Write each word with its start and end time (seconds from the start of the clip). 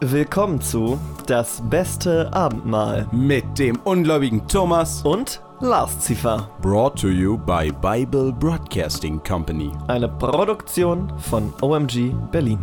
Willkommen 0.00 0.60
zu 0.60 0.98
Das 1.26 1.62
beste 1.70 2.32
Abendmahl 2.32 3.06
Mit 3.12 3.58
dem 3.58 3.78
ungläubigen 3.84 4.46
Thomas. 4.46 5.02
und 5.02 5.40
Lars 5.60 5.98
Ziffer, 6.00 6.48
Brought 6.60 7.00
to 7.00 7.08
you 7.08 7.38
by 7.38 7.72
Bible 7.80 8.32
Broadcasting 8.32 9.22
Company. 9.22 9.70
eine 9.88 10.08
Produktion 10.08 11.10
von 11.18 11.52
OMG 11.62 12.14
Berlin. 12.30 12.58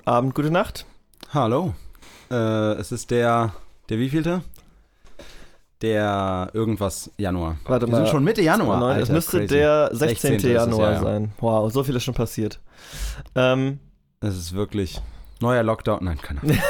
Guten 0.00 0.10
Abend, 0.10 0.34
gute 0.34 0.50
Nacht. 0.50 0.86
Hallo. 1.34 1.74
Äh, 2.30 2.34
es 2.34 2.90
ist 2.90 3.10
der. 3.10 3.52
Der 3.90 3.98
wievielte? 3.98 4.40
Der 5.82 6.48
irgendwas 6.54 7.10
Januar. 7.18 7.58
Warte 7.66 7.86
Wir 7.86 7.90
mal. 7.92 7.96
sind 7.98 8.08
schon 8.08 8.24
Mitte 8.24 8.40
Januar. 8.40 8.80
Nein, 8.80 8.96
es 8.96 9.00
Alter, 9.02 9.12
müsste 9.12 9.38
crazy. 9.40 9.54
der 9.54 9.90
16. 9.92 10.08
16. 10.08 10.34
ist 10.36 10.44
es, 10.44 10.52
Januar 10.52 10.90
ja, 10.90 10.96
ja. 10.96 11.02
sein. 11.02 11.32
Wow, 11.40 11.70
so 11.70 11.84
viel 11.84 11.94
ist 11.96 12.04
schon 12.04 12.14
passiert. 12.14 12.60
Ähm, 13.34 13.78
Es 14.20 14.38
ist 14.38 14.54
wirklich. 14.54 15.02
Neuer 15.42 15.62
Lockdown. 15.62 16.02
Nein, 16.02 16.18
keine 16.18 16.40
Ahnung. 16.40 16.58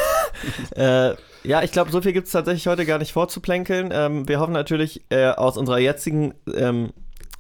Äh, 0.75 1.17
ja, 1.42 1.62
ich 1.62 1.70
glaube, 1.70 1.91
so 1.91 2.01
viel 2.01 2.15
gibt 2.15 2.27
es 2.27 2.33
tatsächlich 2.33 2.67
heute 2.67 2.87
gar 2.87 2.98
nicht 2.98 3.12
vorzuplänkeln. 3.12 3.91
Ähm, 3.92 4.27
wir 4.27 4.41
hoffen 4.41 4.55
natürlich 4.55 5.03
äh, 5.11 5.27
aus 5.28 5.59
unserer 5.59 5.78
jetzigen 5.78 6.33
ähm, 6.55 6.92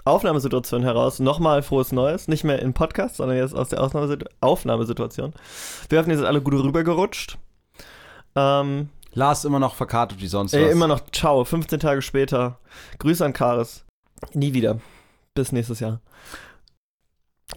Aufnahmesituation 0.04 0.82
heraus 0.82 1.18
nochmal 1.18 1.62
frohes 1.62 1.92
Neues. 1.92 2.28
Nicht 2.28 2.44
mehr 2.44 2.60
im 2.60 2.72
Podcast, 2.74 3.16
sondern 3.16 3.36
jetzt 3.36 3.54
aus 3.54 3.68
der 3.68 3.80
Ausnahmesit- 3.80 4.26
Aufnahmesituation. 4.40 5.32
Wir 5.88 5.98
hoffen, 5.98 6.10
ihr 6.10 6.18
seid 6.18 6.26
alle 6.26 6.40
gut 6.40 6.54
rübergerutscht. 6.54 7.38
Ähm, 8.36 8.88
Lars 9.12 9.44
immer 9.44 9.58
noch 9.58 9.74
verkartet 9.74 10.20
wie 10.20 10.28
sonst 10.28 10.52
was. 10.52 10.60
ey, 10.60 10.70
immer 10.70 10.86
noch 10.86 11.00
ciao, 11.10 11.44
15 11.44 11.80
Tage 11.80 12.02
später. 12.02 12.58
Grüße 12.98 13.24
an 13.24 13.32
Karis. 13.32 13.84
Nie 14.34 14.54
wieder. 14.54 14.78
Bis 15.34 15.52
nächstes 15.52 15.80
Jahr. 15.80 16.00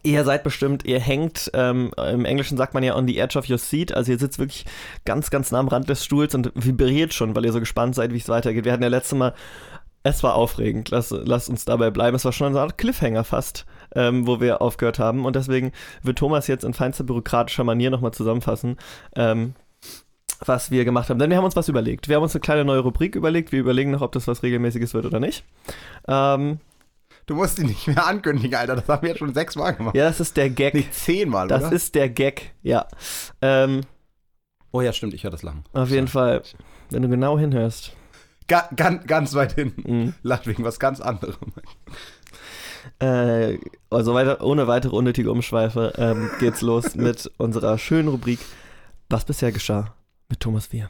Ihr 0.02 0.24
seid 0.26 0.44
bestimmt, 0.44 0.86
ihr 0.86 1.00
hängt, 1.00 1.52
ähm, 1.54 1.92
im 1.98 2.26
Englischen 2.26 2.58
sagt 2.58 2.74
man 2.74 2.82
ja 2.84 2.96
on 2.96 3.08
the 3.08 3.20
edge 3.20 3.38
of 3.38 3.48
your 3.48 3.60
seat, 3.60 3.94
also 3.94 4.12
ihr 4.12 4.18
sitzt 4.18 4.40
wirklich 4.40 4.66
ganz, 5.06 5.30
ganz 5.30 5.52
nah 5.52 5.60
am 5.60 5.68
Rand 5.68 5.88
des 5.88 6.04
Stuhls 6.04 6.34
und 6.34 6.52
vibriert 6.56 7.14
schon, 7.14 7.36
weil 7.36 7.46
ihr 7.46 7.54
so 7.54 7.60
gespannt 7.60 7.94
seid, 7.94 8.12
wie 8.12 8.18
es 8.18 8.28
weitergeht. 8.28 8.66
Wir 8.66 8.74
hatten 8.74 8.82
ja 8.84 8.90
letztes 8.90 9.18
Mal, 9.18 9.34
es 10.04 10.22
war 10.24 10.36
aufregend, 10.36 10.90
lass, 10.92 11.12
lasst 11.12 11.50
uns 11.50 11.66
dabei 11.66 11.90
bleiben, 11.90 12.16
es 12.16 12.26
war 12.26 12.32
schon 12.34 12.48
eine 12.48 12.60
Art 12.60 12.78
Cliffhanger 12.78 13.24
fast, 13.24 13.66
ähm, 13.96 14.28
wo 14.28 14.40
wir 14.42 14.62
aufgehört 14.62 15.00
haben 15.00 15.26
und 15.26 15.36
deswegen 15.36 15.72
wird 16.02 16.18
Thomas 16.18 16.48
jetzt 16.48 16.64
in 16.66 16.74
feinster 16.74 17.04
bürokratischer 17.06 17.64
Manier 17.64 17.90
nochmal 17.90 18.12
zusammenfassen, 18.14 18.78
ähm, 19.16 19.56
was 20.46 20.72
wir 20.72 20.84
gemacht 20.84 21.10
haben. 21.10 21.20
Denn 21.20 21.30
wir 21.30 21.38
haben 21.38 21.46
uns 21.46 21.56
was 21.56 21.70
überlegt. 21.70 22.10
Wir 22.10 22.18
haben 22.18 22.24
uns 22.24 22.36
eine 22.36 22.42
kleine 22.42 22.66
neue 22.66 22.80
Rubrik 22.80 23.16
überlegt, 23.16 23.52
wir 23.54 23.60
überlegen 23.62 23.92
noch, 23.92 24.02
ob 24.02 24.12
das 24.12 24.28
was 24.28 24.44
Regelmäßiges 24.44 24.94
wird 24.94 25.06
oder 25.06 25.20
nicht. 25.20 25.46
Ähm, 26.08 26.60
Du 27.26 27.36
musst 27.36 27.58
ihn 27.58 27.68
nicht 27.68 27.88
mehr 27.88 28.06
ankündigen, 28.06 28.54
Alter. 28.54 28.76
Das 28.76 28.90
haben 28.90 29.04
wir 29.04 29.10
jetzt 29.12 29.20
schon 29.20 29.34
sechsmal 29.34 29.74
gemacht. 29.74 29.96
ja, 29.96 30.04
das 30.04 30.20
ist 30.20 30.36
der 30.36 30.50
Gag. 30.50 30.74
Nicht 30.74 30.94
zehnmal, 30.94 31.48
Das 31.48 31.64
oder? 31.64 31.72
ist 31.72 31.96
der 31.96 32.10
Gag, 32.10 32.54
ja. 32.64 32.86
Ähm, 33.42 33.82
oh 34.74 34.82
ja, 34.82 34.92
stimmt. 34.92 35.14
Ich 35.14 35.24
höre 35.24 35.32
das 35.32 35.42
Lachen. 35.42 35.64
auf 35.72 35.90
jeden 35.90 36.10
Fall, 36.10 36.42
wenn 36.90 37.02
du 37.02 37.08
genau 37.08 37.40
hinhörst. 37.40 37.96
Ga 38.48 38.70
ganz, 38.76 39.06
ganz 39.06 39.34
weit 39.34 39.54
hinten. 39.54 39.92
Mhm. 39.92 40.14
Lacht 40.22 40.48
wegen 40.48 40.64
was 40.64 40.80
ganz 40.80 41.00
anderem. 41.00 41.54
Äh, 43.00 43.58
also 43.90 44.14
weiter, 44.14 44.44
ohne 44.44 44.68
weitere 44.68 44.96
unnötige 44.96 45.32
Umschweife 45.32 45.94
ähm, 45.98 46.30
geht's 46.40 46.62
los 46.62 46.96
mit 46.96 47.32
unserer 47.38 47.78
schönen 47.78 48.10
Rubrik 48.10 48.40
Was 49.10 49.26
bisher 49.26 49.52
geschah 49.52 49.94
mit 50.30 50.40
Thomas 50.40 50.72
Wir. 50.72 50.90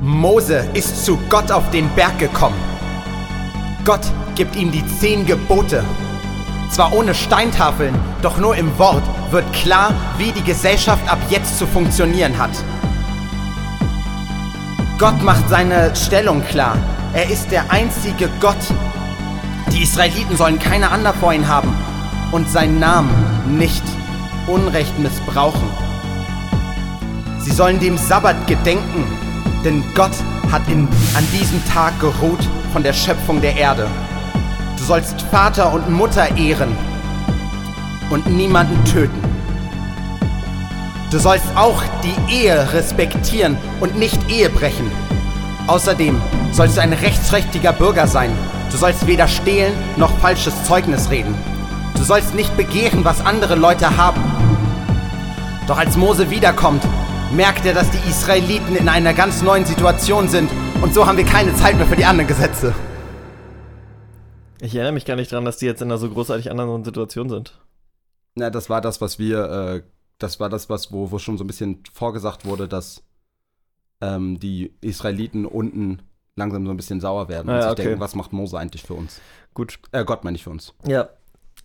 Mose 0.00 0.68
ist 0.74 1.04
zu 1.04 1.18
Gott 1.28 1.50
auf 1.50 1.68
den 1.70 1.88
Berg 1.94 2.18
gekommen. 2.18 2.56
Gott 3.84 4.12
gibt 4.36 4.56
ihm 4.56 4.70
die 4.70 4.84
zehn 4.86 5.26
Gebote. 5.26 5.84
Zwar 6.70 6.92
ohne 6.92 7.14
Steintafeln, 7.14 7.94
doch 8.22 8.38
nur 8.38 8.56
im 8.56 8.76
Wort 8.78 9.04
wird 9.30 9.50
klar, 9.52 9.94
wie 10.18 10.32
die 10.32 10.42
Gesellschaft 10.42 11.08
ab 11.08 11.18
jetzt 11.30 11.58
zu 11.58 11.66
funktionieren 11.66 12.36
hat. 12.38 12.50
Gott 14.98 15.22
macht 15.22 15.48
seine 15.48 15.94
Stellung 15.94 16.42
klar. 16.44 16.76
Er 17.12 17.30
ist 17.30 17.50
der 17.50 17.70
einzige 17.70 18.28
Gott. 18.40 18.56
Die 19.72 19.82
Israeliten 19.82 20.36
sollen 20.36 20.58
keine 20.58 20.90
anderen 20.90 21.18
vor 21.18 21.32
ihn 21.32 21.46
haben 21.48 21.74
und 22.32 22.50
seinen 22.50 22.78
Namen 22.78 23.56
nicht 23.58 23.82
unrecht 24.46 24.98
missbrauchen. 24.98 25.68
Sie 27.40 27.52
sollen 27.52 27.78
dem 27.78 27.96
Sabbat 27.96 28.46
gedenken, 28.46 29.04
denn 29.64 29.84
Gott 29.94 30.12
hat 30.50 30.66
in, 30.68 30.88
an 31.14 31.26
diesem 31.32 31.62
Tag 31.66 31.98
geruht 32.00 32.48
von 32.72 32.82
der 32.82 32.92
Schöpfung 32.92 33.40
der 33.40 33.56
Erde. 33.56 33.88
Du 34.86 34.92
sollst 34.92 35.20
Vater 35.32 35.72
und 35.72 35.90
Mutter 35.90 36.36
ehren 36.36 36.76
und 38.08 38.24
niemanden 38.28 38.84
töten. 38.84 39.20
Du 41.10 41.18
sollst 41.18 41.44
auch 41.56 41.82
die 42.04 42.32
Ehe 42.32 42.72
respektieren 42.72 43.56
und 43.80 43.98
nicht 43.98 44.30
Ehe 44.30 44.48
brechen. 44.48 44.88
Außerdem 45.66 46.22
sollst 46.52 46.76
du 46.76 46.82
ein 46.82 46.92
rechtsträchtiger 46.92 47.72
Bürger 47.72 48.06
sein. 48.06 48.30
Du 48.70 48.76
sollst 48.76 49.08
weder 49.08 49.26
stehlen 49.26 49.74
noch 49.96 50.16
falsches 50.18 50.54
Zeugnis 50.62 51.10
reden. 51.10 51.34
Du 51.96 52.04
sollst 52.04 52.36
nicht 52.36 52.56
begehren, 52.56 53.04
was 53.04 53.26
andere 53.26 53.56
Leute 53.56 53.96
haben. 53.96 54.22
Doch 55.66 55.78
als 55.78 55.96
Mose 55.96 56.30
wiederkommt, 56.30 56.84
merkt 57.32 57.66
er, 57.66 57.74
dass 57.74 57.90
die 57.90 58.08
Israeliten 58.08 58.76
in 58.76 58.88
einer 58.88 59.14
ganz 59.14 59.42
neuen 59.42 59.64
Situation 59.64 60.28
sind 60.28 60.48
und 60.80 60.94
so 60.94 61.08
haben 61.08 61.18
wir 61.18 61.26
keine 61.26 61.56
Zeit 61.56 61.76
mehr 61.76 61.88
für 61.88 61.96
die 61.96 62.04
anderen 62.04 62.28
Gesetze. 62.28 62.72
Ich 64.66 64.74
erinnere 64.74 64.92
mich 64.92 65.04
gar 65.04 65.16
nicht 65.16 65.30
dran, 65.30 65.44
dass 65.44 65.58
die 65.58 65.66
jetzt 65.66 65.80
in 65.80 65.88
einer 65.88 65.98
so 65.98 66.10
großartig 66.10 66.50
anderen 66.50 66.84
Situation 66.84 67.28
sind. 67.28 67.58
Na, 68.34 68.50
das 68.50 68.68
war 68.68 68.80
das, 68.80 69.00
was 69.00 69.18
wir, 69.18 69.44
äh, 69.44 69.82
das 70.18 70.40
war 70.40 70.48
das, 70.48 70.68
was, 70.68 70.92
wo, 70.92 71.10
wo 71.12 71.18
schon 71.18 71.38
so 71.38 71.44
ein 71.44 71.46
bisschen 71.46 71.84
vorgesagt 71.92 72.44
wurde, 72.44 72.66
dass 72.68 73.04
ähm, 74.00 74.40
die 74.40 74.74
Israeliten 74.80 75.46
unten 75.46 76.02
langsam 76.34 76.66
so 76.66 76.72
ein 76.72 76.76
bisschen 76.76 77.00
sauer 77.00 77.28
werden 77.28 77.48
Ah, 77.48 77.52
und 77.52 77.58
ja, 77.58 77.62
sich 77.62 77.72
okay. 77.72 77.82
denken, 77.84 78.00
was 78.00 78.14
macht 78.14 78.32
Mose 78.32 78.58
eigentlich 78.58 78.82
für 78.82 78.94
uns? 78.94 79.20
Gut. 79.54 79.78
Äh, 79.92 80.04
Gott 80.04 80.24
meine 80.24 80.36
ich 80.36 80.44
für 80.44 80.50
uns. 80.50 80.74
Ja. 80.86 81.08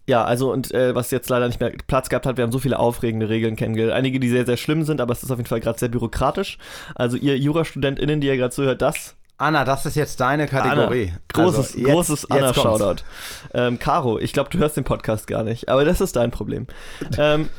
Ja, 0.07 0.23
also 0.23 0.51
und 0.51 0.72
äh, 0.72 0.95
was 0.95 1.12
jetzt 1.12 1.29
leider 1.29 1.47
nicht 1.47 1.59
mehr 1.59 1.73
Platz 1.88 2.09
gehabt 2.09 2.25
hat, 2.25 2.38
wir 2.38 2.44
haben 2.44 2.51
so 2.51 2.59
viele 2.59 2.79
aufregende 2.79 3.29
Regeln 3.29 3.56
kennengelernt. 3.56 3.94
Einige, 3.97 4.19
die 4.19 4.29
sehr, 4.29 4.45
sehr 4.45 4.57
schlimm 4.57 4.83
sind, 4.83 5.01
aber 5.01 5.12
es 5.12 5.23
ist 5.23 5.31
auf 5.31 5.38
jeden 5.38 5.47
Fall 5.50 5.59
gerade 5.59 5.78
sehr 5.78 5.89
bürokratisch. 5.89 6.57
Also 6.95 7.18
ihr 7.18 7.38
JurastudentInnen, 7.38 8.22
die 8.22 8.28
ihr 8.28 8.38
gerade 8.38 8.53
zuhört, 8.53 8.81
das 8.81 9.16
Anna, 9.41 9.66
das 9.66 9.85
ist 9.85 9.96
jetzt 9.96 10.19
deine 10.19 10.47
Kategorie. 10.47 11.09
Anna, 11.09 11.19
großes, 11.34 11.75
Also, 11.75 11.84
großes. 11.90 12.31
Anna-Shoutout. 12.31 13.03
Ähm, 13.53 13.79
Caro, 13.79 14.19
ich 14.19 14.34
glaube, 14.34 14.50
du 14.50 14.57
hörst 14.59 14.78
den 14.78 14.84
Podcast 14.84 15.28
gar 15.28 15.44
nicht, 15.44 15.68
aber 15.69 15.84
das 15.85 16.00
ist 16.02 16.16
dein 16.16 16.31
Problem. 16.31 16.68
ähm, 17.18 17.50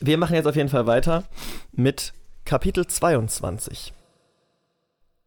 wir 0.00 0.18
machen 0.18 0.34
jetzt 0.34 0.46
auf 0.46 0.56
jeden 0.56 0.68
Fall 0.68 0.86
weiter 0.86 1.24
mit 1.72 2.12
Kapitel 2.44 2.86
22. 2.86 3.92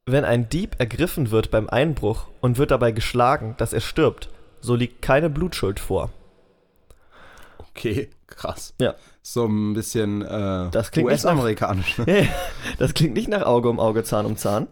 Wenn 0.06 0.26
ein 0.26 0.50
Dieb 0.50 0.76
ergriffen 0.80 1.32
wird 1.32 1.52
beim 1.52 1.70
Einbruch 1.70 2.28
und 2.40 2.58
wird 2.58 2.72
dabei 2.72 2.92
geschlagen, 2.92 3.56
dass 3.58 3.74
er 3.74 3.82
stirbt, 3.82 4.30
so 4.62 4.76
liegt 4.76 5.02
keine 5.02 5.30
Blutschuld 5.30 5.80
vor. 5.80 6.10
Okay, 7.58 8.10
krass. 8.28 8.74
Ja. 8.80 8.96
So 9.22 9.46
ein 9.46 9.74
bisschen 9.74 10.22
äh, 10.24 10.70
Das 10.72 10.92
klingt 10.92 11.10
nicht 11.10 11.24
nach- 11.24 11.32
US-amerikanisch. 11.34 11.98
ne? 12.00 12.28
das 12.80 12.94
klingt 12.94 13.14
nicht 13.14 13.28
nach 13.30 13.44
Auge 13.44 13.70
um 13.70 13.80
Auge, 13.80 14.04
Zahn 14.04 14.26
um 14.26 14.38
Zahn. 14.38 14.68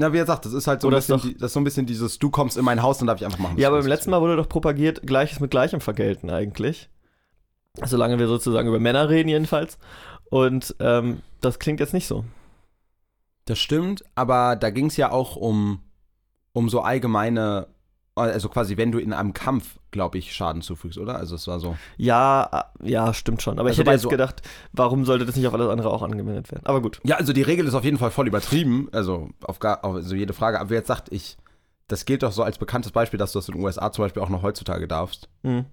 Na, 0.00 0.12
wie 0.14 0.18
gesagt, 0.18 0.46
das 0.46 0.54
ist 0.54 0.66
halt 0.66 0.80
so 0.80 0.86
ein, 0.88 0.92
Oder 0.92 0.98
ist 0.98 1.08
bisschen, 1.08 1.18
doch- 1.20 1.28
die, 1.28 1.34
das 1.38 1.48
ist 1.50 1.52
so 1.52 1.60
ein 1.60 1.64
bisschen 1.64 1.84
dieses, 1.86 2.18
du 2.18 2.30
kommst 2.30 2.56
in 2.56 2.64
mein 2.64 2.82
Haus 2.82 3.00
und 3.02 3.06
darf 3.06 3.20
ich 3.20 3.24
einfach 3.26 3.38
machen. 3.38 3.58
Ja, 3.58 3.68
aber 3.68 3.78
beim 3.78 3.86
letzten 3.86 4.10
Mal 4.10 4.20
wurde 4.22 4.36
doch 4.36 4.48
propagiert, 4.48 5.02
Gleiches 5.06 5.40
mit 5.40 5.50
Gleichem 5.50 5.80
vergelten 5.80 6.30
eigentlich. 6.30 6.88
Solange 7.84 8.18
wir 8.18 8.26
sozusagen 8.26 8.66
über 8.68 8.80
Männer 8.80 9.08
reden 9.10 9.28
jedenfalls. 9.28 9.78
Und 10.30 10.74
ähm, 10.80 11.20
das 11.42 11.58
klingt 11.58 11.80
jetzt 11.80 11.92
nicht 11.92 12.06
so. 12.06 12.24
Das 13.44 13.58
stimmt, 13.58 14.02
aber 14.14 14.56
da 14.56 14.70
ging 14.70 14.86
es 14.86 14.96
ja 14.96 15.10
auch 15.12 15.36
um, 15.36 15.80
um 16.52 16.68
so 16.70 16.80
allgemeine, 16.80 17.66
also 18.20 18.48
quasi, 18.48 18.76
wenn 18.76 18.92
du 18.92 18.98
in 18.98 19.12
einem 19.12 19.32
Kampf, 19.32 19.78
glaube 19.90 20.18
ich, 20.18 20.34
Schaden 20.34 20.62
zufügst, 20.62 20.98
oder? 20.98 21.16
Also 21.16 21.34
es 21.34 21.46
war 21.46 21.58
so. 21.60 21.76
Ja, 21.96 22.68
äh, 22.82 22.90
ja, 22.90 23.12
stimmt 23.14 23.42
schon. 23.42 23.58
Aber 23.58 23.68
ich 23.68 23.72
Also 23.72 23.80
hätte 23.80 23.86
bei 23.86 23.92
jetzt 23.92 24.02
so- 24.02 24.08
gedacht, 24.08 24.42
warum 24.72 25.04
sollte 25.04 25.26
das 25.26 25.36
nicht 25.36 25.46
auf 25.46 25.54
alles 25.54 25.68
andere 25.68 25.90
auch 25.90 26.02
angewendet 26.02 26.50
werden? 26.52 26.64
Aber 26.66 26.80
gut. 26.80 27.00
Ja, 27.04 27.16
also 27.16 27.32
die 27.32 27.42
Regel 27.42 27.66
ist 27.66 27.74
auf 27.74 27.84
jeden 27.84 27.98
Fall 27.98 28.10
voll 28.10 28.26
übertrieben, 28.28 28.88
also 28.92 29.28
auf 29.44 29.58
gar, 29.58 29.84
auf, 29.84 29.94
also 29.96 30.14
jede 30.14 30.32
Frage. 30.32 30.60
Aber 30.60 30.70
wer 30.70 30.78
jetzt 30.78 30.88
sagt, 30.88 31.10
ich, 31.12 31.36
das 31.88 32.04
gilt 32.04 32.22
doch 32.22 32.32
so 32.32 32.42
als 32.42 32.58
bekanntes 32.58 32.92
Beispiel, 32.92 33.18
dass 33.18 33.32
du 33.32 33.38
das 33.38 33.48
in 33.48 33.54
den 33.54 33.64
USA 33.64 33.90
zum 33.92 34.04
Beispiel 34.04 34.22
auch 34.22 34.28
noch 34.28 34.42
heutzutage 34.42 34.86
darfst. 34.86 35.28
Hm. 35.42 35.64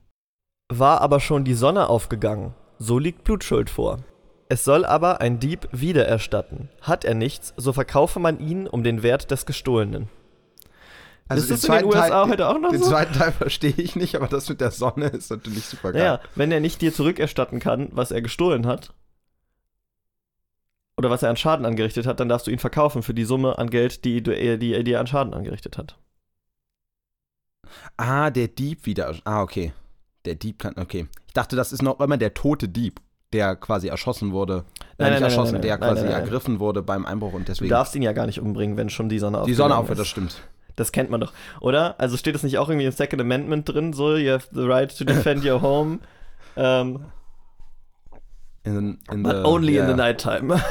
War 0.69 1.01
aber 1.01 1.19
schon 1.19 1.43
die 1.45 1.53
Sonne 1.53 1.87
aufgegangen, 1.89 2.53
so 2.79 2.99
liegt 2.99 3.23
Blutschuld 3.23 3.69
vor. 3.69 3.99
Es 4.49 4.63
soll 4.63 4.85
aber 4.85 5.19
ein 5.21 5.39
Dieb 5.39 5.67
wiedererstatten. 5.73 6.69
Hat 6.81 7.03
er 7.05 7.15
nichts, 7.15 7.53
so 7.57 7.73
verkaufe 7.73 8.19
man 8.19 8.39
ihn 8.39 8.65
um 8.67 8.81
den 8.83 9.03
Wert 9.03 9.29
des 9.31 9.45
Gestohlenen. 9.45 10.07
Also 11.29 11.43
ist 11.43 11.51
das 11.51 11.61
den 11.61 11.71
in 11.73 11.77
den 11.79 11.85
USA 11.87 12.07
Teil- 12.09 12.29
heute 12.29 12.47
auch 12.47 12.59
noch 12.59 12.71
Den 12.71 12.81
so? 12.81 12.89
zweiten 12.89 13.13
Teil 13.13 13.31
verstehe 13.31 13.73
ich 13.77 13.95
nicht, 13.95 14.15
aber 14.15 14.27
das 14.27 14.47
mit 14.49 14.61
der 14.61 14.71
Sonne 14.71 15.07
ist 15.07 15.29
natürlich 15.29 15.65
super 15.65 15.91
geil. 15.91 16.01
Naja, 16.01 16.19
wenn 16.35 16.51
er 16.51 16.59
nicht 16.59 16.81
dir 16.81 16.93
zurückerstatten 16.93 17.59
kann, 17.59 17.89
was 17.91 18.11
er 18.11 18.21
gestohlen 18.21 18.65
hat, 18.65 18.93
oder 20.97 21.09
was 21.09 21.21
er 21.23 21.29
an 21.29 21.37
Schaden 21.37 21.65
angerichtet 21.65 22.07
hat, 22.07 22.19
dann 22.19 22.29
darfst 22.29 22.47
du 22.47 22.51
ihn 22.51 22.59
verkaufen 22.59 23.03
für 23.03 23.13
die 23.13 23.25
Summe 23.25 23.57
an 23.59 23.69
Geld, 23.69 24.03
die, 24.05 24.23
du, 24.23 24.35
er- 24.35 24.57
die 24.57 24.73
er 24.73 24.83
dir 24.83 24.99
an 24.99 25.07
Schaden 25.07 25.33
angerichtet 25.33 25.77
hat. 25.77 25.97
Ah, 27.97 28.29
der 28.29 28.47
Dieb 28.47 28.85
wieder. 28.85 29.13
Ah, 29.25 29.41
okay. 29.41 29.73
Der 30.25 30.35
Dieb 30.35 30.59
kann. 30.59 30.75
Okay. 30.77 31.07
Ich 31.27 31.33
dachte, 31.33 31.55
das 31.55 31.71
ist 31.71 31.81
noch 31.81 31.99
immer 31.99 32.17
der 32.17 32.33
tote 32.33 32.67
Dieb, 32.69 33.01
der 33.33 33.55
quasi 33.55 33.87
erschossen 33.89 34.31
wurde. 34.31 34.63
Nein, 34.63 34.63
äh, 34.63 34.65
nicht 34.65 34.97
nein, 34.97 35.11
nein, 35.11 35.23
erschossen, 35.23 35.53
nein, 35.53 35.61
der 35.61 35.77
nein, 35.77 35.89
quasi 35.89 36.01
nein, 36.03 36.11
nein. 36.13 36.21
ergriffen 36.21 36.59
wurde 36.59 36.81
beim 36.81 37.05
Einbruch 37.05 37.33
und 37.33 37.41
Du 37.41 37.51
deswegen. 37.51 37.69
darfst 37.69 37.93
ihn 37.95 38.01
ja 38.01 38.13
gar 38.13 38.25
nicht 38.25 38.39
umbringen, 38.39 38.77
wenn 38.77 38.89
schon 38.89 39.09
die 39.09 39.19
Sonne 39.19 39.39
aufgeht. 39.39 39.51
die 39.51 39.55
Sonne 39.57 39.75
aufhört, 39.77 39.99
das 39.99 40.07
stimmt. 40.07 40.41
Das 40.77 40.93
kennt 40.93 41.09
man 41.09 41.19
doch, 41.19 41.33
oder? 41.59 41.99
Also 41.99 42.15
steht 42.15 42.35
das 42.35 42.43
nicht 42.43 42.57
auch 42.57 42.69
irgendwie 42.69 42.85
im 42.85 42.91
Second 42.93 43.21
Amendment 43.21 43.67
drin, 43.67 43.91
so, 43.93 44.15
you 44.15 44.31
have 44.31 44.47
the 44.53 44.61
right 44.61 44.95
to 44.97 45.03
defend 45.03 45.43
your 45.43 45.61
home, 45.61 45.99
ähm, 46.55 47.05
In, 48.63 48.99
in 49.11 49.23
but 49.23 49.31
the- 49.37 49.43
only 49.43 49.73
ja, 49.75 49.83
in 49.83 49.89
the 49.89 49.95
nighttime. 49.95 50.61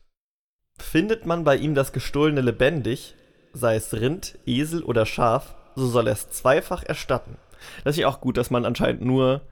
Findet 0.78 1.26
man 1.26 1.44
bei 1.44 1.56
ihm 1.56 1.74
das 1.74 1.92
Gestohlene 1.92 2.40
lebendig, 2.40 3.14
sei 3.52 3.76
es 3.76 3.92
Rind, 3.92 4.38
Esel 4.46 4.82
oder 4.82 5.04
Schaf, 5.04 5.54
so 5.74 5.86
soll 5.88 6.06
er 6.06 6.14
es 6.14 6.30
zweifach 6.30 6.82
erstatten. 6.84 7.36
Das 7.84 7.96
ist 7.96 8.00
ja 8.00 8.08
auch 8.08 8.20
gut, 8.20 8.36
dass 8.36 8.50
man 8.50 8.64
anscheinend 8.64 9.02
nur, 9.02 9.42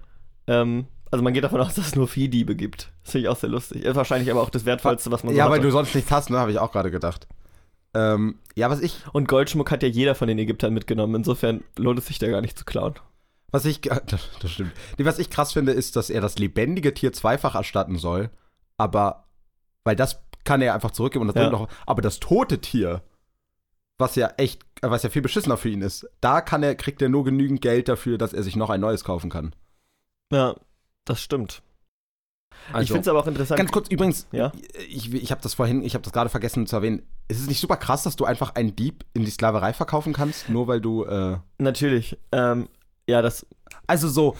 ähm, 0.46 0.86
also 1.10 1.22
man 1.22 1.34
geht 1.34 1.44
davon 1.44 1.60
aus, 1.60 1.74
dass 1.74 1.88
es 1.88 1.96
nur 1.96 2.08
Viehdiebe 2.08 2.54
gibt. 2.56 2.92
Das 3.02 3.12
finde 3.12 3.24
ich 3.26 3.28
auch 3.28 3.36
sehr 3.36 3.50
lustig. 3.50 3.84
Ist 3.84 3.96
wahrscheinlich 3.96 4.30
aber 4.30 4.42
auch 4.42 4.50
das 4.50 4.64
Wertvollste, 4.64 5.10
was 5.10 5.24
man 5.24 5.34
so 5.34 5.38
Ja, 5.38 5.50
weil 5.50 5.60
du 5.60 5.70
sonst 5.70 5.94
nichts 5.94 6.10
hast, 6.10 6.30
ne? 6.30 6.38
Habe 6.38 6.50
ich 6.52 6.58
auch 6.58 6.72
gerade 6.72 6.90
gedacht. 6.90 7.26
Ähm, 7.94 8.38
ja, 8.54 8.68
was 8.70 8.80
ich, 8.80 9.02
Und 9.12 9.28
Goldschmuck 9.28 9.70
hat 9.70 9.82
ja 9.82 9.88
jeder 9.88 10.14
von 10.14 10.28
den 10.28 10.38
Ägyptern 10.38 10.74
mitgenommen. 10.74 11.14
Insofern 11.14 11.64
lohnt 11.76 11.98
es 11.98 12.06
sich 12.06 12.18
da 12.18 12.28
gar 12.28 12.40
nicht 12.40 12.58
zu 12.58 12.64
klauen. 12.64 12.94
was 13.50 13.64
ich, 13.64 13.80
das, 14.06 14.28
das 14.40 14.50
stimmt. 14.50 14.72
Nee, 14.98 15.04
was 15.04 15.18
ich 15.18 15.30
krass 15.30 15.52
finde, 15.54 15.72
ist, 15.72 15.96
dass 15.96 16.10
er 16.10 16.20
das 16.20 16.38
lebendige 16.38 16.92
Tier 16.94 17.12
zweifach 17.12 17.54
erstatten 17.54 17.96
soll, 17.96 18.30
aber, 18.76 19.24
weil 19.84 19.96
das 19.96 20.20
kann 20.44 20.60
er 20.62 20.74
einfach 20.74 20.90
zurückgeben 20.92 21.22
und 21.28 21.34
das 21.34 21.42
Ja. 21.42 21.50
noch, 21.50 21.68
aber 21.86 22.02
das 22.02 22.20
tote 22.20 22.60
Tier, 22.60 23.02
was 23.98 24.14
ja 24.16 24.28
echt, 24.36 24.62
äh, 24.82 24.90
was 24.90 25.02
ja 25.02 25.10
viel 25.10 25.22
beschissener 25.22 25.56
für 25.56 25.68
ihn 25.70 25.82
ist, 25.82 26.06
da 26.20 26.40
kann 26.40 26.62
er, 26.62 26.74
kriegt 26.74 27.00
er 27.02 27.08
nur 27.08 27.24
genügend 27.24 27.60
Geld 27.62 27.88
dafür, 27.88 28.18
dass 28.18 28.32
er 28.32 28.42
sich 28.42 28.54
noch 28.56 28.70
ein 28.70 28.80
neues 28.80 29.02
kaufen 29.04 29.30
kann. 29.30 29.54
Ja, 30.32 30.54
das 31.04 31.20
stimmt. 31.22 31.62
Ich 32.70 32.74
Also, 32.74 32.94
finde 32.94 33.00
es 33.02 33.08
aber 33.08 33.20
auch 33.20 33.26
interessant. 33.26 33.58
Ganz 33.58 33.70
kurz, 33.72 33.88
übrigens, 33.88 34.26
Ja. 34.32 34.52
ich, 34.88 35.12
ich 35.14 35.30
habe 35.30 35.40
das 35.42 35.54
vorhin, 35.54 35.82
ich 35.82 35.94
habe 35.94 36.04
das 36.04 36.12
gerade 36.12 36.28
vergessen 36.30 36.66
zu 36.66 36.76
erwähnen. 36.76 37.02
Ist 37.28 37.40
es 37.40 37.46
nicht 37.46 37.60
super 37.60 37.76
krass, 37.76 38.02
dass 38.02 38.16
du 38.16 38.24
einfach 38.24 38.54
einen 38.54 38.74
Dieb 38.76 39.04
in 39.14 39.24
die 39.24 39.30
Sklaverei 39.30 39.72
verkaufen 39.72 40.12
kannst, 40.12 40.48
nur 40.48 40.66
weil 40.68 40.80
du, 40.80 41.04
äh, 41.04 41.38
Natürlich. 41.58 42.18
Ähm, 42.32 42.68
ja, 43.08 43.22
das. 43.22 43.46
also 43.86 44.08
so, 44.08 44.36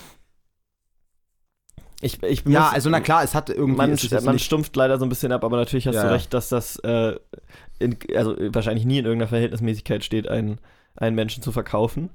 Ich, 2.00 2.22
ich 2.22 2.44
ja, 2.46 2.60
muss- 2.60 2.72
also 2.72 2.90
na 2.90 3.00
klar, 3.00 3.24
es 3.24 3.34
hat 3.34 3.50
irgendwie, 3.50 3.76
Man, 3.76 3.90
ist 3.92 4.24
man 4.24 4.38
stumpft 4.38 4.76
leider 4.76 4.98
so 4.98 5.04
ein 5.04 5.08
bisschen 5.08 5.32
ab, 5.32 5.42
aber 5.42 5.56
natürlich 5.56 5.86
hast 5.88 5.96
Ja, 5.96 6.02
du 6.02 6.08
ja. 6.08 6.12
recht, 6.14 6.32
dass 6.32 6.48
das 6.48 6.76
äh, 6.80 7.16
in, 7.80 7.98
also 8.14 8.36
wahrscheinlich 8.38 8.84
nie 8.84 8.98
in 8.98 9.04
irgendeiner 9.04 9.28
Verhältnismäßigkeit 9.28 10.04
steht, 10.04 10.28
einen, 10.28 10.60
einen 10.94 11.16
Menschen 11.16 11.42
zu 11.42 11.50
verkaufen 11.50 12.10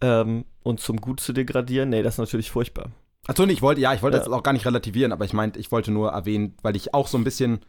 ähm, 0.00 0.44
und 0.64 0.80
zum 0.80 1.00
Gut 1.00 1.20
zu 1.20 1.32
degradieren. 1.32 1.90
Nee, 1.90 2.02
das 2.02 2.14
ist 2.14 2.18
natürlich 2.18 2.50
furchtbar. 2.50 2.90
Achso, 3.26 3.46
nee, 3.46 3.52
ich 3.52 3.62
wollte, 3.62 3.80
ja, 3.80 3.92
ich 3.94 4.02
wollte 4.02 4.16
Ja. 4.16 4.22
jetzt 4.24 4.32
auch 4.32 4.42
gar 4.42 4.52
nicht 4.52 4.66
relativieren, 4.66 5.12
aber 5.12 5.24
ich 5.24 5.32
meinte, 5.32 5.58
ich 5.58 5.70
wollte 5.70 5.90
nur 5.90 6.10
erwähnen, 6.10 6.56
weil 6.62 6.74
ich 6.76 6.94
auch 6.94 7.06
so 7.06 7.18
ein 7.18 7.24
bisschen, 7.24 7.60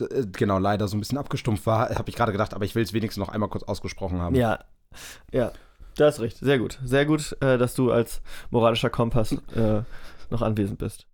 äh, 0.00 0.26
genau, 0.30 0.58
leider 0.58 0.86
so 0.86 0.96
ein 0.96 1.00
bisschen 1.00 1.18
abgestumpft 1.18 1.66
war, 1.66 1.88
habe 1.94 2.08
ich 2.08 2.16
gerade 2.16 2.32
gedacht, 2.32 2.54
aber 2.54 2.64
ich 2.64 2.74
will 2.74 2.82
es 2.82 2.92
wenigstens 2.92 3.20
noch 3.26 3.32
einmal 3.32 3.48
kurz 3.48 3.64
ausgesprochen 3.64 4.20
haben. 4.20 4.34
Ja, 4.36 4.60
ja, 5.32 5.50
da 5.96 6.06
hast 6.06 6.20
recht. 6.20 6.38
Sehr 6.38 6.58
gut. 6.58 6.78
Sehr 6.84 7.06
gut, 7.06 7.36
äh, 7.40 7.58
dass 7.58 7.74
du 7.74 7.90
als 7.90 8.20
moralischer 8.50 8.90
Kompass 8.90 9.32
äh, 9.32 9.82
noch 10.30 10.42
anwesend 10.42 10.78
bist. 10.78 11.06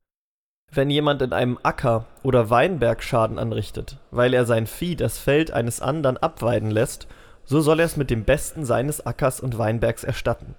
Wenn 0.72 0.88
jemand 0.90 1.20
in 1.22 1.32
einem 1.32 1.58
Acker 1.62 2.06
oder 2.22 2.48
Weinberg 2.50 3.02
Schaden 3.02 3.38
anrichtet, 3.38 3.98
weil 4.10 4.32
er 4.34 4.46
sein 4.46 4.66
Vieh 4.68 4.94
das 4.96 5.18
Feld 5.18 5.50
eines 5.50 5.80
anderen 5.80 6.16
abweiden 6.16 6.70
lässt, 6.70 7.08
so 7.44 7.60
soll 7.60 7.80
er 7.80 7.86
es 7.86 7.96
mit 7.96 8.08
dem 8.10 8.24
Besten 8.24 8.64
seines 8.64 9.04
Ackers 9.04 9.40
und 9.40 9.58
Weinbergs 9.58 10.04
erstatten. 10.04 10.54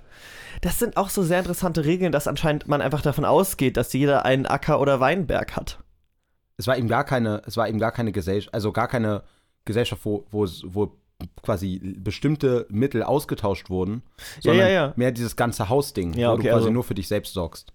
Das 0.60 0.80
sind 0.80 0.98
auch 0.98 1.10
so 1.10 1.24
sehr 1.24 1.40
interessante 1.40 1.86
Regeln, 1.86 2.12
dass 2.12 2.28
anscheinend 2.28 2.68
man 2.68 2.82
einfach 2.82 3.02
davon 3.02 3.26
ausgeht, 3.26 3.78
dass 3.78 3.94
jeder 3.94 4.26
einen 4.26 4.46
Acker 4.46 4.82
oder 4.82 5.00
Weinberg 5.00 5.56
hat. 5.56 5.80
Es 6.58 6.68
war 6.68 6.78
eben 6.78 6.88
gar 6.90 7.06
keine, 7.06 7.42
es 7.46 7.58
war 7.58 7.68
eben 7.70 7.80
gar 7.80 7.92
keine 7.92 8.12
Gesellschaft, 8.12 8.54
also 8.54 8.72
gar 8.72 8.88
keine 8.88 9.24
Gesellschaft, 9.66 10.04
wo, 10.06 10.26
wo, 10.32 10.46
wo 10.66 10.98
quasi 11.44 11.80
bestimmte 11.98 12.66
Mittel 12.70 13.04
ausgetauscht 13.04 13.70
wurden, 13.70 14.04
Ja, 14.18 14.24
sondern 14.42 14.68
ja, 14.68 14.74
ja. 14.74 14.94
mehr 14.96 15.12
dieses 15.12 15.36
ganze 15.36 15.70
Hausding, 15.70 16.14
Ja, 16.14 16.30
wo 16.30 16.34
okay, 16.34 16.44
du 16.44 16.50
quasi 16.50 16.56
also- 16.66 16.70
nur 16.72 16.84
für 16.84 16.96
dich 16.96 17.08
selbst 17.08 17.34
sorgst. 17.34 17.74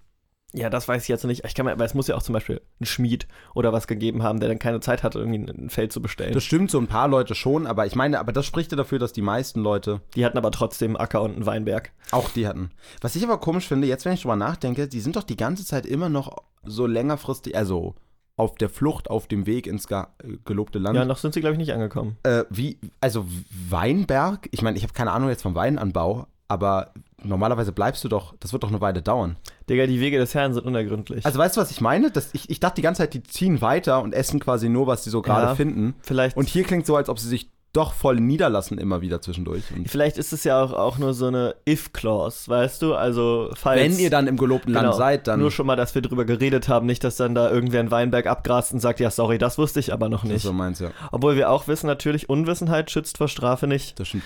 Ja, 0.52 0.70
das 0.70 0.88
weiß 0.88 1.02
ich 1.02 1.08
jetzt 1.08 1.24
nicht. 1.24 1.44
Ich 1.44 1.54
kann 1.54 1.66
mir, 1.66 1.72
aber 1.72 1.84
es 1.84 1.92
muss 1.94 2.06
ja 2.06 2.14
auch 2.16 2.22
zum 2.22 2.32
Beispiel 2.32 2.60
einen 2.80 2.86
Schmied 2.86 3.26
oder 3.54 3.72
was 3.72 3.86
gegeben 3.86 4.22
haben, 4.22 4.40
der 4.40 4.48
dann 4.48 4.58
keine 4.58 4.80
Zeit 4.80 5.02
hatte, 5.02 5.18
irgendwie 5.18 5.50
ein 5.50 5.70
Feld 5.70 5.92
zu 5.92 6.00
bestellen. 6.00 6.32
Das 6.32 6.44
stimmt, 6.44 6.70
so 6.70 6.78
ein 6.78 6.86
paar 6.86 7.08
Leute 7.08 7.34
schon, 7.34 7.66
aber 7.66 7.84
ich 7.84 7.94
meine, 7.94 8.18
aber 8.20 8.32
das 8.32 8.46
spricht 8.46 8.70
ja 8.70 8.76
dafür, 8.76 8.98
dass 8.98 9.12
die 9.12 9.22
meisten 9.22 9.60
Leute 9.60 10.00
Die 10.14 10.24
hatten 10.24 10.38
aber 10.38 10.50
trotzdem 10.52 10.90
einen 10.92 10.96
Acker 11.04 11.22
und 11.22 11.32
einen 11.34 11.46
Weinberg. 11.46 11.92
auch 12.12 12.30
die 12.30 12.46
hatten. 12.46 12.70
Was 13.02 13.16
ich 13.16 13.24
aber 13.24 13.38
komisch 13.38 13.66
finde, 13.68 13.86
jetzt 13.86 14.04
wenn 14.04 14.12
ich 14.14 14.22
drüber 14.22 14.36
nachdenke, 14.36 14.88
die 14.88 15.00
sind 15.00 15.16
doch 15.16 15.24
die 15.24 15.36
ganze 15.36 15.64
Zeit 15.66 15.84
immer 15.84 16.08
noch 16.08 16.36
so 16.64 16.86
längerfristig, 16.86 17.56
also 17.56 17.94
auf 18.36 18.54
der 18.54 18.68
Flucht, 18.68 19.10
auf 19.10 19.26
dem 19.26 19.46
Weg 19.46 19.66
ins 19.66 19.86
äh, 19.90 20.04
gelobte 20.44 20.78
Land. 20.78 20.96
Ja, 20.96 21.04
noch 21.04 21.16
sind 21.18 21.34
sie, 21.34 21.40
glaube 21.40 21.54
ich, 21.54 21.58
nicht 21.58 21.72
angekommen. 21.72 22.18
Äh, 22.22 22.44
wie, 22.50 22.78
also 23.00 23.26
Weinberg, 23.68 24.48
ich 24.52 24.62
meine, 24.62 24.76
ich 24.76 24.82
habe 24.82 24.92
keine 24.92 25.12
Ahnung 25.12 25.28
jetzt 25.28 25.42
vom 25.42 25.54
Weinanbau, 25.54 26.26
aber 26.48 26.92
normalerweise 27.22 27.72
bleibst 27.72 28.04
du 28.04 28.08
doch, 28.08 28.34
das 28.40 28.52
wird 28.52 28.62
doch 28.62 28.68
eine 28.68 28.80
Weile 28.80 29.02
dauern. 29.02 29.36
Digga, 29.68 29.86
die 29.86 30.00
Wege 30.00 30.18
des 30.18 30.34
Herrn 30.34 30.54
sind 30.54 30.64
unergründlich. 30.66 31.26
Also 31.26 31.38
weißt 31.38 31.56
du, 31.56 31.60
was 31.60 31.70
ich 31.70 31.80
meine? 31.80 32.10
Das, 32.10 32.30
ich, 32.34 32.50
ich 32.50 32.60
dachte 32.60 32.76
die 32.76 32.82
ganze 32.82 33.02
Zeit, 33.02 33.14
die 33.14 33.22
ziehen 33.22 33.60
weiter 33.60 34.02
und 34.02 34.14
essen 34.14 34.38
quasi 34.38 34.68
nur, 34.68 34.86
was 34.86 35.04
sie 35.04 35.10
so 35.10 35.22
gerade 35.22 35.46
Ja. 35.46 35.54
finden. 35.54 35.94
vielleicht, 36.02 36.36
Und 36.36 36.48
hier 36.48 36.64
klingt 36.64 36.86
so, 36.86 36.94
als 36.96 37.08
ob 37.08 37.18
sie 37.18 37.28
sich 37.28 37.50
doch 37.72 37.92
voll 37.92 38.16
niederlassen 38.20 38.78
immer 38.78 39.02
wieder 39.02 39.20
zwischendurch. 39.20 39.64
Und 39.76 39.90
vielleicht 39.90 40.16
ist 40.16 40.32
es 40.32 40.44
ja 40.44 40.62
auch, 40.62 40.72
auch 40.72 40.96
nur 40.96 41.12
so 41.12 41.26
eine 41.26 41.56
If-Clause, 41.68 42.48
weißt 42.48 42.80
du? 42.80 42.94
Also, 42.94 43.50
falls. 43.54 43.78
wenn 43.82 43.98
ihr 43.98 44.08
dann 44.08 44.28
im 44.28 44.38
gelobten 44.38 44.72
Land 44.72 44.86
Genau, 44.86 44.96
seid, 44.96 45.26
dann 45.26 45.40
Nur 45.40 45.50
schon 45.50 45.66
mal, 45.66 45.76
dass 45.76 45.94
wir 45.94 46.00
drüber 46.00 46.24
geredet 46.24 46.70
haben, 46.70 46.86
nicht, 46.86 47.04
dass 47.04 47.16
dann 47.16 47.34
da 47.34 47.50
irgendwer 47.50 47.80
einen 47.80 47.90
Weinberg 47.90 48.28
abgrast 48.28 48.72
und 48.72 48.80
sagt, 48.80 48.98
ja, 48.98 49.10
sorry, 49.10 49.36
das 49.36 49.58
wusste 49.58 49.80
ich 49.80 49.92
aber 49.92 50.08
noch 50.08 50.22
Das 50.22 50.30
nicht. 50.32 50.42
so 50.42 50.54
meinst, 50.54 50.80
ja. 50.80 50.90
Obwohl 51.12 51.36
wir 51.36 51.50
auch 51.50 51.68
wissen, 51.68 51.86
natürlich, 51.86 52.30
Unwissenheit 52.30 52.90
schützt 52.90 53.18
vor 53.18 53.28
Strafe 53.28 53.66
nicht. 53.66 54.00
Das 54.00 54.08
stimmt. 54.08 54.22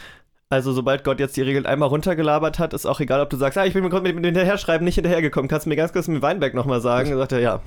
Also, 0.52 0.72
sobald 0.72 1.04
Gott 1.04 1.20
jetzt 1.20 1.36
die 1.36 1.42
Regeln 1.42 1.64
einmal 1.64 1.88
runtergelabert 1.88 2.58
hat, 2.58 2.74
ist 2.74 2.84
auch 2.84 2.98
egal, 2.98 3.20
ob 3.20 3.30
du 3.30 3.36
sagst, 3.36 3.56
ah, 3.56 3.64
ich 3.64 3.72
bin 3.72 3.84
mit 3.84 3.92
mit 3.92 4.04
dem 4.16 4.24
Hinterherschreiben 4.24 4.84
nicht 4.84 4.96
hinterhergekommen. 4.96 5.48
Kannst 5.48 5.66
du 5.66 5.70
mir 5.70 5.76
ganz 5.76 5.92
kurz 5.92 6.08
mit 6.08 6.22
Weinberg 6.22 6.54
nochmal 6.54 6.80
sagen? 6.80 7.10
Dann 7.10 7.18
sagt 7.18 7.30
er, 7.32 7.38
ja. 7.38 7.62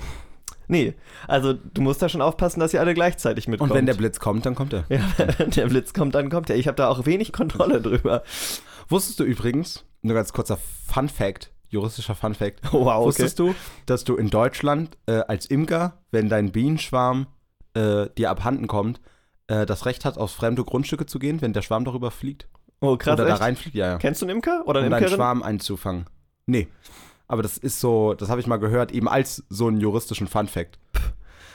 Nee. 0.67 0.93
Also, 1.25 1.53
du 1.53 1.81
musst 1.81 2.01
da 2.01 2.09
schon 2.09 2.21
aufpassen, 2.21 2.59
dass 2.59 2.73
ihr 2.73 2.81
alle 2.81 2.93
gleichzeitig 2.93 3.47
mitkommt. 3.47 3.71
Und 3.71 3.77
wenn 3.77 3.85
der 3.85 3.93
Blitz 3.93 4.19
kommt, 4.19 4.45
dann 4.45 4.53
kommt 4.53 4.73
er. 4.73 4.83
ja, 4.89 4.99
wenn 5.37 5.49
der 5.55 5.67
Blitz 5.67 5.93
kommt, 5.93 6.13
dann 6.13 6.29
kommt 6.29 6.49
er. 6.49 6.57
Ich 6.57 6.67
habe 6.67 6.75
da 6.75 6.89
auch 6.89 7.05
wenig 7.05 7.31
Kontrolle 7.31 7.81
drüber. 7.81 8.23
Wusstest 8.89 9.17
du 9.17 9.23
übrigens, 9.23 9.85
nur 10.01 10.13
ganz 10.13 10.33
kurzer 10.33 10.57
Fun 10.85 11.07
Fact, 11.07 11.53
juristischer 11.69 12.15
Fun 12.15 12.35
Fact, 12.35 12.59
wow, 12.73 12.97
okay. 12.97 13.05
wusstest 13.05 13.39
du, 13.39 13.55
dass 13.85 14.03
du 14.03 14.17
in 14.17 14.29
Deutschland 14.29 14.97
äh, 15.05 15.21
als 15.27 15.45
Imker, 15.45 16.01
wenn 16.11 16.27
dein 16.27 16.51
Bienenschwarm 16.51 17.27
äh, 17.75 18.07
dir 18.17 18.29
abhanden 18.29 18.67
kommt, 18.67 18.99
äh, 19.47 19.65
das 19.65 19.85
Recht 19.85 20.03
hast, 20.03 20.17
auf 20.17 20.31
fremde 20.31 20.65
Grundstücke 20.65 21.05
zu 21.05 21.17
gehen, 21.17 21.41
wenn 21.41 21.53
der 21.53 21.61
Schwarm 21.61 21.85
darüber 21.85 22.11
fliegt? 22.11 22.49
Oh, 22.83 22.97
krass. 22.97 23.13
Oder 23.13 23.25
da 23.25 23.33
echt? 23.33 23.41
reinfliegt? 23.41 23.75
Ja, 23.75 23.91
ja. 23.91 23.97
Kennst 23.97 24.21
du 24.21 24.25
einen 24.25 24.35
Imker 24.35 24.63
oder 24.65 24.79
eine 24.79 24.87
um 24.87 24.91
deinen 24.91 25.03
Imkerin? 25.03 25.17
Schwarm 25.17 25.41
einzufangen. 25.41 26.05
Nee. 26.45 26.67
Aber 27.29 27.41
das 27.41 27.57
ist 27.57 27.79
so, 27.79 28.13
das 28.13 28.27
habe 28.29 28.41
ich 28.41 28.47
mal 28.47 28.57
gehört, 28.57 28.91
eben 28.91 29.07
als 29.07 29.43
so 29.49 29.67
einen 29.67 29.79
juristischen 29.79 30.27
Fun-Fact 30.27 30.77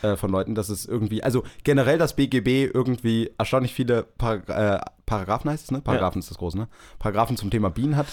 äh, 0.03 0.17
von 0.17 0.31
Leuten, 0.31 0.55
dass 0.55 0.71
es 0.71 0.87
irgendwie, 0.87 1.23
also 1.23 1.45
generell 1.65 1.99
das 1.99 2.17
BGB 2.17 2.73
irgendwie 2.73 3.31
erstaunlich 3.37 3.75
viele 3.75 4.05
Parag 4.05 4.49
äh, 4.49 4.81
Paragraphen 5.05 5.51
heißt 5.51 5.65
es, 5.65 5.71
ne? 5.71 5.83
Paragraphen 5.83 6.21
ist 6.21 6.31
das 6.31 6.39
groß, 6.39 6.55
ne? 6.55 6.67
Paragraphen 6.99 7.37
zum 7.37 7.51
Thema 7.51 7.69
Bienen 7.69 7.97
hat 7.97 8.07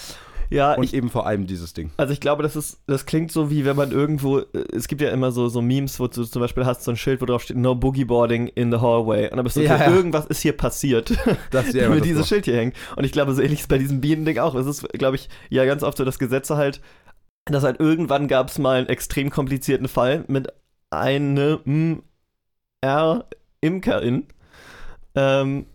Ja, 0.50 0.74
und 0.74 0.84
ich, 0.84 0.94
eben 0.94 1.10
vor 1.10 1.26
allem 1.26 1.48
dieses 1.48 1.74
Ding. 1.74 1.92
also 1.98 2.14
ich 2.14 2.20
glaube, 2.20 2.44
das 2.44 2.56
ist, 2.56 2.80
das 2.88 3.06
klingt 3.06 3.32
so 3.32 3.50
wie 3.50 3.66
wenn 3.66 3.76
man 3.76 3.92
irgendwo, 3.92 4.40
äh, 4.40 4.46
es 4.74 4.88
gibt 4.88 5.02
ja 5.02 5.10
immer 5.10 5.32
so, 5.32 5.48
so 5.50 5.62
Memes, 5.62 6.00
wo 6.00 6.08
du 6.08 6.24
zum 6.24 6.42
Beispiel 6.42 6.66
hast 6.66 6.84
so 6.84 6.92
ein 6.92 6.98
Schild, 6.98 7.22
wo 7.22 7.26
drauf 7.26 7.44
steht, 7.44 7.58
no 7.58 7.76
boogieboarding 7.76 8.48
in 8.48 8.72
the 8.72 8.78
hallway. 8.80 9.30
Und 9.30 9.38
dann 9.38 9.44
bist 9.44 9.56
du, 9.58 9.62
Ja, 9.62 9.76
okay, 9.76 9.90
ja. 9.90 9.96
irgendwas 9.96 10.26
ist 10.28 10.42
hier 10.42 10.56
passiert, 10.56 11.14
Das 11.52 11.68
ist 11.68 11.74
ja 11.76 11.90
das 11.90 12.02
dieses. 12.02 12.28
Schild 12.28 12.46
hier 12.46 12.58
hängt. 12.58 12.76
Und 12.96 13.04
ich 13.04 13.12
glaube, 13.12 13.34
so 13.34 13.42
ähnlich 13.42 13.62
ist 13.62 13.70
bei 13.70 13.78
diesem 13.78 14.02
Bienending 14.02 14.40
auch. 14.40 14.56
Es 14.56 14.68
ist, 14.68 14.88
glaube 14.94 15.16
ich, 15.16 15.30
ja 15.50 15.66
ganz 15.66 15.84
oft 15.84 15.98
so, 15.98 16.06
dass 16.06 16.20
Gesetze 16.20 16.58
halt, 16.58 16.82
dass 17.46 17.64
halt 17.64 17.80
irgendwann 17.80 18.28
gab 18.28 18.50
es 18.50 18.58
mal 18.58 18.78
einen 18.78 18.88
extrem 18.88 19.30
komplizierten 19.30 19.88
Fall 19.88 20.26
mit 20.28 20.52
einem 20.90 22.04
R 22.82 23.26
Imkerin. 23.62 24.28
Ähm, 25.16 25.66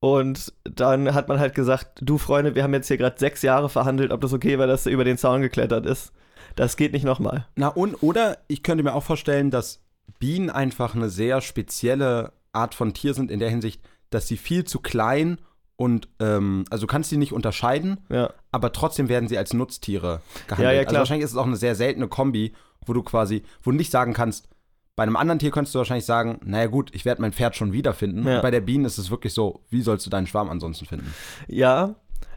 und 0.00 0.52
dann 0.64 1.12
hat 1.14 1.28
man 1.28 1.38
halt 1.40 1.54
gesagt, 1.54 1.98
du 2.02 2.18
Freunde, 2.18 2.54
wir 2.54 2.62
haben 2.62 2.74
jetzt 2.74 2.88
hier 2.88 2.96
gerade 2.98 3.18
sechs 3.18 3.42
Jahre 3.42 3.68
verhandelt, 3.68 4.12
ob 4.12 4.20
das 4.20 4.32
okay 4.32 4.58
war, 4.58 4.66
dass 4.66 4.86
er 4.86 4.92
über 4.92 5.04
den 5.04 5.18
Zaun 5.18 5.42
geklettert 5.42 5.86
ist. 5.86 6.12
Das 6.56 6.76
geht 6.76 6.92
nicht 6.92 7.04
nochmal. 7.04 7.46
Na 7.56 7.68
und, 7.68 8.02
oder 8.02 8.38
ich 8.48 8.62
könnte 8.62 8.84
mir 8.84 8.94
auch 8.94 9.02
vorstellen, 9.02 9.50
dass 9.50 9.80
Bienen 10.18 10.50
einfach 10.50 10.94
eine 10.94 11.08
sehr 11.08 11.40
spezielle 11.40 12.32
Art 12.52 12.74
von 12.74 12.94
Tier 12.94 13.14
sind 13.14 13.30
in 13.30 13.40
der 13.40 13.50
Hinsicht, 13.50 13.80
dass 14.10 14.26
sie 14.28 14.36
viel 14.36 14.64
zu 14.64 14.80
klein 14.80 15.38
und 15.76 16.08
ähm, 16.18 16.64
also 16.70 16.86
du 16.86 16.90
kannst 16.90 17.10
sie 17.10 17.16
nicht 17.18 17.32
unterscheiden, 17.32 18.00
Ja. 18.08 18.32
aber 18.50 18.72
trotzdem 18.72 19.08
werden 19.08 19.28
sie 19.28 19.38
als 19.38 19.52
Nutztiere 19.52 20.22
gehandelt. 20.48 20.64
Ja, 20.66 20.72
ja, 20.72 20.78
Also 20.80 20.88
klar. 20.90 21.00
wahrscheinlich 21.00 21.24
ist 21.24 21.32
es 21.32 21.36
auch 21.36 21.46
eine 21.46 21.56
sehr 21.56 21.74
seltene 21.76 22.08
Kombi, 22.08 22.54
wo 22.86 22.92
du 22.94 23.02
quasi, 23.02 23.42
wo 23.62 23.70
du 23.70 23.76
nicht 23.76 23.92
sagen 23.92 24.12
kannst, 24.14 24.48
bei 24.98 25.04
einem 25.04 25.14
anderen 25.14 25.38
Tier 25.38 25.52
könntest 25.52 25.76
du 25.76 25.78
wahrscheinlich 25.78 26.06
sagen, 26.06 26.40
naja 26.44 26.66
gut, 26.66 26.92
ich 26.92 27.04
werde 27.04 27.22
mein 27.22 27.32
Pferd 27.32 27.54
schon 27.54 27.72
wiederfinden. 27.72 28.26
Ja. 28.26 28.36
Und 28.36 28.42
bei 28.42 28.50
der 28.50 28.60
Biene 28.60 28.84
ist 28.84 28.98
es 28.98 29.12
wirklich 29.12 29.32
so, 29.32 29.60
wie 29.70 29.80
sollst 29.80 30.04
du 30.04 30.10
deinen 30.10 30.26
Schwarm 30.26 30.50
ansonsten 30.50 30.86
finden? 30.86 31.14
Ja. 31.46 31.94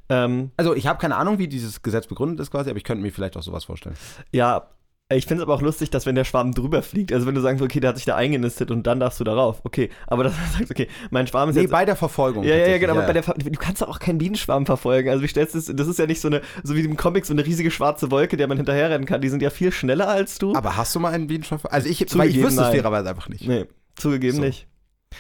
Ähm, 0.10 0.52
Also 0.58 0.76
ich 0.76 0.86
habe 0.86 1.00
keine 1.00 1.16
Ahnung, 1.16 1.40
wie 1.40 1.48
dieses 1.48 1.82
Gesetz 1.82 2.06
begründet 2.06 2.40
ist 2.40 2.52
quasi, 2.52 2.70
aber 2.70 2.78
ich 2.78 2.84
könnte 2.84 3.02
mir 3.02 3.12
vielleicht 3.12 3.36
auch 3.36 3.42
sowas 3.42 3.64
vorstellen. 3.66 3.96
ja. 4.32 4.68
Ich 5.16 5.26
finde 5.26 5.44
es 5.44 5.48
aber 5.48 5.54
auch 5.56 5.62
lustig, 5.62 5.90
dass 5.90 6.06
wenn 6.06 6.16
der 6.16 6.24
Schwarm 6.24 6.54
drüber 6.54 6.82
fliegt, 6.84 7.12
also 7.14 7.26
wenn 7.28 7.36
du 7.36 7.42
sagst, 7.42 7.62
okay, 7.62 7.80
der 7.80 7.90
hat 7.90 7.98
sich 7.98 8.06
da 8.06 8.16
eingenistet 8.16 8.72
und 8.72 8.88
dann 8.88 9.00
darfst 9.00 9.20
du 9.20 9.24
darauf, 9.24 9.62
okay, 9.64 9.90
aber 10.08 10.24
dass 10.24 10.34
du 10.54 10.58
sagst, 10.58 10.72
okay, 10.72 10.88
mein 11.10 11.28
Schwarm 11.28 11.50
ist 11.50 11.56
Nee, 11.56 11.62
jetzt 11.64 11.72
bei 11.72 11.86
der 11.86 11.96
Verfolgung. 11.96 12.44
Ja, 12.44 12.56
ja, 12.56 12.68
ja, 12.68 12.78
genau. 12.78 12.94
Aber 12.94 13.04
bei 13.04 13.14
der, 13.14 13.24
Ver- 13.24 13.36
du 13.36 13.50
kannst 13.52 13.82
doch 13.82 13.90
auch 13.90 14.00
keinen 14.00 14.18
Bienenschwarm 14.18 14.66
verfolgen. 14.66 15.10
Also 15.10 15.24
wie 15.24 15.28
stellst 15.28 15.54
du 15.56 15.60
das? 15.60 15.72
Das 15.76 15.88
ist 15.88 16.00
ja 16.00 16.06
nicht 16.08 16.22
so 16.22 16.28
eine, 16.28 16.42
so 16.64 16.76
wie 16.76 16.82
im 16.82 16.98
Comic, 16.98 17.26
so 17.26 17.34
eine 17.34 17.46
riesige 17.46 17.72
schwarze 17.72 18.12
Wolke, 18.12 18.38
der 18.38 18.48
man 18.48 18.58
hinterherrennen 18.58 19.06
kann. 19.06 19.22
Die 19.22 19.30
sind 19.30 19.42
ja 19.42 19.50
viel 19.50 19.72
schneller 19.72 20.08
als 20.08 20.38
du. 20.40 20.56
aber 20.56 20.78
hast 20.78 20.96
du 20.96 21.00
mal 21.00 21.14
einen 21.14 21.28
Bienenschwarm? 21.28 21.62
Also 21.70 21.90
ich, 21.90 22.06
weil 22.18 22.30
ich 22.30 22.42
wüsste 22.42 22.62
es 22.62 22.68
fairerweise 22.70 23.10
einfach 23.10 23.30
nicht. 23.30 23.48
nee, 23.48 23.66
zugegeben 23.96 24.38
So. 24.38 24.42
nicht. 24.44 24.68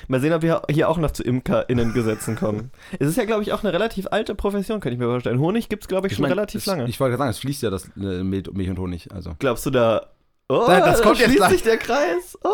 Mal 0.07 0.19
sehen, 0.21 0.33
ob 0.33 0.41
wir 0.41 0.62
hier 0.69 0.89
auch 0.89 0.98
noch 0.98 1.12
zu 1.12 1.24
ImkerInnen-Gesetzen 1.24 2.36
kommen. 2.36 2.71
es 3.00 3.07
ist 3.10 3.17
ja, 3.17 3.25
glaube 3.25 3.43
ich, 3.43 3.51
auch 3.53 3.63
eine 3.63 3.74
relativ 3.74 4.07
alte 4.12 4.36
Profession, 4.36 4.79
könnte 4.79 4.93
ich 4.93 5.00
mir 5.00 5.05
vorstellen. 5.05 5.39
Honig 5.39 5.69
gibt 5.69 5.83
es, 5.83 5.88
glaube 5.88 6.07
ich, 6.07 6.13
schon 6.15 6.24
mein, 6.24 6.31
relativ 6.31 6.62
es, 6.62 6.65
lange. 6.65 6.88
Ich 6.88 7.00
wollte 7.00 7.12
gerade 7.12 7.19
sagen, 7.19 7.29
es 7.31 7.39
fließt 7.39 7.63
ja 7.63 7.69
das 7.69 7.86
äh, 7.98 8.24
Milch, 8.24 8.48
und 8.50 8.79
Honig. 8.79 9.12
Also. 9.13 9.36
Glaubst 9.39 9.65
du 9.65 9.69
da. 9.69 10.07
Oh, 10.50 10.65
Da- 10.67 10.79
das 10.81 10.98
da 10.98 11.03
kommt 11.03 11.17
jetzt 11.17 11.25
schließt 11.27 11.38
gleich. 11.39 11.51
sich 11.51 11.63
der 11.63 11.77
Kreis. 11.77 12.38
Oh. 12.43 12.50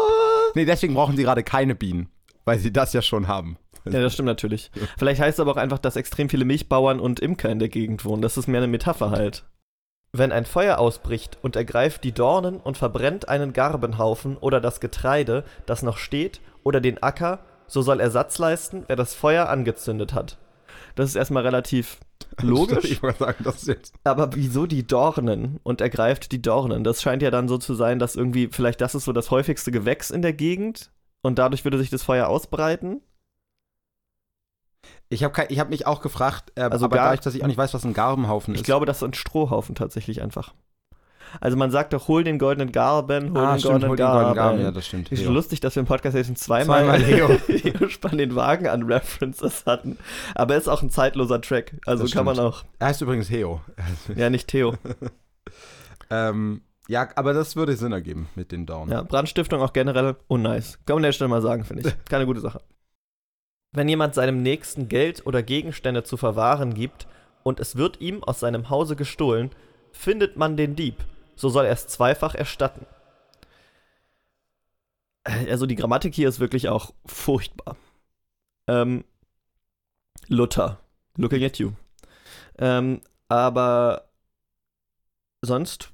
Nee, 0.56 0.66
deswegen 0.66 0.94
brauchen 0.94 1.16
sie 1.16 1.24
gerade 1.24 1.44
keine 1.44 1.76
Bienen, 1.76 2.10
weil 2.46 2.60
sie 2.60 2.72
das 2.74 2.94
ja 2.94 3.02
schon 3.02 3.28
haben. 3.28 3.58
Ja, 3.86 4.02
das 4.02 4.14
stimmt 4.14 4.28
natürlich. 4.28 4.70
Vielleicht 4.98 5.22
heißt 5.22 5.38
es 5.38 5.40
aber 5.40 5.52
auch 5.52 5.58
einfach, 5.58 5.80
dass 5.80 5.96
extrem 5.96 6.28
viele 6.30 6.44
Milchbauern 6.44 7.00
und 7.00 7.22
Imker 7.22 7.50
in 7.50 7.60
der 7.60 7.70
Gegend 7.70 8.04
wohnen. 8.04 8.22
Das 8.22 8.36
ist 8.38 8.48
mehr 8.48 8.60
eine 8.60 8.68
Metapher 8.68 9.12
halt. 9.12 9.46
Wenn 10.12 10.32
ein 10.32 10.46
Feuer 10.46 10.78
ausbricht 10.78 11.38
und 11.42 11.56
ergreift 11.56 12.04
die 12.04 12.12
Dornen 12.12 12.58
und 12.58 12.78
verbrennt 12.78 13.30
einen 13.30 13.54
Garbenhaufen 13.54 14.36
oder 14.38 14.60
das 14.60 14.80
Getreide, 14.80 15.44
das 15.66 15.84
noch 15.84 15.98
steht, 15.98 16.42
oder 16.68 16.82
den 16.82 17.02
Acker, 17.02 17.40
so 17.68 17.82
soll 17.82 18.00
Ersatz 18.00 18.38
leisten, 18.38 18.84
wer 18.88 18.96
das 18.96 19.14
Feuer 19.14 19.50
angezündet 19.50 20.14
hat. 20.14 20.38
Das 20.96 21.10
ist 21.10 21.16
erstmal 21.16 21.44
relativ 21.44 21.98
logisch, 22.42 22.86
Ich 22.92 23.04
wollte 23.04 23.20
sagen, 23.20 23.44
das 23.44 23.66
jetzt. 23.66 23.94
aber 24.04 24.36
wieso 24.36 24.66
die 24.66 24.86
Dornen 24.86 25.60
und 25.64 25.82
ergreift 25.82 26.32
die 26.32 26.42
Dornen? 26.42 26.84
Das 26.84 27.02
scheint 27.02 27.22
ja 27.22 27.32
dann 27.32 27.48
so 27.48 27.58
zu 27.58 27.74
sein, 27.76 28.00
dass 28.00 28.16
irgendwie, 28.16 28.48
vielleicht 28.52 28.82
das 28.82 28.96
ist 28.96 29.06
so 29.06 29.14
das 29.14 29.32
häufigste 29.32 29.72
Gewächs 29.72 30.10
in 30.12 30.22
der 30.22 30.34
Gegend 30.34 30.92
und 31.22 31.38
dadurch 31.40 31.64
würde 31.66 31.78
sich 31.78 31.90
das 31.90 32.04
Feuer 32.04 32.28
ausbreiten. 32.28 33.02
Ich 35.10 35.24
habe 35.24 35.46
ich 35.50 35.60
hab 35.60 35.70
mich 35.70 35.86
auch 35.88 36.02
gefragt, 36.02 36.52
äh, 36.56 36.62
Also 36.64 36.86
aber 36.86 36.98
Gar- 36.98 37.06
dadurch, 37.08 37.22
dass 37.22 37.36
ich 37.36 37.44
auch 37.44 37.48
nicht 37.48 37.58
weiß, 37.58 37.74
was 37.74 37.84
ein 37.86 37.94
Garbenhaufen 37.94 38.54
Ich 38.56 38.62
ist. 38.62 38.66
glaube, 38.66 38.86
das 38.86 38.98
ist 38.98 39.04
ein 39.04 39.14
Strohhaufen 39.14 39.76
tatsächlich 39.76 40.22
einfach. 40.22 40.54
Also 41.42 41.58
man 41.58 41.72
sagt 41.72 41.94
doch, 41.94 42.08
hol 42.08 42.24
den 42.24 42.40
goldenen 42.40 42.72
Garben, 42.72 43.32
hol 43.32 43.38
ah, 43.38 43.54
den 43.54 43.60
stimmt, 43.60 43.72
goldenen 43.72 43.90
hol 43.90 43.98
den 43.98 44.06
goldenen 44.06 44.36
Garben. 44.36 44.36
Garben. 44.36 44.62
Ja, 44.62 44.72
das 44.72 44.86
stimmt. 44.88 45.12
Ist 45.12 45.24
schon 45.24 45.34
lustig, 45.34 45.60
dass 45.60 45.76
wir 45.76 45.82
im 45.82 45.86
Podcast 45.88 46.16
jetzt 46.16 46.28
schon 46.28 46.36
zweimal, 46.36 46.86
Zweimal 46.86 47.02
Leo. 47.10 47.30
Leo 47.48 47.90
Spann 47.90 48.18
den 48.18 48.36
Wagen 48.36 48.68
an 48.68 48.84
References 48.84 49.66
hatten. 49.66 49.98
Aber 50.36 50.54
er 50.54 50.60
ist 50.60 50.68
auch 50.68 50.82
ein 50.82 50.90
zeitloser 50.90 51.42
Track. 51.42 51.74
Also 51.86 52.04
Das 52.04 52.14
kann 52.14 52.26
man 52.26 52.36
stimmt. 52.36 52.48
auch. 52.48 52.64
Er 52.80 52.88
heißt 52.88 53.02
übrigens 53.02 53.30
Heo. 53.30 53.62
Ja, 54.16 54.30
nicht 54.30 54.48
Theo. 54.48 54.76
ähm, 56.10 56.62
ja, 56.88 57.10
aber 57.16 57.34
das 57.34 57.56
würde 57.56 57.76
Sinn 57.76 57.92
ergeben 57.92 58.30
mit 58.36 58.52
den 58.52 58.66
Dornen. 58.66 58.92
Ja, 58.92 59.02
Brandstiftung 59.04 59.62
auch 59.62 59.74
generell 59.74 60.16
unnice. 60.28 60.80
Kann 60.86 60.96
man 60.96 60.98
an 60.98 61.04
der 61.04 61.12
Stelle 61.12 61.28
mal 61.30 61.42
sagen, 61.42 61.66
finde 61.66 61.90
ich. 61.90 62.06
Keine 62.10 62.26
gute 62.26 62.40
Sache. 62.40 62.62
Wenn 63.74 63.90
jemand 63.90 64.16
seinem 64.16 64.42
Nächsten 64.42 64.88
Geld 64.88 65.26
oder 65.26 65.44
Gegenstände 65.44 66.04
zu 66.04 66.16
verwahren 66.16 66.74
gibt 66.74 67.06
und 67.44 67.60
es 67.60 67.76
wird 67.76 68.00
ihm 68.00 68.24
aus 68.24 68.40
seinem 68.40 68.70
Hause 68.70 68.96
gestohlen, 68.96 69.52
findet 69.92 70.38
man 70.38 70.56
den 70.56 70.76
Dieb. 70.76 70.96
So 71.38 71.48
soll 71.50 71.66
er 71.66 71.72
es 71.72 71.88
zweifach 71.88 72.36
erstatten. 72.36 72.86
Also 75.24 75.66
die 75.66 75.76
Grammatik 75.76 76.14
hier 76.14 76.28
ist 76.30 76.40
wirklich 76.40 76.68
auch 76.70 76.94
furchtbar. 77.06 77.76
Ähm, 78.68 79.04
Luther. 80.28 80.80
Looking 81.16 81.44
at 81.44 81.58
you. 81.60 81.72
Ähm, 82.58 83.02
aber 83.30 84.10
sonst 85.42 85.92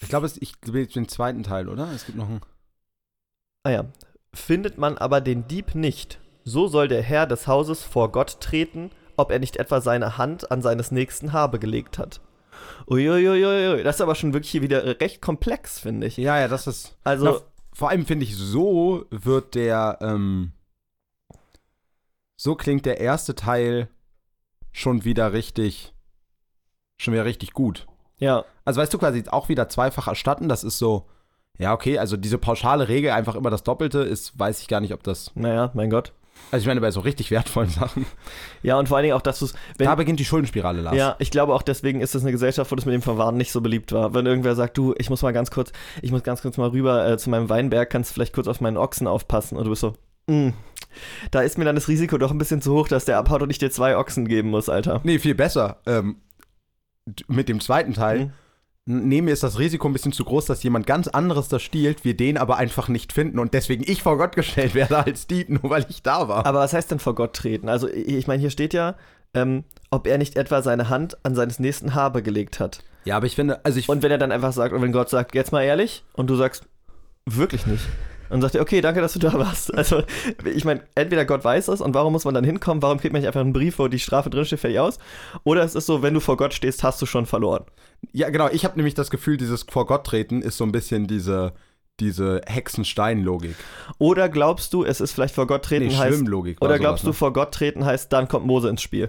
Ich 0.00 0.08
glaube, 0.08 0.26
es- 0.26 0.40
ich 0.40 0.54
jetzt 0.64 0.94
den 0.96 1.08
zweiten 1.08 1.42
Teil, 1.42 1.68
oder? 1.68 1.90
Es 1.92 2.06
gibt 2.06 2.16
noch 2.18 2.28
einen. 2.28 2.40
Ah 3.64 3.70
ja. 3.70 3.84
Findet 4.32 4.78
man 4.78 4.96
aber 4.96 5.20
den 5.20 5.48
Dieb 5.48 5.74
nicht, 5.74 6.20
so 6.44 6.68
soll 6.68 6.86
der 6.86 7.02
Herr 7.02 7.26
des 7.26 7.46
Hauses 7.48 7.82
vor 7.82 8.12
Gott 8.12 8.40
treten, 8.40 8.90
ob 9.16 9.32
er 9.32 9.38
nicht 9.40 9.56
etwa 9.56 9.80
seine 9.80 10.16
Hand 10.16 10.50
an 10.52 10.62
seines 10.62 10.92
Nächsten 10.92 11.32
Habe 11.32 11.58
gelegt 11.58 11.98
hat. 11.98 12.20
Uiuiuiui, 12.88 13.82
das 13.82 13.96
ist 13.96 14.00
aber 14.00 14.14
schon 14.14 14.32
wirklich 14.32 14.50
hier 14.50 14.62
wieder 14.62 15.00
recht 15.00 15.20
komplex, 15.20 15.78
finde 15.80 16.06
ich. 16.06 16.16
Ja, 16.16 16.38
ja, 16.40 16.48
das 16.48 16.66
ist. 16.66 16.96
Also, 17.04 17.24
Na, 17.24 17.40
vor 17.72 17.90
allem 17.90 18.06
finde 18.06 18.24
ich, 18.24 18.36
so 18.36 19.04
wird 19.10 19.54
der. 19.54 19.98
Ähm, 20.00 20.52
so 22.36 22.54
klingt 22.54 22.86
der 22.86 23.00
erste 23.00 23.34
Teil 23.34 23.88
schon 24.72 25.04
wieder 25.04 25.32
richtig. 25.32 25.92
Schon 27.00 27.14
wieder 27.14 27.24
richtig 27.24 27.52
gut. 27.52 27.86
ja, 28.18 28.44
Also 28.64 28.80
weißt 28.80 28.92
du 28.92 28.98
quasi 28.98 29.22
auch 29.28 29.48
wieder 29.48 29.68
zweifach 29.68 30.08
erstatten, 30.08 30.48
das 30.48 30.64
ist 30.64 30.78
so, 30.78 31.06
ja, 31.56 31.72
okay, 31.72 31.98
also 31.98 32.16
diese 32.16 32.38
pauschale 32.38 32.88
Regel, 32.88 33.10
einfach 33.12 33.36
immer 33.36 33.50
das 33.50 33.62
Doppelte, 33.62 34.00
ist, 34.00 34.36
weiß 34.38 34.60
ich 34.60 34.68
gar 34.68 34.80
nicht, 34.80 34.92
ob 34.94 35.02
das. 35.04 35.30
naja, 35.34 35.70
mein 35.74 35.90
Gott. 35.90 36.12
Also 36.50 36.62
ich 36.62 36.66
meine, 36.66 36.80
bei 36.80 36.90
so 36.90 37.00
richtig 37.00 37.30
wertvollen 37.30 37.68
Sachen. 37.68 38.06
Ja, 38.62 38.78
und 38.78 38.88
vor 38.88 38.96
allen 38.96 39.04
Dingen 39.04 39.14
auch, 39.16 39.20
dass 39.22 39.38
du 39.38 39.44
es. 39.44 39.54
da 39.76 39.94
beginnt 39.94 40.18
die 40.18 40.24
Schuldenspirale, 40.24 40.80
Lars. 40.80 40.96
Ja, 40.96 41.16
ich 41.18 41.30
glaube 41.30 41.54
auch 41.54 41.62
deswegen 41.62 42.00
ist 42.00 42.14
es 42.14 42.22
eine 42.22 42.32
Gesellschaft, 42.32 42.70
wo 42.70 42.76
das 42.76 42.86
mit 42.86 42.94
dem 42.94 43.02
Verwahren 43.02 43.36
nicht 43.36 43.52
so 43.52 43.60
beliebt 43.60 43.92
war. 43.92 44.14
Wenn 44.14 44.24
irgendwer 44.24 44.54
sagt, 44.54 44.78
du, 44.78 44.94
ich 44.98 45.10
muss 45.10 45.20
mal 45.22 45.32
ganz 45.32 45.50
kurz, 45.50 45.72
ich 46.00 46.10
muss 46.10 46.22
ganz 46.22 46.40
kurz 46.42 46.56
mal 46.56 46.68
rüber 46.70 47.06
äh, 47.06 47.18
zu 47.18 47.28
meinem 47.30 47.48
Weinberg, 47.50 47.90
kannst 47.90 48.10
du 48.10 48.14
vielleicht 48.14 48.32
kurz 48.34 48.48
auf 48.48 48.60
meinen 48.62 48.78
Ochsen 48.78 49.06
aufpassen? 49.06 49.58
Und 49.58 49.64
du 49.64 49.70
bist 49.70 49.82
so, 49.82 49.94
"Mm, 50.26 50.50
da 51.30 51.42
ist 51.42 51.58
mir 51.58 51.64
dann 51.66 51.74
das 51.76 51.88
Risiko 51.88 52.16
doch 52.16 52.30
ein 52.30 52.38
bisschen 52.38 52.62
zu 52.62 52.72
hoch, 52.74 52.88
dass 52.88 53.04
der 53.04 53.18
abhaut 53.18 53.42
und 53.42 53.50
ich 53.50 53.58
dir 53.58 53.70
zwei 53.70 53.96
Ochsen 53.98 54.26
geben 54.26 54.48
muss, 54.50 54.68
Alter. 54.70 55.00
Nee, 55.04 55.18
viel 55.18 55.34
besser. 55.34 55.80
Ähm, 55.86 56.16
mit 57.26 57.48
dem 57.48 57.60
zweiten 57.60 57.92
Teil, 57.94 58.18
Mhm. 58.26 58.32
N- 58.88 59.06
nee, 59.08 59.20
mir 59.22 59.32
ist 59.32 59.42
das 59.42 59.58
Risiko 59.58 59.86
ein 59.88 59.92
bisschen 59.92 60.12
zu 60.12 60.24
groß, 60.24 60.46
dass 60.46 60.62
jemand 60.62 60.86
ganz 60.86 61.06
anderes 61.08 61.48
das 61.48 61.62
stiehlt, 61.62 62.04
wir 62.04 62.16
den 62.16 62.36
aber 62.38 62.56
einfach 62.56 62.88
nicht 62.88 63.12
finden 63.12 63.38
und 63.38 63.54
deswegen 63.54 63.84
ich 63.86 64.02
vor 64.02 64.16
Gott 64.18 64.34
gestellt 64.34 64.74
werde 64.74 65.04
als 65.04 65.26
Dieb, 65.26 65.48
nur 65.50 65.70
weil 65.70 65.86
ich 65.88 66.02
da 66.02 66.26
war. 66.28 66.46
Aber 66.46 66.58
was 66.60 66.72
heißt 66.72 66.90
denn 66.90 66.98
vor 66.98 67.14
Gott 67.14 67.34
treten? 67.34 67.68
Also, 67.68 67.88
ich 67.88 68.08
ich 68.08 68.26
meine, 68.26 68.40
hier 68.40 68.50
steht 68.50 68.74
ja, 68.74 68.96
ähm, 69.34 69.64
ob 69.90 70.06
er 70.06 70.16
nicht 70.18 70.36
etwa 70.36 70.62
seine 70.62 70.88
Hand 70.88 71.18
an 71.22 71.34
seines 71.34 71.58
nächsten 71.58 71.94
Habe 71.94 72.22
gelegt 72.22 72.58
hat. 72.60 72.82
ja, 73.04 73.16
aber 73.16 73.26
ich 73.26 73.34
finde, 73.34 73.64
also 73.64 73.78
ich 73.78 73.88
Und 73.88 74.02
wenn 74.02 74.10
er 74.10 74.18
dann 74.18 74.32
einfach 74.32 74.52
sagt, 74.52 74.72
und 74.72 74.80
wenn 74.82 74.92
Gott 74.92 75.10
sagt, 75.10 75.34
jetzt 75.34 75.52
mal 75.52 75.62
ehrlich, 75.62 76.02
und 76.14 76.28
du 76.28 76.34
sagst, 76.36 76.64
wirklich 77.26 77.66
nicht. 77.66 77.84
Und 78.30 78.42
sagt 78.42 78.54
er, 78.54 78.62
okay, 78.62 78.80
danke, 78.80 79.00
dass 79.00 79.14
du 79.14 79.18
da 79.18 79.32
warst. 79.34 79.72
Also, 79.76 80.02
ich 80.44 80.64
meine, 80.64 80.82
entweder 80.94 81.24
Gott 81.24 81.44
weiß 81.44 81.68
es 81.68 81.80
und 81.80 81.94
warum 81.94 82.12
muss 82.12 82.24
man 82.24 82.34
dann 82.34 82.44
hinkommen? 82.44 82.82
Warum 82.82 82.98
kriegt 82.98 83.12
man 83.12 83.20
nicht 83.22 83.26
einfach 83.28 83.40
einen 83.40 83.52
Brief, 83.52 83.78
wo 83.78 83.88
die 83.88 83.98
Strafe 83.98 84.28
drinsteht, 84.30 84.60
fertig 84.60 84.78
aus? 84.80 84.98
Oder 85.44 85.62
es 85.62 85.74
ist 85.74 85.86
so, 85.86 86.02
wenn 86.02 86.14
du 86.14 86.20
vor 86.20 86.36
Gott 86.36 86.52
stehst, 86.54 86.82
hast 86.84 87.00
du 87.00 87.06
schon 87.06 87.26
verloren. 87.26 87.64
Ja, 88.12 88.28
genau. 88.30 88.48
Ich 88.50 88.64
habe 88.64 88.76
nämlich 88.76 88.94
das 88.94 89.10
Gefühl, 89.10 89.36
dieses 89.36 89.62
vor 89.70 89.86
Gott 89.86 90.04
treten 90.06 90.42
ist 90.42 90.56
so 90.56 90.64
ein 90.64 90.72
bisschen 90.72 91.06
diese, 91.06 91.52
diese 92.00 92.40
Hexenstein-Logik. 92.46 93.56
Oder 93.98 94.28
glaubst 94.28 94.72
du, 94.74 94.84
es 94.84 95.00
ist 95.00 95.12
vielleicht 95.12 95.34
vor 95.34 95.46
Gott 95.46 95.64
treten 95.64 95.86
Nee, 95.88 95.96
heißt. 95.96 96.14
Schwimmlogik. 96.16 96.58
Oder 96.60 96.70
sowas, 96.74 96.80
glaubst 96.80 97.04
du, 97.04 97.08
ne? 97.08 97.14
vor 97.14 97.32
Gott 97.32 97.52
treten 97.52 97.84
heißt, 97.84 98.12
dann 98.12 98.28
kommt 98.28 98.46
Mose 98.46 98.68
ins 98.68 98.82
Spiel? 98.82 99.08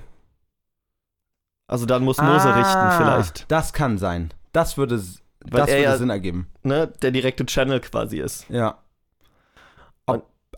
Also 1.68 1.86
dann 1.86 2.04
muss 2.04 2.18
Mose 2.18 2.48
richten 2.48 2.64
Ah, 2.64 2.98
vielleicht. 2.98 3.52
Das 3.52 3.74
kann 3.74 3.98
sein. 4.00 4.34
Das 4.54 4.78
würde, 4.78 4.98
Weil 4.98 5.62
das 5.62 5.70
er 5.70 5.76
würde 5.76 5.84
ja- 5.84 5.98
Sinn 5.98 6.10
ergeben. 6.10 6.48
Ne, 6.64 6.88
der 7.02 7.12
direkte 7.12 7.46
Channel 7.46 7.80
quasi 7.80 8.20
ist. 8.20 8.46
Ja. 8.50 8.80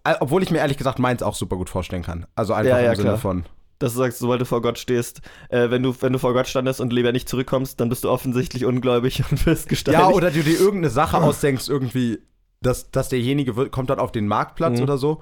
Äh, 0.03 0.15
obwohl 0.19 0.41
ich 0.43 0.51
mir 0.51 0.57
ehrlich 0.59 0.77
gesagt 0.77 0.99
meins 0.99 1.21
auch 1.23 1.35
super 1.35 1.55
gut 1.57 1.69
vorstellen 1.69 2.03
kann. 2.03 2.25
Also 2.35 2.53
einfach 2.53 2.77
Ja, 2.77 2.83
ja, 2.83 2.89
im 2.91 2.95
Sinne 2.95 3.09
klar. 3.09 3.17
von. 3.19 3.45
Dass 3.79 3.93
du 3.93 3.99
sagst, 3.99 4.19
sobald 4.19 4.39
du 4.41 4.45
vor 4.45 4.61
Gott 4.61 4.77
stehst, 4.77 5.21
äh, 5.49 5.69
wenn, 5.71 5.81
du, 5.83 5.95
wenn 6.01 6.13
du 6.13 6.19
vor 6.19 6.33
Gott 6.33 6.47
standest 6.47 6.79
und 6.81 6.93
lieber 6.93 7.11
nicht 7.11 7.27
zurückkommst, 7.27 7.79
dann 7.79 7.89
bist 7.89 8.03
du 8.03 8.09
offensichtlich 8.09 8.65
ungläubig 8.65 9.23
und 9.31 9.45
wirst 9.45 9.69
gesteinigt. 9.69 10.01
Ja, 10.01 10.09
oder 10.09 10.29
du 10.31 10.43
dir 10.43 10.59
irgendeine 10.59 10.89
Sache 10.91 11.17
ausdenkst, 11.17 11.67
irgendwie, 11.67 12.19
dass, 12.61 12.91
dass 12.91 13.09
derjenige 13.09 13.55
wird, 13.55 13.71
kommt 13.71 13.89
dann 13.89 13.99
auf 13.99 14.11
den 14.11 14.27
Marktplatz 14.27 14.77
Mhm. 14.77 14.83
oder 14.83 14.97
so 14.99 15.21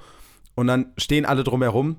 und 0.55 0.67
dann 0.67 0.91
stehen 0.98 1.25
alle 1.25 1.43
drumherum 1.45 1.98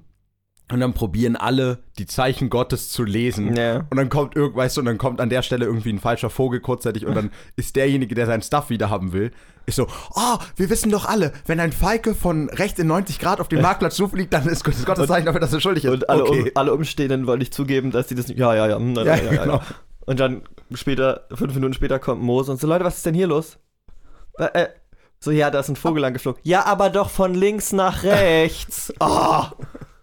und 0.72 0.80
dann 0.80 0.92
probieren 0.92 1.36
alle, 1.36 1.78
die 1.98 2.06
Zeichen 2.06 2.50
Gottes 2.50 2.90
zu 2.90 3.04
lesen. 3.04 3.56
Ja. 3.56 3.86
Und 3.90 3.96
dann 3.96 4.08
kommt 4.08 4.36
irgend, 4.36 4.56
weißt 4.56 4.76
du, 4.76 4.80
und 4.80 4.86
dann 4.86 4.98
kommt 4.98 5.20
an 5.20 5.30
der 5.30 5.42
Stelle 5.42 5.64
irgendwie 5.64 5.92
ein 5.92 5.98
falscher 5.98 6.30
Vogel 6.30 6.60
kurzzeitig 6.60 7.06
und 7.06 7.14
dann 7.14 7.30
ist 7.56 7.76
derjenige, 7.76 8.14
der 8.14 8.26
sein 8.26 8.42
Stuff 8.42 8.70
wieder 8.70 8.90
haben 8.90 9.12
will, 9.12 9.32
ist 9.66 9.76
so, 9.76 9.86
oh, 10.14 10.38
wir 10.56 10.70
wissen 10.70 10.90
doch 10.90 11.04
alle, 11.06 11.32
wenn 11.46 11.60
ein 11.60 11.72
Falke 11.72 12.14
von 12.14 12.48
rechts 12.50 12.78
in 12.78 12.86
90 12.86 13.18
Grad 13.18 13.40
auf 13.40 13.48
den 13.48 13.62
Marktplatz 13.62 13.96
zufliegt, 13.96 14.32
dann 14.32 14.46
ist 14.46 14.64
Gottes 14.64 15.06
Zeichen 15.06 15.26
dafür, 15.26 15.40
dass 15.40 15.52
er 15.52 15.60
schuldig 15.60 15.84
ist. 15.84 15.92
Und 15.92 16.10
alle, 16.10 16.24
okay. 16.24 16.42
um, 16.42 16.50
alle 16.54 16.74
Umstehenden 16.74 17.26
wollen 17.26 17.38
nicht 17.38 17.54
zugeben, 17.54 17.90
dass 17.90 18.08
die 18.08 18.14
das 18.14 18.28
nicht. 18.28 18.38
Ja, 18.38 18.54
ja, 18.54 18.66
ja. 18.68 18.76
hm, 18.76 18.94
ja, 18.94 19.02
ja, 19.04 19.16
ja, 19.16 19.32
ja, 19.32 19.42
genau. 19.44 19.60
Und 20.06 20.18
dann 20.18 20.42
später, 20.74 21.26
fünf 21.32 21.54
Minuten 21.54 21.74
später, 21.74 21.98
kommt 21.98 22.22
Mose 22.22 22.50
und 22.50 22.60
so: 22.60 22.66
Leute, 22.66 22.84
was 22.84 22.96
ist 22.96 23.06
denn 23.06 23.14
hier 23.14 23.26
los? 23.26 23.58
Äh, 24.38 24.62
äh, 24.62 24.68
so, 25.18 25.30
ja, 25.30 25.50
da 25.50 25.60
ist 25.60 25.68
ein 25.68 25.76
Vogel 25.76 26.04
angeflogen. 26.04 26.40
Ja, 26.44 26.64
aber 26.64 26.88
doch 26.90 27.10
von 27.10 27.34
links 27.34 27.72
nach 27.72 28.02
rechts. 28.02 28.92
Oh. 29.00 29.44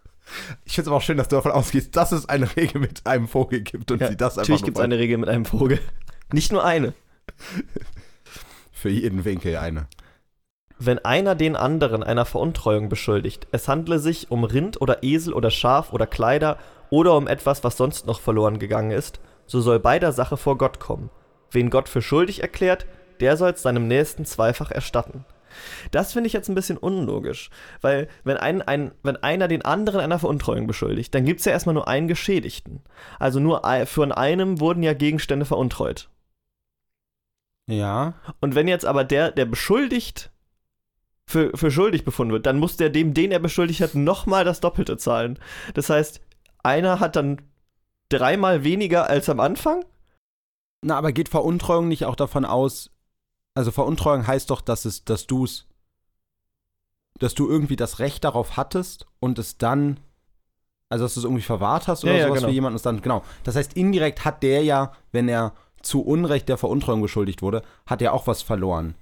Ich 0.65 0.75
finde 0.75 0.83
es 0.83 0.87
aber 0.87 0.97
auch 0.97 1.01
schön, 1.01 1.17
dass 1.17 1.27
du 1.27 1.35
davon 1.35 1.51
ausgehst, 1.51 1.95
dass 1.95 2.11
es 2.11 2.27
eine 2.27 2.55
Regel 2.55 2.81
mit 2.81 3.05
einem 3.05 3.27
Vogel 3.27 3.61
gibt 3.61 3.91
und 3.91 4.01
Ja, 4.01 4.09
sie 4.09 4.17
das 4.17 4.33
einfach 4.37 4.49
Natürlich 4.49 4.63
gibt 4.63 4.77
es 4.77 4.83
eine 4.83 4.97
Regel 4.97 5.17
mit 5.17 5.29
einem 5.29 5.45
Vogel. 5.45 5.79
Nicht 6.31 6.51
nur 6.51 6.63
eine. 6.63 6.93
für 8.71 8.89
jeden 8.89 9.25
Winkel 9.25 9.57
eine. 9.57 9.87
Wenn 10.79 10.99
einer 10.99 11.33
den 11.33 11.55
anderen 11.55 12.03
einer 12.03 12.25
Veruntreuung 12.25 12.87
beschuldigt, 12.89 13.47
es 13.51 13.67
handle 13.67 13.97
sich 13.97 14.29
um 14.29 14.43
Rind 14.43 14.79
oder 14.79 15.01
Esel 15.01 15.33
oder 15.33 15.49
Schaf 15.49 15.91
oder 15.91 16.05
Kleider 16.05 16.57
oder 16.91 17.17
um 17.17 17.27
etwas, 17.27 17.63
was 17.63 17.77
sonst 17.77 18.05
noch 18.05 18.19
verloren 18.19 18.59
gegangen 18.59 18.91
ist, 18.91 19.19
so 19.47 19.59
soll 19.59 19.79
bei 19.79 19.97
der 19.97 20.11
Sache 20.11 20.37
vor 20.37 20.57
Gott 20.57 20.79
kommen. 20.79 21.09
Wen 21.51 21.69
Gott 21.69 21.89
für 21.89 22.01
schuldig 22.01 22.41
erklärt, 22.41 22.85
der 23.19 23.37
soll 23.37 23.51
es 23.51 23.63
seinem 23.63 23.87
Nächsten 23.87 24.25
zweifach 24.25 24.69
erstatten. 24.69 25.25
Das 25.91 26.13
finde 26.13 26.27
ich 26.27 26.33
jetzt 26.33 26.49
ein 26.49 26.55
bisschen 26.55 26.77
unlogisch, 26.77 27.49
weil 27.81 28.07
wenn, 28.23 28.37
ein, 28.37 28.61
ein, 28.61 28.91
wenn 29.03 29.17
einer 29.17 29.47
den 29.47 29.63
anderen 29.63 29.99
einer 29.99 30.19
Veruntreuung 30.19 30.67
beschuldigt, 30.67 31.13
dann 31.13 31.25
gibt 31.25 31.39
es 31.39 31.45
ja 31.45 31.51
erstmal 31.51 31.75
nur 31.75 31.87
einen 31.87 32.07
Geschädigten. 32.07 32.81
Also 33.19 33.39
nur 33.39 33.61
von 33.85 34.11
einem 34.11 34.59
wurden 34.59 34.83
ja 34.83 34.93
Gegenstände 34.93 35.45
veruntreut. 35.45 36.09
Ja. 37.69 38.13
Und 38.39 38.55
wenn 38.55 38.67
jetzt 38.67 38.85
aber 38.85 39.03
der, 39.03 39.31
der 39.31 39.45
beschuldigt, 39.45 40.31
für, 41.25 41.51
für 41.55 41.71
schuldig 41.71 42.05
befunden 42.05 42.33
wird, 42.33 42.45
dann 42.45 42.59
muss 42.59 42.77
der 42.77 42.89
dem, 42.89 43.13
den 43.13 43.31
er 43.31 43.39
beschuldigt 43.39 43.81
hat, 43.81 43.95
nochmal 43.95 44.45
das 44.45 44.61
Doppelte 44.61 44.97
zahlen. 44.97 45.37
Das 45.73 45.89
heißt, 45.89 46.21
einer 46.63 46.99
hat 46.99 47.17
dann 47.17 47.41
dreimal 48.09 48.63
weniger 48.63 49.09
als 49.09 49.29
am 49.29 49.41
Anfang? 49.41 49.83
Na, 50.81 50.97
aber 50.97 51.11
geht 51.11 51.29
Veruntreuung 51.29 51.87
nicht 51.87 52.05
auch 52.05 52.15
davon 52.15 52.45
aus, 52.45 52.91
also 53.57 53.71
Veruntreuung 53.71 54.25
heißt 54.27 54.49
doch, 54.49 54.61
dass 54.61 54.85
es, 54.85 55.03
dass 55.05 55.27
du 55.27 55.43
es, 55.45 55.65
dass 57.19 57.33
du 57.33 57.49
irgendwie 57.49 57.75
das 57.75 57.99
Recht 57.99 58.23
darauf 58.23 58.55
hattest 58.57 59.07
und 59.19 59.39
es 59.39 59.57
dann, 59.57 59.99
also 60.89 61.05
dass 61.05 61.15
du 61.15 61.21
es 61.21 61.23
irgendwie 61.23 61.41
verwahrt 61.43 61.87
hast 61.87 62.03
oder 62.03 62.13
Ja, 62.13 62.19
ja, 62.19 62.25
sowas 62.27 62.37
genau. 62.39 62.47
für 62.49 62.53
jemanden 62.53 62.73
und 62.73 62.77
es 62.77 62.83
dann, 62.83 63.01
genau. 63.01 63.23
Das 63.43 63.55
heißt, 63.55 63.73
indirekt 63.73 64.23
hat 64.25 64.43
der 64.43 64.63
ja, 64.63 64.93
wenn 65.11 65.27
er 65.27 65.53
zu 65.81 66.01
Unrecht 66.01 66.49
der 66.49 66.57
Veruntreuung 66.57 67.01
beschuldigt 67.01 67.41
wurde, 67.41 67.63
hat 67.85 68.01
er 68.01 68.13
auch 68.13 68.27
was 68.27 68.41
verloren. 68.41 68.95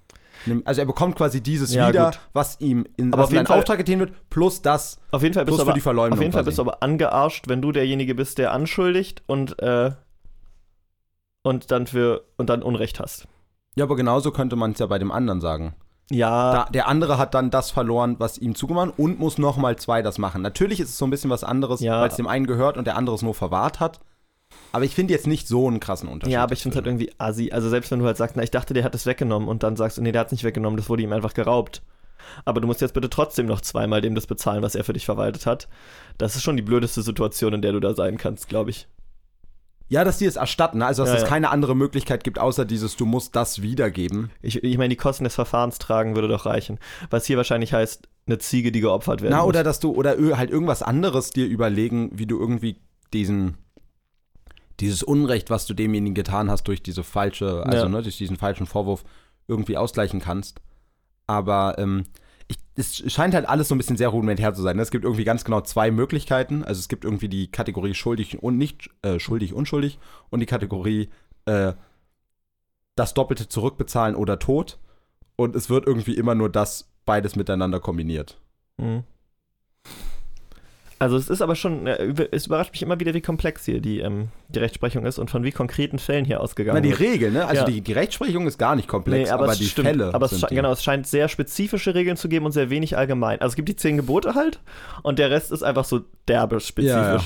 Also 0.66 0.82
er 0.82 0.86
bekommt 0.86 1.16
quasi 1.16 1.42
dieses 1.42 1.74
Ja, 1.74 1.88
wieder, 1.90 2.12
gut. 2.12 2.20
was 2.34 2.60
ihm 2.60 2.86
in 2.98 3.12
Aber 3.14 3.24
was 3.24 3.28
auf 3.28 3.32
in 3.32 3.36
jeden 3.36 3.40
einen 3.40 3.48
Fall- 3.48 3.60
Auftrag 3.60 3.78
getan 3.80 4.00
wird, 4.00 4.30
plus 4.30 4.62
das, 4.62 5.00
Auf 5.12 5.24
jeden 5.24 5.34
Fall 5.34 5.46
bist 5.46 5.52
plus 5.56 5.60
du 5.60 5.64
für 5.66 5.70
aber, 5.72 5.74
die 5.76 5.82
Verleumdung 5.82 6.18
auf 6.20 6.22
jeden 6.22 6.32
Fall 6.34 6.42
quasi. 6.44 6.50
bist 6.50 6.58
du 6.60 6.62
aber 6.62 6.84
angearscht, 6.84 7.48
wenn 7.48 7.62
du 7.62 7.72
derjenige 7.72 8.14
bist, 8.16 8.38
der 8.38 8.52
anschuldigt 8.52 9.24
und, 9.28 9.60
äh, 9.60 9.92
und 11.44 11.72
dann 11.72 11.88
für 11.88 12.26
und 12.38 12.50
dann 12.50 12.62
Unrecht 12.64 13.00
hast. 13.00 13.28
Ja, 13.75 13.84
aber 13.86 13.96
genauso 13.96 14.32
könnte 14.32 14.55
man 14.55 14.72
es 14.72 14.79
ja 14.79 14.86
bei 14.88 15.00
dem 15.00 15.12
anderen 15.12 15.41
sagen. 15.41 15.75
Ja, 16.12 16.51
Da, 16.53 16.65
der 16.72 16.88
andere 16.88 17.17
hat 17.17 17.34
dann 17.34 17.50
das 17.50 17.72
verloren, 17.72 18.15
was 18.20 18.38
ihm 18.38 18.53
zugemacht 18.55 18.94
und 18.98 19.20
muss 19.20 19.38
nochmal 19.38 19.75
zwei 19.77 20.01
das 20.01 20.17
machen. 20.17 20.41
Natürlich 20.41 20.79
ist 20.79 20.89
es 20.89 20.98
so 20.98 21.05
ein 21.05 21.10
bisschen 21.10 21.32
was 21.32 21.44
anderes, 21.44 21.82
Ja. 21.82 22.00
weil 22.01 22.10
es 22.10 22.15
dem 22.15 22.27
einen 22.27 22.46
gehört 22.48 22.77
und 22.77 22.86
der 22.86 22.96
andere 22.96 23.15
es 23.15 23.22
nur 23.24 23.34
verwahrt 23.34 23.79
hat. 23.79 24.00
Aber 24.72 24.86
ich 24.86 24.94
finde 24.94 25.13
jetzt 25.13 25.25
nicht 25.27 25.48
so 25.48 25.67
einen 25.67 25.79
krassen 25.79 26.08
Unterschied. 26.08 26.34
ja, 26.34 26.44
aber 26.44 26.53
ich 26.53 26.62
finde 26.62 26.74
es 26.74 26.77
halt 26.77 26.86
irgendwie 26.88 27.12
assi. 27.17 27.51
Also 27.51 27.70
selbst 27.70 27.89
wenn 27.91 28.00
du 28.00 28.05
halt 28.05 28.17
sagst, 28.17 28.36
na, 28.38 28.44
ich 28.44 28.51
dachte, 28.51 28.74
der 28.75 28.84
hat 28.84 28.94
es 28.96 29.05
weggenommen 29.08 29.50
und 29.50 29.63
dann 29.63 29.75
sagst 29.75 29.98
du, 29.98 30.01
nee, 30.03 30.12
der 30.12 30.22
hat 30.22 30.27
es 30.27 30.32
nicht 30.32 30.44
weggenommen, 30.44 30.77
das 30.77 30.88
wurde 30.89 31.01
ihm 31.03 31.12
einfach 31.12 31.34
geraubt. 31.34 31.82
Aber 32.46 32.62
du 32.62 32.67
musst 32.67 32.82
jetzt 32.82 32.94
bitte 32.94 33.10
trotzdem 33.10 33.48
noch 33.48 33.62
zweimal 33.62 34.01
dem 34.01 34.15
das 34.15 34.27
bezahlen, 34.27 34.62
was 34.63 34.75
er 34.75 34.84
für 34.84 34.94
dich 34.94 35.05
verwaltet 35.05 35.46
hat. 35.46 35.67
Das 36.17 36.36
ist 36.36 36.44
schon 36.44 36.55
die 36.55 36.62
blödeste 36.63 37.01
Situation, 37.01 37.53
in 37.53 37.62
der 37.62 37.72
du 37.74 37.79
da 37.79 37.94
sein 37.96 38.17
kannst, 38.17 38.48
glaube 38.48 38.70
ich. 38.70 38.88
Ja, 39.88 40.04
dass 40.04 40.18
die 40.18 40.25
es 40.25 40.36
erstatten, 40.36 40.82
also 40.82 41.04
dass 41.04 41.12
Ja, 41.12 41.15
es 41.18 41.22
ja. 41.24 41.27
keine 41.27 41.51
andere 41.51 41.75
Möglichkeit 41.75 42.24
gibt, 42.24 42.39
außer 42.39 42.65
dieses, 42.65 42.96
du 42.96 43.06
musst 43.06 43.36
das 43.36 43.62
wiedergeben. 43.62 44.32
Ich, 44.42 44.63
ich 44.63 44.77
meine, 44.77 44.89
die 44.89 44.96
Kosten 44.96 45.24
des 45.25 45.36
Verfahrens 45.36 45.77
tragen 45.77 46.15
würde 46.15 46.27
doch 46.27 46.46
reichen. 46.48 46.80
Was 47.12 47.25
hier 47.25 47.38
wahrscheinlich 47.38 47.74
heißt, 47.74 48.08
eine 48.27 48.39
Ziege, 48.39 48.72
die 48.72 48.80
geopfert 48.82 49.22
werden 49.22 49.34
Na, 49.34 49.42
muss. 49.42 49.50
oder 49.50 49.63
dass 49.63 49.80
du, 49.80 49.91
oder 49.93 50.17
halt 50.38 50.50
irgendwas 50.50 50.82
anderes 50.82 51.30
dir 51.30 51.45
überlegen, 51.48 52.10
wie 52.13 52.26
du 52.26 52.39
irgendwie 52.39 52.82
diesen, 53.13 53.58
dieses 54.80 55.04
Unrecht, 55.04 55.52
was 55.52 55.67
du 55.67 55.76
demjenigen 55.76 56.15
getan 56.15 56.50
hast, 56.50 56.63
durch 56.67 56.82
diese 56.82 57.04
falsche, 57.04 57.63
also 57.65 57.84
Ja. 57.84 57.89
ne, 57.89 58.02
durch 58.02 58.17
diesen 58.17 58.38
falschen 58.38 58.65
Vorwurf 58.65 59.04
irgendwie 59.48 59.78
ausgleichen 59.78 60.19
kannst. 60.19 60.62
Aber 61.28 61.76
ähm, 61.78 62.06
ich, 62.47 62.58
es 62.75 63.12
scheint 63.12 63.34
halt 63.34 63.47
alles 63.47 63.67
so 63.67 63.75
ein 63.75 63.77
bisschen 63.77 63.97
sehr 63.97 64.10
rudimentär 64.10 64.53
zu 64.53 64.62
sein. 64.62 64.75
ne? 64.75 64.81
Es 64.81 64.91
gibt 64.91 65.03
irgendwie 65.03 65.23
ganz 65.23 65.43
genau 65.43 65.62
zwei 65.62 65.91
Möglichkeiten. 65.91 66.63
Also 66.63 66.79
es 66.79 66.88
gibt 66.88 67.03
irgendwie 67.03 67.29
die 67.29 67.49
Kategorie 67.49 67.93
schuldig 67.93 68.41
und 68.41 68.58
nicht 68.58 68.89
äh, 69.01 69.19
schuldig, 69.19 69.53
unschuldig 69.53 69.99
und 70.29 70.39
die 70.39 70.45
Kategorie 70.45 71.10
äh, 71.45 71.73
das 72.95 73.13
Doppelte 73.13 73.47
zurückbezahlen 73.47 74.15
oder 74.15 74.39
tot. 74.39 74.79
Und 75.36 75.55
es 75.55 75.69
wird 75.69 75.86
irgendwie 75.86 76.15
immer 76.15 76.36
nur 76.36 76.49
das 76.49 76.91
beides 77.05 77.36
miteinander 77.36 77.79
kombiniert. 77.79 78.39
Mhm. 78.77 79.03
Also 80.97 81.17
es 81.17 81.29
ist 81.29 81.41
aber 81.41 81.55
schon, 81.55 81.88
äh, 81.88 82.13
es 82.31 82.47
überrascht 82.47 82.71
mich 82.71 82.81
immer 82.81 82.99
wieder, 82.99 83.13
wie 83.13 83.21
komplex 83.21 83.65
hier 83.65 83.81
die, 83.81 83.99
ähm, 83.99 84.29
die 84.47 84.60
Rechtsprechung 84.60 85.05
ist 85.05 85.19
und 85.19 85.29
von 85.29 85.43
wie 85.43 85.51
konkreten 85.51 85.99
Fällen 85.99 86.23
hier 86.23 86.39
ausgegangen 86.39 86.77
Na, 86.77 86.81
die 86.81 86.91
wird. 86.91 86.99
Regel, 87.01 87.31
ne? 87.31 87.45
Also 87.45 87.62
Ja. 87.63 87.65
die, 87.65 87.81
die 87.81 87.91
Rechtsprechung 87.93 88.47
ist 88.47 88.58
gar 88.58 88.75
nicht 88.77 88.88
komplex, 88.88 89.27
Nee, 89.27 89.34
aber, 89.34 89.43
aber, 89.43 89.53
es 89.53 89.60
die 89.60 89.65
stimmt. 89.65 89.89
Fälle 89.89 90.13
aber 90.13 90.25
es, 90.25 90.45
genau, 90.49 90.71
es 90.71 90.84
scheint 90.84 91.05
sehr 91.05 91.27
spezifische 91.27 91.95
Regeln 91.95 92.15
zu 92.15 92.29
geben 92.29 92.45
und 92.45 92.53
sehr 92.53 92.69
wenig 92.69 92.97
allgemein. 92.97 93.41
Also 93.41 93.51
es 93.51 93.55
gibt 93.58 93.67
die 93.67 93.75
zehn 93.75 93.97
Gebote 93.97 94.36
halt 94.36 94.62
und 95.03 95.19
der 95.19 95.31
Rest 95.31 95.51
ist 95.51 95.63
einfach 95.63 95.84
so 95.86 96.01
derbe 96.29 96.60
spezifisch. 96.62 96.93
Ja, 96.95 97.15
ja. 97.15 97.23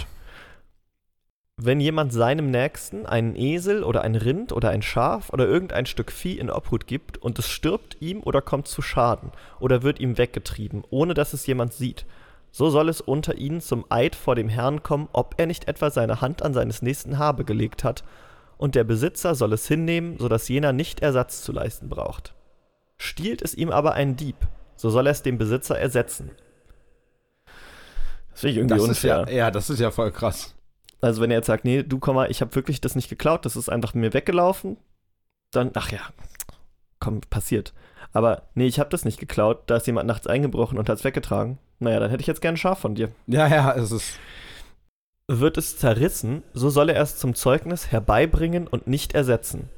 Wenn 1.62 1.82
jemand 1.82 2.14
seinem 2.14 2.52
Nächsten 2.52 3.06
einen 3.06 3.36
Esel 3.36 3.84
oder 3.84 4.02
ein 4.02 4.16
Rind 4.16 4.54
oder 4.54 4.70
ein 4.70 4.82
Schaf 4.82 5.30
oder 5.32 5.46
irgendein 5.46 5.86
Stück 5.86 6.10
Vieh 6.12 6.40
in 6.40 6.50
Obhut 6.50 6.88
gibt 6.88 7.18
und 7.18 7.38
es 7.38 7.50
stirbt 7.50 7.98
ihm 8.00 8.22
oder 8.24 8.42
kommt 8.42 8.68
zu 8.70 8.82
Schaden 8.82 9.32
oder 9.60 9.84
wird 9.84 10.00
ihm 10.00 10.18
weggetrieben, 10.18 10.84
ohne 10.90 11.14
dass 11.14 11.34
es 11.34 11.46
jemand 11.48 11.74
sieht, 11.74 12.06
so 12.52 12.70
soll 12.70 12.90
es 12.90 13.02
unter 13.02 13.36
ihnen 13.36 13.62
zum 13.62 13.86
Eid 13.90 14.16
vor 14.16 14.36
dem 14.36 14.50
Herrn 14.50 14.84
kommen, 14.84 15.10
ob 15.14 15.36
er 15.38 15.46
nicht 15.46 15.68
etwa 15.68 15.92
seine 15.92 16.22
Hand 16.22 16.42
an 16.42 16.54
seines 16.54 16.82
Nächsten 16.82 17.18
Habe 17.18 17.46
gelegt 17.46 17.84
hat, 17.84 18.04
und 18.58 18.76
der 18.76 18.84
Besitzer 18.84 19.36
soll 19.36 19.54
es 19.54 19.68
hinnehmen, 19.68 20.18
so 20.20 20.28
dass 20.28 20.50
jener 20.50 20.74
nicht 20.74 21.00
Ersatz 21.00 21.42
zu 21.42 21.54
leisten 21.54 21.88
braucht. 21.88 22.36
Stiehlt 22.98 23.42
es 23.42 23.56
ihm 23.56 23.70
aber 23.72 23.94
ein 23.94 24.18
Dieb, 24.18 24.36
so 24.76 24.90
soll 24.90 25.08
er 25.08 25.12
es 25.12 25.24
dem 25.24 25.38
Besitzer 25.38 25.80
ersetzen. 25.80 26.32
Das 28.32 28.42
finde 28.42 28.52
ich 28.52 28.58
irgendwie 28.58 28.76
das 28.76 28.84
ist 28.84 28.90
unfair. 28.90 29.26
ja, 29.30 29.34
ja, 29.34 29.52
das 29.52 29.70
ist 29.70 29.80
ja 29.80 29.92
voll 29.92 30.12
krass. 30.12 30.56
Also 31.00 31.22
wenn 31.22 31.32
er 31.32 31.38
jetzt 31.38 31.48
sagt, 31.48 31.64
nee, 31.64 31.84
du 31.84 32.00
komm 32.00 32.16
mal, 32.16 32.30
ich 32.30 32.42
habe 32.42 32.54
wirklich 32.56 32.82
das 32.82 32.96
nicht 32.96 33.08
geklaut, 33.08 33.46
das 33.46 33.56
ist 33.56 33.70
einfach 33.70 33.94
mir 33.94 34.14
weggelaufen, 34.14 34.76
dann, 35.52 35.72
ach 35.76 35.92
ja, 35.92 36.02
komm, 37.00 37.22
passiert. 37.30 37.74
Aber 38.12 38.44
nee, 38.56 38.66
ich 38.66 38.80
habe 38.80 38.90
das 38.90 39.06
nicht 39.06 39.20
geklaut, 39.20 39.64
da 39.68 39.78
ist 39.78 39.88
jemand 39.88 40.08
nachts 40.08 40.28
eingebrochen 40.28 40.78
und 40.78 40.90
hat 40.90 40.98
es 40.98 41.04
weggetragen. 41.04 41.60
Naja, 41.80 42.00
dann 42.00 42.10
hätte 42.10 42.22
ich 42.22 42.28
jetzt 42.28 42.42
gern 42.42 42.56
ein 42.56 42.58
Schaf 42.58 42.80
von 42.80 42.96
dir. 42.96 43.12
Ja, 43.28 43.48
ja, 43.48 43.74
es 43.74 43.92
ist. 43.92 44.20
Wird 45.28 45.58
es 45.58 45.78
zerrissen, 45.78 46.44
so 46.54 46.70
soll 46.72 46.90
er 46.90 47.02
es 47.02 47.18
zum 47.18 47.36
Zeugnis 47.36 47.92
herbeibringen 47.92 48.68
und 48.68 48.88
nicht 48.88 49.14
ersetzen. 49.14 49.70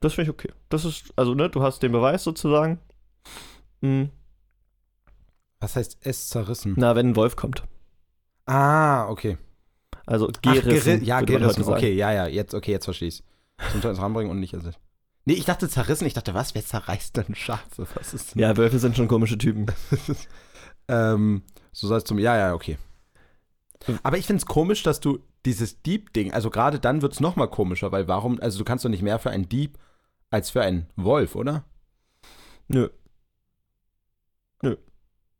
Das 0.00 0.14
finde 0.14 0.30
ich 0.30 0.34
okay. 0.34 0.52
Das 0.68 0.84
ist, 0.84 1.12
also 1.16 1.34
ne, 1.34 1.48
du 1.48 1.62
hast 1.62 1.82
den 1.82 1.92
Beweis 1.92 2.24
sozusagen. 2.24 2.80
Hm. 3.82 4.10
Was 5.60 5.76
heißt 5.76 5.98
es 6.02 6.28
zerrissen? 6.28 6.74
Na, 6.76 6.96
wenn 6.96 7.10
ein 7.10 7.16
Wolf 7.16 7.36
kommt. 7.36 7.62
Ah, 8.46 9.08
okay. 9.08 9.38
Also 10.06 10.28
Ach, 10.28 10.40
gerissen. 10.42 11.00
geri- 11.00 11.04
ja, 11.04 11.20
gerissen. 11.20 11.64
Okay, 11.64 11.92
ja, 11.94 12.12
ja, 12.12 12.26
jetzt, 12.26 12.54
okay, 12.54 12.72
jetzt 12.72 12.84
verstehe 12.86 13.08
ich's. 13.08 13.22
Zum 13.72 13.82
Zeugnis 13.82 14.00
ranbringen 14.00 14.30
und 14.30 14.40
nicht 14.40 14.54
ersetzen. 14.54 14.80
Nee, 15.28 15.34
ich 15.34 15.44
dachte 15.44 15.68
zerrissen. 15.68 16.06
Ich 16.06 16.14
dachte, 16.14 16.32
was? 16.32 16.54
Wer 16.54 16.64
zerreißt 16.64 17.18
denn 17.18 17.34
Schafe? 17.34 17.86
Was 17.94 18.14
ist 18.14 18.34
denn? 18.34 18.40
Ja, 18.40 18.56
Wölfe 18.56 18.78
sind 18.78 18.96
schon 18.96 19.08
komische 19.08 19.36
Typen. 19.36 19.66
ähm, 20.88 21.42
so 21.70 21.94
es 21.94 22.04
zum. 22.04 22.18
Ja, 22.18 22.34
ja, 22.34 22.54
okay. 22.54 22.78
Aber 24.02 24.16
ich 24.16 24.24
finde 24.24 24.40
es 24.40 24.46
komisch, 24.46 24.82
dass 24.82 25.00
du 25.00 25.18
dieses 25.44 25.82
Dieb-Ding, 25.82 26.32
also 26.32 26.48
gerade 26.48 26.80
dann 26.80 27.02
wird 27.02 27.12
es 27.12 27.20
nochmal 27.20 27.50
komischer, 27.50 27.92
weil 27.92 28.08
warum, 28.08 28.40
also 28.40 28.58
du 28.58 28.64
kannst 28.64 28.86
doch 28.86 28.88
nicht 28.88 29.02
mehr 29.02 29.18
für 29.18 29.28
einen 29.28 29.50
Dieb 29.50 29.78
als 30.30 30.48
für 30.48 30.62
einen 30.62 30.88
Wolf, 30.96 31.34
oder? 31.34 31.64
Nö. 34.62 34.78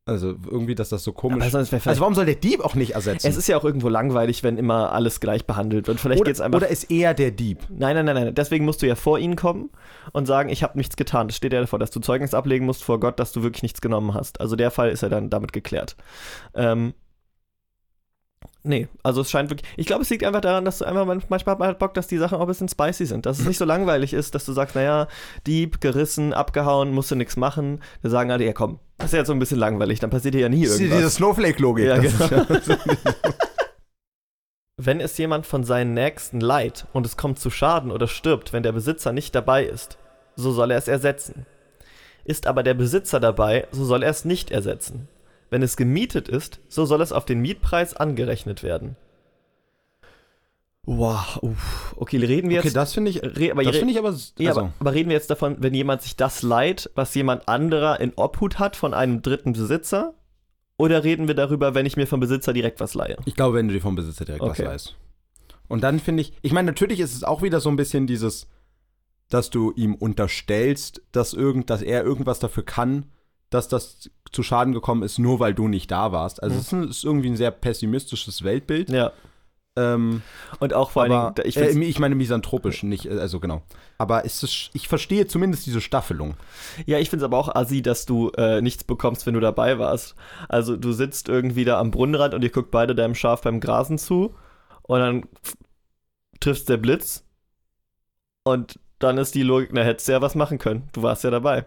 Also 0.09 0.37
irgendwie, 0.51 0.75
dass 0.75 0.89
das 0.89 1.05
so 1.05 1.13
komisch 1.13 1.53
wär 1.53 1.65
vielleicht- 1.65 1.87
Also 1.87 2.01
warum 2.01 2.15
soll 2.15 2.25
der 2.25 2.35
Dieb 2.37 2.61
auch 2.65 2.75
nicht 2.75 2.93
ersetzen? 2.95 3.27
Es 3.29 3.37
ist 3.37 3.47
ja 3.47 3.59
auch 3.59 3.65
irgendwo 3.65 3.89
langweilig, 3.91 4.43
wenn 4.43 4.57
immer 4.57 4.93
alles 4.93 5.21
gleich 5.21 5.47
behandelt 5.47 5.87
wird. 5.87 6.01
Vielleicht 6.01 6.21
oder, 6.23 6.31
geht's 6.31 6.41
einfach. 6.41 6.57
oder 6.57 6.69
ist 6.69 6.91
er 6.91 7.13
der 7.13 7.31
Dieb? 7.31 7.59
nein, 7.69 7.95
nein, 7.95 8.07
nein, 8.07 8.15
nein. 8.15 8.35
Deswegen 8.35 8.65
musst 8.65 8.81
du 8.81 8.87
ja 8.87 8.95
vor 8.95 9.19
ihn 9.19 9.37
kommen 9.37 9.69
und 10.13 10.25
sagen, 10.27 10.49
ich 10.49 10.63
habe 10.63 10.79
nichts 10.79 10.97
getan. 10.97 11.29
Das 11.29 11.37
steht 11.37 11.53
ja 11.53 11.61
davor, 11.61 11.79
dass 11.79 11.91
du 11.91 12.01
Zeugnis 12.01 12.33
ablegen 12.33 12.65
musst 12.65 12.83
vor 12.85 12.99
Gott, 13.01 13.21
dass 13.21 13.33
du 13.33 13.43
wirklich 13.43 13.63
nichts 13.63 13.83
genommen 13.83 14.15
hast. 14.15 14.41
Also 14.41 14.57
der 14.57 14.71
Fall 14.71 14.89
ist 14.91 15.03
ja 15.03 15.11
dann 15.11 15.29
damit 15.29 15.53
geklärt. 15.53 15.95
Ähm, 16.55 16.95
nee, 18.63 18.89
also 19.03 19.21
es 19.21 19.31
scheint 19.31 19.51
wirklich. 19.51 19.71
Ich 19.77 19.87
glaube, 19.87 20.03
es 20.03 20.11
liegt 20.11 20.25
einfach 20.25 20.41
daran, 20.41 20.65
dass 20.65 20.79
du 20.79 20.85
einfach 20.85 21.05
man- 21.07 21.23
manchmal 21.29 21.53
hat 21.53 21.59
man 21.59 21.69
halt 21.69 21.79
Bock, 21.79 21.95
dass 21.95 22.07
die 22.07 22.19
Sachen 22.19 22.37
auch 22.39 22.43
ein 22.43 22.47
bisschen 22.47 22.69
spicy 22.69 23.07
sind. 23.07 23.27
Dass 23.27 23.39
es 23.39 23.47
nicht 23.47 23.59
so 23.59 23.65
langweilig 23.65 24.13
ist, 24.15 24.35
dass 24.35 24.45
du 24.45 24.53
sagst, 24.53 24.75
naja, 24.75 25.07
Dieb, 25.47 25.81
gerissen, 25.81 26.33
abgehauen, 26.33 26.93
musst 26.93 27.11
du 27.11 27.15
nichts 27.15 27.37
machen. 27.37 27.81
Da 28.03 28.11
sagen 28.11 28.31
alle, 28.31 28.45
ja 28.45 28.53
komm, 28.53 28.79
das 28.99 29.07
ist 29.07 29.13
ja 29.13 29.19
jetzt 29.19 29.29
so 29.29 29.33
ein 29.33 29.39
bisschen 29.39 29.59
langweilig, 29.59 30.01
dann 30.01 30.11
passiert 30.11 30.35
hier 30.35 30.43
ja 30.43 30.49
nie 30.49 30.65
Das 30.65 30.75
ist 30.75 30.81
irgendwas. 30.81 30.99
diese 30.99 31.11
Snowflake-Logik. 31.11 31.87
Ja, 31.87 31.99
genau. 31.99 32.47
Wenn 34.81 35.01
es 35.01 35.19
jemand 35.19 35.45
von 35.47 35.65
seinen 35.65 35.95
Nächsten 35.95 36.41
leiht 36.41 36.87
und 36.93 37.05
es 37.05 37.17
kommt 37.17 37.41
zu 37.41 37.51
Schaden 37.51 37.91
oder 37.91 38.07
stirbt, 38.07 38.53
wenn 38.53 38.63
der 38.63 38.71
Besitzer 38.71 39.13
nicht 39.13 39.35
dabei 39.35 39.65
ist, 39.65 39.99
so 40.37 40.53
soll 40.53 40.71
er 40.71 40.79
es 40.79 40.87
ersetzen. 40.87 41.47
Ist 42.25 42.47
aber 42.47 42.63
der 42.63 42.75
Besitzer 42.75 43.19
dabei, 43.19 43.67
so 43.73 43.85
soll 43.85 44.05
er 44.05 44.11
es 44.11 44.25
nicht 44.25 44.53
ersetzen. 44.53 45.09
Wenn 45.51 45.63
es 45.63 45.77
gemietet 45.77 46.29
ist, 46.29 46.61
so 46.69 46.85
soll 46.85 47.01
es 47.01 47.11
auf 47.11 47.25
den 47.25 47.41
Mietpreis 47.41 47.95
angerechnet 47.95 48.63
werden. 48.63 48.97
Wow, 50.91 51.39
uff. 51.43 51.95
okay, 51.99 52.17
reden 52.17 52.49
wir 52.49 52.61
Okay, 52.61 52.69
jetzt. 52.69 52.77
das 52.77 52.95
finde 52.95 53.11
ich, 53.11 53.23
re, 53.23 53.51
aber 53.53 53.63
das 53.63 53.77
finde 53.77 53.93
ich 53.93 53.99
aber, 53.99 54.09
also, 54.09 54.33
ja, 54.39 54.53
aber, 54.53 54.73
aber 54.81 54.95
reden 54.95 55.11
wir 55.11 55.17
jetzt 55.17 55.29
davon, 55.29 55.57
wenn 55.59 55.75
jemand 55.75 56.01
sich 56.01 56.17
das 56.17 56.41
leiht, 56.43 56.91
was 56.95 57.15
jemand 57.15 57.47
anderer 57.47 58.01
in 58.01 58.15
Obhut 58.17 58.59
hat 58.59 58.75
von 58.75 58.95
einem 58.95 59.21
dritten 59.21 59.53
Besitzer? 59.53 60.15
Oder 60.79 61.05
reden 61.05 61.29
wir 61.29 61.35
darüber, 61.35 61.75
wenn 61.75 61.85
ich 61.85 61.97
mir 61.99 62.07
vom 62.07 62.21
Besitzer 62.21 62.53
direkt 62.55 62.81
was 62.81 62.95
leihe? 62.95 63.17
ich 63.27 63.35
glaube, 63.35 63.57
wenn 63.57 63.69
du 63.69 63.75
dir 63.75 63.81
vom 63.83 63.97
Besitzer 63.97 64.25
direkt 64.25 64.43
Okay. 64.43 64.51
was 64.51 64.59
leihst. 64.67 64.97
Und 65.67 65.83
dann 65.83 65.99
finde 66.01 66.23
ich, 66.23 66.33
ich 66.41 66.53
meine, 66.53 66.67
natürlich 66.67 67.01
ist 67.01 67.15
es 67.15 67.23
auch 67.23 67.43
wieder 67.43 67.61
so 67.61 67.69
ein 67.69 67.77
bisschen 67.77 68.07
dieses, 68.07 68.47
dass 69.29 69.51
du 69.51 69.73
ihm 69.77 69.95
unterstellst, 69.95 71.03
dass, 71.13 71.35
irgend, 71.35 71.69
dass 71.69 71.83
er 71.83 72.03
irgendwas 72.03 72.39
dafür 72.39 72.65
kann, 72.65 73.11
dass 73.51 73.69
das 73.69 74.09
zu 74.33 74.43
Schaden 74.43 74.73
gekommen 74.73 75.03
ist, 75.03 75.19
nur 75.19 75.39
weil 75.41 75.53
du 75.53 75.69
nicht 75.69 75.91
da 75.91 76.13
warst. 76.13 76.43
Also 76.43 76.55
Mhm. 76.55 76.61
es 76.61 76.67
ist, 76.67 76.73
ein, 76.73 76.89
ist 76.89 77.05
irgendwie 77.05 77.29
ein 77.29 77.37
sehr 77.37 77.51
pessimistisches 77.51 78.43
Weltbild. 78.43 78.89
Ja. 78.89 79.13
Ähm, 79.79 80.23
Und 80.59 80.75
auch 80.75 80.91
vor 80.91 81.03
allen 81.03 81.13
aber, 81.13 81.35
Dingen, 81.35 81.49
ich 81.49 81.57
äh, 81.57 81.71
ich 81.71 81.99
meine 82.01 82.17
misanthropisch, 82.17 82.83
nicht, 82.83 83.07
äh, 83.07 83.19
also 83.19 83.39
genau. 83.39 83.63
Aber 83.97 84.25
ist 84.25 84.43
es, 84.43 84.71
ich 84.73 84.89
verstehe 84.89 85.27
zumindest 85.27 85.67
diese 85.67 85.81
Staffelung. 85.81 86.35
Ja, 86.87 86.99
ich 86.99 87.11
finde 87.11 87.25
es 87.25 87.27
aber 87.27 87.39
auch 87.39 87.55
assi, 87.55 87.83
dass 87.83 88.07
du 88.07 88.31
äh, 88.31 88.61
nichts 88.61 88.83
bekommst, 88.83 89.27
wenn 89.27 89.35
du 89.35 89.41
dabei 89.41 89.79
warst. 89.79 90.17
Also 90.49 90.77
du 90.77 90.93
sitzt 90.93 91.29
irgendwie 91.29 91.65
da 91.65 91.79
am 91.79 91.91
Brunnenrand 91.91 92.35
und 92.35 92.43
ihr 92.43 92.51
guckt 92.51 92.71
beide 92.71 92.95
deinem 92.95 93.15
Schaf 93.15 93.43
beim 93.43 93.61
Grasen 93.61 93.99
zu 93.99 94.35
und 94.83 94.99
dann 94.99 95.25
triffst 96.41 96.69
der 96.69 96.77
Blitz 96.77 97.25
und 98.45 98.81
dann 98.99 99.19
ist 99.19 99.35
die 99.35 99.43
Logik, 99.43 99.71
na, 99.73 99.83
hättest 99.83 100.09
du 100.09 100.13
ja 100.13 100.23
was 100.23 100.35
machen 100.35 100.59
können. 100.59 100.89
Du 100.93 101.03
warst 101.03 101.23
ja 101.23 101.31
dabei. 101.31 101.67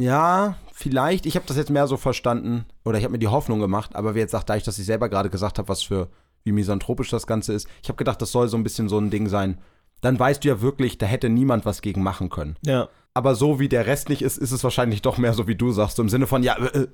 Ja, 0.00 0.56
vielleicht. 0.72 1.26
Ich 1.26 1.36
habe 1.36 1.46
das 1.46 1.56
jetzt 1.56 1.70
mehr 1.70 1.86
so 1.86 1.96
verstanden, 1.96 2.64
oder 2.84 2.98
ich 2.98 3.04
habe 3.04 3.12
mir 3.12 3.18
die 3.18 3.28
Hoffnung 3.28 3.60
gemacht, 3.60 3.94
aber 3.94 4.14
wie 4.14 4.20
jetzt 4.20 4.32
sagt, 4.32 4.48
da 4.48 4.56
ich, 4.56 4.62
dass 4.62 4.78
ich 4.78 4.86
selber 4.86 5.08
gerade 5.08 5.28
gesagt 5.30 5.58
habe, 5.58 5.68
was 5.68 5.82
für, 5.82 6.08
wie 6.44 6.52
misanthropisch 6.52 7.10
das 7.10 7.26
Ganze 7.26 7.52
ist, 7.52 7.68
ich 7.82 7.88
habe 7.88 7.96
gedacht, 7.96 8.20
das 8.22 8.32
soll 8.32 8.48
so 8.48 8.56
ein 8.56 8.64
bisschen 8.64 8.88
so 8.88 8.98
ein 8.98 9.10
Ding 9.10 9.28
sein. 9.28 9.58
Dann 10.00 10.18
weißt 10.18 10.42
du 10.42 10.48
ja 10.48 10.60
wirklich, 10.60 10.98
da 10.98 11.06
hätte 11.06 11.28
niemand 11.28 11.64
was 11.64 11.80
gegen 11.82 12.02
machen 12.02 12.28
können. 12.28 12.56
Ja. 12.64 12.88
Aber 13.14 13.34
so 13.34 13.60
wie 13.60 13.68
der 13.68 13.86
Rest 13.86 14.08
nicht 14.08 14.22
ist, 14.22 14.38
ist 14.38 14.52
es 14.52 14.64
wahrscheinlich 14.64 15.02
doch 15.02 15.18
mehr 15.18 15.34
so, 15.34 15.46
wie 15.46 15.54
du 15.54 15.70
sagst, 15.70 15.96
so 15.96 16.02
im 16.02 16.08
Sinne 16.08 16.26
von, 16.26 16.42
ja, 16.42 16.56
äh, 16.56 16.86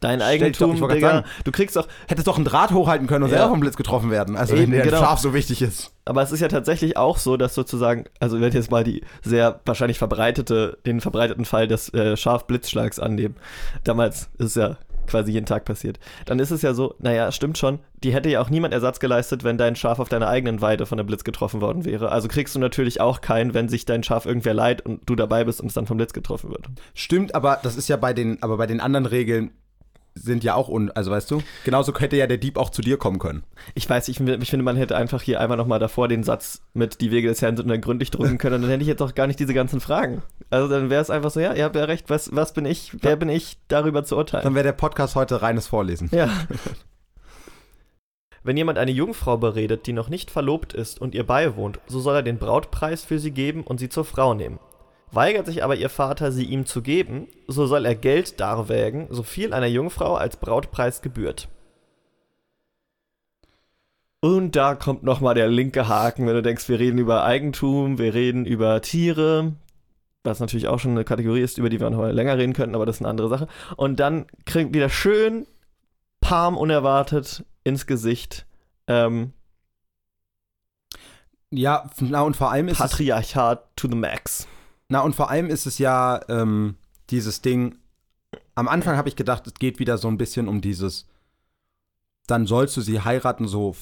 Dein 0.00 0.18
dich 0.18 0.26
doch- 0.58 0.66
Eigentum, 0.66 0.80
wollte 0.80 0.96
Digga. 0.96 1.10
grad 1.10 1.24
Du 1.44 1.52
kriegst 1.52 1.78
auch, 1.78 1.88
hättest 2.06 2.26
doch 2.26 2.36
einen 2.36 2.44
Draht 2.44 2.70
hochhalten 2.70 3.06
können 3.06 3.24
und 3.24 3.30
Ja. 3.30 3.36
selber 3.38 3.50
vom 3.52 3.60
Blitz 3.60 3.76
getroffen 3.78 4.10
werden. 4.10 4.36
Also 4.36 4.52
Eben, 4.54 4.64
wenn 4.64 4.70
der 4.72 4.82
genau. 4.82 4.98
Schaf 4.98 5.20
so 5.20 5.32
wichtig 5.32 5.62
ist. 5.62 5.90
aber 6.04 6.20
es 6.22 6.32
ist 6.32 6.40
ja 6.40 6.48
tatsächlich 6.48 6.98
auch 6.98 7.16
so, 7.16 7.38
dass 7.38 7.54
sozusagen, 7.54 8.04
also 8.20 8.38
wenn 8.38 8.52
jetzt 8.52 8.70
mal 8.70 8.84
die 8.84 9.02
sehr 9.22 9.58
wahrscheinlich 9.64 9.96
verbreitete, 9.96 10.76
den 10.84 11.00
verbreiteten 11.00 11.46
Fall 11.46 11.66
des 11.66 11.94
äh, 11.94 12.14
Schafblitzschlags 12.14 12.98
annehmen. 12.98 13.36
Damals 13.84 14.28
ist 14.36 14.48
es 14.48 14.54
ja 14.56 14.76
quasi 15.06 15.32
jeden 15.32 15.46
Tag 15.46 15.64
passiert. 15.64 15.98
Dann 16.24 16.38
ist 16.38 16.50
es 16.50 16.62
ja 16.62 16.74
so, 16.74 16.94
naja, 16.98 17.32
stimmt 17.32 17.58
schon, 17.58 17.78
die 18.02 18.12
hätte 18.12 18.28
ja 18.28 18.40
auch 18.40 18.50
niemand 18.50 18.74
Ersatz 18.74 19.00
geleistet, 19.00 19.44
wenn 19.44 19.58
dein 19.58 19.76
Schaf 19.76 19.98
auf 19.98 20.08
deiner 20.08 20.28
eigenen 20.28 20.60
Weide 20.60 20.86
von 20.86 20.98
der 20.98 21.04
Blitz 21.04 21.24
getroffen 21.24 21.60
worden 21.60 21.84
wäre. 21.84 22.12
Also 22.12 22.28
kriegst 22.28 22.54
du 22.54 22.58
natürlich 22.58 23.00
auch 23.00 23.20
keinen, 23.20 23.54
wenn 23.54 23.68
sich 23.68 23.84
dein 23.84 24.02
Schaf 24.02 24.26
irgendwer 24.26 24.54
leiht 24.54 24.82
und 24.82 25.00
du 25.06 25.16
dabei 25.16 25.44
bist 25.44 25.60
und 25.60 25.68
es 25.68 25.74
dann 25.74 25.86
vom 25.86 25.96
Blitz 25.96 26.12
getroffen 26.12 26.50
wird. 26.50 26.66
Stimmt, 26.94 27.34
aber 27.34 27.58
das 27.62 27.76
ist 27.76 27.88
ja 27.88 27.96
bei 27.96 28.12
den, 28.12 28.42
aber 28.42 28.56
bei 28.56 28.66
den 28.66 28.80
anderen 28.80 29.06
Regeln 29.06 29.50
sind 30.26 30.44
ja 30.44 30.54
auch, 30.54 30.68
un, 30.68 30.90
also 30.90 31.10
weißt 31.10 31.30
du, 31.30 31.42
genauso 31.64 31.98
hätte 31.98 32.16
ja 32.16 32.26
der 32.26 32.36
Dieb 32.36 32.58
auch 32.58 32.68
zu 32.70 32.82
dir 32.82 32.98
kommen 32.98 33.18
können. 33.18 33.44
Ich 33.74 33.88
weiß, 33.88 34.08
ich, 34.08 34.20
ich 34.20 34.50
finde, 34.50 34.64
man 34.64 34.76
hätte 34.76 34.96
einfach 34.96 35.22
hier 35.22 35.40
einmal 35.40 35.56
nochmal 35.56 35.78
davor 35.78 36.08
den 36.08 36.22
Satz 36.22 36.60
mit 36.74 37.00
die 37.00 37.10
Wege 37.10 37.28
des 37.28 37.40
Herrn 37.40 37.56
sind 37.56 37.68
dann 37.70 37.80
gründlich 37.80 38.10
drücken 38.10 38.36
können 38.36 38.56
und 38.56 38.62
dann 38.62 38.70
hätte 38.70 38.82
ich 38.82 38.88
jetzt 38.88 39.02
auch 39.02 39.14
gar 39.14 39.26
nicht 39.26 39.40
diese 39.40 39.54
ganzen 39.54 39.80
Fragen. 39.80 40.22
Also 40.50 40.68
dann 40.68 40.90
wäre 40.90 41.00
es 41.00 41.08
einfach 41.08 41.30
so, 41.30 41.40
ja, 41.40 41.54
ihr 41.54 41.64
habt 41.64 41.76
ja 41.76 41.84
recht, 41.84 42.10
was, 42.10 42.34
was 42.34 42.52
bin 42.52 42.66
ich, 42.66 42.92
wer 43.02 43.16
bin 43.16 43.28
ich, 43.28 43.56
darüber 43.68 44.04
zu 44.04 44.16
urteilen. 44.16 44.44
Dann 44.44 44.54
wäre 44.54 44.64
der 44.64 44.72
Podcast 44.72 45.16
heute 45.16 45.40
reines 45.40 45.68
Vorlesen. 45.68 46.10
Ja. 46.12 46.28
Wenn 48.42 48.56
jemand 48.56 48.78
eine 48.78 48.92
Jungfrau 48.92 49.38
beredet, 49.38 49.88
die 49.88 49.92
noch 49.92 50.08
nicht 50.08 50.30
verlobt 50.30 50.72
ist 50.72 51.00
und 51.00 51.16
ihr 51.16 51.26
beiwohnt, 51.26 51.80
so 51.88 51.98
soll 51.98 52.14
er 52.14 52.22
den 52.22 52.38
Brautpreis 52.38 53.04
für 53.04 53.18
sie 53.18 53.32
geben 53.32 53.64
und 53.64 53.78
sie 53.78 53.88
zur 53.88 54.04
Frau 54.04 54.34
nehmen. 54.34 54.60
Weigert 55.16 55.46
sich 55.46 55.64
aber 55.64 55.76
ihr 55.76 55.88
Vater, 55.88 56.30
sie 56.30 56.44
ihm 56.44 56.66
zu 56.66 56.82
geben, 56.82 57.26
so 57.48 57.66
soll 57.66 57.86
er 57.86 57.94
Geld 57.94 58.38
darwägen, 58.38 59.06
so 59.08 59.22
viel 59.22 59.54
einer 59.54 59.66
Jungfrau 59.66 60.14
als 60.14 60.36
Brautpreis 60.36 61.00
gebührt. 61.00 61.48
Und 64.20 64.56
da 64.56 64.74
kommt 64.74 65.04
nochmal 65.04 65.34
der 65.34 65.48
linke 65.48 65.88
Haken, 65.88 66.26
wenn 66.26 66.34
du 66.34 66.42
denkst, 66.42 66.68
wir 66.68 66.78
reden 66.78 66.98
über 66.98 67.24
Eigentum, 67.24 67.96
wir 67.96 68.12
reden 68.12 68.44
über 68.44 68.82
Tiere, 68.82 69.54
was 70.22 70.40
natürlich 70.40 70.68
auch 70.68 70.80
schon 70.80 70.90
eine 70.90 71.04
Kategorie 71.04 71.40
ist, 71.40 71.56
über 71.56 71.70
die 71.70 71.80
wir 71.80 71.88
noch 71.88 72.06
länger 72.10 72.36
reden 72.36 72.52
könnten, 72.52 72.74
aber 72.74 72.84
das 72.84 72.96
ist 72.96 73.00
eine 73.00 73.08
andere 73.08 73.30
Sache. 73.30 73.48
Und 73.76 73.98
dann 73.98 74.26
kriegt 74.44 74.74
wieder 74.74 74.90
schön 74.90 75.46
Palm 76.20 76.58
unerwartet 76.58 77.42
ins 77.64 77.86
Gesicht. 77.86 78.46
Ähm, 78.86 79.32
Ja, 81.50 81.88
na 82.00 82.20
und 82.20 82.36
vor 82.36 82.50
allem 82.50 82.68
ist 82.68 82.80
es, 82.80 82.90
Patriarchat 82.90 83.76
to 83.76 83.88
the 83.88 83.94
max. 83.94 84.46
Na 84.88 85.00
und 85.00 85.14
vor 85.14 85.30
allem 85.30 85.48
ist 85.48 85.66
es 85.66 85.78
ja 85.78 86.20
ähm, 86.28 86.76
dieses 87.10 87.42
Ding. 87.42 87.76
Am 88.54 88.68
Anfang 88.68 88.96
habe 88.96 89.08
ich 89.08 89.16
gedacht, 89.16 89.46
es 89.46 89.54
geht 89.54 89.78
wieder 89.78 89.98
so 89.98 90.08
ein 90.08 90.16
bisschen 90.18 90.48
um 90.48 90.60
dieses. 90.60 91.06
Dann 92.26 92.46
sollst 92.46 92.76
du 92.76 92.80
sie 92.80 93.00
heiraten, 93.00 93.46
so, 93.46 93.74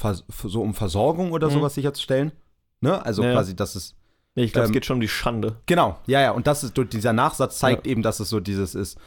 so 0.45 0.61
um 0.63 0.75
Versorgung 0.75 1.33
oder 1.33 1.49
Mhm. 1.49 1.53
sowas 1.53 1.75
sicherzustellen. 1.75 2.33
Ne? 2.81 3.05
Also 3.05 3.23
Ja. 3.23 3.33
quasi, 3.33 3.57
dass 3.57 3.75
es. 3.75 3.95
Ich 4.35 4.53
glaube, 4.53 4.65
Ähm, 4.67 4.71
es 4.71 4.75
geht 4.75 4.85
schon 4.85 4.97
um 4.97 5.01
die 5.01 5.09
Schande. 5.09 5.57
Genau, 5.67 5.99
ja, 6.07 6.21
ja. 6.21 6.33
Und 6.33 6.47
das 6.47 6.65
ist, 6.65 6.75
dieser 6.93 7.13
Nachsatz 7.13 7.59
zeigt 7.59 7.87
eben, 7.87 8.03
dass 8.03 8.19
es 8.21 8.29
so 8.29 8.41
dieses 8.41 8.75
ist. 8.75 8.99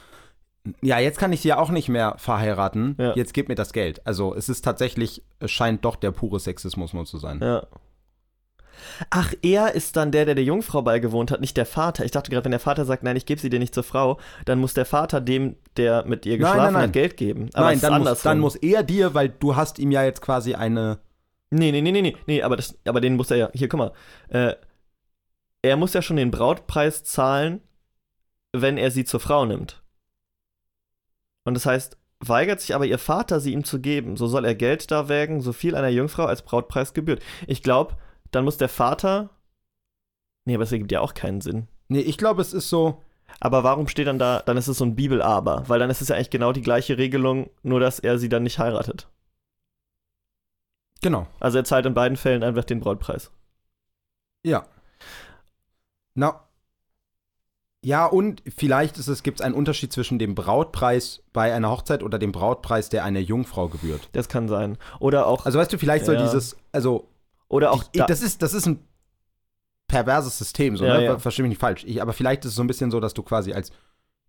Ja, 0.82 0.98
jetzt 0.98 1.18
kann 1.18 1.32
ich 1.32 1.40
sie 1.42 1.48
ja 1.48 1.58
auch 1.58 1.70
nicht 1.70 1.88
mehr 1.88 2.14
verheiraten. 2.18 2.96
Ja. 2.98 3.14
Jetzt 3.14 3.32
gib 3.34 3.48
mir 3.48 3.54
das 3.54 3.72
Geld. 3.72 4.04
Also 4.06 4.34
es 4.34 4.48
ist 4.48 4.62
tatsächlich, 4.64 5.22
es 5.38 5.50
scheint 5.50 5.84
doch 5.84 5.96
der 5.96 6.10
pure 6.12 6.40
Sexismus 6.40 6.92
nur 6.94 7.04
zu 7.06 7.18
sein. 7.18 7.40
Ja. 7.40 7.66
Ach, 9.10 9.32
er 9.42 9.74
ist 9.74 9.96
dann 9.96 10.12
der, 10.12 10.24
der 10.24 10.34
der 10.34 10.44
Jungfrau 10.44 10.82
beigewohnt 10.82 11.30
hat, 11.30 11.40
nicht 11.40 11.56
der 11.56 11.66
Vater. 11.66 12.04
Ich 12.04 12.10
dachte 12.10 12.30
gerade, 12.30 12.44
wenn 12.44 12.50
der 12.50 12.60
Vater 12.60 12.84
sagt, 12.84 13.02
nein, 13.02 13.16
ich 13.16 13.26
gebe 13.26 13.40
sie 13.40 13.50
dir 13.50 13.58
nicht 13.58 13.74
zur 13.74 13.82
Frau, 13.82 14.18
dann 14.44 14.58
muss 14.58 14.74
der 14.74 14.84
Vater 14.84 15.20
dem, 15.20 15.56
der 15.76 16.04
mit 16.04 16.26
ihr 16.26 16.32
Nein, 16.32 16.40
geschlafen 16.40 16.62
nein, 16.62 16.72
nein. 16.72 16.82
hat, 16.84 16.92
Geld 16.92 17.16
geben. 17.16 17.50
Aber 17.54 17.66
Nein, 17.66 17.80
dann 17.80 18.02
muss, 18.02 18.22
dann 18.22 18.38
muss 18.38 18.56
er 18.56 18.82
dir, 18.82 19.14
weil 19.14 19.28
du 19.28 19.56
hast 19.56 19.78
ihm 19.78 19.90
ja 19.90 20.04
jetzt 20.04 20.20
quasi 20.20 20.54
eine. 20.54 20.98
Nee, 21.50 21.72
nee, 21.72 21.80
nee, 21.80 21.92
nee, 21.92 22.02
nee, 22.02 22.16
nee, 22.26 22.42
aber, 22.42 22.56
das, 22.56 22.76
aber 22.84 23.00
den 23.00 23.16
muss 23.16 23.30
er 23.30 23.36
ja. 23.36 23.50
Hier, 23.54 23.68
guck 23.68 23.78
mal. 23.78 23.92
Äh, 24.28 24.54
er 25.62 25.76
muss 25.76 25.92
ja 25.94 26.02
schon 26.02 26.16
den 26.16 26.30
Brautpreis 26.30 27.04
zahlen, 27.04 27.60
wenn 28.52 28.78
er 28.78 28.90
sie 28.90 29.04
zur 29.04 29.20
Frau 29.20 29.44
nimmt. 29.44 29.82
Und 31.44 31.54
das 31.54 31.66
heißt, 31.66 31.96
weigert 32.20 32.60
sich 32.60 32.74
aber 32.74 32.86
ihr 32.86 32.98
Vater, 32.98 33.40
sie 33.40 33.52
ihm 33.52 33.64
zu 33.64 33.80
geben, 33.80 34.16
so 34.16 34.26
soll 34.26 34.44
er 34.44 34.54
Geld 34.54 34.90
da 34.90 35.08
wägen, 35.08 35.40
so 35.40 35.52
viel 35.52 35.74
einer 35.74 35.88
Jungfrau 35.88 36.24
als 36.24 36.42
Brautpreis 36.42 36.92
gebührt. 36.92 37.22
Ich 37.46 37.62
glaube, 37.62 37.96
dann 38.30 38.44
muss 38.44 38.56
der 38.56 38.68
Vater. 38.68 39.30
Nee, 40.44 40.54
aber 40.54 40.64
das 40.64 40.72
ergibt 40.72 40.92
ja 40.92 41.00
auch 41.00 41.14
keinen 41.14 41.40
Sinn. 41.40 41.68
Nee, 41.88 42.00
ich 42.00 42.18
glaube, 42.18 42.42
es 42.42 42.52
ist 42.52 42.68
so. 42.68 43.02
Aber 43.40 43.62
warum 43.62 43.88
steht 43.88 44.06
dann 44.06 44.18
da, 44.18 44.40
dann 44.40 44.56
ist 44.56 44.68
es 44.68 44.78
so 44.78 44.84
ein 44.84 44.96
Bibel-Aber? 44.96 45.68
Weil 45.68 45.78
dann 45.78 45.90
ist 45.90 46.00
es 46.00 46.08
ja 46.08 46.16
eigentlich 46.16 46.30
genau 46.30 46.52
die 46.52 46.62
gleiche 46.62 46.96
Regelung, 46.98 47.50
nur 47.62 47.78
dass 47.80 47.98
er 47.98 48.18
sie 48.18 48.28
dann 48.28 48.42
nicht 48.42 48.58
heiratet. 48.58 49.08
Genau. 51.02 51.26
Also 51.38 51.58
er 51.58 51.64
zahlt 51.64 51.86
in 51.86 51.94
beiden 51.94 52.16
Fällen 52.16 52.42
einfach 52.42 52.64
den 52.64 52.80
Brautpreis. 52.80 53.30
Ja. 54.44 54.66
Na. 56.14 56.44
Ja, 57.84 58.06
und 58.06 58.42
vielleicht 58.56 58.98
ist 58.98 59.06
es, 59.06 59.22
gibt 59.22 59.38
es 59.38 59.46
einen 59.46 59.54
Unterschied 59.54 59.92
zwischen 59.92 60.18
dem 60.18 60.34
Brautpreis 60.34 61.22
bei 61.32 61.54
einer 61.54 61.70
Hochzeit 61.70 62.02
oder 62.02 62.18
dem 62.18 62.32
Brautpreis, 62.32 62.88
der 62.88 63.04
einer 63.04 63.20
Jungfrau 63.20 63.68
gebührt. 63.68 64.08
Das 64.12 64.28
kann 64.28 64.48
sein. 64.48 64.78
Oder 64.98 65.26
auch, 65.28 65.46
Also 65.46 65.60
weißt 65.60 65.72
du, 65.72 65.78
vielleicht 65.78 66.04
soll 66.06 66.16
Ja. 66.16 66.22
dieses, 66.22 66.56
also 66.72 67.08
oder 67.48 67.72
auch 67.72 67.82
ich, 67.92 68.00
da, 68.00 68.06
das 68.06 68.22
ist, 68.22 68.42
das 68.42 68.54
ist 68.54 68.66
ein 68.66 68.84
perverses 69.86 70.38
System, 70.38 70.76
so, 70.76 70.84
Ja, 70.84 70.98
ne? 70.98 71.04
ja. 71.04 71.18
Versteh 71.18 71.42
mich 71.42 71.50
nicht 71.50 71.60
falsch. 71.60 71.84
Ich, 71.86 72.02
aber 72.02 72.12
vielleicht 72.12 72.44
ist 72.44 72.50
es 72.50 72.56
so 72.56 72.62
ein 72.62 72.66
bisschen 72.66 72.90
so, 72.90 73.00
dass 73.00 73.14
du 73.14 73.22
quasi 73.22 73.52
als 73.52 73.72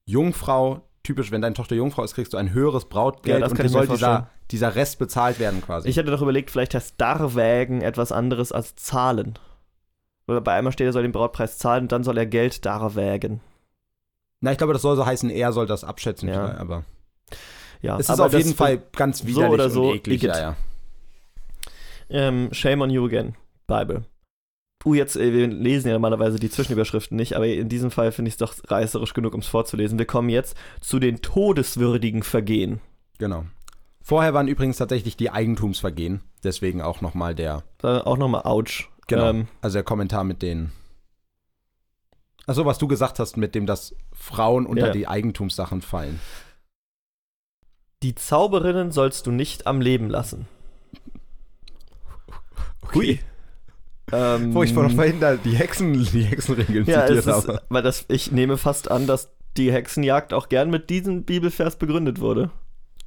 Jungfrau, 0.06 0.88
typisch, 1.04 1.32
wenn 1.32 1.42
deine 1.42 1.54
Tochter 1.54 1.76
Jungfrau 1.76 2.04
ist, 2.04 2.16
kriegst 2.16 2.34
du 2.34 2.38
ein 2.38 2.54
höheres 2.54 2.86
Brautgeld 2.86 3.42
Ja, 3.42 3.48
und 3.48 3.58
dir 3.58 3.70
soll 3.70 3.88
dieser, 3.88 4.30
dieser 4.52 4.76
Rest 4.76 5.00
bezahlt 5.00 5.40
werden 5.40 5.62
quasi. 5.62 5.88
Ich 5.90 5.98
hätte 5.98 6.12
doch 6.12 6.22
überlegt, 6.22 6.50
vielleicht 6.50 6.74
heißt 6.76 6.96
Darwägen 6.98 7.82
etwas 7.82 8.12
anderes 8.12 8.52
als 8.52 8.76
zahlen. 8.76 9.38
Oder 10.28 10.42
bei 10.42 10.54
einmal 10.54 10.72
steht, 10.72 10.86
er 10.86 10.94
soll 10.94 11.04
den 11.04 11.12
Brautpreis 11.12 11.58
zahlen 11.58 11.84
und 11.84 11.92
dann 11.92 12.04
soll 12.04 12.18
er 12.18 12.26
Geld 12.26 12.66
darwägen. 12.66 13.42
Na, 14.42 14.52
ich 14.52 14.58
glaube, 14.58 14.74
das 14.74 14.82
soll 14.82 14.96
so 14.96 15.06
heißen, 15.06 15.30
er 15.30 15.52
soll 15.52 15.66
das 15.66 15.84
abschätzen, 15.84 16.30
Ja. 16.30 16.56
aber 16.58 16.86
Ja, 17.82 17.98
es 17.98 18.10
ist 18.10 18.20
auf 18.20 18.34
jeden 18.34 18.54
Fall 18.56 18.82
ganz 18.96 19.26
widerlich 19.26 19.52
oder 19.52 19.70
so, 19.70 19.90
und 19.90 19.96
eklig. 19.96 20.22
Ja, 20.22 20.38
ja. 20.40 20.56
Ähm, 22.10 22.50
shame 22.52 22.82
on 22.82 22.90
you 22.90 23.06
again, 23.06 23.36
Bible. 23.68 24.04
Uh, 24.86 24.94
jetzt, 24.94 25.18
äh, 25.18 25.34
wir 25.34 25.48
lesen 25.48 25.88
ja 25.90 25.94
normalerweise 25.94 26.40
die 26.40 26.50
Zwischenüberschriften 26.50 27.18
nicht, 27.18 27.36
aber 27.36 27.48
in 27.48 27.68
diesem 27.70 27.92
Fall 27.92 28.12
finde 28.12 28.30
ich 28.30 28.36
es 28.36 28.38
doch 28.38 28.54
reißerisch 28.68 29.14
genug, 29.14 29.34
um 29.34 29.42
es 29.42 29.48
vorzulesen. 29.48 30.00
Wir 30.00 30.06
kommen 30.06 30.30
jetzt 30.30 30.56
zu 30.80 31.00
den 31.00 31.22
todeswürdigen 31.22 32.24
Vergehen. 32.24 32.80
Genau. 33.18 33.46
Vorher 34.02 34.34
waren 34.34 34.48
übrigens 34.48 34.78
tatsächlich 34.78 35.18
die 35.18 35.30
Eigentumsvergehen, 35.32 36.22
deswegen 36.44 36.82
auch 36.82 37.02
nochmal 37.02 37.36
der, 37.36 37.64
Äh, 37.84 37.88
auch 37.88 38.18
nochmal 38.18 38.44
ouch. 38.46 38.88
Genau. 39.08 39.30
Ähm, 39.30 39.48
also 39.62 39.74
der 39.76 39.84
Kommentar 39.84 40.24
mit 40.24 40.42
den. 40.42 40.72
Achso, 42.48 42.66
was 42.66 42.78
du 42.78 42.88
gesagt 42.88 43.20
hast, 43.20 43.38
mit 43.38 43.54
dem, 43.54 43.66
dass 43.66 43.94
Frauen 44.14 44.66
unter 44.66 44.88
Ja. 44.88 44.94
die 44.94 45.08
Eigentumssachen 45.08 45.82
fallen. 45.82 46.20
Die 48.02 48.16
Zauberinnen 48.16 48.92
sollst 48.92 49.28
du 49.28 49.32
nicht 49.32 49.68
am 49.68 49.82
Leben 49.82 50.10
lassen. 50.10 50.48
Hui. 52.94 53.20
Ähm, 54.12 54.54
Wo 54.54 54.64
ich 54.64 54.74
vor 54.74 54.90
vorhin 54.90 55.20
da 55.20 55.36
die, 55.36 55.56
Hexen, 55.56 55.94
die 55.94 56.24
Hexenregeln 56.24 56.86
ja, 56.86 57.06
zitiert 57.06 57.26
ist, 57.26 57.28
habe. 57.28 57.62
weil 57.70 57.84
das, 57.84 58.06
ich 58.08 58.32
nehme 58.32 58.58
fast 58.58 58.90
an, 58.90 59.06
dass 59.06 59.30
die 59.58 59.72
Hexenjagd 59.72 60.34
auch 60.34 60.50
gern 60.50 60.70
mit 60.70 60.90
diesem 60.90 61.24
Bibelvers 61.24 61.76
begründet 61.76 62.20
wurde. 62.20 62.50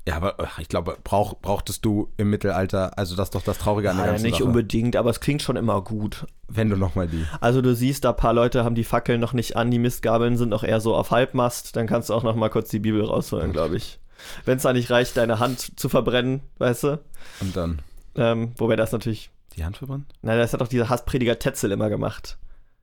Ja, 0.06 0.16
aber 0.16 0.36
ich 0.58 0.68
glaube, 0.68 0.96
brauch, 1.04 1.34
brauchtest 1.40 1.84
du 1.84 2.08
im 2.16 2.30
Mittelalter, 2.30 2.98
also 2.98 3.14
das 3.14 3.28
ist 3.28 3.34
doch 3.36 3.42
das 3.42 3.58
Traurige 3.58 3.90
an 3.90 3.96
der 3.96 4.06
Nein, 4.06 4.14
ganzen 4.14 4.26
nicht 4.26 4.38
Sache. 4.38 4.44
unbedingt, 4.44 4.96
aber 4.96 5.10
es 5.10 5.20
klingt 5.20 5.42
schon 5.42 5.54
immer 5.56 5.80
gut. 5.82 6.26
Wenn 6.48 6.70
du 6.70 6.76
nochmal 6.76 7.06
die. 7.06 7.24
Also 7.40 7.62
du 7.62 7.74
siehst, 7.74 8.04
da 8.04 8.10
ein 8.10 8.16
paar 8.16 8.32
Leute 8.32 8.64
haben 8.64 8.74
die 8.74 8.82
Fackeln 8.84 9.20
noch 9.20 9.32
nicht 9.32 9.56
an, 9.56 9.70
die 9.70 9.78
Mistgabeln 9.78 10.36
sind 10.36 10.48
noch 10.48 10.64
eher 10.64 10.80
so 10.80 10.96
auf 10.96 11.12
Halbmast, 11.12 11.76
dann 11.76 11.86
kannst 11.86 12.10
du 12.10 12.14
auch 12.14 12.24
noch 12.24 12.34
mal 12.34 12.48
kurz 12.48 12.68
die 12.70 12.80
Bibel 12.80 13.04
rausholen, 13.04 13.52
glaube 13.52 13.76
ich. 13.76 14.00
Wenn 14.44 14.56
es 14.56 14.62
da 14.64 14.72
nicht 14.72 14.90
reicht, 14.90 15.16
deine 15.16 15.38
Hand 15.38 15.78
zu 15.78 15.88
verbrennen, 15.88 16.40
weißt 16.58 16.84
du? 16.84 17.00
Und 17.40 17.56
dann 17.56 17.80
Ähm, 18.16 18.52
wobei 18.56 18.74
das 18.76 18.90
natürlich, 18.92 19.30
die 19.56 19.64
Hand 19.64 19.76
verbrennen? 19.76 20.06
na, 20.22 20.36
das 20.36 20.52
hat 20.52 20.60
doch 20.60 20.68
dieser 20.68 20.88
Hassprediger 20.88 21.38
Tetzel 21.38 21.72
immer 21.72 21.90
gemacht. 21.90 22.38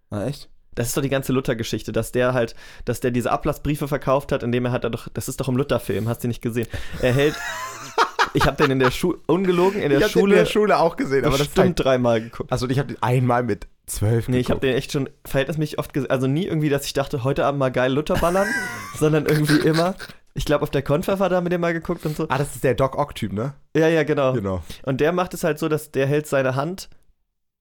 Ah, 0.10 0.26
echt? 0.26 0.50
Das 0.76 0.88
ist 0.88 0.98
doch 0.98 1.02
die 1.02 1.10
ganze 1.10 1.34
Luther-Geschichte, 1.34 1.92
dass 1.92 2.12
der 2.12 2.34
halt, 2.34 2.56
dass 2.86 3.00
der 3.00 3.12
diese 3.12 3.32
Ablassbriefe 3.32 3.88
verkauft 3.88 4.32
hat, 4.32 4.44
indem 4.44 4.66
er 4.66 4.72
hat 4.72 4.84
er 4.84 4.90
doch, 4.90 5.10
das 5.14 5.28
ist 5.28 5.40
doch 5.42 5.50
im 5.50 5.58
Luther-Film, 5.58 6.08
hast 6.08 6.24
du 6.24 6.28
nicht 6.28 6.42
gesehen. 6.42 6.68
Er 7.02 7.12
hält, 7.12 7.36
ich 8.34 8.46
habe 8.46 8.56
den 8.58 8.72
in 8.72 8.80
der 8.80 8.92
Schule, 8.92 9.18
ungelogen, 9.28 9.82
in 9.82 9.90
der 9.90 10.00
ich 10.00 10.06
hab 10.06 10.12
den 10.12 10.20
Schule, 10.20 10.34
in 10.36 10.40
der 10.40 10.46
Schule 10.46 10.78
auch 10.78 10.96
gesehen, 10.96 11.26
aber 11.26 11.38
das 11.38 11.48
ist 11.48 11.56
bestimmt 11.56 11.84
dreimal 11.84 12.22
geguckt. 12.22 12.52
Also 12.52 12.70
ich 12.70 12.80
habe 12.80 12.94
den 12.94 13.04
einmal 13.04 13.44
mit 13.44 13.68
zwölf 13.88 14.28
Nee, 14.28 14.40
ich 14.40 14.52
habe 14.52 14.60
den 14.60 14.76
echt 14.76 14.92
schon 14.92 15.10
verhältnismäßig 15.26 15.80
oft 15.80 15.94
gesehen. 15.94 16.12
Also 16.12 16.28
nie 16.28 16.46
irgendwie, 16.46 16.70
dass 16.70 16.86
ich 16.86 16.94
dachte, 16.94 17.24
heute 17.24 17.46
Abend 17.46 17.60
mal 17.60 17.72
geil 17.72 17.92
Luther 17.92 18.16
ballern, 18.16 18.48
sondern 18.98 19.26
irgendwie 19.26 19.60
immer. 19.68 19.96
Ich 20.34 20.46
glaube, 20.46 20.64
auf 20.64 20.70
der 20.70 20.84
Konfer 20.84 21.20
war 21.20 21.30
da 21.30 21.42
mit 21.42 21.52
dem 21.52 21.62
mal 21.62 21.74
geguckt 21.74 22.06
und 22.06 22.16
so. 22.16 22.26
Ah, 22.30 22.38
das 22.38 22.56
ist 22.56 22.64
der 22.64 22.76
Doc 22.76 22.98
Ock-Typ, 22.98 23.34
ne? 23.34 23.54
Ja, 23.76 23.88
ja, 23.88 24.04
genau. 24.04 24.34
Genau. 24.34 24.64
Und 24.84 25.02
der 25.02 25.12
macht 25.12 25.34
es 25.34 25.44
halt 25.44 25.60
so, 25.60 25.68
dass 25.70 25.92
der 25.92 26.08
hält 26.08 26.28
seine 26.28 26.56
Hand 26.56 26.90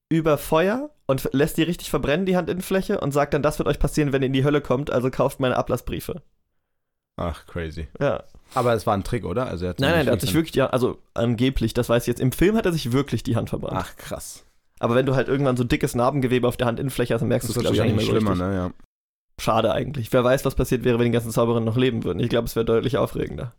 über 0.09 0.37
Feuer 0.37 0.89
und 1.05 1.29
lässt 1.33 1.57
die 1.57 1.63
richtig 1.63 1.89
verbrennen, 1.89 2.25
die 2.25 2.35
Handinnenfläche, 2.35 2.99
und 2.99 3.11
sagt 3.11 3.33
dann, 3.33 3.43
das 3.43 3.59
wird 3.59 3.67
euch 3.67 3.79
passieren, 3.79 4.11
wenn 4.13 4.21
ihr 4.21 4.27
in 4.27 4.33
die 4.33 4.43
Hölle 4.43 4.61
kommt, 4.61 4.91
also 4.91 5.09
kauft 5.11 5.39
meine 5.39 5.55
Ablassbriefe. 5.57 6.21
Ach, 7.17 7.45
crazy. 7.47 7.87
Ja. 7.99 8.23
Aber 8.55 8.73
es 8.73 8.87
war 8.87 8.95
ein 8.95 9.03
Trick, 9.03 9.25
oder? 9.25 9.47
Also 9.47 9.65
er 9.65 9.71
hat 9.71 9.79
Nein, 9.79 9.91
nein, 9.91 10.05
der 10.05 10.13
hat 10.13 10.21
sich 10.21 10.33
wirklich, 10.33 10.55
ja, 10.55 10.67
also 10.67 10.99
angeblich, 11.13 11.73
das 11.73 11.89
weiß 11.89 12.03
ich 12.03 12.07
jetzt, 12.07 12.21
im 12.21 12.31
Film 12.31 12.55
hat 12.55 12.65
er 12.65 12.71
sich 12.71 12.91
wirklich 12.91 13.23
die 13.23 13.35
Hand 13.35 13.49
verbrannt. 13.49 13.77
Ach, 13.77 13.95
krass. 13.97 14.45
Aber 14.79 14.95
wenn 14.95 15.05
du 15.05 15.15
halt 15.15 15.27
irgendwann 15.27 15.57
so 15.57 15.63
dickes 15.63 15.93
Narbengewebe 15.93 16.47
auf 16.47 16.55
der 16.57 16.67
Handinnenfläche 16.67 17.13
hast, 17.13 17.21
dann 17.21 17.27
merkst 17.27 17.49
du 17.49 17.53
es, 17.53 17.59
glaube 17.59 17.75
ich, 17.75 17.83
nicht 17.83 17.95
mehr 17.95 18.05
schlimmer, 18.05 18.31
richtig. 18.31 18.47
ne? 18.47 18.55
Ja. 18.55 18.71
Schade 19.39 19.71
eigentlich. 19.73 20.11
Wer 20.11 20.23
weiß, 20.23 20.45
was 20.45 20.55
passiert 20.55 20.83
wäre, 20.83 20.99
wenn 20.99 21.05
die 21.05 21.11
ganzen 21.11 21.31
Zauberinnen 21.31 21.65
noch 21.65 21.77
leben 21.77 22.03
würden. 22.03 22.19
Ich 22.19 22.29
glaube, 22.29 22.45
es 22.45 22.55
wäre 22.55 22.65
deutlich 22.65 22.97
aufregender. 22.97 23.53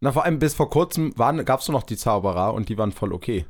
Na, 0.00 0.12
vor 0.12 0.24
allem 0.24 0.38
bis 0.38 0.54
vor 0.54 0.70
kurzem 0.70 1.14
gab 1.14 1.60
es 1.60 1.68
nur 1.68 1.78
noch 1.78 1.86
die 1.86 1.96
Zauberer 1.96 2.54
und 2.54 2.68
die 2.68 2.78
waren 2.78 2.92
voll 2.92 3.12
okay. 3.12 3.46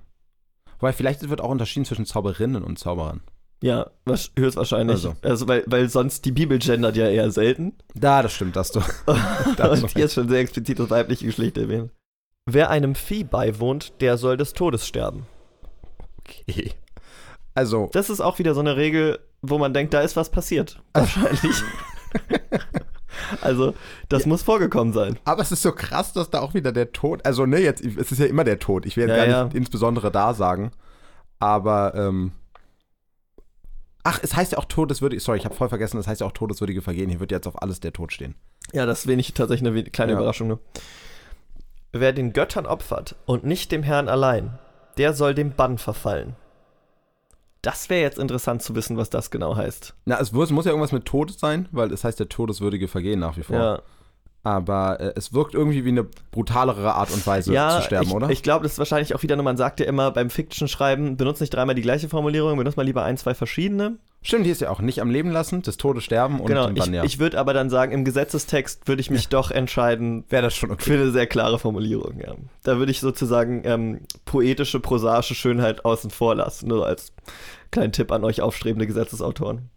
Wobei 0.78 0.92
vielleicht 0.92 1.28
wird 1.28 1.40
auch 1.40 1.48
unterschieden 1.48 1.85
zwischen 1.85 2.07
Zauberinnen 2.07 2.62
und 2.62 2.78
Zauberern. 2.78 3.22
Ja, 3.62 3.90
was, 4.04 4.30
höchstwahrscheinlich. 4.37 4.96
Also. 4.96 5.14
Also, 5.22 5.48
weil, 5.48 5.64
weil 5.66 5.88
sonst 5.88 6.24
die 6.26 6.33
Bibel 6.33 6.59
gendert 6.59 6.96
ja 6.96 7.09
eher 7.09 7.30
selten. 7.30 7.72
Da, 7.94 8.22
das 8.22 8.35
stimmt, 8.35 8.57
dass 8.57 8.72
du. 8.72 8.80
Da 9.57 9.70
hast 9.70 9.80
du 9.80 9.87
Und 9.87 9.92
hier 9.94 10.04
ist 10.04 10.14
schon 10.14 10.28
sehr 10.28 10.40
explizit 10.40 10.78
das 10.78 10.90
weibliche 10.90 11.24
Geschlecht 11.24 11.57
erwähnt. 11.57 11.90
Wer 12.46 12.68
einem 12.68 12.94
Vieh 12.94 13.24
beiwohnt, 13.24 13.94
der 14.02 14.18
soll 14.18 14.37
des 14.37 14.52
Todes 14.52 14.87
sterben. 14.87 15.26
Okay. 16.20 16.72
Also, 17.54 17.88
Das 17.92 18.11
ist 18.11 18.20
auch 18.20 18.38
wieder 18.38 18.52
so 18.52 18.61
eine 18.61 18.76
Regel, 18.76 19.18
wo 19.50 19.59
man 19.59 19.72
denkt, 19.74 19.94
da 19.94 20.00
ist 20.00 20.16
was 20.16 20.30
passiert. 20.30 20.80
Wahrscheinlich. 20.94 21.62
also, 23.40 23.74
das 24.09 24.26
muss 24.26 24.42
vorgekommen 24.42 24.92
sein. 24.92 25.18
aber 25.24 25.42
es 25.42 25.52
ist 25.52 25.62
so 25.62 25.72
krass, 25.72 26.12
dass 26.12 26.30
da 26.30 26.40
auch 26.40 26.54
wieder 26.54 26.72
der 26.72 26.92
Tod. 26.92 27.24
Also, 27.24 27.46
ne, 27.46 27.59
jetzt, 27.61 27.85
es 27.85 28.12
ist 28.12 28.18
ja 28.18 28.26
immer 28.26 28.44
der 28.44 28.59
Tod. 28.59 28.87
Ich 28.87 28.96
werde 28.96 29.12
Ja, 29.12 29.18
gar 29.18 29.26
ja. 29.26 29.44
nicht 29.44 29.57
insbesondere 29.57 30.11
da 30.11 30.35
sagen. 30.35 30.72
Aber, 31.38 31.94
ähm. 31.94 32.33
Ach, 34.07 34.18
es 34.22 34.37
heißt 34.37 34.52
ja 34.52 34.59
auch 34.59 34.66
todeswürdige. 34.66 35.20
Sorry, 35.20 35.38
ich 35.38 35.44
habe 35.46 35.54
voll 35.54 35.68
vergessen, 35.70 35.98
es 35.98 36.07
heißt 36.07 36.20
ja 36.20 36.26
auch 36.26 36.33
todeswürdige 36.33 36.83
Vergehen. 36.83 37.09
Hier 37.09 37.20
wird 37.20 37.30
jetzt 37.30 37.46
auf 37.46 37.62
alles 37.62 37.80
der 37.80 37.92
Tod 37.92 38.12
stehen. 38.12 38.35
Ja, 38.72 38.85
das 38.85 39.00
ist 39.00 39.07
wenig 39.07 39.33
tatsächlich 39.33 39.66
eine 39.70 39.83
kleine 39.85 40.12
Ja. 40.12 40.18
Überraschung. 40.18 40.48
Ne? 40.48 40.59
Wer 41.92 42.12
den 42.12 42.33
Göttern 42.35 42.66
opfert 42.66 43.16
und 43.24 43.44
nicht 43.44 43.72
dem 43.72 43.83
Herrn 43.83 44.09
allein, 44.09 44.59
der 44.98 45.14
soll 45.14 45.35
dem 45.35 45.52
Bann 45.52 45.78
verfallen. 45.78 46.37
Das 47.64 47.88
wäre 47.88 48.03
jetzt 48.03 48.18
interessant 48.18 48.62
zu 48.62 48.74
wissen, 48.74 48.98
was 48.98 49.09
das 49.09 49.31
genau 49.31 49.57
heißt. 49.57 49.94
Na, 50.05 50.20
es 50.20 50.33
muss, 50.33 50.50
muss 50.50 50.66
ja 50.66 50.70
irgendwas 50.70 50.92
mit 50.92 51.07
Tod 51.07 51.38
sein, 51.38 51.66
weil 51.72 51.90
es 51.92 52.05
heißt 52.05 52.20
ja 52.20 52.27
todeswürdige 52.27 52.88
Vergehen 52.88 53.20
nach 53.20 53.38
wie 53.38 53.42
vor. 53.42 53.57
Ja, 53.57 53.83
Aber 54.44 55.00
äh, 55.00 55.12
es 55.16 55.33
wirkt 55.33 55.54
irgendwie 55.54 55.87
wie 55.87 55.88
eine 55.88 56.04
brutalere 56.04 56.94
Art 56.94 57.11
und 57.11 57.26
Weise 57.26 57.52
ja 57.52 57.78
zu 57.78 57.87
sterben, 57.87 58.09
ich, 58.09 58.14
oder? 58.14 58.30
ich 58.30 58.42
glaube, 58.42 58.62
das 58.62 58.72
ist 58.72 58.78
wahrscheinlich 58.78 59.14
auch 59.14 59.22
wieder 59.22 59.37
nur, 59.37 59.44
man 59.44 59.57
sagt 59.57 59.80
ja 59.80 59.87
immer 59.87 60.11
beim 60.11 60.28
Fiction-Schreiben, 60.28 61.16
benutzt 61.16 61.40
nicht 61.40 61.54
dreimal 61.54 61.74
die 61.74 61.83
gleiche 61.83 62.11
Formulierung, 62.11 62.59
benutzt 62.59 62.76
mal 62.76 62.83
lieber 62.83 63.02
ein, 63.04 63.16
zwei 63.16 63.35
verschiedene. 63.35 63.96
Stimmt, 64.20 64.44
hier 64.44 64.52
ist 64.52 64.61
ja 64.61 64.70
auch 64.70 64.80
nicht 64.80 65.00
am 65.00 65.11
Leben 65.11 65.30
lassen, 65.30 65.62
des 65.62 65.78
Todes 65.78 66.04
sterben 66.04 66.40
und 66.40 66.46
genau, 66.46 66.66
den 66.66 66.76
ich, 66.76 66.87
ja. 66.87 67.04
ich 67.04 67.18
würde 67.18 67.38
aber 67.38 67.54
dann 67.54 67.70
sagen, 67.70 67.92
im 67.92 68.04
Gesetzestext 68.04 68.87
würde 68.87 69.00
ich 69.00 69.11
mich 69.11 69.28
doch 69.28 69.50
entscheiden 69.50 70.24
Wäre 70.28 70.42
das 70.42 70.54
schon 70.54 70.68
für 70.70 70.74
okay. 70.74 70.94
eine 70.94 71.11
sehr 71.11 71.26
klare 71.26 71.59
Formulierung, 71.59 72.20
ja. 72.20 72.35
Da 72.62 72.76
würde 72.76 72.92
ich 72.92 73.00
sozusagen 73.00 73.62
ähm, 73.64 74.00
poetische, 74.26 74.78
prosaische 74.78 75.35
Schönheit 75.35 75.87
außen 75.87 76.11
vor 76.11 76.35
lassen, 76.35 76.68
nur 76.68 76.87
als 76.87 77.12
kleinen 77.70 77.92
Tipp 77.92 78.12
an 78.12 78.24
euch 78.24 78.42
aufstrebende 78.42 78.87
Gesetzesautoren. 78.87 79.70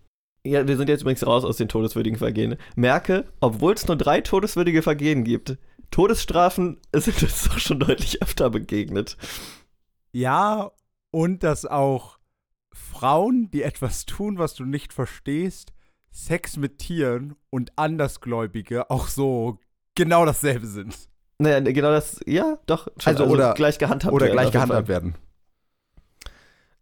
Ja, 0.47 0.67
wir 0.67 0.77
sind 0.77 0.89
jetzt 0.89 1.01
übrigens 1.01 1.25
raus 1.25 1.43
aus 1.45 1.57
den 1.57 1.67
todeswürdigen 1.67 2.17
Vergehen. 2.17 2.55
Merke, 2.75 3.25
obwohl 3.39 3.73
es 3.73 3.87
nur 3.87 3.97
drei 3.97 4.21
todeswürdige 4.21 4.81
Vergehen 4.81 5.23
gibt, 5.23 5.57
Todesstrafen 5.91 6.79
sind 6.93 7.21
uns 7.23 7.43
doch 7.45 7.59
schon 7.59 7.79
deutlich 7.79 8.21
öfter 8.21 8.49
begegnet. 8.49 9.17
Ja, 10.11 10.71
und 11.11 11.43
dass 11.43 11.65
auch 11.65 12.17
Frauen, 12.73 13.49
die 13.51 13.63
etwas 13.63 14.05
tun, 14.05 14.37
was 14.37 14.53
du 14.53 14.65
nicht 14.65 14.93
verstehst, 14.93 15.73
Sex 16.11 16.57
mit 16.57 16.79
Tieren 16.79 17.35
und 17.49 17.71
Andersgläubige 17.77 18.89
auch 18.89 19.07
so 19.07 19.59
genau 19.95 20.25
dasselbe 20.25 20.65
sind. 20.67 20.95
Naja, 21.39 21.59
genau 21.59 21.91
das, 21.91 22.19
ja, 22.25 22.57
doch. 22.65 22.87
Schon, 22.97 23.11
Also 23.13 23.25
oder- 23.25 23.53
gleich 23.53 23.77
gehandhabt 23.77 24.13
Oder 24.13 24.25
werden, 24.25 24.33
gleich 24.35 24.47
auf 24.47 24.53
jeden 24.53 24.65
gehandhabt 24.67 24.87
werden. 24.87 25.15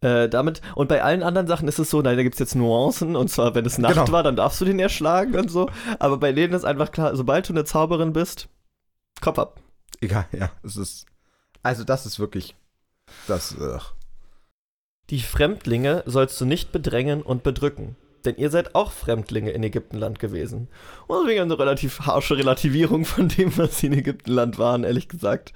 Äh, 0.05 0.29
damit, 0.29 0.61
und 0.75 0.87
bei 0.87 1.01
allen 1.01 1.23
anderen 1.23 1.47
Sachen 1.47 1.67
ist 1.67 1.79
es 1.79 1.89
so, 1.89 1.99
nein, 1.99 2.15
da 2.15 2.21
gibt 2.21 2.35
es 2.35 2.39
jetzt 2.39 2.53
Nuancen, 2.53 3.15
und 3.15 3.27
zwar, 3.29 3.55
wenn 3.55 3.65
es 3.65 3.79
Nacht 3.79 3.95
Genau. 3.95 4.11
war, 4.11 4.21
dann 4.21 4.35
darfst 4.35 4.61
du 4.61 4.65
den 4.65 4.77
erschlagen 4.77 5.35
und 5.35 5.49
so. 5.49 5.67
Aber 5.97 6.17
bei 6.17 6.31
denen 6.31 6.53
ist 6.53 6.63
einfach 6.63 6.91
klar, 6.91 7.15
sobald 7.15 7.49
du 7.49 7.53
eine 7.53 7.65
Zauberin 7.65 8.13
bist, 8.13 8.47
Kopf 9.21 9.39
ab. 9.39 9.59
Egal, 10.01 10.27
ja, 10.31 10.51
es 10.61 10.75
ist. 10.77 11.07
Also, 11.63 11.83
das 11.83 12.05
ist 12.05 12.19
wirklich. 12.19 12.55
Das. 13.27 13.55
Ugh. 13.59 13.81
Die 15.09 15.21
Fremdlinge 15.21 16.03
sollst 16.05 16.39
du 16.39 16.45
nicht 16.45 16.71
bedrängen 16.71 17.23
und 17.23 17.41
bedrücken, 17.41 17.95
denn 18.25 18.35
ihr 18.35 18.51
seid 18.51 18.75
auch 18.75 18.91
Fremdlinge 18.91 19.51
in 19.51 19.63
Ägyptenland 19.63 20.19
gewesen. 20.19 20.67
Und 21.07 21.23
deswegen 21.23 21.41
eine 21.43 21.57
relativ 21.57 22.01
harsche 22.01 22.37
Relativierung 22.37 23.05
von 23.05 23.27
dem, 23.27 23.57
was 23.57 23.79
sie 23.79 23.87
in 23.87 23.93
Ägyptenland 23.93 24.59
waren, 24.59 24.83
ehrlich 24.83 25.07
gesagt. 25.07 25.53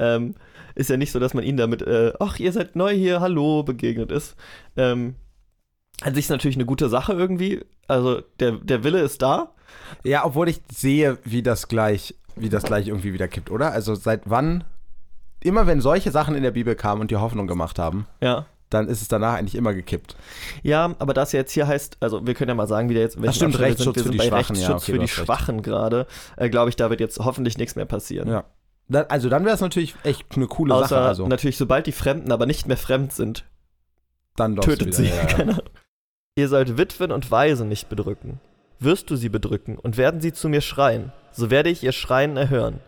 Ähm, 0.00 0.34
ist 0.76 0.90
ja 0.90 0.96
nicht 0.96 1.10
so, 1.10 1.18
dass 1.18 1.34
man 1.34 1.42
ihnen 1.42 1.56
damit, 1.58 1.82
äh, 1.82 2.12
ach, 2.20 2.38
ihr 2.38 2.52
seid 2.52 2.76
neu 2.76 2.94
hier, 2.94 3.20
hallo, 3.20 3.62
begegnet 3.64 4.12
ist. 4.12 4.36
Ähm, 4.76 5.16
an 6.02 6.14
sich 6.14 6.26
ist 6.26 6.30
natürlich 6.30 6.56
eine 6.56 6.66
gute 6.66 6.88
Sache 6.88 7.14
irgendwie. 7.14 7.64
Also 7.88 8.20
der, 8.40 8.52
der 8.52 8.84
Wille 8.84 9.00
ist 9.00 9.22
da. 9.22 9.54
Ja, 10.04 10.24
obwohl 10.24 10.48
ich 10.48 10.60
sehe, 10.72 11.18
wie 11.24 11.42
das 11.42 11.68
gleich, 11.68 12.14
wie 12.36 12.48
das 12.50 12.62
gleich 12.64 12.88
irgendwie 12.88 13.12
wieder 13.14 13.26
kippt, 13.28 13.50
oder? 13.50 13.72
Also 13.72 13.94
seit 13.94 14.22
wann, 14.26 14.64
immer 15.40 15.66
wenn 15.66 15.80
solche 15.80 16.10
Sachen 16.10 16.34
in 16.34 16.42
der 16.42 16.50
Bibel 16.50 16.74
kamen 16.74 17.00
und 17.00 17.10
die 17.10 17.16
Hoffnung 17.16 17.46
gemacht 17.46 17.78
haben, 17.78 18.06
Ja. 18.20 18.46
dann 18.68 18.88
ist 18.88 19.00
es 19.00 19.08
danach 19.08 19.34
eigentlich 19.34 19.54
immer 19.54 19.72
gekippt. 19.72 20.16
Ja, 20.62 20.94
aber 20.98 21.14
das 21.14 21.32
jetzt 21.32 21.52
hier 21.52 21.66
heißt, 21.66 21.96
also 22.00 22.26
wir 22.26 22.34
können 22.34 22.50
ja 22.50 22.54
mal 22.54 22.68
sagen, 22.68 22.90
wie 22.90 22.94
der 22.94 23.04
jetzt, 23.04 23.20
welchen 23.22 23.34
stimmt, 23.34 23.54
wir 23.58 23.60
Rechtsschutz 23.66 23.96
wir 23.96 24.02
für 24.04 24.10
die 24.10 24.18
bei 24.18 24.28
Schwachen, 24.28 24.56
ja, 24.56 24.74
okay, 24.74 24.92
für 24.92 24.98
die. 24.98 25.08
Schwachen 25.08 25.62
gerade, 25.62 26.06
äh, 26.36 26.50
glaube 26.50 26.68
ich, 26.68 26.76
da 26.76 26.90
wird 26.90 27.00
jetzt 27.00 27.18
hoffentlich 27.20 27.56
nichts 27.56 27.76
mehr 27.76 27.86
passieren. 27.86 28.28
Ja. 28.28 28.44
Also 28.92 29.28
dann 29.28 29.44
wäre 29.44 29.54
es 29.54 29.60
natürlich 29.60 29.96
echt 30.04 30.36
eine 30.36 30.46
coole 30.46 30.74
Außer 30.74 30.88
Sache. 30.88 31.08
Also 31.08 31.26
natürlich, 31.26 31.56
sobald 31.56 31.86
die 31.86 31.92
Fremden 31.92 32.30
aber 32.30 32.46
nicht 32.46 32.66
mehr 32.68 32.76
fremd 32.76 33.12
sind, 33.12 33.44
dann 34.36 34.56
tötet 34.56 34.88
wieder, 34.88 34.92
sie. 34.92 35.06
Ja, 35.06 35.28
ja. 35.28 35.36
Ahnung. 35.36 35.60
Ihr 36.38 36.48
sollt 36.48 36.76
Witwen 36.76 37.12
und 37.12 37.30
Waisen 37.30 37.68
nicht 37.68 37.88
bedrücken. 37.88 38.40
Wirst 38.78 39.10
du 39.10 39.16
sie 39.16 39.30
bedrücken 39.30 39.78
und 39.78 39.96
werden 39.96 40.20
sie 40.20 40.34
zu 40.34 40.50
mir 40.50 40.60
schreien, 40.60 41.12
so 41.32 41.50
werde 41.50 41.70
ich 41.70 41.82
ihr 41.82 41.92
Schreien 41.92 42.36
erhören. 42.36 42.80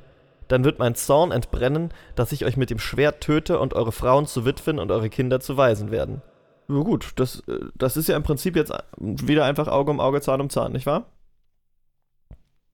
Dann 0.49 0.65
wird 0.65 0.79
mein 0.79 0.95
Zorn 0.95 1.33
entbrennen, 1.33 1.93
dass 2.15 2.33
ich 2.33 2.45
euch 2.45 2.59
mit 2.59 2.69
dem 2.69 2.79
Schwert 2.79 3.23
töte 3.23 3.59
und 3.59 3.73
eure 3.73 3.93
Frauen 3.93 4.27
zu 4.27 4.45
Witwen 4.45 4.79
und 4.79 4.91
eure 4.91 5.09
Kinder 5.09 5.41
zu 5.41 5.57
Waisen 5.57 5.91
werden. 5.91 6.21
Ja 6.69 6.83
gut, 6.83 7.13
das, 7.17 7.41
äh, 7.49 7.61
das 7.75 7.97
ist 7.97 8.09
ja 8.09 8.17
im 8.17 8.23
Prinzip 8.23 8.55
jetzt 8.55 8.73
wieder 8.99 9.47
einfach 9.47 9.69
Auge 9.69 9.91
um 9.91 10.01
Auge, 10.01 10.21
Zahn 10.21 10.43
um 10.43 10.51
Zahn, 10.51 10.73
nicht 10.73 10.85
wahr? 10.87 11.07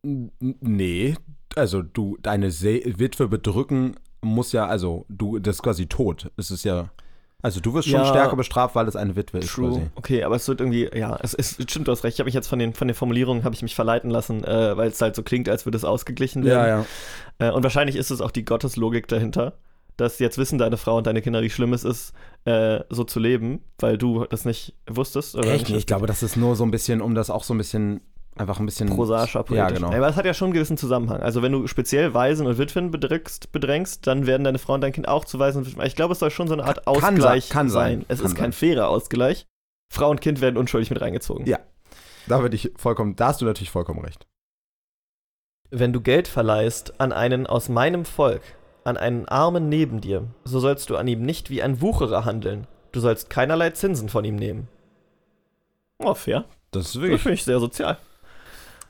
Nee, 0.02 1.14
also 1.56 1.82
du, 1.82 2.16
deine 2.22 2.50
Se 2.50 2.80
Witwe 2.84 3.28
bedrücken 3.28 3.96
muss 4.22 4.52
ja, 4.52 4.66
also 4.66 5.04
du, 5.08 5.38
das 5.38 5.56
ist 5.56 5.62
quasi 5.62 5.86
tot. 5.86 6.30
Es 6.36 6.50
ist 6.50 6.64
ja, 6.64 6.88
Also 7.42 7.60
du 7.60 7.74
wirst 7.74 7.88
schon 7.88 8.00
Ja. 8.00 8.06
stärker 8.06 8.36
bestraft, 8.36 8.74
weil 8.74 8.88
es 8.88 8.96
eine 8.96 9.16
Witwe 9.16 9.38
ist. 9.40 9.50
True. 9.52 9.68
quasi. 9.70 9.86
Okay, 9.96 10.24
aber 10.24 10.36
es 10.36 10.48
wird 10.48 10.60
irgendwie, 10.60 10.88
ja, 10.94 11.18
es 11.22 11.34
ist, 11.34 11.70
stimmt, 11.70 11.88
du 11.88 11.92
hast 11.92 12.02
recht. 12.04 12.14
Ich 12.14 12.20
habe 12.20 12.26
mich 12.28 12.34
jetzt 12.34 12.48
von 12.48 12.58
den, 12.58 12.72
von 12.72 12.88
den 12.88 12.94
Formulierungen, 12.94 13.44
habe 13.44 13.54
ich 13.54 13.60
mich 13.60 13.74
verleiten 13.74 14.08
lassen, 14.10 14.42
äh, 14.44 14.74
weil 14.78 14.88
es 14.88 15.00
halt 15.02 15.14
so 15.14 15.22
klingt, 15.22 15.48
als 15.50 15.66
würde 15.66 15.76
es 15.76 15.84
ausgeglichen 15.84 16.42
werden. 16.44 16.86
ja. 17.38 17.48
Äh, 17.48 17.52
und 17.52 17.62
wahrscheinlich 17.62 17.96
ist 17.96 18.10
es 18.10 18.22
auch 18.22 18.30
die 18.30 18.46
Gotteslogik 18.46 19.08
dahinter, 19.08 19.58
dass 19.98 20.18
jetzt 20.20 20.38
wissen 20.38 20.56
deine 20.58 20.78
Frau 20.78 20.96
und 20.96 21.06
deine 21.06 21.20
Kinder, 21.20 21.42
wie 21.42 21.50
schlimm 21.50 21.74
es 21.74 21.84
ist, 21.84 22.14
äh, 22.46 22.80
so 22.88 23.04
zu 23.04 23.20
leben, 23.20 23.60
weil 23.78 23.98
du 23.98 24.24
das 24.24 24.46
nicht 24.46 24.74
wusstest. 24.88 25.34
Oder 25.36 25.52
Echt? 25.52 25.68
nicht 25.68 25.76
Ich 25.78 25.86
glaube, 25.86 26.06
das 26.06 26.22
ist 26.22 26.36
nur 26.36 26.56
so 26.56 26.64
ein 26.64 26.70
bisschen, 26.70 27.02
um 27.02 27.14
das 27.14 27.28
auch 27.28 27.44
so 27.44 27.52
ein 27.52 27.58
bisschen, 27.58 28.00
einfach 28.36 28.58
ein 28.60 28.66
bisschen. 28.66 28.88
prosaischer 28.88 29.40
Ja, 29.40 29.42
politisch. 29.44 29.74
genau. 29.80 29.92
Aber 29.94 30.08
es 30.08 30.16
hat 30.16 30.24
ja 30.26 30.34
schon 30.34 30.46
einen 30.46 30.54
gewissen 30.54 30.76
Zusammenhang. 30.76 31.20
Also 31.22 31.42
wenn 31.42 31.52
du 31.52 31.66
speziell 31.66 32.14
Waisen 32.14 32.46
und 32.46 32.58
Witwen 32.58 32.90
bedrängst, 32.90 33.52
bedrängst 33.52 34.06
dann 34.06 34.26
werden 34.26 34.44
deine 34.44 34.58
Frau 34.58 34.74
und 34.74 34.80
dein 34.80 34.92
Kind 34.92 35.08
auch 35.08 35.24
zu 35.24 35.38
Waisen 35.38 35.58
und 35.62 35.66
Witwen. 35.70 35.84
Ich 35.86 35.96
glaube, 35.96 36.12
es 36.12 36.18
soll 36.18 36.30
schon 36.30 36.48
so 36.48 36.54
eine 36.54 36.64
Art 36.64 36.84
Kann- 36.84 36.94
kann 37.00 37.14
Ausgleich 37.14 37.44
sein, 37.46 37.52
kann 37.52 37.68
sein, 37.70 38.04
Es 38.08 38.18
kann 38.20 38.26
ist 38.28 38.34
kein 38.36 38.52
sein. 38.52 38.52
fairer 38.52 38.88
Ausgleich. 38.88 39.46
Frau 39.92 40.10
und 40.10 40.20
Kind 40.20 40.40
werden 40.40 40.56
unschuldig 40.56 40.90
mit 40.90 41.00
reingezogen. 41.00 41.46
Ja. 41.46 41.58
Da 42.26 42.40
würde 42.42 42.56
ich 42.56 42.72
vollkommen, 42.76 43.16
da 43.16 43.28
hast 43.28 43.40
du 43.40 43.44
natürlich 43.44 43.70
vollkommen 43.70 44.00
recht. 44.00 44.26
Wenn 45.70 45.92
du 45.92 46.00
Geld 46.00 46.28
verleihst 46.28 47.00
an 47.00 47.12
einen 47.12 47.46
aus 47.46 47.68
meinem 47.68 48.04
Volk, 48.04 48.42
an 48.84 48.96
einen 48.96 49.26
Armen 49.28 49.68
neben 49.68 50.00
dir, 50.00 50.26
so 50.44 50.60
sollst 50.60 50.90
du 50.90 50.96
an 50.96 51.06
ihm 51.08 51.22
nicht 51.22 51.50
wie 51.50 51.62
ein 51.62 51.80
Wucherer 51.80 52.24
handeln. 52.24 52.66
Du 52.92 53.00
sollst 53.00 53.28
keinerlei 53.30 53.70
Zinsen 53.70 54.08
von 54.08 54.24
ihm 54.24 54.36
nehmen. 54.36 54.68
Oh, 55.98 56.14
fair. 56.14 56.44
Das 56.70 56.86
ist 56.86 56.94
Das 56.96 57.02
wirklich. 57.02 57.22
finde 57.22 57.34
ich 57.34 57.44
sehr 57.44 57.60
sozial. 57.60 57.96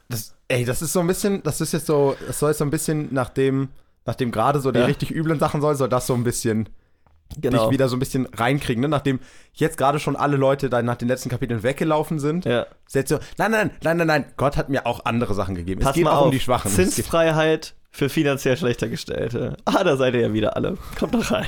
Das, 0.09 0.35
ey, 0.49 0.65
das 0.65 0.83
ist 0.83 0.93
so 0.93 1.01
ein 1.01 1.07
bisschen, 1.07 1.43
das 1.43 1.61
ist 1.61 1.73
jetzt 1.73 1.87
so, 1.87 2.17
das 2.27 2.39
soll 2.39 2.53
so 2.55 2.65
ein 2.65 2.71
bisschen 2.71 3.09
nachdem, 3.13 3.69
nachdem 4.05 4.31
gerade 4.31 4.61
so 4.61 4.71
die 4.73 4.79
Ja. 4.81 4.85
richtig 4.87 5.11
üblen 5.11 5.39
Sachen 5.39 5.61
soll, 5.61 5.75
soll 5.77 5.89
das 5.89 6.07
so 6.07 6.15
ein 6.15 6.25
bisschen 6.25 6.69
Genau. 7.41 7.65
dich 7.65 7.73
wieder 7.73 7.89
so 7.89 7.97
ein 7.97 8.01
bisschen 8.01 8.27
reinkriegen, 8.27 8.83
ne? 8.83 8.89
Nachdem 8.89 9.19
jetzt 9.55 9.79
gerade 9.79 9.99
schon 9.99 10.15
alle 10.15 10.37
Leute 10.37 10.69
dann 10.69 10.85
nach 10.85 10.97
den 10.97 11.09
letzten 11.09 11.31
Kapiteln 11.31 11.63
weggelaufen 11.63 12.19
sind, 12.19 12.45
Ja. 12.45 12.67
setzt 12.87 13.09
so, 13.09 13.19
nein, 13.39 13.51
nein, 13.51 13.71
nein, 13.83 13.97
nein, 13.97 14.07
nein, 14.07 14.25
Gott 14.37 14.57
hat 14.59 14.69
mir 14.69 14.87
auch 14.87 15.05
andere 15.07 15.33
Sachen 15.35 15.55
gegeben. 15.55 15.81
Pass 15.81 15.91
es 15.93 15.95
geht 15.97 16.05
mal 16.05 16.13
auch 16.13 16.19
auf. 16.19 16.25
um 16.27 16.31
die 16.33 16.41
Schwachen. 16.41 16.71
Zinsfreiheit 16.71 17.75
für 17.91 18.09
finanziell 18.11 18.57
schlechter 18.59 18.89
Gestellte. 18.89 19.57
Ah, 19.65 19.83
da 19.83 19.97
seid 19.97 20.15
ihr 20.15 20.21
ja 20.21 20.33
wieder 20.35 20.55
alle. 20.55 20.77
Kommt 20.99 21.15
doch 21.15 21.31
rein. 21.31 21.47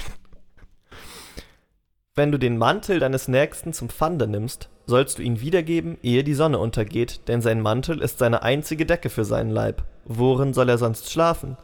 Wenn 2.14 2.32
du 2.32 2.38
den 2.38 2.56
Mantel 2.56 2.98
deines 2.98 3.28
Nächsten 3.28 3.72
zum 3.74 3.90
Pfande 3.90 4.26
nimmst, 4.26 4.70
sollst 4.86 5.18
du 5.18 5.22
ihn 5.22 5.40
wiedergeben, 5.40 5.98
ehe 6.02 6.22
die 6.24 6.34
Sonne 6.34 6.58
untergeht, 6.58 7.28
denn 7.28 7.40
sein 7.42 7.60
Mantel 7.60 8.00
ist 8.00 8.18
seine 8.18 8.42
einzige 8.42 8.86
Decke 8.86 9.10
für 9.10 9.24
seinen 9.24 9.50
Leib. 9.50 9.82
Worin 10.04 10.54
soll 10.54 10.68
er 10.68 10.78
sonst 10.78 11.10
schlafen? 11.10 11.56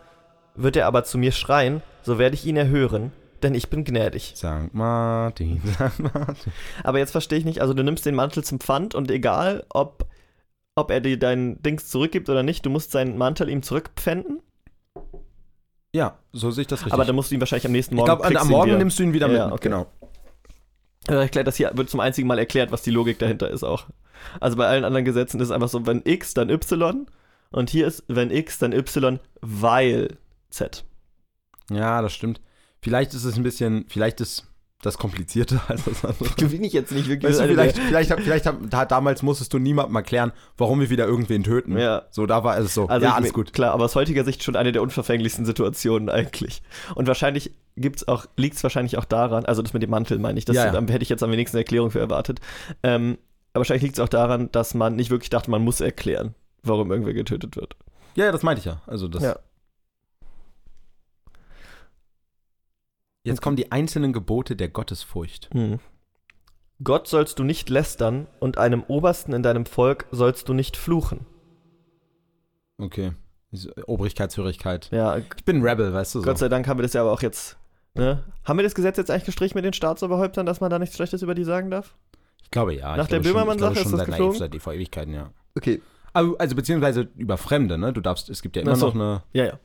Wird 0.55 0.77
er 0.77 0.87
aber 0.87 1.05
zu 1.05 1.19
mir 1.19 1.33
schreien, 1.33 1.83
so 2.03 2.19
werde 2.19 2.35
ich 2.35 2.45
ihn 2.45 2.57
erhören, 2.57 3.13
denn 3.43 3.55
ich 3.55 3.71
bin 3.71 3.85
gnädig. 3.85 4.35
St. 4.37 4.73
Martin, 4.75 5.61
St. 5.67 5.99
Martin. 6.01 6.53
Aber 6.85 6.99
jetzt 6.99 7.13
verstehe 7.13 7.39
ich 7.39 7.45
nicht, 7.45 7.61
also 7.61 7.75
du 7.75 7.83
nimmst 7.85 8.05
den 8.05 8.15
Mantel 8.15 8.43
zum 8.45 8.61
Pfand 8.61 8.95
und 8.95 9.11
egal, 9.11 9.65
ob, 9.71 10.07
ob 10.75 10.91
er 10.91 11.01
dir 11.01 11.19
dein 11.19 11.63
Dings 11.63 11.89
zurückgibt 11.89 12.29
oder 12.29 12.43
nicht, 12.43 12.67
du 12.67 12.71
musst 12.71 12.91
seinen 12.91 13.17
Mantel 13.17 13.49
ihm 13.49 13.63
zurückpfänden. 13.63 14.41
Ja, 15.95 16.19
so 16.33 16.51
sehe 16.51 16.63
ich 16.63 16.69
das 16.69 16.81
richtig. 16.81 16.95
Aber 16.95 17.05
dann 17.05 17.15
musst 17.15 17.31
du 17.31 17.35
ihn 17.35 17.41
wahrscheinlich 17.41 17.67
am 17.67 17.73
nächsten 17.73 17.95
ich 17.95 17.99
Morgen 17.99 18.07
glaube, 18.07 18.23
kriegst 18.23 18.41
am 18.43 18.49
Morgen 18.49 18.79
nimmst 18.79 18.99
du 18.99 19.03
ihn 19.03 19.13
wieder 19.13 19.31
Ja, 19.31 19.45
mit. 19.47 19.55
okay. 19.55 19.69
Genau. 19.69 19.87
Also 21.09 21.21
erklärt, 21.21 21.47
das 21.47 21.57
hier 21.57 21.73
wird 21.75 21.91
zum 21.91 22.01
einzigen 22.01 22.29
Mal 22.29 22.39
erklärt, 22.39 22.71
was 22.71 22.83
die 22.83 22.91
Logik 22.91 23.19
dahinter 23.19 23.51
ist 23.51 23.65
auch. 23.65 23.87
Also 24.41 24.57
bei 24.57 24.67
allen 24.67 24.85
anderen 24.85 25.05
Gesetzen 25.05 25.41
ist 25.41 25.49
es 25.49 25.53
einfach 25.53 25.69
so, 25.69 25.85
wenn 25.87 26.03
x, 26.05 26.35
dann 26.35 26.51
y. 26.51 27.07
Und 27.51 27.71
hier 27.71 27.87
ist, 27.87 28.05
wenn 28.09 28.31
x, 28.31 28.59
dann 28.59 28.73
y, 28.73 29.19
weil 29.41 30.17
z. 30.51 30.85
Ja, 31.71 32.03
das 32.03 32.13
stimmt. 32.13 32.41
Vielleicht 32.81 33.15
ist 33.15 33.25
es 33.25 33.37
ein 33.37 33.43
bisschen, 33.43 33.85
vielleicht 33.89 34.21
ist 34.21 34.49
das 34.83 34.99
komplizierter 34.99 35.63
als 35.69 35.85
das 35.85 36.05
andere. 36.05 36.29
Gewinne 36.37 36.67
ich 36.67 36.73
jetzt 36.73 36.93
nicht 36.93 37.09
wirklich. 37.09 37.33
Weißt 37.33 37.41
du, 37.41 37.49
vielleicht, 37.49 37.79
vielleicht, 37.79 38.13
vielleicht 38.13 38.53
da, 38.69 38.85
damals 38.85 39.23
musstest 39.23 39.53
du 39.55 39.59
niemandem 39.59 39.97
erklären, 39.97 40.33
warum 40.59 40.81
wir 40.81 40.91
wieder 40.91 41.07
irgendwen 41.07 41.45
töten. 41.45 41.79
Ja. 41.79 42.03
So, 42.11 42.27
da 42.27 42.45
war 42.45 42.59
es 42.59 42.75
so. 42.75 42.87
Also 42.89 43.07
ja, 43.07 43.15
alles 43.15 43.33
gut. 43.33 43.53
Klar, 43.53 43.73
aber 43.73 43.85
aus 43.85 43.95
heutiger 43.95 44.25
Sicht 44.25 44.43
schon 44.43 44.57
eine 44.57 44.73
der 44.73 44.83
unverfänglichsten 44.83 45.47
Situationen 45.47 46.11
eigentlich. 46.11 46.63
Und 46.95 47.07
wahrscheinlich 47.07 47.53
gibt's 47.77 48.07
auch, 48.07 48.27
liegt 48.37 48.57
es 48.57 48.63
wahrscheinlich 48.63 48.99
auch 48.99 49.05
daran, 49.05 49.47
also 49.47 49.63
das 49.63 49.73
mit 49.73 49.83
dem 49.83 49.91
Mantel 49.91 50.19
meine 50.19 50.39
ich, 50.39 50.45
das 50.45 50.57
Ja, 50.57 50.67
ja. 50.67 50.81
hätte 50.81 51.03
ich 51.03 51.09
jetzt 51.09 51.23
am 51.23 51.31
wenigsten 51.31 51.57
eine 51.57 51.63
Erklärung 51.63 51.91
für 51.91 52.01
erwartet. 52.01 52.41
Ähm, 52.83 53.19
aber 53.53 53.61
wahrscheinlich 53.61 53.83
liegt 53.83 53.95
es 53.97 54.01
auch 54.01 54.09
daran, 54.09 54.51
dass 54.53 54.75
man 54.75 54.97
nicht 54.97 55.11
wirklich 55.11 55.31
dachte, 55.31 55.51
man 55.51 55.63
muss 55.63 55.81
erklären, 55.81 56.35
warum 56.63 56.91
irgendwer 56.91 57.15
getötet 57.15 57.57
wird. 57.57 57.77
Ja, 58.15 58.27
ja, 58.27 58.33
das 58.33 58.43
meinte 58.43 58.61
ich 58.61 58.67
ja. 58.67 58.83
Also 58.87 59.09
das. 59.09 59.23
Ja. 59.23 59.39
Jetzt 63.25 63.41
kommen 63.41 63.57
die 63.57 63.71
einzelnen 63.71 64.13
Gebote 64.13 64.57
der 64.57 64.69
Gottesfurcht. 64.69 65.49
Hm. 65.53 65.79
Gott 66.83 67.07
sollst 67.07 67.39
du 67.39 67.45
nicht 67.45 67.71
lästern 67.71 68.27
und 68.41 68.59
einem 68.59 68.83
Obersten 68.83 69.33
in 69.33 69.43
deinem 69.43 69.67
Volk 69.67 70.07
sollst 70.11 70.49
du 70.49 70.55
nicht 70.55 70.77
fluchen. 70.77 71.27
Okay. 72.79 73.13
Diese 73.53 73.73
Obrigkeitshörigkeit. 73.87 74.89
Ja, 74.91 75.17
Ich 75.19 75.45
bin 75.45 75.59
ein 75.59 75.63
Rebel, 75.63 75.93
weißt 75.93 76.15
du 76.15 76.21
so. 76.21 76.25
Gott 76.25 76.39
sei 76.39 76.49
Dank 76.49 76.67
haben 76.67 76.79
wir 76.79 76.83
das 76.83 76.95
ja 76.95 77.03
aber 77.03 77.13
auch 77.13 77.23
jetzt. 77.23 77.57
Ne? 77.95 78.25
Haben 78.45 78.59
wir 78.59 78.65
das 78.65 78.75
Gesetz 78.75 78.97
jetzt 78.97 79.11
eigentlich 79.11 79.27
gestrichen 79.27 79.57
mit 79.57 79.65
den 79.65 79.75
Staatsoberhäuptern, 79.75 80.47
dass 80.47 80.61
man 80.61 80.71
da 80.71 80.79
nichts 80.79 80.97
Schlechtes 80.97 81.23
über 81.23 81.35
die 81.35 81.45
sagen 81.45 81.71
darf? 81.71 81.95
ich 82.43 82.51
glaube 82.51 82.75
ja. 82.75 82.97
Nach 82.97 83.05
ich 83.05 83.11
der 83.11 83.21
Böhmermann-Sache 83.21 83.79
ist 83.81 83.85
das 83.85 83.91
seit, 83.93 84.07
geflogen? 84.07 84.39
Seit 84.39 84.57
vor 84.57 84.73
Ewigkeiten, 84.73 85.15
ja. 85.15 85.31
Okay. 85.55 85.81
Also, 86.13 86.37
also 86.39 86.57
beziehungsweise 86.57 87.09
über 87.17 87.39
Fremde, 87.39 87.79
ne? 87.79 87.93
Du 87.93 88.01
darfst, 88.01 88.29
es 88.29 88.43
gibt 88.43 88.57
ja 88.57 88.63
immer 88.63 88.77
so. 88.77 88.87
noch 88.87 88.95
eine. 88.95 89.23
Ja, 89.33 89.45
ja. 89.45 89.59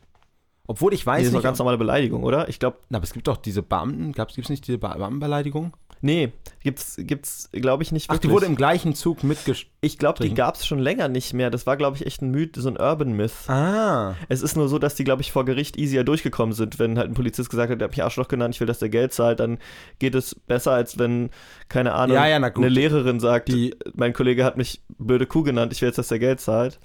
Obwohl 0.67 0.93
ich 0.93 1.05
Nee, 1.05 1.11
weiß 1.11 1.17
das 1.19 1.25
ist 1.27 1.33
doch 1.33 1.37
nicht. 1.39 1.43
ganz 1.45 1.59
normale 1.59 1.77
Beleidigung, 1.77 2.23
oder? 2.23 2.49
Ich 2.49 2.59
glaube, 2.59 2.77
Na, 2.89 2.97
aber 2.97 3.05
es 3.05 3.13
gibt 3.13 3.27
doch 3.27 3.37
diese 3.37 3.63
Beamten, 3.63 4.11
gibt 4.11 4.37
es 4.37 4.49
nicht 4.49 4.67
diese 4.67 4.77
Be- 4.77 4.93
Beamtenbeleidigung? 4.95 5.73
nee, 5.99 6.31
gibt's, 6.61 6.95
gibt's, 6.99 7.49
glaube 7.53 7.81
ich, 7.81 7.91
nicht 7.91 8.07
Ach, 8.09 8.13
wirklich. 8.15 8.29
die 8.29 8.33
wurde 8.35 8.45
im 8.45 8.55
gleichen 8.55 8.93
Zug 8.93 9.23
mitgesch... 9.23 9.71
ich 9.81 9.97
glaube, 9.97 10.21
die 10.23 10.31
gab 10.35 10.53
es 10.53 10.67
schon 10.67 10.77
länger 10.77 11.07
nicht 11.07 11.33
mehr. 11.33 11.49
Das 11.49 11.65
war, 11.65 11.75
glaube 11.75 11.95
ich, 11.97 12.05
echt 12.05 12.21
ein 12.21 12.29
Myth, 12.29 12.55
so 12.55 12.69
ein 12.69 12.77
Urban 12.77 13.13
Myth. 13.13 13.49
Ah. 13.49 14.13
Es 14.29 14.43
ist 14.43 14.55
nur 14.55 14.69
so, 14.69 14.77
dass 14.77 14.93
die, 14.93 15.03
glaube 15.03 15.23
ich, 15.23 15.31
vor 15.31 15.43
Gericht 15.43 15.75
easier 15.75 16.03
durchgekommen 16.03 16.53
sind. 16.53 16.77
Wenn 16.77 16.99
halt 16.99 17.09
ein 17.09 17.15
Polizist 17.15 17.49
gesagt 17.49 17.71
hat, 17.71 17.81
der 17.81 17.87
hat 17.87 17.93
mich 17.97 18.03
Arschloch 18.03 18.27
genannt, 18.27 18.53
ich 18.53 18.59
will, 18.59 18.67
dass 18.67 18.77
der 18.77 18.89
Geld 18.89 19.11
zahlt, 19.11 19.39
dann 19.39 19.57
geht 19.97 20.13
es 20.13 20.35
besser, 20.35 20.73
als 20.73 20.99
wenn, 20.99 21.31
keine 21.67 21.93
Ahnung, 21.93 22.15
Ja, 22.15 22.27
ja, 22.27 22.35
eine 22.35 22.69
Lehrerin 22.69 23.19
sagt, 23.19 23.47
Die, 23.47 23.73
mein 23.95 24.13
Kollege 24.13 24.43
hat 24.43 24.55
mich 24.55 24.81
blöde 24.99 25.25
Kuh 25.25 25.41
genannt, 25.41 25.73
ich 25.73 25.81
will 25.81 25.89
jetzt, 25.89 25.97
dass 25.97 26.09
der 26.09 26.19
Geld 26.19 26.39
zahlt. 26.41 26.77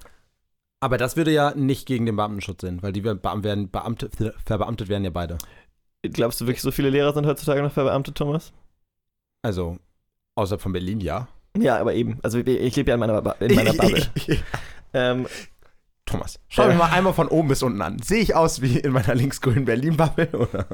Aber 0.83 0.99
das 0.99 1.17
würde 1.17 1.31
ja 1.33 1.55
nicht 1.55 1.87
gegen 1.87 2.05
den 2.07 2.17
Beamtenschutz 2.17 2.63
sein, 2.63 2.83
weil 2.83 2.93
die 2.93 3.01
Beamten 3.01 3.45
werden, 3.45 3.71
Beamte, 3.71 4.11
verbeamtet 4.45 4.89
werden 4.89 5.05
ja 5.05 5.11
beide. 5.11 5.39
Glaubst 6.03 6.41
du 6.41 6.47
wirklich, 6.47 6.63
so 6.63 6.73
viele 6.73 6.91
Lehrer 6.91 7.13
sind 7.15 7.25
heutzutage 7.27 7.63
noch 7.63 7.73
verbeamtet, 7.73 8.17
Thomas? 8.17 8.53
Also, 9.43 9.79
außerhalb 10.35 10.61
von 10.61 10.73
Berlin, 10.73 11.01
ja. 11.01 11.29
Ja, 11.57 11.79
aber 11.79 11.95
eben. 11.95 12.19
Also 12.23 12.39
ich 12.39 12.77
lebe 12.77 12.91
ja 12.91 12.95
in 12.95 13.01
meiner, 13.01 13.37
in 13.41 13.55
meiner 13.55 13.73
Bubble. 13.75 14.07
ähm, 14.95 15.27
Thomas, 16.05 16.41
schau 16.49 16.63
Ja. 16.63 16.69
mich 16.71 16.79
mal 16.79 16.91
einmal 16.91 17.13
von 17.15 17.29
oben 17.29 17.49
bis 17.49 17.63
unten 17.63 17.81
an. 17.83 18.01
Sehe 18.01 18.21
ich 18.21 18.35
aus 18.35 18.61
wie 18.61 18.79
in 18.81 18.91
meiner 18.93 19.15
linksgrünen 19.15 19.65
Berlin-Bubble, 19.65 20.31
oder? 20.33 20.67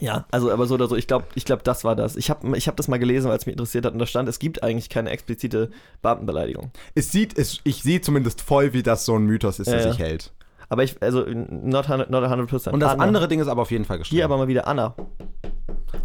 Ja, 0.00 0.26
also 0.30 0.50
aber 0.50 0.66
so 0.66 0.74
oder 0.74 0.88
so, 0.88 0.96
ich 0.96 1.06
glaube, 1.06 1.26
ich 1.34 1.44
glaub, 1.44 1.62
das 1.64 1.84
war 1.84 1.94
das. 1.94 2.16
Ich 2.16 2.30
habe 2.30 2.56
ich 2.56 2.68
hab 2.68 2.76
das 2.76 2.88
mal 2.88 2.98
gelesen, 2.98 3.28
weil 3.28 3.36
es 3.36 3.46
mich 3.46 3.52
interessiert 3.54 3.84
hat 3.84 3.92
und 3.92 3.98
da 3.98 4.06
stand, 4.06 4.28
es 4.28 4.38
gibt 4.38 4.62
eigentlich 4.62 4.88
keine 4.88 5.10
explizite 5.10 5.70
Beamtenbeleidigung. 6.02 6.70
Es 6.94 7.12
sieht, 7.12 7.38
es, 7.38 7.60
ich 7.64 7.82
sehe 7.82 8.00
zumindest 8.00 8.40
voll, 8.40 8.72
wie 8.72 8.82
das 8.82 9.04
so 9.04 9.16
ein 9.16 9.24
Mythos 9.24 9.58
ist, 9.58 9.68
Ja, 9.68 9.74
der 9.74 9.86
ja. 9.86 9.92
sich 9.92 10.00
hält. 10.00 10.32
Aber 10.68 10.84
ich, 10.84 11.02
also 11.02 11.22
not 11.22 11.86
100%. 11.86 12.10
Not 12.10 12.24
100%. 12.24 12.70
Und 12.70 12.80
das 12.80 12.92
Anna. 12.92 13.02
andere 13.04 13.28
Ding 13.28 13.40
ist 13.40 13.48
aber 13.48 13.62
auf 13.62 13.70
jeden 13.70 13.84
Fall 13.84 13.98
gestrichen. 13.98 14.16
Hier 14.18 14.24
aber 14.24 14.36
mal 14.38 14.48
wieder 14.48 14.66
Anna. 14.68 14.94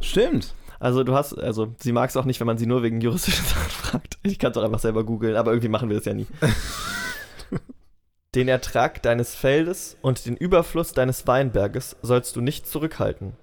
Stimmt. 0.01 0.53
Also 0.79 1.03
du 1.03 1.13
hast, 1.13 1.33
also 1.33 1.73
sie 1.79 1.91
mag 1.91 2.09
es 2.09 2.17
auch 2.17 2.25
nicht, 2.25 2.39
wenn 2.39 2.47
man 2.47 2.57
sie 2.57 2.65
nur 2.65 2.83
wegen 2.83 2.99
juristischen 2.99 3.45
Sachen 3.45 3.69
fragt. 3.69 4.17
Ich 4.23 4.39
kann 4.39 4.51
es 4.51 4.57
auch 4.57 4.63
einfach 4.63 4.79
selber 4.79 5.03
googeln, 5.03 5.35
aber 5.35 5.51
irgendwie 5.51 5.69
machen 5.69 5.89
wir 5.89 5.97
das 5.97 6.05
ja 6.05 6.13
nie. 6.13 6.27
den 8.35 8.47
Ertrag 8.47 9.01
deines 9.01 9.33
Feldes 9.35 9.97
und 10.01 10.25
den 10.25 10.35
Überfluss 10.35 10.91
deines 10.91 11.25
Weinberges 11.25 11.95
sollst 12.01 12.35
du 12.35 12.41
nicht 12.41 12.67
zurückhalten. 12.67 13.33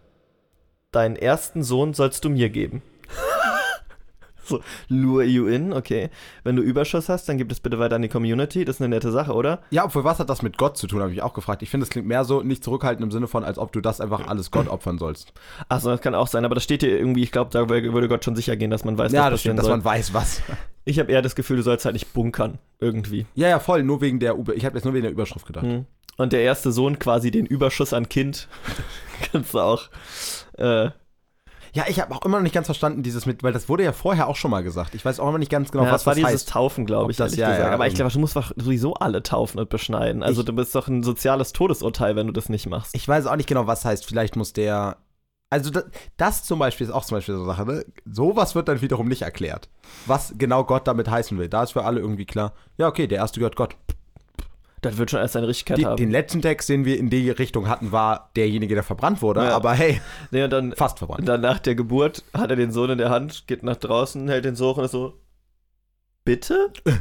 Deinen 0.92 1.16
ersten 1.16 1.62
Sohn 1.62 1.94
sollst 1.94 2.22
du 2.24 2.28
mir 2.28 2.50
geben. 2.50 2.82
So, 4.42 4.60
lure 4.88 5.24
you 5.24 5.46
in, 5.46 5.72
okay. 5.72 6.10
Wenn 6.44 6.56
du 6.56 6.62
Überschuss 6.62 7.08
hast, 7.08 7.28
dann 7.28 7.38
gib 7.38 7.50
es 7.50 7.60
bitte 7.60 7.78
weiter 7.78 7.96
an 7.96 8.02
die 8.02 8.08
Community. 8.08 8.64
Das 8.64 8.76
ist 8.76 8.82
eine 8.82 8.88
nette 8.88 9.12
Sache, 9.12 9.32
oder? 9.32 9.60
Ja, 9.70 9.84
obwohl, 9.84 10.04
was 10.04 10.18
hat 10.18 10.30
das 10.30 10.42
mit 10.42 10.58
Gott 10.58 10.76
zu 10.76 10.86
tun, 10.86 11.00
habe 11.00 11.12
ich 11.12 11.22
auch 11.22 11.34
gefragt. 11.34 11.62
Ich 11.62 11.70
finde, 11.70 11.84
es 11.84 11.90
klingt 11.90 12.06
mehr 12.06 12.24
so 12.24 12.42
nicht 12.42 12.64
zurückhaltend 12.64 13.04
im 13.04 13.10
Sinne 13.10 13.28
von, 13.28 13.44
als 13.44 13.58
ob 13.58 13.72
du 13.72 13.80
das 13.80 14.00
einfach 14.00 14.26
alles 14.26 14.50
Gott 14.50 14.68
opfern 14.68 14.98
sollst. 14.98 15.32
Achso, 15.68 15.90
das 15.90 16.00
kann 16.00 16.14
auch 16.14 16.26
sein, 16.26 16.44
aber 16.44 16.54
das 16.54 16.64
steht 16.64 16.82
hier 16.82 16.98
irgendwie, 16.98 17.22
ich 17.22 17.32
glaube, 17.32 17.50
da 17.50 17.68
würde 17.68 18.08
Gott 18.08 18.24
schon 18.24 18.36
sicher 18.36 18.56
gehen, 18.56 18.70
dass 18.70 18.84
man 18.84 18.98
weiß, 18.98 19.12
ja, 19.12 19.24
was 19.24 19.30
das 19.30 19.40
stimmt, 19.40 19.58
dass 19.58 19.66
soll. 19.66 19.76
man 19.76 19.84
weiß, 19.84 20.14
was. 20.14 20.42
Ich 20.84 20.98
habe 20.98 21.12
eher 21.12 21.22
das 21.22 21.36
Gefühl, 21.36 21.58
du 21.58 21.62
sollst 21.62 21.84
halt 21.84 21.92
nicht 21.92 22.12
bunkern, 22.12 22.58
irgendwie. 22.80 23.26
Ja, 23.34 23.48
ja, 23.48 23.60
voll, 23.60 23.84
nur 23.84 24.00
wegen 24.00 24.18
der, 24.18 24.34
Über 24.34 24.54
ich 24.54 24.64
habe 24.64 24.76
jetzt 24.76 24.84
nur 24.84 24.94
wegen 24.94 25.04
der 25.04 25.12
Überschrift 25.12 25.46
gedacht. 25.46 25.64
Hm. 25.64 25.86
Und 26.16 26.32
der 26.32 26.42
erste 26.42 26.72
Sohn 26.72 26.98
quasi 26.98 27.30
den 27.30 27.46
Überschuss 27.46 27.92
an 27.92 28.08
Kind. 28.08 28.48
Kannst 29.32 29.54
du 29.54 29.60
auch. 29.60 29.88
Äh, 30.58 30.90
Ja, 31.74 31.84
ich 31.88 32.00
habe 32.00 32.14
auch 32.14 32.22
immer 32.26 32.36
noch 32.36 32.42
nicht 32.42 32.54
ganz 32.54 32.66
verstanden, 32.66 33.02
dieses 33.02 33.24
mit, 33.24 33.42
weil 33.42 33.52
das 33.54 33.68
wurde 33.68 33.82
ja 33.82 33.92
vorher 33.92 34.28
auch 34.28 34.36
schon 34.36 34.50
mal 34.50 34.62
gesagt. 34.62 34.94
Ich 34.94 35.04
weiß 35.04 35.20
auch 35.20 35.28
immer 35.30 35.38
nicht 35.38 35.50
ganz 35.50 35.70
genau, 35.72 35.84
ja, 35.84 35.92
was 35.92 36.02
das 36.02 36.06
war 36.06 36.14
das 36.14 36.18
dieses 36.30 36.32
heißt. 36.42 36.48
Taufen, 36.50 36.84
glaube 36.84 37.10
ich, 37.10 37.16
das- 37.16 37.34
ja, 37.34 37.48
gesagt. 37.48 37.66
ja, 37.68 37.72
Aber 37.74 37.86
ich 37.86 37.94
ähm, 37.94 37.96
glaube, 37.96 38.12
du 38.12 38.18
musst 38.18 38.36
doch 38.36 38.52
sowieso 38.56 38.94
alle 38.94 39.22
taufen 39.22 39.58
und 39.58 39.70
beschneiden. 39.70 40.22
Also 40.22 40.42
Ich- 40.42 40.46
du 40.46 40.52
bist 40.52 40.74
doch 40.74 40.88
ein 40.88 41.02
soziales 41.02 41.52
Todesurteil, 41.54 42.14
wenn 42.14 42.26
du 42.26 42.32
das 42.34 42.48
nicht 42.50 42.66
machst. 42.68 42.94
Ich 42.94 43.08
weiß 43.08 43.26
auch 43.26 43.36
nicht 43.36 43.48
genau, 43.48 43.66
was 43.66 43.84
heißt. 43.86 44.04
Vielleicht 44.06 44.36
muss 44.36 44.52
der, 44.52 44.98
Also 45.48 45.70
das, 45.70 45.84
das 46.18 46.44
zum 46.44 46.58
Beispiel 46.58 46.86
ist 46.86 46.92
auch 46.92 47.04
zum 47.06 47.16
Beispiel 47.18 47.34
so 47.36 47.42
eine 47.42 47.50
Sache, 47.52 47.64
ne? 47.66 47.84
Sowas 48.04 48.54
wird 48.54 48.68
dann 48.68 48.80
wiederum 48.82 49.08
nicht 49.08 49.22
erklärt. 49.22 49.68
Was 50.06 50.34
genau 50.36 50.64
Gott 50.64 50.86
damit 50.86 51.10
heißen 51.10 51.38
will. 51.38 51.48
Da 51.48 51.62
ist 51.62 51.72
für 51.72 51.84
alle 51.84 52.00
irgendwie 52.00 52.26
klar, 52.26 52.52
ja, 52.78 52.86
okay, 52.88 53.06
der 53.06 53.18
erste 53.18 53.40
gehört 53.40 53.56
Gott. 53.56 53.76
Das 54.82 54.98
wird 54.98 55.10
schon 55.10 55.20
erst 55.20 55.34
seine 55.34 55.46
Richtigkeit 55.48 55.78
Die, 55.78 55.86
haben. 55.86 55.96
den 55.96 56.10
letzten 56.10 56.42
Text, 56.42 56.68
den 56.68 56.84
wir 56.84 56.98
in 56.98 57.08
die 57.08 57.30
Richtung 57.30 57.68
hatten, 57.68 57.92
war 57.92 58.30
derjenige, 58.36 58.74
der 58.74 58.82
verbrannt 58.82 59.22
wurde. 59.22 59.42
Ja. 59.44 59.54
Aber 59.54 59.72
hey, 59.72 60.00
nee, 60.32 60.46
dann, 60.48 60.72
fast 60.72 60.98
verbrannt. 60.98 61.20
und 61.20 61.26
dann 61.26 61.40
nach 61.40 61.60
der 61.60 61.74
Geburt 61.76 62.24
hat 62.34 62.50
er 62.50 62.56
den 62.56 62.72
Sohn 62.72 62.90
in 62.90 62.98
der 62.98 63.08
Hand, 63.08 63.46
geht 63.46 63.62
nach 63.62 63.76
draußen, 63.76 64.28
hält 64.28 64.44
den 64.44 64.56
so 64.56 64.70
hoch 64.70 64.78
und 64.78 64.84
ist 64.84 64.90
so, 64.90 65.14
bitte? 66.24 66.72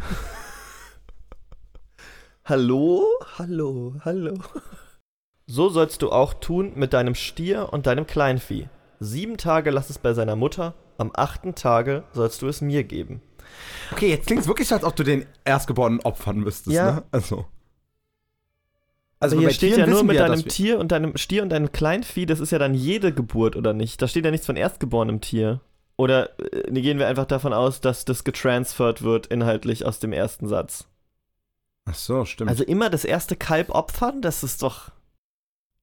hallo? 2.46 3.06
Hallo, 3.38 3.96
hallo. 4.06 4.36
So 5.48 5.70
sollst 5.70 6.02
du 6.02 6.12
auch 6.12 6.34
tun 6.36 6.74
mit 6.76 6.94
deinem 6.94 7.16
Stier 7.16 7.74
und 7.74 7.88
deinem 7.88 8.06
Kleinvieh. 8.08 8.70
Sieben 9.00 9.38
Tage 9.38 9.72
lass 9.72 9.90
es 9.90 9.98
bei 9.98 10.14
seiner 10.14 10.36
Mutter, 10.36 10.76
am 10.98 11.12
achten 11.16 11.56
Tage 11.56 12.04
sollst 12.14 12.42
du 12.44 12.48
es 12.48 12.62
mir 12.62 12.84
geben. 12.84 13.22
Okay, 13.92 14.10
jetzt 14.10 14.28
klingt 14.28 14.44
es 14.44 14.48
wirklich 14.48 14.68
so, 14.68 14.76
als 14.76 14.84
ob 14.84 14.96
du 14.96 15.04
den 15.04 15.26
Erstgeborenen 15.44 16.00
opfern 16.02 16.38
müsstest, 16.40 16.76
Ja. 16.76 16.92
ne? 16.92 17.04
Also. 17.12 17.46
Also 19.22 19.40
hier 19.40 19.52
steht 19.52 19.76
Tieren 19.76 19.90
ja 19.90 19.96
nur 19.96 20.04
mit 20.04 20.18
wir, 20.18 20.26
deinem 20.26 20.48
Tier 20.48 20.80
und 20.80 20.92
deinem 20.92 21.16
Stier 21.16 21.44
und 21.44 21.50
deinem 21.50 21.72
Kleinvieh, 21.72 22.26
das 22.26 22.40
ist 22.40 22.52
ja 22.52 22.58
dann 22.58 22.74
jede 22.74 23.14
Geburt, 23.14 23.56
oder 23.56 23.72
nicht? 23.72 24.02
Da 24.02 24.08
steht 24.08 24.26
ja 24.26 24.32
nichts 24.32 24.48
von 24.48 24.58
erstgeborenem 24.58 25.22
Tier. 25.22 25.62
Oder 25.96 26.32
äh, 26.40 26.72
gehen 26.82 26.98
wir 26.98 27.08
einfach 27.08 27.26
davon 27.26 27.54
aus, 27.54 27.82
dass 27.82 28.04
das 28.04 28.24
getransfert 28.24 29.04
wird 29.04 29.28
inhaltlich 29.28 29.86
aus 29.86 30.00
dem 30.00 30.12
ersten 30.12 30.48
Satz? 30.48 30.88
Ach 31.86 31.94
so, 31.94 32.26
stimmt. 32.26 32.50
Also 32.50 32.64
immer 32.64 32.90
das 32.90 33.06
erste 33.06 33.36
Kalb 33.36 33.70
opfern, 33.70 34.22
das 34.22 34.44
ist 34.44 34.64
doch. 34.64 34.92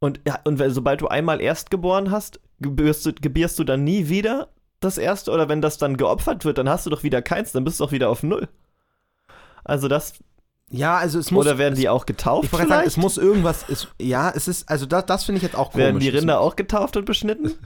Und, 0.01 0.21
ja, 0.27 0.41
und 0.45 0.59
wenn, 0.59 0.73
sobald 0.73 1.01
du 1.01 1.07
einmal 1.09 1.41
erstgeboren 1.41 2.11
hast, 2.11 2.41
gebierst 2.59 3.07
du, 3.07 3.13
gebierst 3.13 3.59
du 3.61 3.65
dann 3.65 3.85
nie 3.85 4.09
wieder 4.09 4.49
das 4.81 4.99
erste? 4.99 5.31
Oder 5.31 5.49
wenn 5.49 5.63
das 5.63 5.79
dann 5.79 5.97
geopfert 5.97 6.45
wird, 6.45 6.59
dann 6.59 6.69
hast 6.69 6.87
du 6.87 6.91
doch 6.91 7.05
wieder 7.05 7.23
keins, 7.23 7.53
dann 7.53 7.63
bist 7.63 7.79
du 7.79 7.85
doch 7.85 7.93
wieder 7.93 8.11
auf 8.11 8.25
Null. 8.25 8.49
Also 9.65 9.87
das. 9.87 10.15
Ja, 10.71 10.97
also 10.97 11.19
es 11.19 11.31
muss. 11.31 11.47
oder 11.47 11.59
werden 11.59 11.75
die 11.75 11.89
auch 11.89 12.07
getauft? 12.07 12.47
Ich 12.47 12.53
wollte 12.53 12.69
sagen, 12.69 12.87
es 12.87 12.97
muss 12.97 13.17
irgendwas. 13.17 13.65
Es, 13.69 13.89
ja, 14.01 14.31
es 14.35 14.49
ist. 14.49 14.69
Also 14.69 14.87
das, 14.87 15.07
das 15.07 15.25
finde 15.25 15.39
ich 15.39 15.43
jetzt 15.43 15.57
auch 15.57 15.73
komisch. 15.73 15.85
werden 15.85 16.01
die 16.01 16.09
Rinder 16.09 16.41
auch 16.41 16.57
getauft 16.57 16.97
und 16.97 17.05
beschnitten? 17.05 17.55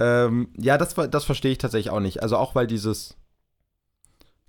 Ähm, 0.00 0.50
ja, 0.56 0.78
das, 0.78 0.94
das 0.94 1.24
verstehe 1.24 1.50
ich 1.50 1.58
tatsächlich 1.58 1.90
auch 1.90 2.00
nicht. 2.00 2.22
Also 2.22 2.36
auch 2.36 2.54
weil 2.54 2.66
dieses. 2.66 3.16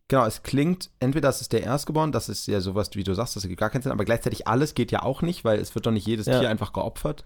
Genau, 0.07 0.25
es 0.25 0.41
klingt, 0.41 0.89
entweder 0.99 1.27
das 1.27 1.41
ist 1.41 1.53
der 1.53 1.63
Erstgeboren, 1.63 2.11
das 2.11 2.29
ist 2.29 2.47
ja 2.47 2.61
sowas, 2.61 2.89
wie 2.93 3.03
du 3.03 3.13
sagst, 3.13 3.35
das 3.35 3.43
ergibt 3.43 3.59
gar 3.59 3.69
keinen 3.69 3.83
Sinn, 3.83 3.91
aber 3.91 4.05
gleichzeitig 4.05 4.47
alles 4.47 4.73
geht 4.73 4.91
ja 4.91 5.03
auch 5.03 5.21
nicht, 5.21 5.45
weil 5.45 5.59
es 5.59 5.75
wird 5.75 5.85
doch 5.85 5.91
nicht 5.91 6.07
jedes 6.07 6.25
Ja. 6.25 6.39
Tier 6.39 6.49
einfach 6.49 6.73
geopfert. 6.73 7.25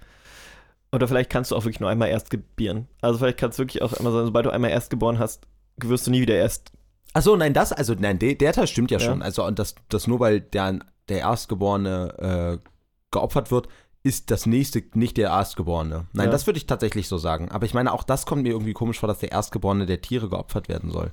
Oder 0.91 1.07
vielleicht 1.07 1.29
kannst 1.29 1.51
du 1.51 1.55
auch 1.55 1.63
wirklich 1.63 1.79
nur 1.79 1.89
einmal 1.89 2.09
erst 2.09 2.29
gebieren. 2.29 2.87
Also 3.01 3.19
vielleicht 3.19 3.39
kannst 3.39 3.57
du 3.57 3.63
wirklich 3.63 3.81
auch 3.81 3.93
immer 3.93 4.11
sagen, 4.11 4.25
sobald 4.25 4.45
du 4.45 4.51
einmal 4.51 4.71
erst 4.71 4.89
geboren 4.89 5.17
hast, 5.17 5.47
wirst 5.77 6.07
du 6.07 6.11
nie 6.11 6.21
wieder 6.21 6.35
erst. 6.35 6.71
Achso, 7.13 7.35
nein, 7.35 7.53
das, 7.53 7.71
also 7.71 7.93
nein, 7.97 8.17
der, 8.19 8.35
der 8.35 8.53
Teil 8.53 8.67
stimmt 8.67 8.91
ja, 8.91 8.97
Ja. 8.99 9.05
schon. 9.05 9.21
Also 9.21 9.45
und 9.45 9.59
das, 9.59 9.75
das 9.89 10.07
nur 10.07 10.19
weil 10.19 10.41
der, 10.41 10.79
der 11.09 11.19
Erstgeborene 11.19 12.59
äh, 12.59 12.69
geopfert 13.11 13.51
wird, 13.51 13.67
ist 14.03 14.31
das 14.31 14.45
nächste 14.45 14.83
nicht 14.95 15.17
der 15.17 15.29
Erstgeborene. 15.29 16.07
Nein, 16.13 16.25
Ja. 16.25 16.31
das 16.31 16.45
würde 16.47 16.57
ich 16.57 16.65
tatsächlich 16.65 17.07
so 17.07 17.17
sagen. 17.17 17.49
Aber 17.51 17.65
ich 17.65 17.73
meine, 17.73 17.93
auch 17.93 18.03
das 18.03 18.25
kommt 18.25 18.43
mir 18.43 18.49
irgendwie 18.49 18.73
komisch 18.73 18.99
vor, 18.99 19.07
dass 19.07 19.19
der 19.19 19.31
Erstgeborene 19.31 19.85
der 19.85 20.01
Tiere 20.01 20.27
geopfert 20.29 20.67
werden 20.69 20.91
soll. 20.91 21.11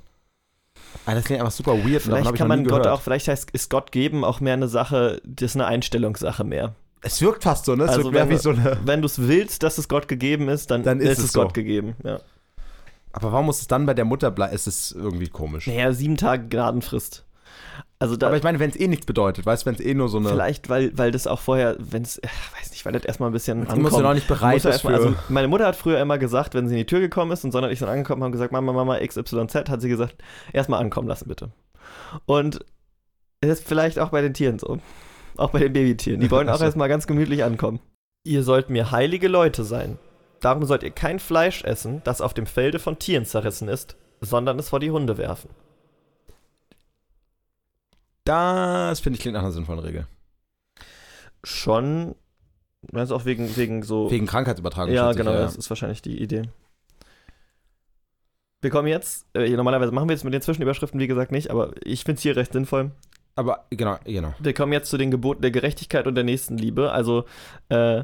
Aber 1.05 1.15
das 1.15 1.25
klingt 1.25 1.41
einfach 1.41 1.53
super 1.53 1.73
weird. 1.85 2.01
Vielleicht 2.01 2.33
kann 2.35 2.47
man 2.47 2.63
Gott 2.63 2.83
gehört. 2.83 2.87
auch, 2.87 3.01
vielleicht 3.01 3.27
heißt, 3.27 3.51
ist 3.51 3.69
Gott 3.69 3.91
geben 3.91 4.23
auch 4.25 4.39
mehr 4.39 4.53
eine 4.53 4.67
Sache, 4.67 5.21
das 5.23 5.51
ist 5.51 5.55
eine 5.55 5.65
Einstellungssache 5.67 6.43
mehr. 6.43 6.73
Es 7.01 7.21
wirkt 7.21 7.43
fast 7.43 7.65
so, 7.65 7.75
ne? 7.75 7.83
Es 7.85 7.91
Also 7.91 8.03
wirkt 8.05 8.13
mehr 8.13 8.23
wenn 8.23 8.29
wie 8.29 8.35
du- 8.35 8.41
so 8.41 8.49
eine. 8.51 8.77
Wenn 8.85 9.01
du 9.01 9.05
es 9.05 9.19
willst, 9.19 9.63
dass 9.63 9.77
es 9.77 9.87
Gott 9.87 10.07
gegeben 10.07 10.49
ist, 10.49 10.69
dann, 10.71 10.83
Dann 10.83 10.99
ist 10.99 11.09
ist, 11.13 11.17
es 11.19 11.23
es 11.25 11.31
so. 11.33 11.41
Gott 11.43 11.53
gegeben. 11.53 11.95
Ja. 12.03 12.19
Aber 13.13 13.31
warum 13.31 13.47
muss 13.47 13.61
es 13.61 13.67
dann 13.67 13.85
bei 13.85 13.93
der 13.93 14.05
Mutter 14.05 14.31
bleiben? 14.31 14.53
Es 14.53 14.67
ist 14.67 14.91
irgendwie 14.93 15.27
komisch. 15.27 15.67
Naja, 15.67 15.91
sieben 15.91 16.17
Tage 16.17 16.47
Gnadenfrist. 16.47 17.25
Also 17.99 18.15
da, 18.15 18.27
Aber 18.27 18.37
ich 18.37 18.43
meine, 18.43 18.59
wenn 18.59 18.71
es 18.71 18.79
eh 18.79 18.87
nichts 18.87 19.05
bedeutet, 19.05 19.45
weißt 19.45 19.63
du, 19.63 19.67
wenn 19.67 19.75
es 19.75 19.81
eh 19.81 19.93
nur 19.93 20.09
so 20.09 20.17
eine. 20.17 20.29
vielleicht, 20.29 20.69
weil, 20.69 20.97
weil 20.97 21.11
das 21.11 21.27
auch 21.27 21.39
vorher, 21.39 21.75
wenn 21.77 22.01
es, 22.01 22.19
weiß 22.59 22.71
nicht, 22.71 22.83
weil 22.83 22.93
das 22.93 23.05
erstmal 23.05 23.29
ein 23.29 23.33
bisschen 23.33 23.67
Du 23.67 23.75
musst 23.75 23.95
ja 23.95 24.01
noch 24.01 24.15
nicht 24.15 24.27
bereit 24.27 24.61
für. 24.61 24.71
also 24.87 25.13
meine 25.29 25.47
Mutter 25.47 25.67
hat 25.67 25.75
früher 25.75 25.99
immer 25.99 26.17
gesagt, 26.17 26.55
wenn 26.55 26.67
sie 26.67 26.73
in 26.73 26.79
die 26.79 26.85
Tür 26.87 26.99
gekommen 26.99 27.31
ist 27.31 27.43
und 27.43 27.51
Sonne 27.51 27.67
und 27.67 27.73
ich 27.73 27.79
sind 27.79 27.89
angekommen 27.89 28.23
haben, 28.23 28.31
gesagt, 28.31 28.51
Mama, 28.51 28.73
Mama, 28.73 28.97
XYZ, 28.97 29.69
hat 29.69 29.81
sie 29.81 29.89
gesagt, 29.89 30.15
erstmal 30.51 30.81
ankommen 30.81 31.07
lassen, 31.07 31.27
bitte. 31.27 31.51
Und 32.25 32.65
das 33.41 33.59
ist 33.59 33.67
vielleicht 33.67 33.99
auch 33.99 34.09
bei 34.09 34.21
den 34.21 34.33
Tieren 34.33 34.57
so. 34.57 34.79
Auch 35.37 35.51
bei 35.51 35.59
den 35.59 35.73
Babytieren. 35.73 36.21
Die 36.21 36.31
wollen 36.31 36.49
auch 36.49 36.61
erstmal 36.61 36.89
ganz 36.89 37.05
gemütlich 37.05 37.43
ankommen. 37.43 37.79
Ihr 38.23 38.43
sollt 38.43 38.69
mir 38.71 38.91
heilige 38.91 39.27
Leute 39.27 39.63
sein. 39.63 39.99
Darum 40.41 40.65
sollt 40.65 40.83
ihr 40.83 40.91
kein 40.91 41.19
Fleisch 41.19 41.63
essen, 41.63 42.01
das 42.03 42.19
auf 42.19 42.33
dem 42.33 42.47
Felde 42.47 42.79
von 42.79 42.99
Tieren 42.99 43.25
zerrissen 43.25 43.67
ist, 43.67 43.95
sondern 44.19 44.59
es 44.59 44.69
vor 44.69 44.79
die 44.79 44.91
Hunde 44.91 45.17
werfen. 45.17 45.49
das 48.23 48.99
finde 48.99 49.17
ich 49.17 49.21
klingt 49.21 49.35
nach 49.35 49.43
einer 49.43 49.51
sinnvollen 49.51 49.79
Regel. 49.79 50.07
Schon, 51.43 52.15
also 52.93 53.15
auch 53.15 53.25
wegen, 53.25 53.55
wegen 53.55 53.83
so 53.83 54.09
Wegen 54.11 54.25
Krankheitsübertragung. 54.25 54.93
Ja, 54.93 55.11
genau, 55.13 55.33
das 55.33 55.55
ist 55.55 55.69
wahrscheinlich 55.69 56.01
die 56.01 56.21
Idee. 56.21 56.43
Wir 58.61 58.69
kommen 58.69 58.87
jetzt, 58.87 59.25
äh, 59.33 59.49
normalerweise 59.49 59.91
machen 59.91 60.07
wir 60.07 60.13
jetzt 60.13 60.23
mit 60.23 60.33
den 60.33 60.41
Zwischenüberschriften, 60.41 60.99
wie 60.99 61.07
gesagt, 61.07 61.31
nicht, 61.31 61.49
aber 61.49 61.71
ich 61.83 62.03
finde 62.03 62.17
es 62.17 62.21
hier 62.21 62.35
recht 62.35 62.53
sinnvoll. 62.53 62.91
Aber 63.35 63.65
genau, 63.69 63.97
genau. 64.05 64.33
Wir 64.39 64.53
kommen 64.53 64.73
jetzt 64.73 64.89
zu 64.89 64.97
den 64.97 65.09
Geboten 65.09 65.41
der 65.41 65.51
Gerechtigkeit 65.51 66.05
und 66.05 66.15
der 66.15 66.23
Nächstenliebe. 66.23 66.91
Also, 66.91 67.25
äh, 67.69 68.03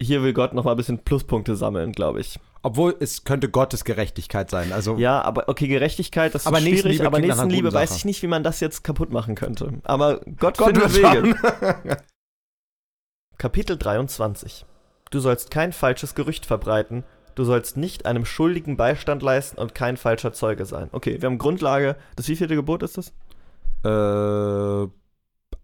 hier 0.00 0.22
will 0.22 0.32
Gott 0.32 0.52
nochmal 0.54 0.74
ein 0.74 0.76
bisschen 0.76 0.98
Pluspunkte 0.98 1.56
sammeln, 1.56 1.92
glaube 1.92 2.20
ich. 2.20 2.38
Obwohl 2.62 2.96
es 3.00 3.24
könnte 3.24 3.48
Gottes 3.48 3.84
Gerechtigkeit 3.84 4.50
sein. 4.50 4.72
Also 4.72 4.96
Ja, 4.96 5.22
aber 5.22 5.48
okay, 5.48 5.68
Gerechtigkeit, 5.68 6.34
das 6.34 6.42
ist 6.42 6.46
Aber 6.46 6.58
schwierig, 6.58 6.84
Nächstenliebe 6.84 7.06
aber 7.06 7.20
Nächstenliebe 7.20 7.72
weiß 7.72 7.96
ich 7.96 8.04
nicht, 8.04 8.22
wie 8.22 8.26
man 8.26 8.42
das 8.42 8.60
jetzt 8.60 8.82
kaputt 8.84 9.12
machen 9.12 9.34
könnte. 9.34 9.80
Aber 9.84 10.20
Gott, 10.38 10.58
Gott 10.58 10.76
findet 10.76 10.94
Wege. 10.94 11.34
Kapitel 13.38 13.76
23 13.76 14.66
Du 15.10 15.20
sollst 15.20 15.50
kein 15.50 15.72
falsches 15.72 16.14
Gerücht 16.16 16.46
verbreiten, 16.46 17.04
du 17.36 17.44
sollst 17.44 17.76
nicht 17.76 18.06
einem 18.06 18.24
Schuldigen 18.24 18.76
Beistand 18.76 19.22
leisten 19.22 19.58
und 19.58 19.74
kein 19.74 19.96
falscher 19.96 20.32
Zeuge 20.32 20.66
sein. 20.66 20.88
Okay, 20.90 21.20
wir 21.22 21.28
haben 21.28 21.38
Grundlage, 21.38 21.96
das 22.16 22.28
wievielte 22.28 22.56
Gebot 22.56 22.82
ist 22.82 22.98
das? 22.98 23.12
äh, 23.84 24.88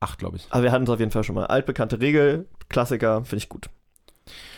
acht, 0.01 0.19
glaube 0.19 0.37
ich. 0.37 0.47
Aber 0.51 0.63
wir 0.63 0.73
hatten 0.73 0.85
es 0.85 0.91
auf 0.91 1.01
jeden 1.01 1.11
Fall 1.11 1.25
schon 1.25 1.35
mal. 1.35 1.47
Altbekannte 1.47 2.01
Regel, 2.01 2.47
Klassiker, 2.69 3.25
finde 3.25 3.39
ich 3.39 3.49
gut. 3.49 3.69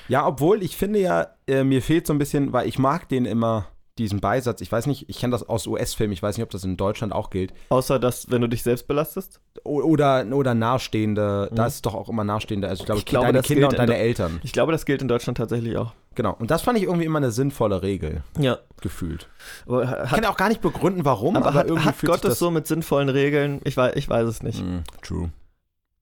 Ja, 0.08 0.26
obwohl 0.26 0.62
ich 0.62 0.76
finde 0.76 0.98
ja, 1.00 1.28
äh, 1.46 1.64
mir 1.64 1.82
fehlt 1.82 2.06
so 2.06 2.12
ein 2.12 2.18
bisschen, 2.18 2.52
weil 2.52 2.68
ich 2.68 2.78
mag 2.78 3.08
den 3.08 3.24
immer, 3.24 3.66
diesen 3.96 4.20
Beisatz. 4.20 4.60
Ich 4.60 4.72
weiß 4.72 4.86
nicht, 4.86 5.08
ich 5.08 5.18
kenne 5.20 5.30
das 5.30 5.48
aus 5.48 5.66
US-Filmen, 5.68 6.12
ich 6.12 6.22
weiß 6.22 6.36
nicht, 6.36 6.42
ob 6.42 6.50
das 6.50 6.64
in 6.64 6.76
Deutschland 6.76 7.12
auch 7.12 7.30
gilt. 7.30 7.54
Außer, 7.68 7.98
dass, 8.00 8.28
wenn 8.28 8.40
du 8.42 8.48
dich 8.48 8.62
selbst 8.64 8.88
belastest. 8.88 9.40
O 9.62 9.80
oder, 9.82 10.26
oder 10.32 10.52
Nahestehende, 10.54 11.48
Mhm. 11.50 11.54
da 11.54 11.66
ist 11.66 11.74
es 11.76 11.82
doch 11.82 11.94
auch 11.94 12.08
immer 12.08 12.24
Nahestehende. 12.24 12.68
Also 12.68 12.82
ich 12.82 12.86
glaube, 12.86 12.98
Ich 12.98 13.06
glaube, 13.06 13.26
deine 13.26 13.42
Kinder 13.42 13.68
und 13.68 13.74
in 13.74 13.78
deine 13.78 13.96
Eltern. 13.96 14.40
Ich 14.42 14.52
glaube, 14.52 14.72
das 14.72 14.84
gilt 14.84 15.00
in 15.00 15.06
Deutschland 15.08 15.38
tatsächlich 15.38 15.76
auch. 15.76 15.92
Genau. 16.16 16.34
Und 16.38 16.50
das 16.50 16.62
fand 16.62 16.76
ich 16.78 16.84
irgendwie 16.84 17.04
immer 17.06 17.18
eine 17.18 17.30
sinnvolle 17.30 17.82
Regel, 17.82 18.22
Ja. 18.38 18.58
gefühlt. 18.80 19.28
Aber 19.66 19.84
Ich 19.84 19.88
hat, 19.88 20.08
kann 20.10 20.24
auch 20.26 20.36
gar 20.36 20.48
nicht 20.48 20.60
begründen, 20.60 21.04
warum, 21.04 21.36
aber 21.36 21.46
aber, 21.46 21.54
hat, 21.60 21.66
irgendwie 21.68 21.88
hat 21.88 22.00
Gott 22.02 22.24
es 22.24 22.38
so 22.38 22.50
mit 22.50 22.66
sinnvollen 22.66 23.08
Regeln? 23.08 23.60
Ich 23.64 23.76
weiß, 23.76 23.94
ich 23.96 24.08
weiß 24.08 24.26
es 24.28 24.42
nicht. 24.42 24.60
Mm, 24.62 24.80
true. 25.02 25.30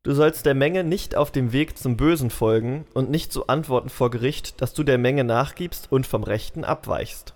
Du 0.05 0.15
sollst 0.15 0.47
der 0.47 0.55
Menge 0.55 0.83
nicht 0.83 1.15
auf 1.15 1.31
dem 1.31 1.53
Weg 1.53 1.79
zum 1.79 1.97
Bösen 1.97 2.31
folgen 2.31 2.87
und 2.93 3.11
nicht 3.11 3.33
so 3.33 3.47
antworten 3.47 3.89
vor 3.89 4.11
Gericht, 4.11 4.61
dass 4.61 4.75
du 4.75 4.83
der 4.83 4.99
Menge 4.99 5.23
nachgibst 5.23 5.93
und 5.93 6.09
vom 6.09 6.25
Rechten 6.25 6.65
abweichst. 6.65 7.35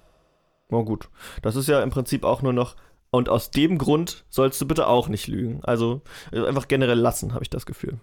Na 0.69 0.83
gut, 0.83 1.09
das 1.43 1.55
ist 1.55 1.69
ja 1.69 1.81
im 1.83 1.91
Prinzip 1.91 2.25
auch 2.25 2.43
nur 2.43 2.53
noch. 2.53 2.75
Und 3.11 3.29
aus 3.29 3.53
dem 3.53 3.79
Grund 3.79 4.25
sollst 4.29 4.61
du 4.61 4.67
bitte 4.67 4.89
auch 4.89 5.09
nicht 5.09 5.29
lügen. 5.29 5.61
Also 5.63 6.03
äh, 6.33 6.45
einfach 6.45 6.67
generell 6.67 6.99
lassen, 6.99 7.35
habe 7.35 7.45
ich 7.45 7.51
das 7.51 7.67
Gefühl. 7.67 8.01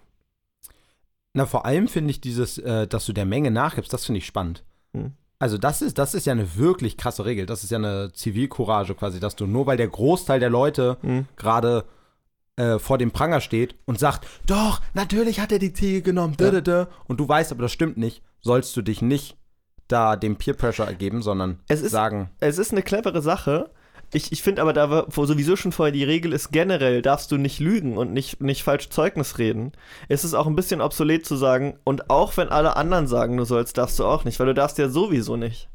Na, 1.34 1.44
vor 1.44 1.66
allem 1.66 1.86
finde 1.86 2.10
ich 2.10 2.22
dieses, 2.22 2.56
äh, 2.56 2.86
dass 2.86 3.04
du 3.04 3.12
der 3.12 3.26
Menge 3.26 3.50
nachgibst, 3.50 3.92
das 3.92 4.06
finde 4.06 4.18
ich 4.18 4.26
spannend. 4.26 4.64
Hm. 4.94 5.12
Also 5.38 5.58
das 5.58 5.82
ist, 5.82 5.98
das 5.98 6.14
ist 6.14 6.24
ja 6.24 6.32
eine 6.32 6.56
wirklich 6.56 6.96
krasse 6.96 7.26
Regel. 7.26 7.44
Das 7.44 7.64
ist 7.64 7.70
ja 7.70 7.76
eine 7.76 8.12
Zivilcourage 8.14 8.94
quasi, 8.94 9.20
dass 9.20 9.36
du 9.36 9.46
nur 9.46 9.66
weil 9.66 9.76
der 9.76 9.88
Großteil 9.88 10.40
der 10.40 10.48
Leute 10.48 10.96
Hm. 11.02 11.26
gerade 11.36 11.84
äh, 12.56 12.78
vor 12.78 12.98
dem 12.98 13.10
Pranger 13.10 13.40
steht 13.40 13.74
und 13.84 13.98
sagt, 13.98 14.26
doch, 14.46 14.80
natürlich 14.94 15.40
hat 15.40 15.52
er 15.52 15.58
die 15.58 15.72
Ziege 15.72 16.02
genommen, 16.02 16.36
Ja. 16.40 16.86
und 17.06 17.18
du 17.20 17.28
weißt, 17.28 17.52
aber 17.52 17.62
das 17.62 17.72
stimmt 17.72 17.96
nicht, 17.96 18.22
sollst 18.40 18.76
du 18.76 18.82
dich 18.82 19.02
nicht 19.02 19.36
da 19.88 20.16
dem 20.16 20.36
Peer 20.36 20.54
Pressure 20.54 20.86
ergeben, 20.86 21.20
sondern 21.22 21.58
Es 21.68 21.82
ist- 21.82 21.90
sagen, 21.92 22.30
Es 22.40 22.58
ist 22.58 22.72
eine 22.72 22.82
clevere 22.82 23.20
Sache. 23.22 23.70
Ich, 24.12 24.30
ich 24.32 24.42
finde 24.42 24.62
aber, 24.62 24.72
da 24.72 24.88
war- 24.90 25.06
wo 25.10 25.26
sowieso 25.26 25.56
schon 25.56 25.72
vorher 25.72 25.92
die 25.92 26.04
Regel 26.04 26.32
ist, 26.32 26.52
generell 26.52 27.02
darfst 27.02 27.32
du 27.32 27.36
nicht 27.36 27.58
lügen 27.58 27.96
und 27.98 28.12
nicht, 28.12 28.40
nicht 28.40 28.62
falsch 28.62 28.88
Zeugnis 28.90 29.38
reden. 29.38 29.72
Es 30.08 30.22
ist 30.24 30.34
auch 30.34 30.46
ein 30.46 30.54
bisschen 30.54 30.80
obsolet 30.80 31.26
zu 31.26 31.34
sagen, 31.36 31.78
und 31.84 32.08
auch 32.10 32.36
wenn 32.36 32.48
alle 32.50 32.76
anderen 32.76 33.08
sagen, 33.08 33.36
du 33.36 33.44
sollst, 33.44 33.76
darfst 33.76 33.98
du 33.98 34.04
auch 34.04 34.24
nicht, 34.24 34.38
weil 34.38 34.46
du 34.46 34.54
darfst 34.54 34.78
ja 34.78 34.88
sowieso 34.88 35.36
nicht. 35.36 35.68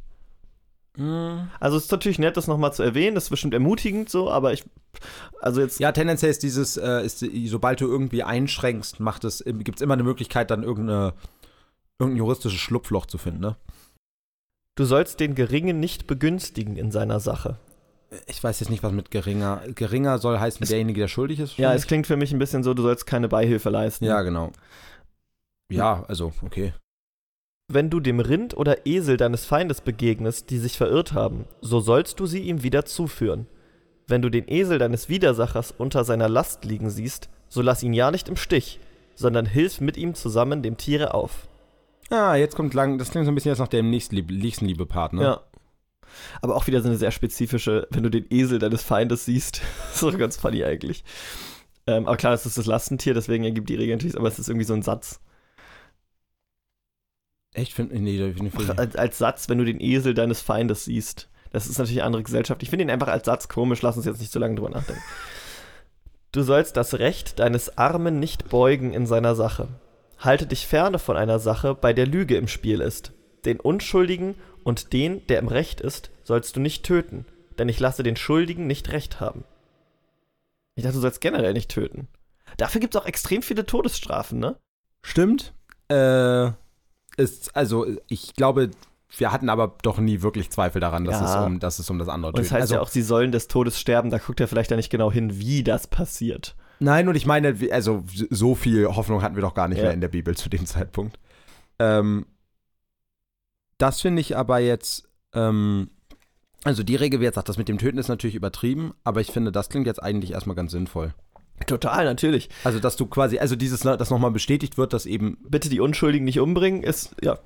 Also 1.59 1.77
es 1.77 1.85
ist 1.85 1.91
natürlich 1.91 2.19
nett, 2.19 2.35
das 2.37 2.47
nochmal 2.47 2.73
zu 2.73 2.83
erwähnen, 2.83 3.15
das 3.15 3.25
ist 3.25 3.29
bestimmt 3.29 3.53
ermutigend 3.53 4.09
so, 4.09 4.29
aber 4.29 4.51
ich, 4.53 4.63
also 5.41 5.61
jetzt, 5.61 5.79
ja, 5.79 5.91
tendenziell 5.91 6.31
ist 6.31 6.43
dieses, 6.43 6.75
äh, 6.77 7.05
ist, 7.05 7.23
sobald 7.47 7.79
du 7.81 7.87
irgendwie 7.87 8.23
einschränkst, 8.23 8.99
macht 8.99 9.23
es, 9.23 9.43
gibt 9.45 9.77
es 9.77 9.81
immer 9.81 9.93
eine 9.93 10.03
Möglichkeit, 10.03 10.51
dann 10.51 10.63
irgendeine, 10.63 11.13
irgendein 11.99 12.17
juristisches 12.17 12.59
Schlupfloch 12.59 13.05
zu 13.05 13.17
finden, 13.17 13.39
ne? 13.41 13.55
Du 14.75 14.85
sollst 14.85 15.19
den 15.19 15.35
Geringen 15.35 15.79
nicht 15.79 16.07
begünstigen 16.07 16.77
in 16.77 16.91
seiner 16.91 17.19
Sache. 17.19 17.57
Ich 18.27 18.43
weiß 18.43 18.59
jetzt 18.61 18.69
nicht, 18.69 18.81
was 18.81 18.91
mit 18.91 19.11
geringer. 19.11 19.61
Geringer 19.75 20.17
soll 20.19 20.39
heißen, 20.39 20.63
Es- 20.63 20.69
derjenige, 20.69 21.01
der 21.01 21.07
schuldig 21.07 21.39
ist. 21.39 21.57
Ja, 21.57 21.73
es 21.73 21.85
klingt 21.85 22.07
für 22.07 22.17
mich 22.17 22.31
ein 22.31 22.39
bisschen 22.39 22.63
so, 22.63 22.73
du 22.73 22.81
sollst 22.81 23.05
keine 23.05 23.27
Beihilfe 23.27 23.69
leisten. 23.69 24.05
ja, 24.05 24.21
genau. 24.21 24.51
Ja, 25.71 26.03
also, 26.07 26.33
okay. 26.43 26.73
Wenn 27.71 27.91
du 27.91 27.99
dem 27.99 28.19
Rind 28.19 28.57
oder 28.57 28.87
Esel 28.87 29.15
deines 29.15 29.45
Feindes 29.45 29.81
begegnest, 29.81 30.49
die 30.49 30.57
sich 30.57 30.75
verirrt 30.75 31.13
haben, 31.13 31.45
so 31.61 31.79
sollst 31.79 32.19
du 32.19 32.25
sie 32.25 32.39
ihm 32.39 32.63
wieder 32.63 32.83
zuführen. 32.85 33.45
Wenn 34.07 34.23
du 34.23 34.29
den 34.29 34.47
Esel 34.47 34.79
deines 34.79 35.07
Widersachers 35.07 35.71
unter 35.77 36.03
seiner 36.03 36.27
Last 36.27 36.65
liegen 36.65 36.89
siehst, 36.89 37.29
so 37.47 37.61
lass 37.61 37.83
ihn 37.83 37.93
ja 37.93 38.09
nicht 38.09 38.27
im 38.27 38.37
Stich, 38.37 38.79
sondern 39.13 39.45
hilf 39.45 39.81
mit 39.81 39.97
ihm 39.97 40.15
zusammen 40.15 40.63
dem 40.63 40.77
Tiere 40.77 41.13
auf. 41.13 41.47
Ah, 42.09 42.33
jetzt 42.35 42.55
kommt 42.55 42.73
lang. 42.73 42.97
Das 42.97 43.11
klingt 43.11 43.25
so 43.27 43.31
ein 43.31 43.35
bisschen 43.35 43.51
jetzt 43.51 43.59
nach 43.59 43.67
dem 43.67 43.91
Nächstenliebe- 43.91 44.33
Nächstenliebe-Part, 44.33 45.13
ne? 45.13 45.21
Ja. 45.21 45.41
Aber 46.41 46.55
auch 46.55 46.65
wieder 46.65 46.81
so 46.81 46.87
eine 46.87 46.97
sehr 46.97 47.11
spezifische, 47.11 47.87
wenn 47.91 48.01
du 48.01 48.09
den 48.09 48.25
Esel 48.31 48.57
deines 48.57 48.81
Feindes 48.81 49.25
siehst. 49.25 49.61
so 49.93 50.11
ganz 50.11 50.37
funny 50.37 50.63
eigentlich. 50.63 51.03
Ähm, 51.85 52.07
aber 52.07 52.17
klar, 52.17 52.33
es 52.33 52.47
ist 52.47 52.57
das 52.57 52.65
Lastentier, 52.65 53.13
deswegen 53.13 53.43
ergibt 53.43 53.69
die 53.69 53.75
Regel 53.75 53.95
natürlich, 53.95 54.17
aber 54.17 54.27
es 54.27 54.39
ist 54.39 54.49
irgendwie 54.49 54.65
so 54.65 54.73
ein 54.73 54.81
Satz. 54.81 55.19
Echt? 57.53 57.73
Find, 57.73 57.91
nee, 57.93 58.17
da 58.17 58.25
find 58.33 58.53
ich- 58.59 58.77
Als, 58.79 58.95
als 58.95 59.17
Satz, 59.17 59.49
wenn 59.49 59.57
du 59.57 59.65
den 59.65 59.79
Esel 59.81 60.13
deines 60.13 60.41
Feindes 60.41 60.85
siehst. 60.85 61.29
Das 61.51 61.65
ist 61.67 61.79
natürlich 61.79 61.99
eine 62.01 62.05
andere 62.07 62.23
Gesellschaft. 62.23 62.61
Ich 62.61 62.69
finde 62.69 62.83
ihn 62.85 62.91
einfach 62.91 63.07
als 63.07 63.25
Satz 63.25 63.47
komisch, 63.47 63.81
lass 63.81 63.97
uns 63.97 64.05
jetzt 64.05 64.19
nicht 64.19 64.31
so 64.31 64.39
lange 64.39 64.55
drüber 64.55 64.69
nachdenken. 64.69 65.01
Du 66.31 66.43
sollst 66.43 66.77
das 66.77 66.99
Recht 66.99 67.39
deines 67.39 67.79
Armen 67.79 68.19
nicht 68.19 68.49
beugen 68.49 68.93
in 68.93 69.07
seiner 69.07 69.33
Sache. 69.33 69.67
Halte 70.19 70.45
dich 70.45 70.67
ferne 70.67 70.99
von 70.99 71.17
einer 71.17 71.39
Sache, 71.39 71.73
bei 71.73 71.91
der 71.91 72.05
Lüge 72.05 72.37
im 72.37 72.47
Spiel 72.47 72.81
ist. 72.81 73.13
Den 73.45 73.59
Unschuldigen 73.59 74.35
und 74.63 74.93
den, 74.93 75.25
der 75.25 75.39
im 75.39 75.47
Recht 75.47 75.81
ist, 75.81 76.11
sollst 76.23 76.55
du 76.55 76.59
nicht 76.59 76.83
töten, 76.85 77.25
denn 77.57 77.67
ich 77.67 77.79
lasse 77.79 78.03
den 78.03 78.15
Schuldigen 78.15 78.67
nicht 78.67 78.91
Recht 78.91 79.19
haben. 79.19 79.43
Ich 80.75 80.83
dachte, 80.83 80.97
du 80.97 81.01
sollst 81.01 81.19
generell 81.19 81.53
nicht 81.53 81.71
töten. 81.71 82.07
Dafür 82.57 82.79
gibt 82.79 82.93
es 82.93 83.01
auch 83.01 83.07
extrem 83.07 83.41
viele 83.41 83.65
Todesstrafen, 83.65 84.37
ne? 84.37 84.55
Stimmt. 85.01 85.53
Äh, 85.87 86.51
ist, 87.19 87.55
also, 87.55 87.85
ich 88.07 88.33
glaube, 88.33 88.71
wir 89.17 89.31
hatten 89.31 89.49
aber 89.49 89.75
doch 89.81 89.97
nie 89.99 90.21
wirklich 90.21 90.49
Zweifel 90.49 90.79
daran, 90.79 91.03
dass, 91.05 91.19
Ja. 91.19 91.41
es, 91.41 91.45
um, 91.47 91.59
dass 91.59 91.79
es 91.79 91.89
um 91.89 91.99
das 91.99 92.07
andere 92.09 92.31
Und 92.31 92.39
es 92.39 92.47
Töten- 92.47 92.55
heißt 92.55 92.61
also, 92.63 92.75
ja 92.75 92.81
auch, 92.81 92.89
sie 92.89 93.01
sollen 93.01 93.31
des 93.31 93.47
Todes 93.47 93.79
sterben, 93.79 94.09
da 94.09 94.17
guckt 94.19 94.39
er 94.39 94.47
vielleicht 94.47 94.71
ja 94.71 94.77
nicht 94.77 94.89
genau 94.89 95.11
hin, 95.11 95.39
wie 95.39 95.63
das 95.63 95.87
passiert. 95.87 96.55
Nein, 96.79 97.09
und 97.09 97.15
ich 97.15 97.25
meine, 97.25 97.55
also 97.71 98.03
so 98.29 98.55
viel 98.55 98.87
Hoffnung 98.87 99.21
hatten 99.21 99.35
wir 99.35 99.41
doch 99.41 99.53
gar 99.53 99.67
nicht 99.67 99.79
Ja. 99.79 99.85
mehr 99.85 99.93
in 99.93 100.01
der 100.01 100.07
Bibel 100.07 100.37
zu 100.37 100.47
dem 100.49 100.65
Zeitpunkt. 100.65 101.19
Ähm, 101.77 102.25
das 103.77 104.01
finde 104.01 104.21
ich 104.21 104.35
aber 104.37 104.59
jetzt, 104.59 105.07
ähm, 105.33 105.89
also 106.63 106.83
die 106.83 106.95
Regel, 106.95 107.19
wie 107.19 107.23
jetzt 107.25 107.35
sagt, 107.35 107.49
das 107.49 107.57
mit 107.57 107.67
dem 107.69 107.77
Töten 107.77 107.97
ist 107.97 108.07
natürlich 108.09 108.35
übertrieben, 108.35 108.93
aber 109.03 109.21
ich 109.21 109.31
finde, 109.31 109.51
das 109.51 109.69
klingt 109.69 109.87
jetzt 109.87 110.01
eigentlich 110.03 110.31
erstmal 110.31 110.55
ganz 110.55 110.71
sinnvoll. 110.71 111.13
Total, 111.67 112.05
natürlich. 112.05 112.49
Also, 112.63 112.79
dass 112.79 112.95
du 112.95 113.05
quasi, 113.05 113.39
also 113.39 113.55
dieses, 113.55 113.83
ne, 113.83 113.97
dass 113.97 114.09
nochmal 114.09 114.31
bestätigt 114.31 114.77
wird, 114.77 114.93
dass 114.93 115.05
eben, 115.05 115.37
Bitte 115.47 115.69
die 115.69 115.79
Unschuldigen 115.79 116.25
nicht 116.25 116.39
umbringen, 116.39 116.83
ist, 116.83 117.15
ja. 117.21 117.39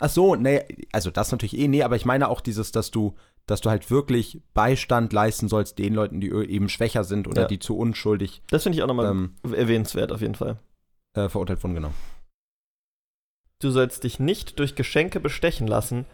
ach 0.00 0.10
so, 0.10 0.34
nee, 0.34 0.62
also 0.92 1.10
das 1.10 1.30
natürlich 1.32 1.56
eh, 1.58 1.68
nee, 1.68 1.82
aber 1.82 1.96
ich 1.96 2.04
meine 2.04 2.28
auch 2.28 2.40
dieses, 2.40 2.72
dass 2.72 2.90
du, 2.90 3.14
dass 3.46 3.60
du 3.60 3.70
halt 3.70 3.90
wirklich 3.90 4.40
Beistand 4.54 5.12
leisten 5.12 5.48
sollst 5.48 5.78
den 5.78 5.94
Leuten, 5.94 6.20
die 6.20 6.28
eben 6.30 6.68
schwächer 6.68 7.04
sind 7.04 7.26
oder 7.28 7.42
Ja. 7.42 7.48
die 7.48 7.58
zu 7.58 7.76
unschuldig 7.76 8.42
Das 8.50 8.62
finde 8.62 8.76
ich 8.78 8.82
auch 8.82 8.86
nochmal 8.88 9.10
ähm, 9.10 9.34
erwähnenswert 9.52 10.12
auf 10.12 10.20
jeden 10.20 10.34
Fall. 10.36 10.58
äh, 11.16 11.28
verurteilt 11.28 11.62
wurden, 11.64 11.74
genau. 11.74 11.92
Du 13.60 13.70
sollst 13.70 14.04
dich 14.04 14.18
nicht 14.18 14.58
durch 14.58 14.74
Geschenke 14.74 15.20
bestechen 15.20 15.66
lassen, 15.66 16.06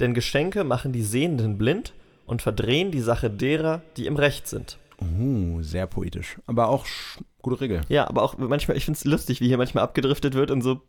denn 0.00 0.12
Geschenke 0.14 0.64
machen 0.64 0.92
die 0.92 1.02
Sehenden 1.02 1.56
blind 1.56 1.92
und 2.26 2.42
verdrehen 2.42 2.90
die 2.90 3.00
Sache 3.00 3.30
derer, 3.30 3.80
die 3.96 4.06
im 4.06 4.16
Recht 4.16 4.48
sind. 4.48 4.78
Uh, 5.00 5.62
sehr 5.62 5.86
poetisch. 5.86 6.38
Aber 6.46 6.68
auch 6.68 6.86
sch- 6.86 7.20
gute 7.42 7.60
Regel. 7.60 7.80
Ja, 7.88 8.08
aber 8.08 8.22
auch 8.22 8.36
manchmal, 8.38 8.76
ich 8.76 8.84
finde 8.84 8.98
es 8.98 9.04
lustig, 9.04 9.40
wie 9.40 9.48
hier 9.48 9.58
manchmal 9.58 9.84
abgedriftet 9.84 10.34
wird 10.34 10.50
in 10.50 10.62
so 10.62 10.82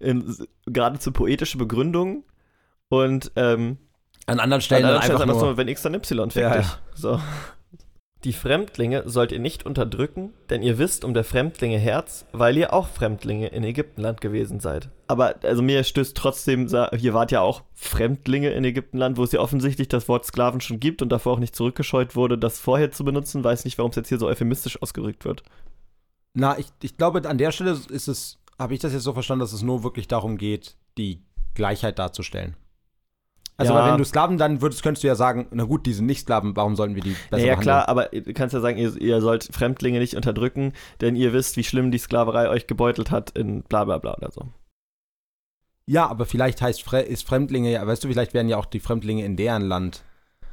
in, 0.00 0.36
geradezu 0.66 1.12
poetische 1.12 1.58
Begründungen 1.58 2.24
und 2.88 3.30
ähm, 3.36 3.78
An 4.26 4.40
anderen 4.40 4.54
An 4.54 4.60
Stellen 4.60 4.84
anderen 4.84 5.00
dann 5.00 5.02
Stellen 5.02 5.20
einfach 5.22 5.26
nur, 5.26 5.40
so, 5.40 5.56
wenn 5.56 5.68
X 5.68 5.82
dann 5.82 5.94
Y, 5.94 6.30
fick 6.30 6.42
Ja, 6.42 6.56
ja. 6.56 6.78
So. 6.94 7.20
Die 8.24 8.32
Fremdlinge 8.32 9.02
sollt 9.04 9.32
ihr 9.32 9.38
nicht 9.38 9.66
unterdrücken, 9.66 10.32
denn 10.48 10.62
ihr 10.62 10.78
wisst 10.78 11.04
um 11.04 11.12
der 11.12 11.24
Fremdlinge 11.24 11.76
Herz, 11.76 12.24
weil 12.32 12.56
ihr 12.56 12.72
auch 12.72 12.88
Fremdlinge 12.88 13.48
in 13.48 13.64
Ägyptenland 13.64 14.22
gewesen 14.22 14.60
seid. 14.60 14.88
Aber 15.08 15.34
also 15.42 15.60
mir 15.60 15.84
stößt 15.84 16.16
trotzdem, 16.16 16.66
hier 16.96 17.12
wart 17.12 17.32
ja 17.32 17.42
auch 17.42 17.64
Fremdlinge 17.74 18.50
in 18.52 18.64
Ägyptenland, 18.64 19.18
wo 19.18 19.24
es 19.24 19.32
ja 19.32 19.40
offensichtlich 19.40 19.88
das 19.88 20.08
Wort 20.08 20.24
Sklaven 20.24 20.62
schon 20.62 20.80
gibt 20.80 21.02
und 21.02 21.10
davor 21.10 21.34
auch 21.34 21.38
nicht 21.38 21.54
zurückgescheut 21.54 22.16
wurde, 22.16 22.38
das 22.38 22.58
vorher 22.58 22.90
zu 22.90 23.04
benutzen. 23.04 23.44
Weiß 23.44 23.66
nicht, 23.66 23.76
warum 23.76 23.90
es 23.90 23.96
jetzt 23.96 24.08
hier 24.08 24.18
so 24.18 24.26
euphemistisch 24.26 24.80
ausgerückt 24.80 25.26
wird. 25.26 25.42
Na, 26.32 26.58
ich, 26.58 26.68
ich 26.82 26.96
glaube, 26.96 27.28
an 27.28 27.36
der 27.36 27.52
Stelle 27.52 27.78
ist 27.90 28.08
es, 28.08 28.38
habe 28.58 28.72
ich 28.72 28.80
das 28.80 28.94
jetzt 28.94 29.02
so 29.02 29.12
verstanden, 29.12 29.40
dass 29.40 29.52
es 29.52 29.60
nur 29.60 29.84
wirklich 29.84 30.08
darum 30.08 30.38
geht, 30.38 30.76
die 30.96 31.22
Gleichheit 31.52 31.98
darzustellen. 31.98 32.56
Also, 33.56 33.72
Ja. 33.72 33.86
wenn 33.86 33.98
du 33.98 34.04
Sklaven 34.04 34.36
dann 34.36 34.60
würdest, 34.62 34.82
könntest 34.82 35.04
du 35.04 35.08
ja 35.08 35.14
sagen, 35.14 35.46
na 35.52 35.62
gut, 35.64 35.86
die 35.86 35.92
sind 35.92 36.06
nicht 36.06 36.20
Sklaven, 36.22 36.56
warum 36.56 36.74
sollten 36.74 36.96
wir 36.96 37.02
die 37.02 37.16
besser 37.30 37.44
Ja, 37.44 37.52
ja 37.52 37.56
klar, 37.56 37.88
aber 37.88 38.06
du 38.06 38.32
kannst 38.32 38.52
ja 38.52 38.60
sagen, 38.60 38.78
ihr, 38.78 38.96
ihr 39.00 39.20
sollt 39.20 39.48
Fremdlinge 39.52 40.00
nicht 40.00 40.14
unterdrücken, 40.16 40.72
denn 41.00 41.14
ihr 41.14 41.32
wisst, 41.32 41.56
wie 41.56 41.62
schlimm 41.62 41.92
die 41.92 41.98
Sklaverei 41.98 42.48
euch 42.48 42.66
gebeutelt 42.66 43.12
hat 43.12 43.30
in 43.30 43.62
bla 43.62 43.84
bla 43.84 43.98
bla 43.98 44.14
oder 44.14 44.32
so. 44.32 44.48
Ja, 45.86 46.08
aber 46.08 46.26
vielleicht 46.26 46.62
heißt 46.62 46.92
ist 46.92 47.26
Fremdlinge, 47.26 47.70
ja, 47.70 47.86
weißt 47.86 48.02
du, 48.02 48.08
vielleicht 48.08 48.34
werden 48.34 48.48
ja 48.48 48.56
auch 48.56 48.66
die 48.66 48.80
Fremdlinge 48.80 49.24
in 49.24 49.36
deren 49.36 49.62
Land, 49.62 50.02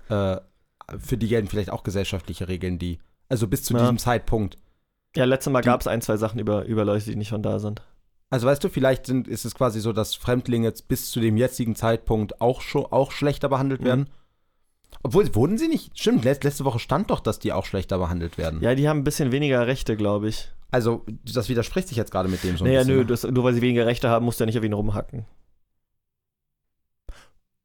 äh, 0.10 0.38
für 1.00 1.18
die 1.18 1.28
gelten 1.28 1.48
vielleicht 1.48 1.72
auch 1.72 1.84
gesellschaftliche 1.84 2.48
Regeln, 2.50 2.78
die, 2.78 3.00
also 3.30 3.48
bis 3.48 3.64
zu 3.64 3.74
Ja. 3.74 3.80
diesem 3.80 3.98
Zeitpunkt. 3.98 4.58
Ja, 5.16 5.26
letztes 5.26 5.52
Mal 5.52 5.62
gab 5.62 5.82
es 5.82 5.88
ein, 5.88 6.02
zwei 6.02 6.18
Sachen 6.18 6.40
über, 6.40 6.66
über 6.66 6.86
Leute, 6.86 7.06
die 7.06 7.16
nicht 7.16 7.30
von 7.30 7.42
da 7.42 7.60
sind. 7.60 7.82
Also 8.32 8.48
weißt 8.48 8.64
du, 8.64 8.70
vielleicht 8.70 9.06
sind, 9.06 9.28
ist 9.28 9.46
es 9.46 9.54
quasi 9.54 9.80
so, 9.82 9.94
dass 9.94 10.16
Fremdlinge 10.16 10.66
jetzt 10.68 10.88
bis 10.88 11.12
zu 11.12 11.20
dem 11.20 11.38
jetzigen 11.38 11.76
Zeitpunkt 11.76 12.42
auch, 12.42 12.62
schon, 12.62 12.86
auch 12.86 13.12
schlechter 13.12 13.50
behandelt 13.50 13.82
Mhm. 13.82 13.86
werden. 13.86 14.10
Obwohl, 15.04 15.34
wurden 15.36 15.58
sie 15.58 15.68
nicht? 15.68 15.98
Stimmt, 16.00 16.26
letz- 16.26 16.44
letzte 16.44 16.64
Woche 16.66 16.80
stand 16.80 17.10
doch, 17.12 17.20
dass 17.20 17.40
die 17.40 17.52
auch 17.54 17.66
schlechter 17.66 17.98
behandelt 17.98 18.38
werden. 18.38 18.62
Ja, 18.62 18.74
die 18.74 18.88
haben 18.90 19.00
ein 19.00 19.04
bisschen 19.04 19.32
weniger 19.32 19.68
Rechte, 19.68 19.96
glaube 19.98 20.30
ich. 20.30 20.50
Also, 20.70 21.06
das 21.26 21.50
widerspricht 21.50 21.90
sich 21.90 21.98
jetzt 21.98 22.12
gerade 22.12 22.30
mit 22.30 22.44
dem 22.44 22.56
so 22.56 22.64
naja, 22.64 22.80
bisschen. 22.80 22.94
nö, 22.96 23.00
ne? 23.02 23.06
das, 23.08 23.24
nur 23.24 23.44
weil 23.44 23.54
sie 23.54 23.62
weniger 23.62 23.86
Rechte 23.86 24.10
haben, 24.10 24.24
musst 24.26 24.40
du 24.40 24.44
ja 24.44 24.46
nicht 24.46 24.58
auf 24.58 24.64
ihn 24.64 24.74
rumhacken. 24.74 25.26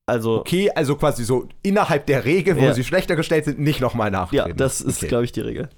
Also, 0.07 0.41
Okay, 0.41 0.71
also 0.75 0.97
quasi 0.97 1.25
so 1.25 1.49
innerhalb 1.63 2.07
der 2.07 2.25
Regel, 2.25 2.57
wo 2.57 2.61
Ja. 2.65 2.75
sie 2.75 2.85
schlechter 2.85 3.17
gestellt 3.17 3.45
sind, 3.45 3.59
nicht 3.59 3.81
nochmal 3.81 4.09
ja, 4.13 4.21
nachtreten. 4.21 4.57
das 4.57 4.81
ist, 4.81 4.99
Okay. 4.99 5.09
glaube 5.09 5.25
ich, 5.25 5.33
die 5.33 5.41
Regel. 5.41 5.69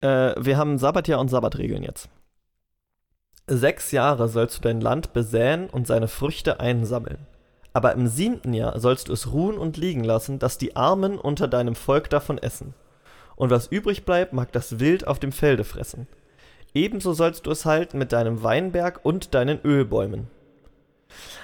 Äh, 0.00 0.34
wir 0.38 0.56
haben 0.56 0.78
Sabbatjahr 0.78 1.20
und 1.20 1.28
Sabbatregeln 1.28 1.82
jetzt. 1.82 2.08
Sechs 3.46 3.90
Jahre 3.90 4.28
sollst 4.28 4.58
du 4.58 4.62
dein 4.62 4.80
Land 4.80 5.12
besäen 5.12 5.68
und 5.68 5.86
seine 5.86 6.08
Früchte 6.08 6.60
einsammeln. 6.60 7.26
Aber 7.72 7.92
im 7.92 8.06
siebten 8.06 8.52
Jahr 8.52 8.78
sollst 8.78 9.08
du 9.08 9.12
es 9.12 9.32
ruhen 9.32 9.58
und 9.58 9.76
liegen 9.76 10.04
lassen, 10.04 10.38
dass 10.38 10.58
die 10.58 10.76
Armen 10.76 11.18
unter 11.18 11.48
deinem 11.48 11.74
Volk 11.74 12.10
davon 12.10 12.38
essen. 12.38 12.74
Und 13.34 13.50
was 13.50 13.66
übrig 13.66 14.04
bleibt, 14.04 14.32
mag 14.32 14.52
das 14.52 14.78
Wild 14.78 15.06
auf 15.06 15.18
dem 15.18 15.32
Felde 15.32 15.64
fressen. 15.64 16.06
Ebenso 16.74 17.12
sollst 17.12 17.46
du 17.46 17.50
es 17.50 17.64
halten 17.64 17.98
mit 17.98 18.12
deinem 18.12 18.42
Weinberg 18.42 19.00
und 19.02 19.34
deinen 19.34 19.60
Ölbäumen. 19.64 20.28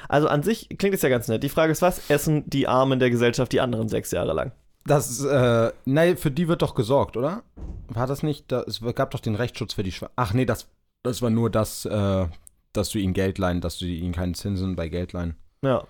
Also 0.09 0.29
an 0.29 0.43
sich 0.43 0.69
klingt 0.79 0.95
es 0.95 1.03
ja 1.03 1.09
ganz 1.09 1.29
nett. 1.29 1.43
Die 1.43 1.49
Frage 1.49 1.73
ist, 1.73 1.83
was 1.83 2.09
essen 2.11 2.49
die 2.49 2.69
Armen 2.69 2.99
der 2.99 3.11
Gesellschaft 3.11 3.53
die 3.53 3.61
anderen 3.61 3.89
sechs 3.89 4.11
Jahre 4.11 4.33
lang? 4.33 4.53
Das, 4.87 5.23
äh, 5.23 5.73
nein, 5.85 6.17
für 6.17 6.31
die 6.31 6.49
wird 6.49 6.63
doch 6.63 6.75
gesorgt, 6.75 7.17
oder? 7.17 7.43
War 7.89 8.07
das 8.07 8.23
nicht? 8.23 8.51
Da, 8.51 8.63
es 8.63 8.81
gab 8.95 9.11
doch 9.11 9.21
den 9.21 9.35
Rechtsschutz 9.35 9.75
für 9.75 9.83
die 9.83 9.93
Schwa 9.93 10.09
Ach 10.17 10.33
nee, 10.33 10.47
das, 10.47 10.69
das 11.03 11.23
war 11.23 11.31
nur 11.31 11.51
das, 11.51 11.85
äh, 11.85 12.27
dass 12.73 12.91
du 12.91 12.99
ihnen 12.99 13.15
Geld 13.15 13.39
leihen, 13.39 13.61
dass 13.61 13.79
du 13.79 13.87
ihnen 13.87 14.13
keinen 14.13 14.35
Zinsen 14.35 14.77
bei 14.77 14.89
Geld 14.89 15.13
leihen. 15.13 15.37
Ja. 15.63 15.85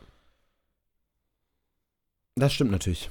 Das 2.36 2.52
stimmt 2.52 2.70
natürlich. 2.70 3.10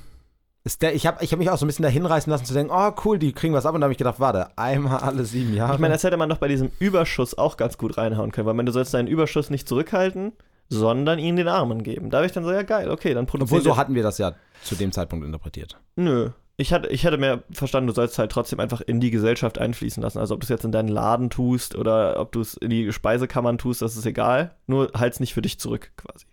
Ist 0.64 0.82
der, 0.82 0.96
ich 0.96 1.06
habe 1.08 1.24
ich 1.24 1.32
hab 1.32 1.40
mich 1.40 1.50
auch 1.50 1.58
so 1.58 1.66
ein 1.66 1.68
bisschen 1.68 1.84
dahin 1.84 2.06
reißen 2.06 2.30
lassen 2.30 2.46
zu 2.46 2.54
denken, 2.54 2.74
oh 2.76 2.92
cool, 3.06 3.20
die 3.20 3.32
kriegen 3.32 3.54
was 3.54 3.66
ab 3.66 3.74
und 3.74 3.82
da 3.82 3.86
habe 3.86 3.94
ich 3.94 3.98
gedacht, 3.98 4.20
warte, 4.20 4.58
einmal 4.58 5.00
alle 5.00 5.24
sieben 5.26 5.54
Jahre. 5.54 5.76
Ich 5.76 5.80
meine, 5.80 5.94
das 5.94 6.04
hätte 6.04 6.18
man 6.18 6.28
doch 6.30 6.38
bei 6.40 6.48
diesem 6.50 6.72
Überschuss 6.80 7.38
auch 7.38 7.56
ganz 7.56 7.78
gut 7.78 7.98
reinhauen 7.98 8.32
können, 8.32 8.48
weil 8.48 8.54
man, 8.54 8.66
du 8.66 8.72
sollst 8.74 8.94
deinen 8.94 9.08
Überschuss 9.08 9.50
nicht 9.50 9.68
zurückhalten, 9.68 10.34
sondern 10.70 11.20
ihn 11.20 11.38
den 11.38 11.48
Armen 11.48 11.84
geben. 11.84 12.10
Da 12.10 12.18
habe 12.18 12.26
ich 12.28 12.34
dann 12.34 12.44
so, 12.44 12.52
ja 12.52 12.64
geil, 12.64 12.90
okay, 12.90 13.14
dann 13.14 13.24
Obwohl, 13.24 13.40
produzieren 13.40 13.64
so 13.64 13.70
wir- 13.72 13.78
hatten 13.78 13.96
wir 13.96 14.04
das 14.04 14.18
ja 14.18 14.34
zu 14.64 14.76
dem 14.76 14.92
Zeitpunkt 14.92 15.26
interpretiert. 15.26 15.78
Nö. 15.96 16.32
Ich 16.60 16.74
hatte, 16.74 16.90
ich 16.90 17.04
hätte 17.04 17.18
mehr 17.20 17.44
verstanden, 17.52 17.88
du 17.88 17.94
sollst 17.94 18.18
halt 18.18 18.32
trotzdem 18.32 18.60
einfach 18.60 18.82
in 18.82 19.00
die 19.00 19.12
Gesellschaft 19.12 19.60
einfließen 19.60 20.02
lassen. 20.02 20.18
Also 20.18 20.34
ob 20.34 20.42
du 20.42 20.46
es 20.46 20.50
jetzt 20.50 20.66
in 20.66 20.72
deinen 20.72 20.88
Laden 20.90 21.30
tust 21.30 21.76
oder 21.76 22.20
ob 22.20 22.32
du 22.32 22.42
es 22.42 22.56
in 22.56 22.72
die 22.72 22.92
Speisekammern 22.92 23.60
tust, 23.60 23.84
das 23.84 23.96
ist 23.96 24.06
egal. 24.08 24.56
Nur 24.66 24.92
halt's 24.96 25.20
nicht 25.20 25.36
für 25.36 25.44
dich 25.44 25.60
zurück, 25.60 25.92
quasi. 25.98 26.26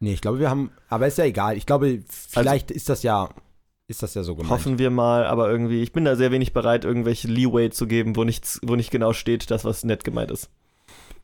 Nee, 0.00 0.14
ich 0.14 0.22
glaube, 0.22 0.38
wir 0.38 0.48
haben, 0.48 0.70
aber 0.88 1.06
ist 1.08 1.18
ja 1.18 1.24
egal. 1.24 1.56
Ich 1.58 1.66
glaube, 1.66 2.02
vielleicht 2.08 2.70
ist 2.70 2.88
das 2.88 3.02
ja, 3.02 3.28
ist 3.86 4.02
das 4.02 4.14
ja 4.14 4.22
so 4.22 4.34
gemeint. 4.34 4.50
Hoffen 4.50 4.78
wir 4.78 4.90
mal, 4.90 5.26
aber 5.26 5.50
irgendwie, 5.50 5.82
ich 5.82 5.92
bin 5.92 6.06
da 6.06 6.16
sehr 6.16 6.30
wenig 6.30 6.54
bereit, 6.54 6.86
irgendwelche 6.86 7.28
Leeway 7.28 7.68
zu 7.68 7.86
geben, 7.86 8.16
wo 8.16 8.24
nichts, 8.24 8.60
wo 8.64 8.76
nicht 8.76 8.90
genau 8.90 9.12
steht, 9.12 9.50
das, 9.50 9.64
was 9.64 9.84
nett 9.84 10.04
gemeint 10.04 10.30
ist. 10.30 10.48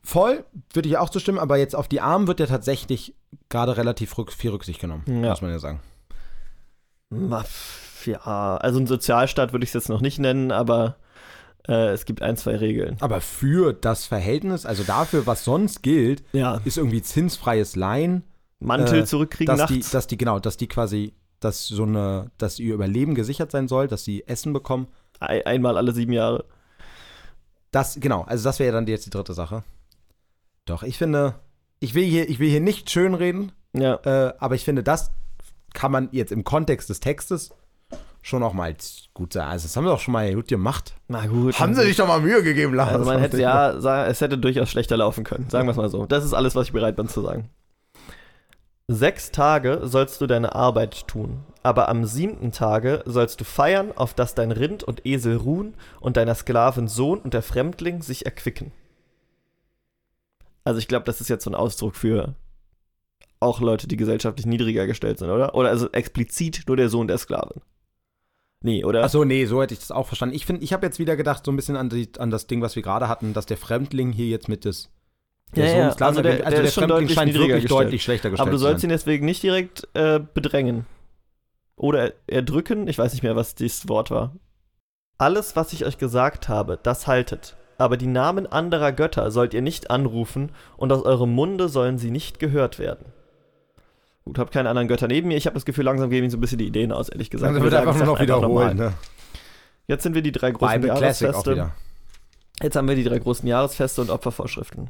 Voll, 0.03 0.45
würde 0.73 0.89
ich 0.89 0.97
auch 0.97 1.09
zustimmen, 1.09 1.39
aber 1.39 1.57
jetzt 1.57 1.75
auf 1.75 1.87
die 1.87 2.01
Armen 2.01 2.27
wird 2.27 2.39
ja 2.39 2.45
tatsächlich 2.45 3.15
gerade 3.49 3.77
relativ 3.77 4.13
viel 4.37 4.51
Rücksicht 4.51 4.79
genommen, 4.79 5.03
Ja. 5.07 5.29
muss 5.31 5.41
man 5.41 5.49
ja 5.49 5.57
sagen. 5.59 5.79
Ma, 7.09 7.43
pf, 7.43 7.84
Ja, 8.05 8.57
also 8.57 8.79
ein 8.79 8.87
Sozialstaat 8.87 9.53
würde 9.53 9.63
ich 9.63 9.69
es 9.69 9.73
jetzt 9.73 9.89
noch 9.89 10.01
nicht 10.01 10.19
nennen, 10.19 10.51
aber 10.51 10.97
äh, 11.67 11.89
es 11.89 12.05
gibt 12.05 12.21
ein, 12.21 12.37
zwei 12.37 12.55
Regeln. 12.57 12.97
Aber 12.99 13.21
für 13.21 13.73
das 13.73 14.05
Verhältnis, 14.05 14.65
also 14.65 14.83
dafür, 14.83 15.25
was 15.25 15.43
sonst 15.43 15.81
gilt, 15.83 16.23
Ja. 16.33 16.61
ist 16.65 16.77
irgendwie 16.77 17.01
zinsfreies 17.01 17.75
Leihen, 17.75 18.23
Mantel 18.59 18.99
Äh, 19.01 19.05
zurückkriegen 19.05 19.55
dass 19.57 19.67
die, 19.67 19.77
nachts. 19.79 19.91
dass 19.91 20.07
die, 20.07 20.17
genau, 20.17 20.39
dass 20.39 20.57
die 20.57 20.67
quasi, 20.67 21.13
dass 21.39 21.67
so 21.67 21.83
eine, 21.83 22.31
dass 22.37 22.57
ihr 22.59 22.73
Überleben 22.73 23.13
gesichert 23.15 23.51
sein 23.51 23.67
soll, 23.67 23.87
dass 23.87 24.03
sie 24.05 24.25
Essen 24.27 24.53
bekommen. 24.53 24.87
Ein, 25.19 25.45
einmal 25.45 25.77
alle 25.77 25.91
sieben 25.91 26.13
Jahre. 26.13 26.45
Das, 27.71 27.97
genau, 27.99 28.21
also 28.23 28.43
das 28.45 28.59
wäre 28.59 28.71
dann 28.71 28.87
jetzt 28.87 29.05
die 29.05 29.09
dritte 29.09 29.33
Sache. 29.33 29.63
Doch, 30.65 30.83
ich 30.83 30.97
finde, 30.97 31.35
ich 31.79 31.93
will 31.93 32.05
hier, 32.05 32.29
ich 32.29 32.39
will 32.39 32.49
hier 32.49 32.61
nicht 32.61 32.89
schönreden, 32.89 33.51
Ja. 33.73 33.95
äh, 34.05 34.33
aber 34.39 34.55
ich 34.55 34.63
finde, 34.63 34.81
das 34.83 35.11
kann 35.73 35.91
man 35.91 36.07
jetzt 36.13 36.31
im 36.31 36.43
Kontext 36.45 36.89
des 36.89 37.01
Textes 37.01 37.51
schon 38.25 38.41
auch 38.41 38.53
mal 38.53 38.75
gut 39.13 39.33
sagen. 39.33 39.51
Also, 39.51 39.67
das 39.67 39.77
haben 39.77 39.83
wir 39.83 39.91
doch 39.91 39.99
schon 39.99 40.11
mal 40.13 40.33
gut 40.33 40.47
gemacht. 40.47 40.95
Na 41.07 41.27
gut. 41.27 41.59
Haben 41.59 41.75
sie 41.75 41.83
sich 41.83 41.95
doch 41.95 42.07
mal 42.07 42.19
Mühe 42.19 42.41
gegeben, 42.41 42.73
Lars. 42.73 42.91
Also 42.93 43.05
man 43.05 43.19
hätte 43.19 43.39
ja, 43.39 43.79
sa- 43.79 44.07
es 44.07 44.19
hätte 44.19 44.37
durchaus 44.39 44.69
schlechter 44.71 44.97
laufen 44.97 45.23
können. 45.23 45.47
Sagen 45.49 45.67
wir 45.67 45.71
es 45.71 45.77
mal 45.77 45.89
so. 45.89 46.07
Das 46.07 46.25
ist 46.25 46.33
alles, 46.33 46.55
was 46.55 46.65
ich 46.67 46.73
bereit 46.73 46.95
bin 46.95 47.07
zu 47.07 47.21
sagen. 47.21 47.49
Sechs 48.87 49.31
Tage 49.31 49.81
sollst 49.83 50.21
du 50.21 50.27
deine 50.27 50.53
Arbeit 50.55 51.07
tun, 51.07 51.43
aber 51.63 51.87
am 51.89 52.05
siebten 52.05 52.51
Tage 52.51 53.03
sollst 53.05 53.39
du 53.41 53.43
feiern, 53.43 53.91
auf 53.95 54.13
dass 54.13 54.33
dein 54.35 54.51
Rind 54.51 54.83
und 54.83 55.05
Esel 55.05 55.37
ruhen 55.37 55.75
und 55.99 56.17
deiner 56.17 56.35
Sklavin 56.35 56.87
Sohn 56.87 57.19
und 57.19 57.33
der 57.33 57.41
Fremdling 57.43 58.01
sich 58.01 58.25
erquicken. 58.25 58.71
Also 60.63 60.79
ich 60.79 60.87
glaube, 60.87 61.05
das 61.05 61.21
ist 61.21 61.29
jetzt 61.29 61.43
so 61.43 61.51
ein 61.51 61.55
Ausdruck 61.55 61.95
für 61.95 62.33
auch 63.39 63.59
Leute, 63.61 63.87
die 63.87 63.97
gesellschaftlich 63.97 64.45
niedriger 64.47 64.87
gestellt 64.87 65.19
sind, 65.19 65.29
oder? 65.29 65.53
Oder 65.55 65.69
also 65.69 65.91
explizit 65.91 66.63
nur 66.67 66.77
der 66.77 66.89
Sohn 66.89 67.07
der 67.07 67.17
Sklavin. 67.19 67.61
Nee, 68.65 68.83
oder? 68.83 69.03
Achso, 69.03 69.23
nee, 69.25 69.45
so 69.45 69.61
hätte 69.61 69.75
ich 69.75 69.79
das 69.79 69.91
auch 69.91 70.07
verstanden. 70.07 70.33
Ich 70.35 70.45
finde, 70.47 70.63
ich 70.63 70.73
habe 70.73 70.83
jetzt 70.85 70.97
wieder 70.97 71.15
gedacht, 71.15 71.45
so 71.45 71.51
ein 71.51 71.55
bisschen 71.55 71.75
an, 71.75 71.89
die, 71.89 72.09
an 72.17 72.31
das 72.31 72.47
Ding, 72.47 72.61
was 72.63 72.75
wir 72.75 72.81
gerade 72.81 73.07
hatten, 73.07 73.33
dass 73.33 73.45
der 73.45 73.57
Fremdling 73.57 74.11
hier 74.11 74.25
jetzt 74.27 74.49
mit 74.49 74.65
des. 74.65 74.89
Ja, 75.53 75.67
Sohn 75.67 75.77
ja, 75.77 75.87
ist 75.89 75.97
klar, 75.97 76.09
also 76.09 76.21
der- 76.23 76.37
der 76.49 76.61
ist 76.63 76.73
schon 76.73 76.87
deutlich 76.87 77.13
scheint 77.13 77.33
wirklich 77.35 77.61
gestellt. 77.61 77.71
deutlich 77.85 78.03
schlechter 78.03 78.31
gestellt 78.31 78.41
Aber 78.47 78.51
du 78.51 78.57
sollst 78.57 78.83
ihn 78.83 78.89
deswegen 78.89 79.25
nicht 79.25 79.43
direkt 79.43 79.87
äh, 79.93 80.19
bedrängen. 80.33 80.87
Oder 81.75 82.13
erdrücken, 82.25 82.87
ich 82.87 82.97
weiß 82.97 83.13
nicht 83.13 83.21
mehr, 83.21 83.35
was 83.35 83.53
dieses 83.53 83.87
Wort 83.87 84.09
war. 84.09 84.35
Alles, 85.19 85.55
was 85.55 85.71
ich 85.71 85.85
euch 85.85 85.99
gesagt 85.99 86.49
habe, 86.49 86.79
das 86.81 87.05
haltet. 87.05 87.55
Aber 87.77 87.97
die 87.97 88.07
Namen 88.07 88.47
anderer 88.47 88.91
Götter 88.93 89.29
sollt 89.29 89.53
ihr 89.53 89.61
nicht 89.61 89.91
anrufen, 89.91 90.51
und 90.77 90.91
aus 90.91 91.03
eurem 91.03 91.31
Munde 91.33 91.69
sollen 91.69 91.97
sie 91.99 92.09
nicht 92.11 92.39
gehört 92.39 92.79
werden. 92.79 93.05
Gut, 94.25 94.39
hab 94.39 94.51
keine 94.51 94.69
anderen 94.69 94.87
Götter 94.87 95.07
neben 95.07 95.27
mir. 95.27 95.37
Ich 95.37 95.45
habe 95.45 95.53
das 95.53 95.65
Gefühl, 95.65 95.85
langsam 95.85 96.09
gehen 96.09 96.23
mir 96.23 96.31
so 96.31 96.37
ein 96.37 96.41
bisschen 96.41 96.57
die 96.57 96.67
Ideen 96.67 96.91
aus, 96.91 97.09
ehrlich 97.09 97.29
gesagt. 97.29 97.51
Dann 97.51 97.57
Ich 97.57 97.63
wird 97.63 97.73
einfach 97.75 97.95
nur 97.95 98.05
noch 98.07 98.19
wiederholen. 98.19 98.75
Ne? 98.77 98.93
Jetzt 99.87 100.01
sind 100.03 100.15
wir 100.15 100.23
die 100.23 100.31
drei 100.31 100.49
großen 100.51 100.81
Bible 100.81 100.87
Jahresfeste. 100.99 101.71
Jetzt 102.61 102.75
haben 102.75 102.87
wir 102.87 102.95
die 102.95 103.03
drei 103.03 103.19
großen 103.19 103.47
Jahresfeste 103.47 104.01
und 104.01 104.09
Opfervorschriften. 104.09 104.89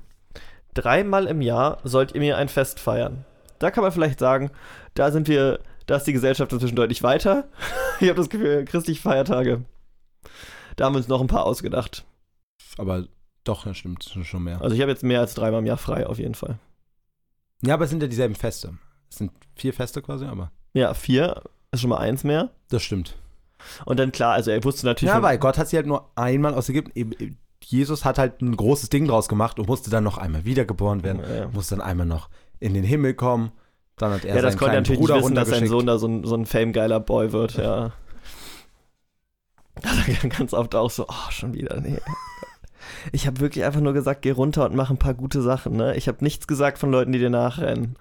Dreimal 0.74 1.26
im 1.28 1.42
Jahr 1.42 1.80
sollt 1.84 2.14
ihr 2.14 2.22
mir 2.22 2.38
ein 2.38 2.48
Fest 2.48 2.80
feiern. 2.80 3.26
Da 3.60 3.72
kann 3.72 3.84
man 3.84 3.92
vielleicht 3.92 4.20
sagen, 4.20 4.52
da 4.94 5.12
sind 5.12 5.28
wir, 5.28 5.60
da 5.86 5.98
ist 5.98 6.06
die 6.08 6.14
Gesellschaft 6.14 6.54
inzwischen 6.54 6.76
deutlich 6.76 7.04
weiter. 7.04 7.46
ich 8.00 8.08
habe 8.08 8.18
das 8.18 8.30
Gefühl, 8.30 8.64
christliche 8.66 9.02
Feiertage. 9.02 9.66
Da 10.78 10.86
haben 10.86 10.94
wir 10.94 10.98
uns 11.00 11.08
noch 11.08 11.22
ein 11.22 11.28
paar 11.28 11.46
ausgedacht. 11.46 12.06
Aber 12.78 13.06
doch, 13.44 13.66
das 13.66 13.78
stimmt 13.78 14.04
schon- 14.04 14.24
schon 14.26 14.44
mehr. 14.44 14.62
Also 14.62 14.76
ich 14.76 14.82
habe 14.82 14.92
jetzt 14.92 15.04
mehr 15.04 15.20
als 15.20 15.34
dreimal 15.34 15.60
im 15.60 15.66
Jahr 15.66 15.78
frei, 15.78 16.08
auf 16.08 16.20
jeden 16.20 16.36
Fall. 16.36 16.58
Ja, 17.62 17.74
aber 17.74 17.86
es 17.86 17.90
sind 17.90 18.02
ja 18.02 18.08
dieselben 18.08 18.36
Feste. 18.36 18.78
Es 19.16 19.20
sind 19.20 19.32
vier 19.56 19.74
Feste 19.74 20.02
quasi, 20.02 20.26
aber. 20.26 20.52
Ja, 20.74 20.94
vier 20.94 21.42
ist 21.72 21.80
schon 21.80 21.90
mal 21.90 22.00
eins 22.00 22.26
mehr. 22.26 22.50
Das 22.70 22.84
stimmt. 22.84 23.16
Und 23.86 23.98
dann 23.98 24.12
klar, 24.12 24.34
also 24.34 24.52
er 24.52 24.62
wusste 24.66 24.86
natürlich. 24.86 25.14
Ja, 25.14 25.22
weil 25.22 25.38
Gott 25.38 25.58
hat 25.58 25.70
sie 25.70 25.78
halt 25.78 25.88
nur 25.88 26.10
einmal 26.16 26.54
aus 26.54 26.68
Ägypten. 26.68 26.92
eben- 26.96 27.38
Jesus 27.64 28.04
hat 28.04 28.18
halt 28.18 28.42
ein 28.42 28.58
großes 28.58 28.90
Ding 28.90 29.08
draus 29.08 29.30
gemacht 29.30 29.58
und 29.58 29.70
musste 29.70 29.90
dann 29.90 30.04
noch 30.04 30.18
einmal 30.18 30.44
wiedergeboren 30.44 31.02
werden. 31.04 31.22
Ja, 31.22 31.36
ja. 31.36 31.48
Musste 31.48 31.78
dann 31.78 31.86
einmal 31.86 32.06
noch 32.06 32.28
in 32.60 32.74
den 32.74 32.84
Himmel 32.84 33.14
kommen. 33.14 33.54
Dann 33.96 34.12
hat 34.12 34.26
er 34.26 34.36
ja, 34.36 34.42
das 34.42 34.52
seinen 34.52 34.60
konnte 34.60 34.76
er 34.76 34.82
natürlich 34.82 35.00
Bruder 35.00 35.16
nicht 35.16 35.24
wissen, 35.24 35.36
dass 35.36 35.48
sein. 35.50 35.68
Sohn 35.68 35.86
da 35.86 35.98
so 35.98 36.08
ein, 36.08 36.26
so 36.26 36.36
ein 36.36 36.46
famegeiler 36.46 37.00
Boy 37.00 37.32
wird, 37.32 37.54
ja. 37.56 37.94
Da 39.82 39.94
sagt 39.94 40.10
er 40.24 40.30
ganz 40.30 40.54
oft 40.54 40.76
auch 40.76 40.92
so, 40.92 41.06
oh, 41.08 41.32
schon 41.32 41.54
wieder, 41.54 41.80
nee. 41.80 42.00
Ich 43.14 43.28
habe 43.28 43.40
wirklich 43.40 43.64
einfach 43.64 43.80
nur 43.82 43.94
gesagt, 43.94 44.22
geh 44.24 44.32
runter 44.32 44.66
und 44.66 44.76
mach 44.76 44.90
ein 44.90 44.98
paar 45.00 45.14
gute 45.14 45.42
Sachen, 45.42 45.78
ne? 45.78 45.96
Ich 45.96 46.10
habe 46.10 46.18
nichts 46.22 46.48
gesagt 46.48 46.78
von 46.78 46.92
Leuten, 46.92 47.14
die 47.14 47.20
dir 47.20 47.30
nachrennen. 47.30 47.96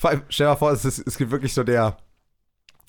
Vor 0.00 0.08
allem, 0.10 0.22
stell 0.30 0.46
dir 0.46 0.52
mal 0.52 0.56
vor, 0.56 0.72
es, 0.72 0.84
ist, 0.86 1.06
es 1.06 1.18
gibt 1.18 1.30
wirklich 1.30 1.52
so 1.52 1.62
der. 1.62 1.98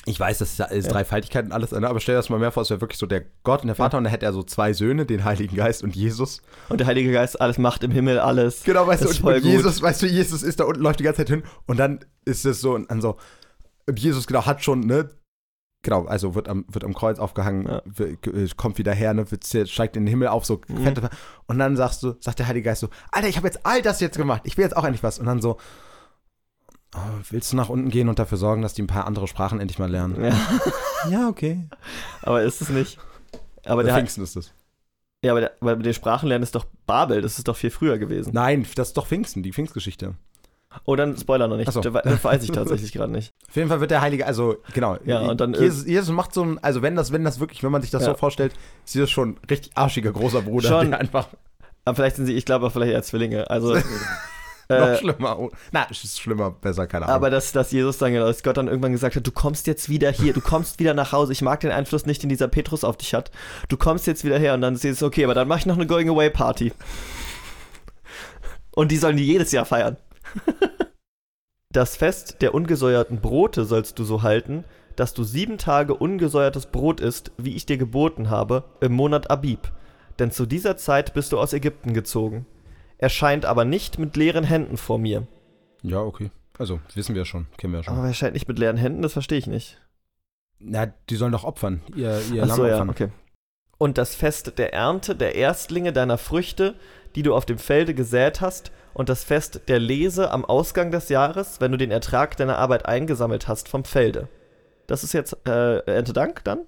Ich 0.05 0.17
weiß, 0.19 0.37
das 0.39 0.53
ist 0.53 0.57
ja 0.59 0.65
alles 0.65 0.85
Ja. 0.85 0.93
Dreifaltigkeit 0.93 1.45
und 1.45 1.51
alles, 1.51 1.71
ne, 1.73 1.87
aber 1.87 1.99
stell 1.99 2.15
dir 2.15 2.19
das 2.19 2.29
mal 2.29 2.39
mehr 2.39 2.51
vor, 2.51 2.63
es 2.63 2.69
wäre 2.69 2.79
wirklich 2.81 2.97
so 2.97 3.05
der 3.05 3.23
Gott 3.43 3.61
und 3.61 3.67
der 3.67 3.75
Vater 3.75 3.97
und 3.99 4.05
da 4.05 4.09
hätte 4.09 4.25
er 4.25 4.33
so 4.33 4.41
zwei 4.43 4.71
Söhne, 4.73 5.05
den 5.05 5.25
Heiligen 5.25 5.55
Geist 5.57 5.83
und 5.83 5.93
Jesus. 5.95 6.41
Und 6.69 6.79
der 6.79 6.87
Heilige 6.87 7.11
Geist 7.11 7.39
alles 7.41 7.57
macht 7.59 7.83
im 7.83 7.91
Himmel, 7.91 8.17
alles. 8.17 8.63
Genau, 8.63 8.87
weißt 8.87 9.03
Das 9.03 9.09
du, 9.11 9.15
ist 9.17 9.21
und, 9.23 9.27
und 9.35 9.41
gut. 9.41 9.51
Jesus, 9.51 9.81
weißt 9.81 10.01
du, 10.01 10.07
Jesus 10.07 10.41
ist 10.41 10.59
da 10.59 10.63
unten, 10.63 10.81
läuft 10.81 10.99
die 11.01 11.03
ganze 11.03 11.17
Zeit 11.17 11.29
hin 11.29 11.43
und 11.67 11.77
dann 11.77 11.99
ist 12.25 12.45
es 12.45 12.61
so, 12.61 12.73
und 12.75 12.89
dann 12.89 13.01
so, 13.01 13.17
Jesus, 13.93 14.25
genau, 14.25 14.45
hat 14.47 14.63
schon, 14.63 14.79
ne, 14.79 15.09
genau, 15.83 16.05
also 16.05 16.33
wird 16.33 16.47
am, 16.47 16.65
wird 16.67 16.83
am 16.83 16.95
Kreuz 16.95 17.19
aufgehangen, 17.19 17.67
Ja. 17.67 17.81
g- 18.21 18.47
kommt 18.57 18.79
wieder 18.79 18.93
her, 18.93 19.13
ne, 19.13 19.29
wird, 19.29 19.45
steigt 19.69 19.97
in 19.97 20.05
den 20.05 20.09
Himmel 20.09 20.29
auf, 20.29 20.45
so, 20.45 20.61
Mhm. 20.67 20.77
fette, 20.83 21.09
und 21.45 21.59
dann 21.59 21.75
sagst 21.77 22.01
du, 22.01 22.15
sagt 22.21 22.39
der 22.39 22.47
Heilige 22.47 22.65
Geist 22.69 22.81
so, 22.81 22.89
Alter, 23.11 23.27
ich 23.27 23.37
habe 23.37 23.45
jetzt 23.45 23.65
all 23.67 23.83
das 23.83 23.99
jetzt 23.99 24.17
gemacht, 24.17 24.41
ich 24.45 24.57
will 24.57 24.63
jetzt 24.63 24.75
auch 24.77 24.83
endlich 24.83 25.03
was, 25.03 25.19
und 25.19 25.27
dann 25.27 25.41
so, 25.41 25.57
oh, 26.95 26.99
willst 27.29 27.51
du 27.51 27.55
nach 27.57 27.69
unten 27.69 27.89
gehen 27.89 28.09
und 28.09 28.19
dafür 28.19 28.37
sorgen, 28.37 28.61
dass 28.61 28.73
die 28.73 28.81
ein 28.83 28.87
paar 28.87 29.05
andere 29.07 29.27
Sprachen 29.27 29.59
endlich 29.59 29.79
mal 29.79 29.89
lernen? 29.89 30.23
Ja, 30.23 30.35
Ja, 31.09 31.27
okay. 31.29 31.67
aber 32.21 32.43
ist 32.43 32.61
es 32.61 32.69
nicht. 32.69 32.97
Aber 33.65 33.83
der, 33.83 33.95
Pfingsten 33.95 34.23
ist 34.23 34.35
das. 34.35 34.51
ja, 35.23 35.31
aber 35.31 35.41
der, 35.41 35.51
aber 35.61 35.75
der 35.75 35.93
Sprachenlernen 35.93 36.43
ist 36.43 36.55
doch 36.55 36.65
Babel, 36.87 37.21
das 37.21 37.37
ist 37.37 37.47
doch 37.47 37.55
viel 37.55 37.69
früher 37.71 37.97
gewesen. 37.97 38.31
Nein, 38.33 38.65
das 38.75 38.89
ist 38.89 38.97
doch 38.97 39.05
Pfingsten, 39.07 39.43
die 39.43 39.51
Pfingstgeschichte. 39.53 40.15
Oh, 40.85 40.95
dann 40.95 41.17
Spoiler 41.17 41.49
noch 41.49 41.57
nicht. 41.57 41.69
So. 41.71 41.81
Das 41.81 42.23
weiß 42.23 42.43
ich 42.43 42.51
tatsächlich 42.51 42.93
gerade 42.93 43.11
nicht. 43.11 43.33
Auf 43.49 43.55
jeden 43.57 43.67
Fall 43.67 43.81
wird 43.81 43.91
der 43.91 43.99
Heilige, 43.99 44.25
also 44.25 44.55
genau. 44.73 44.97
Ja, 45.05 45.19
und 45.19 45.41
dann, 45.41 45.53
Jesus, 45.53 45.85
Jesus 45.85 46.09
macht 46.15 46.33
so 46.33 46.43
ein, 46.43 46.59
also 46.63 46.81
wenn 46.81 46.95
das, 46.95 47.11
wenn 47.11 47.25
das 47.25 47.41
wirklich, 47.41 47.61
wenn 47.61 47.71
man 47.73 47.81
sich 47.81 47.91
das 47.91 48.03
Ja. 48.03 48.11
so 48.11 48.15
vorstellt, 48.15 48.53
ist 48.85 48.95
Jesus 48.95 49.11
schon 49.11 49.31
ein 49.31 49.39
richtig 49.49 49.75
arschiger 49.75 50.11
großer 50.13 50.41
Bruder, 50.43 50.69
Schon. 50.69 50.91
der 50.91 50.99
einfach 51.01 51.27
Aber 51.83 51.95
vielleicht 51.95 52.15
sind 52.15 52.25
sie, 52.25 52.33
ich 52.35 52.45
glaube 52.45 52.65
auch 52.67 52.71
vielleicht 52.71 52.93
eher 52.93 53.03
Zwillinge. 53.03 53.49
Also, 53.49 53.75
noch 54.79 54.87
äh, 54.87 54.97
schlimmer. 54.97 55.39
Oh, 55.39 55.51
na, 55.71 55.83
ist 55.83 56.19
schlimmer, 56.19 56.51
besser, 56.51 56.87
keine 56.87 57.05
Ahnung. 57.05 57.15
aber 57.15 57.29
dass, 57.29 57.51
dass 57.51 57.71
Jesus 57.71 57.97
dann, 57.97 58.13
dass 58.13 58.43
Gott 58.43 58.57
dann 58.57 58.67
irgendwann 58.67 58.91
gesagt 58.91 59.15
hat, 59.15 59.25
du 59.25 59.31
kommst 59.31 59.67
jetzt 59.67 59.89
wieder 59.89 60.11
hier, 60.11 60.33
du 60.33 60.41
kommst 60.41 60.79
wieder 60.79 60.93
nach 60.93 61.11
Hause, 61.11 61.33
ich 61.33 61.41
mag 61.41 61.59
den 61.59 61.71
Einfluss 61.71 62.05
nicht, 62.05 62.23
den 62.23 62.29
dieser 62.29 62.47
Petrus 62.47 62.83
auf 62.83 62.97
dich 62.97 63.13
hat. 63.13 63.31
Du 63.69 63.77
kommst 63.77 64.07
jetzt 64.07 64.23
wieder 64.23 64.39
her 64.39 64.53
und 64.53 64.61
dann 64.61 64.75
ist 64.75 64.85
es 64.85 65.03
okay, 65.03 65.23
aber 65.23 65.33
dann 65.33 65.47
mache 65.47 65.59
ich 65.59 65.65
noch 65.65 65.75
eine 65.75 65.87
Going 65.87 66.09
Away 66.09 66.29
Party. 66.29 66.73
Und 68.73 68.91
die 68.91 68.97
sollen 68.97 69.17
die 69.17 69.25
jedes 69.25 69.51
Jahr 69.51 69.65
feiern. 69.65 69.97
Das 71.73 71.95
Fest 71.95 72.41
der 72.41 72.53
ungesäuerten 72.53 73.21
Brote 73.21 73.63
sollst 73.63 73.97
du 73.97 74.03
so 74.03 74.23
halten, 74.23 74.65
dass 74.97 75.13
du 75.13 75.23
sieben 75.23 75.57
Tage 75.57 75.93
ungesäuertes 75.93 76.65
Brot 76.65 76.99
isst, 76.99 77.31
wie 77.37 77.55
ich 77.55 77.65
dir 77.65 77.77
geboten 77.77 78.29
habe, 78.29 78.65
im 78.81 78.91
Monat 78.91 79.31
Abib. 79.31 79.71
Denn 80.19 80.31
zu 80.31 80.45
dieser 80.45 80.75
Zeit 80.75 81.13
bist 81.13 81.31
du 81.31 81.39
aus 81.39 81.53
Ägypten 81.53 81.93
gezogen. 81.93 82.45
Erscheint 83.01 83.45
aber 83.45 83.65
nicht 83.65 83.99
mit 83.99 84.15
leeren 84.15 84.43
Händen 84.45 84.77
vor 84.77 84.97
mir. 84.97 85.27
ja, 85.83 85.99
okay. 85.99 86.31
Also, 86.59 86.79
wissen 86.93 87.15
wir 87.15 87.25
schon, 87.25 87.47
kennen 87.57 87.73
wir 87.73 87.81
schon. 87.81 87.97
Aber 87.97 88.05
er 88.05 88.13
scheint 88.13 88.33
nicht 88.33 88.47
mit 88.47 88.59
leeren 88.59 88.77
Händen, 88.77 89.01
das 89.01 89.13
verstehe 89.13 89.39
ich 89.39 89.47
nicht. 89.47 89.81
Na, 90.59 90.85
die 91.09 91.15
sollen 91.15 91.31
doch 91.31 91.43
opfern, 91.43 91.81
ihr, 91.95 92.21
ihr 92.31 92.45
Lamm 92.45 92.55
so, 92.55 92.67
ja, 92.67 92.73
opfern. 92.73 92.89
okay. 92.91 93.09
Und 93.79 93.97
das 93.97 94.13
Fest 94.13 94.59
der 94.59 94.71
Ernte 94.71 95.15
der 95.15 95.33
Erstlinge 95.33 95.91
deiner 95.91 96.19
Früchte, 96.19 96.75
die 97.15 97.23
du 97.23 97.33
auf 97.33 97.47
dem 97.47 97.57
Felde 97.57 97.95
gesät 97.95 98.41
hast, 98.41 98.71
und 98.93 99.09
das 99.09 99.23
Fest 99.23 99.61
der 99.69 99.79
Lese 99.79 100.29
am 100.29 100.45
Ausgang 100.45 100.91
des 100.91 101.09
Jahres, 101.09 101.61
wenn 101.61 101.71
du 101.71 101.77
den 101.79 101.89
Ertrag 101.89 102.37
deiner 102.37 102.59
Arbeit 102.59 102.85
eingesammelt 102.85 103.47
hast 103.47 103.67
vom 103.67 103.83
Felde. 103.83 104.27
Das 104.85 105.03
ist 105.03 105.13
jetzt 105.13 105.35
äh, 105.47 105.77
Erntedank 105.79 106.43
dann? 106.43 106.59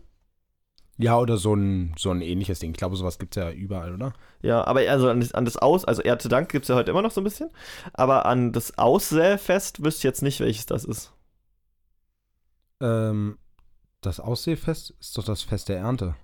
Ja, 0.98 1.18
oder 1.18 1.38
so 1.38 1.56
ein, 1.56 1.96
so 1.98 2.12
ein 2.12 2.22
ähnliches 2.22 2.60
Ding. 2.60 2.72
Ich 2.72 2.78
glaube, 2.78 2.96
sowas 2.96 3.18
gibt 3.18 3.36
es 3.36 3.44
ja 3.44 3.52
überall, 3.52 3.94
oder? 3.94 4.14
Ja, 4.42 4.66
aber 4.66 4.82
also 4.82 5.10
an 5.10 5.20
das, 5.22 5.34
an 5.34 5.46
das 5.46 5.58
Aus, 5.58 5.86
also 5.86 6.02
Erntedank 6.02 6.50
gibt 6.50 6.66
es 6.66 6.70
ja 6.70 6.76
heute 6.76 6.92
immer 6.92 7.02
noch 7.02 7.12
so 7.12 7.22
ein 7.22 7.24
bisschen, 7.24 7.50
aber 7.94 8.26
an 8.26 8.52
das 8.52 8.78
Aussäfest 8.78 9.84
wüsste 9.84 10.00
ich 10.00 10.04
jetzt 10.04 10.22
nicht, 10.22 10.40
welches 10.40 10.68
das 10.68 10.86
ist. 10.86 11.12
Ähm, 12.80 13.38
das 14.02 14.20
Aussehfest 14.20 14.92
ist 15.00 15.18
doch 15.18 15.24
das 15.24 15.42
Fest 15.42 15.70
der 15.70 15.78
Ernte. 15.78 16.16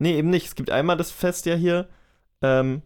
Nee, 0.00 0.16
eben 0.16 0.30
nicht. 0.30 0.46
Es 0.46 0.54
gibt 0.54 0.70
einmal 0.70 0.96
das 0.96 1.10
Fest 1.10 1.46
ja 1.46 1.54
hier, 1.54 1.88
ähm, 2.42 2.82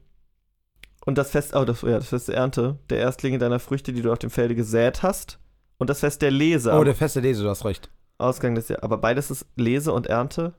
und 1.04 1.18
das 1.18 1.30
Fest, 1.30 1.54
oh, 1.54 1.64
das, 1.64 1.82
ja, 1.82 1.98
das 1.98 2.08
Fest 2.08 2.28
der 2.28 2.36
Ernte, 2.36 2.78
der 2.90 2.98
Erstlinge 2.98 3.38
deiner 3.38 3.58
Früchte, 3.58 3.92
die 3.92 4.02
du 4.02 4.12
auf 4.12 4.18
dem 4.18 4.30
Felde 4.30 4.54
gesät 4.54 5.02
hast. 5.02 5.38
Und 5.78 5.90
das 5.90 6.00
Fest 6.00 6.22
der 6.22 6.30
Lese 6.30 6.72
Oh, 6.72 6.84
der 6.84 6.94
Fest 6.94 7.16
der 7.16 7.22
Lese, 7.22 7.42
du 7.42 7.48
hast 7.48 7.64
recht. 7.64 7.90
Ausgang 8.18 8.54
des 8.54 8.68
Jahres. 8.68 8.84
Aber 8.84 8.98
beides 8.98 9.30
ist 9.30 9.46
Lese 9.56 9.92
und 9.92 10.06
Ernte. 10.06 10.54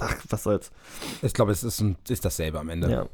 Ach, 0.00 0.16
was 0.28 0.42
soll's. 0.42 0.70
Ich 1.22 1.34
glaube, 1.34 1.52
es 1.52 1.64
ist, 1.64 1.80
ein, 1.80 1.96
ist 2.08 2.24
dasselbe 2.24 2.58
am 2.58 2.68
Ende. 2.68 2.90
Ja. 2.90 3.06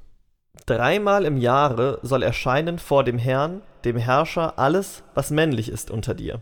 Dreimal 0.64 1.24
im 1.24 1.36
Jahre 1.36 1.98
soll 2.02 2.22
erscheinen 2.22 2.78
vor 2.78 3.04
dem 3.04 3.18
Herrn, 3.18 3.62
dem 3.84 3.96
Herrscher, 3.96 4.58
alles, 4.58 5.02
was 5.14 5.30
männlich 5.30 5.68
ist 5.68 5.90
unter 5.90 6.14
dir. 6.14 6.40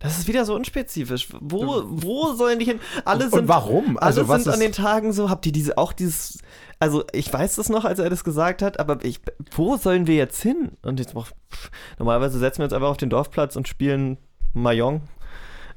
Das 0.00 0.18
ist 0.18 0.28
wieder 0.28 0.46
so 0.46 0.54
unspezifisch. 0.54 1.28
Wo, 1.40 1.82
wo 1.84 2.32
sollen 2.32 2.58
die 2.58 2.64
hin? 2.64 2.80
Alle 3.04 3.28
sind, 3.28 3.40
Und 3.40 3.48
warum? 3.48 3.98
alle 3.98 4.06
Also 4.06 4.28
was 4.28 4.44
sind 4.44 4.54
an 4.54 4.60
den 4.60 4.72
Tagen 4.72 5.12
so, 5.12 5.28
habt 5.28 5.44
ihr 5.44 5.52
diese, 5.52 5.76
auch 5.76 5.92
dieses, 5.92 6.38
also 6.78 7.04
ich 7.12 7.30
weiß 7.30 7.56
das 7.56 7.68
noch, 7.68 7.84
als 7.84 7.98
er 7.98 8.08
das 8.08 8.24
gesagt 8.24 8.62
hat, 8.62 8.80
aber 8.80 9.04
ich, 9.04 9.20
wo 9.50 9.76
sollen 9.76 10.06
wir 10.06 10.14
jetzt 10.14 10.40
hin? 10.40 10.72
Und 10.82 11.00
jetzt, 11.00 11.12
pff, 11.12 11.70
normalerweise 11.98 12.38
setzen 12.38 12.60
wir 12.60 12.64
uns 12.64 12.72
einfach 12.72 12.88
auf 12.88 12.96
den 12.96 13.10
Dorfplatz 13.10 13.56
und 13.56 13.68
spielen 13.68 14.16
Mahjong. 14.54 15.02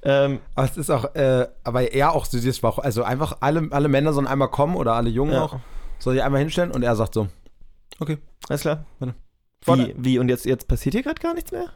Ähm, 0.06 0.40
aber 0.56 0.66
es 0.68 0.78
ist 0.78 0.90
auch, 0.90 1.16
äh, 1.16 1.48
aber 1.64 1.92
eher 1.92 2.12
auch 2.14 2.28
dieses, 2.28 2.62
warum- 2.62 2.84
also 2.84 3.04
einfach 3.04 3.38
alle, 3.40 3.68
alle 3.72 3.88
Männer 3.88 4.12
sollen 4.14 4.28
einmal 4.28 4.50
kommen 4.50 4.76
oder 4.76 4.94
alle 4.94 5.10
Jungen 5.10 5.34
Ja. 5.34 5.44
auch, 5.44 5.60
soll 6.00 6.14
sich 6.16 6.24
einmal 6.24 6.42
hinstellen 6.42 6.72
und 6.72 6.84
er 6.84 6.96
sagt 6.96 7.14
so, 7.14 7.28
okay. 8.00 8.18
alles 8.50 8.62
klar. 8.62 8.86
Warte. 9.66 9.88
Wie, 9.88 9.96
wie, 9.98 10.20
und 10.20 10.28
jetzt, 10.28 10.46
jetzt 10.46 10.68
passiert 10.68 10.94
hier 10.94 11.04
gerade 11.04 11.22
gar 11.22 11.34
nichts 11.34 11.52
mehr? 11.52 11.70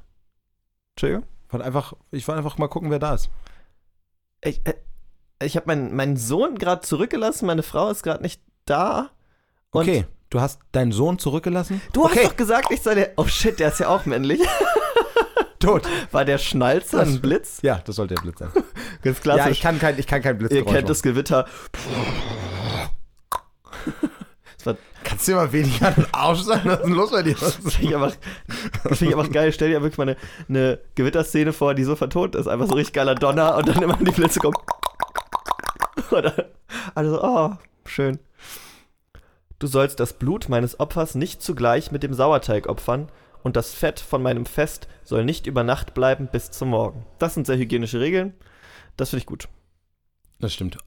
Entschuldigung? 0.96 1.26
Wollte 1.50 1.66
einfach, 1.66 1.94
ich 2.12 2.28
wollte 2.28 2.40
einfach 2.40 2.58
mal 2.58 2.68
gucken, 2.68 2.92
wer 2.92 3.00
da 3.00 3.14
ist. 3.14 3.30
Ich, 4.44 4.60
äh, 4.66 4.74
ich 5.42 5.56
habe 5.56 5.68
meinen, 5.68 5.96
meinen 5.96 6.18
Sohn 6.18 6.58
gerade 6.58 6.82
zurückgelassen, 6.82 7.46
meine 7.46 7.64
Frau 7.64 7.90
ist 7.90 8.04
gerade 8.04 8.24
nicht 8.24 8.42
da. 8.66 9.12
Okay, 9.72 10.06
du 10.30 10.42
hast 10.42 10.60
deinen 10.74 10.92
Sohn 10.92 11.18
zurückgelassen? 11.20 11.80
Du 11.94 12.04
okay. 12.04 12.20
hast 12.24 12.32
doch 12.32 12.36
gesagt, 12.36 12.72
ich 12.72 12.82
soll 12.82 12.96
der. 12.96 13.12
Oh 13.16 13.26
shit, 13.28 13.60
der 13.60 13.70
ist 13.70 13.80
ja 13.80 13.88
auch 13.88 14.06
männlich. 14.06 14.42
Tot. 15.60 15.84
War 16.12 16.26
der 16.26 16.38
Schnalzer 16.38 17.02
ein 17.02 17.22
Blitz? 17.22 17.60
Ja, 17.62 17.82
das 17.86 17.96
sollte 17.96 18.16
der 18.16 18.22
Blitz 18.22 18.40
sein. 18.40 18.50
Ganz 19.02 19.18
ja, 19.18 19.24
klassisch. 19.24 19.52
ich 19.52 19.62
kann 19.62 19.80
kein, 19.80 20.00
ich 20.00 20.08
kann 20.08 20.22
kein 20.22 20.36
Ihr 20.36 20.40
Blitzgeräusch 20.40 20.74
kennt 20.74 20.90
das 20.90 21.02
Gewitter. 21.02 21.46
Kannst 25.08 25.26
du 25.26 25.32
dir 25.32 25.38
mal 25.38 25.54
weniger 25.54 25.92
den 25.92 26.06
Arsch 26.12 26.42
sein? 26.42 26.62
Was 26.66 26.80
ist 26.80 26.84
denn 26.84 26.94
los 26.94 27.12
bei 27.12 27.24
dir? 27.24 27.36
Das 27.40 27.56
finde 27.56 27.82
ich, 27.82 27.96
einfach- 27.96 28.18
das 28.84 28.98
find 28.98 29.12
ich 29.12 29.18
einfach 29.18 29.32
geil. 29.32 29.54
Stell 29.54 29.70
dir 29.70 29.82
wirklich 29.82 29.98
mal 29.98 30.10
eine, 30.10 30.18
eine 30.50 30.80
Gewitterszene 30.96 31.54
vor, 31.54 31.74
die 31.76 31.86
so 31.86 31.96
vertont 31.96 32.36
ist. 32.36 32.48
Einfach 32.48 32.68
so 32.68 32.74
richtig 32.74 32.94
geiler 32.94 33.16
Donner 33.16 33.56
und 33.56 33.70
dann 33.70 33.82
immer 33.82 33.96
die 33.96 34.12
Blitze 34.12 34.42
kommen. 34.42 34.58
Oder, 36.12 36.50
also, 36.94 37.24
oh, 37.24 37.52
schön. 37.86 38.20
Du 39.60 39.68
sollst 39.68 40.02
das 40.02 40.12
Blut 40.12 40.50
meines 40.50 40.78
Opfers 40.78 41.16
nicht 41.16 41.42
zugleich 41.42 41.92
mit 41.92 42.04
dem 42.04 42.14
Sauerteig 42.14 42.68
opfern 42.68 43.08
und 43.48 43.56
das 43.56 43.74
Fett 43.74 44.00
von 44.00 44.22
meinem 44.22 44.46
Fest 44.46 44.88
soll 45.04 45.24
nicht 45.26 45.48
über 45.48 45.64
Nacht 45.64 45.94
bleiben 45.94 46.28
bis 46.32 46.52
zum 46.52 46.70
Morgen. 46.70 47.06
Das 47.18 47.34
sind 47.34 47.48
sehr 47.48 47.58
hygienische 47.58 48.00
Regeln. 48.00 48.34
Das 48.98 49.10
finde 49.10 49.22
ich 49.22 49.26
gut. 49.26 49.48
Das 50.40 50.54
stimmt. 50.54 50.78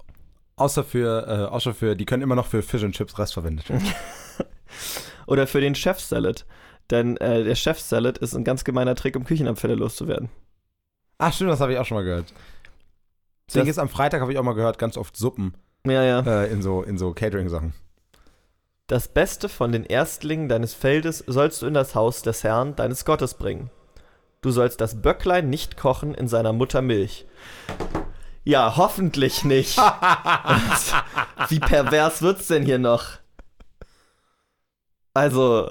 Außer 0.57 0.85
für, 0.85 1.27
äh, 1.27 1.51
außer 1.51 1.73
für, 1.75 1.97
die 1.97 2.05
können 2.05 2.23
immer 2.23 2.35
noch 2.37 2.47
für 2.47 2.63
Fish 2.63 2.85
and 2.85 2.95
Chips 2.95 3.19
Rest 3.19 3.33
verwendet 3.33 3.69
werden. 3.71 3.87
Oder 5.27 5.47
für 5.47 5.61
den 5.63 5.75
Chef-Salad. 5.75 6.45
Denn 6.91 7.17
äh, 7.17 7.45
der 7.45 7.55
Chef-Salad 7.55 8.19
ist 8.19 8.35
ein 8.35 8.45
ganz 8.45 8.63
gemeiner 8.65 8.95
Trick, 8.95 9.17
um 9.17 9.25
Küchenabfälle 9.25 9.75
loszuwerden. 9.75 10.29
Ach 11.19 11.33
stimmt, 11.33 11.51
das 11.51 11.61
habe 11.61 11.73
ich 11.73 11.79
auch 11.79 11.87
schon 11.87 11.97
mal 11.97 12.05
gehört. 12.05 12.31
Das- 12.31 12.35
Deswegen 13.55 13.69
ist 13.71 13.79
am 13.79 13.89
Freitag, 13.89 14.21
habe 14.21 14.33
ich 14.33 14.39
auch 14.39 14.43
mal 14.45 14.53
gehört, 14.55 14.79
ganz 14.79 14.97
oft 14.97 15.17
Suppen 15.17 15.55
Ja, 15.87 16.03
ja. 16.05 16.21
äh, 16.21 16.53
in 16.53 16.63
so, 16.63 16.83
in 16.83 16.99
so 16.99 17.13
Catering-Sachen. 17.15 17.73
Das 18.91 19.07
Beste 19.07 19.49
von 19.49 19.71
den 19.71 19.85
Erstlingen 19.85 20.49
deines 20.49 20.75
Feldes 20.75 21.23
sollst 21.29 21.63
du 21.63 21.67
in 21.67 21.75
das 21.75 21.95
Haus 21.95 22.23
des 22.23 22.43
Herrn, 22.43 22.75
deines 22.75 23.05
Gottes, 23.05 23.35
bringen. 23.35 23.71
Du 24.41 24.51
sollst 24.51 24.81
das 24.81 25.01
Böcklein 25.01 25.49
nicht 25.49 25.77
kochen 25.77 26.13
in 26.13 26.27
seiner 26.27 26.53
Mutter 26.53 26.83
Milch. 26.83 27.25
Ja, 28.43 28.77
hoffentlich 28.77 29.45
nicht. 29.45 29.79
Wie 31.49 31.61
pervers 31.61 32.21
wird's 32.21 32.49
denn 32.49 32.65
hier 32.65 32.81
noch? 32.81 33.11
Also, 35.15 35.71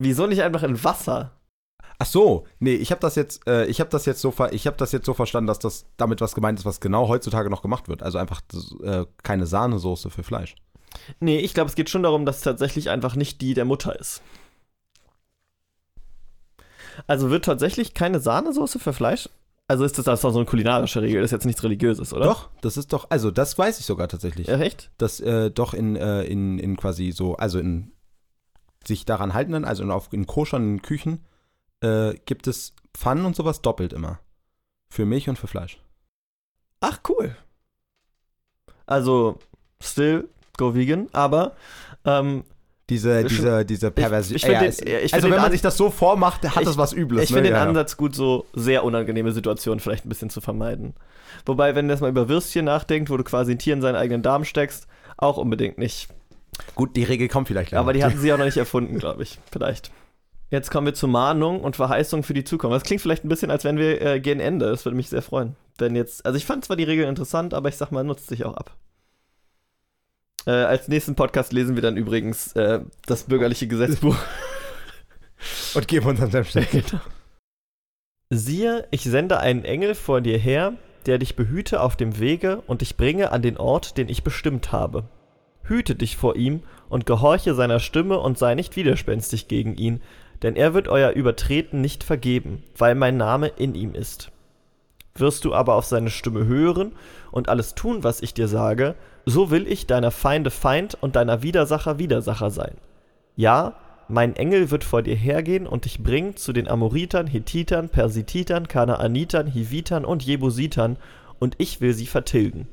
wieso 0.00 0.26
nicht 0.26 0.42
einfach 0.42 0.64
in 0.64 0.82
Wasser? 0.82 1.38
Ach 2.00 2.06
so, 2.06 2.48
nee, 2.58 2.74
ich 2.74 2.90
habe 2.90 3.00
das 3.00 3.14
jetzt, 3.14 3.46
äh, 3.46 3.66
ich 3.66 3.78
habe 3.78 3.90
das 3.90 4.06
jetzt 4.06 4.20
so, 4.20 4.32
ver 4.32 4.52
ich 4.52 4.66
habe 4.66 4.76
das 4.76 4.90
jetzt 4.90 5.06
so 5.06 5.14
verstanden, 5.14 5.46
dass 5.46 5.60
das 5.60 5.86
damit 5.96 6.20
was 6.20 6.34
gemeint 6.34 6.58
ist, 6.58 6.64
was 6.64 6.80
genau 6.80 7.06
heutzutage 7.06 7.48
noch 7.48 7.62
gemacht 7.62 7.86
wird. 7.86 8.02
Also 8.02 8.18
einfach 8.18 8.40
äh, 8.82 9.04
keine 9.22 9.46
Sahnesoße 9.46 10.10
für 10.10 10.24
Fleisch. 10.24 10.56
Nee, 11.20 11.38
ich 11.38 11.54
glaube, 11.54 11.68
es 11.68 11.76
geht 11.76 11.90
schon 11.90 12.02
darum, 12.02 12.26
dass 12.26 12.38
es 12.38 12.42
tatsächlich 12.42 12.90
einfach 12.90 13.16
nicht 13.16 13.40
die 13.40 13.54
der 13.54 13.64
Mutter 13.64 13.98
ist. 13.98 14.22
Also 17.06 17.30
wird 17.30 17.44
tatsächlich 17.44 17.94
keine 17.94 18.20
Sahnesoße 18.20 18.78
für 18.78 18.92
Fleisch? 18.92 19.28
Also 19.68 19.84
ist 19.84 19.98
das, 19.98 20.06
das 20.06 20.20
ist 20.20 20.24
doch 20.24 20.32
so 20.32 20.38
eine 20.38 20.46
kulinarische 20.46 21.02
Regel, 21.02 21.20
das 21.20 21.28
ist 21.28 21.32
jetzt 21.32 21.44
nichts 21.44 21.62
Religiöses, 21.62 22.14
oder? 22.14 22.24
Doch, 22.24 22.48
das 22.62 22.78
ist 22.78 22.92
doch, 22.92 23.10
also 23.10 23.30
das 23.30 23.58
weiß 23.58 23.78
ich 23.78 23.86
sogar 23.86 24.08
tatsächlich. 24.08 24.46
Ja, 24.46 24.58
echt? 24.58 24.90
dass 24.96 25.20
äh, 25.20 25.50
doch 25.50 25.74
in, 25.74 25.94
äh, 25.94 26.22
in, 26.22 26.58
in 26.58 26.76
quasi 26.78 27.12
so, 27.12 27.36
also 27.36 27.58
in 27.58 27.92
sich 28.86 29.04
daran 29.04 29.34
haltenden, 29.34 29.66
also 29.66 29.82
in, 29.82 29.90
auf, 29.90 30.10
in 30.12 30.26
koscheren 30.26 30.80
Küchen, 30.80 31.26
äh, 31.80 32.14
gibt 32.24 32.46
es 32.46 32.74
Pfannen 32.94 33.26
und 33.26 33.36
sowas 33.36 33.60
doppelt 33.60 33.92
immer. 33.92 34.20
Für 34.88 35.04
Milch 35.04 35.28
und 35.28 35.38
für 35.38 35.48
Fleisch. 35.48 35.82
Ach, 36.80 37.00
cool. 37.08 37.36
Also, 38.86 39.38
still 39.82 40.30
go 40.58 40.74
vegan, 40.74 41.08
aber 41.12 41.52
ähm, 42.04 42.44
Diese, 42.90 43.24
diese, 43.24 43.64
diese 43.64 43.90
Perversion. 43.90 44.36
ich 44.36 44.42
ja, 44.42 44.60
den- 44.60 44.62
ja, 44.62 44.68
ich 44.68 44.74
find 45.10 45.14
also 45.14 45.26
den 45.26 45.32
wenn 45.32 45.38
man 45.38 45.46
An- 45.46 45.52
sich 45.52 45.62
das 45.62 45.76
so 45.76 45.90
vormacht, 45.90 46.42
hat 46.42 46.56
Ich- 46.62 46.66
das 46.66 46.76
was 46.78 46.92
Übles. 46.92 47.22
ich 47.24 47.30
ne? 47.30 47.36
finde 47.36 47.50
den 47.50 47.56
ja, 47.56 47.62
ja. 47.62 47.68
Ansatz 47.68 47.96
gut, 47.96 48.14
so 48.14 48.44
sehr 48.54 48.84
unangenehme 48.84 49.32
Situationen 49.32 49.80
vielleicht 49.80 50.04
ein 50.04 50.08
bisschen 50.10 50.28
zu 50.30 50.40
vermeiden. 50.42 50.94
Wobei, 51.46 51.74
wenn 51.74 51.88
du 51.88 51.94
jetzt 51.94 52.00
mal 52.00 52.10
über 52.10 52.28
Würstchen 52.28 52.64
nachdenkt, 52.66 53.08
wo 53.10 53.16
du 53.16 53.24
quasi 53.24 53.52
ein 53.52 53.58
Tier 53.58 53.74
in 53.74 53.80
seinen 53.82 53.96
eigenen 53.96 54.22
Darm 54.22 54.44
steckst, 54.44 54.86
auch 55.16 55.36
unbedingt 55.38 55.78
nicht. 55.78 56.08
Gut, 56.74 56.96
die 56.96 57.04
Regel 57.04 57.28
kommt 57.28 57.46
vielleicht 57.48 57.70
gleich. 57.70 57.78
Aber 57.80 57.92
die 57.92 58.02
hatten 58.04 58.18
sie 58.18 58.32
auch 58.32 58.38
noch 58.38 58.44
nicht 58.46 58.56
erfunden, 58.58 58.98
glaube 58.98 59.22
ich. 59.22 59.38
Vielleicht. 59.52 59.90
Jetzt 60.50 60.70
kommen 60.70 60.86
wir 60.86 60.94
zu 60.94 61.06
Mahnung 61.08 61.60
und 61.60 61.76
Verheißung 61.76 62.22
für 62.22 62.32
die 62.32 62.42
Zukunft. 62.44 62.74
Das 62.74 62.82
klingt 62.82 63.02
vielleicht 63.02 63.22
ein 63.24 63.28
bisschen, 63.28 63.50
als 63.50 63.64
wenn 63.64 63.76
wir 63.76 64.00
äh, 64.00 64.18
gegen 64.20 64.40
Ende. 64.40 64.66
Das 64.70 64.84
würde 64.86 64.96
mich 64.96 65.10
sehr 65.10 65.20
freuen. 65.20 65.56
Wenn 65.76 65.94
jetzt, 65.94 66.24
also 66.24 66.38
ich 66.38 66.46
fand 66.46 66.64
zwar 66.64 66.76
die 66.76 66.84
Regeln 66.84 67.06
interessant, 67.08 67.52
aber 67.52 67.68
ich 67.68 67.76
sag 67.76 67.92
mal, 67.92 68.02
nutzt 68.02 68.28
sich 68.28 68.46
auch 68.46 68.54
ab. 68.56 68.74
Äh, 70.46 70.50
als 70.50 70.88
nächsten 70.88 71.14
Podcast 71.14 71.52
lesen 71.52 71.74
wir 71.74 71.82
dann 71.82 71.96
übrigens 71.96 72.52
äh, 72.52 72.80
das 73.06 73.24
bürgerliche 73.24 73.66
Gesetzbuch. 73.66 74.16
Und 75.74 75.88
geben 75.88 76.06
uns 76.06 76.20
dann 76.20 76.30
selbst. 76.30 76.58
Siehe, 78.30 78.86
ich 78.90 79.04
sende 79.04 79.40
einen 79.40 79.64
Engel 79.64 79.94
vor 79.94 80.20
dir 80.20 80.36
her, 80.36 80.74
der 81.06 81.18
dich 81.18 81.36
behüte 81.36 81.80
auf 81.80 81.96
dem 81.96 82.18
Wege 82.18 82.62
und 82.66 82.82
dich 82.82 82.96
bringe 82.96 83.32
an 83.32 83.40
den 83.40 83.56
Ort, 83.56 83.96
den 83.96 84.08
ich 84.08 84.22
bestimmt 84.22 84.72
habe. 84.72 85.04
Hüte 85.62 85.94
dich 85.94 86.16
vor 86.16 86.36
ihm 86.36 86.62
und 86.90 87.06
gehorche 87.06 87.54
seiner 87.54 87.80
Stimme 87.80 88.18
und 88.18 88.36
sei 88.36 88.54
nicht 88.54 88.76
widerspenstig 88.76 89.48
gegen 89.48 89.76
ihn, 89.76 90.02
denn 90.42 90.56
er 90.56 90.74
wird 90.74 90.88
euer 90.88 91.12
Übertreten 91.12 91.80
nicht 91.80 92.04
vergeben, 92.04 92.62
weil 92.76 92.94
mein 92.94 93.16
Name 93.16 93.48
in 93.48 93.74
ihm 93.74 93.94
ist. 93.94 94.30
Wirst 95.14 95.44
du 95.44 95.54
aber 95.54 95.74
auf 95.74 95.84
seine 95.84 96.10
Stimme 96.10 96.46
hören 96.46 96.92
und 97.32 97.48
alles 97.48 97.74
tun, 97.74 98.04
was 98.04 98.20
ich 98.20 98.34
dir 98.34 98.48
sage, 98.48 98.94
so 99.28 99.50
will 99.50 99.66
ich 99.66 99.86
deiner 99.86 100.10
Feinde 100.10 100.50
Feind 100.50 100.96
und 101.00 101.16
deiner 101.16 101.42
Widersacher 101.42 101.98
Widersacher 101.98 102.50
sein. 102.50 102.74
Ja, 103.36 103.74
mein 104.08 104.36
Engel 104.36 104.70
wird 104.70 104.84
vor 104.84 105.02
dir 105.02 105.16
hergehen 105.16 105.66
und 105.66 105.84
dich 105.84 106.02
bringen 106.02 106.36
zu 106.36 106.52
den 106.52 106.66
Amoritern, 106.66 107.26
Hethitern, 107.26 107.90
Persititern, 107.90 108.66
Kanaanitern, 108.66 109.46
Hivitern 109.46 110.04
und 110.04 110.22
Jebusitern, 110.24 110.96
und 111.38 111.54
ich 111.58 111.80
will 111.80 111.92
sie 111.92 112.06
vertilgen. 112.06 112.68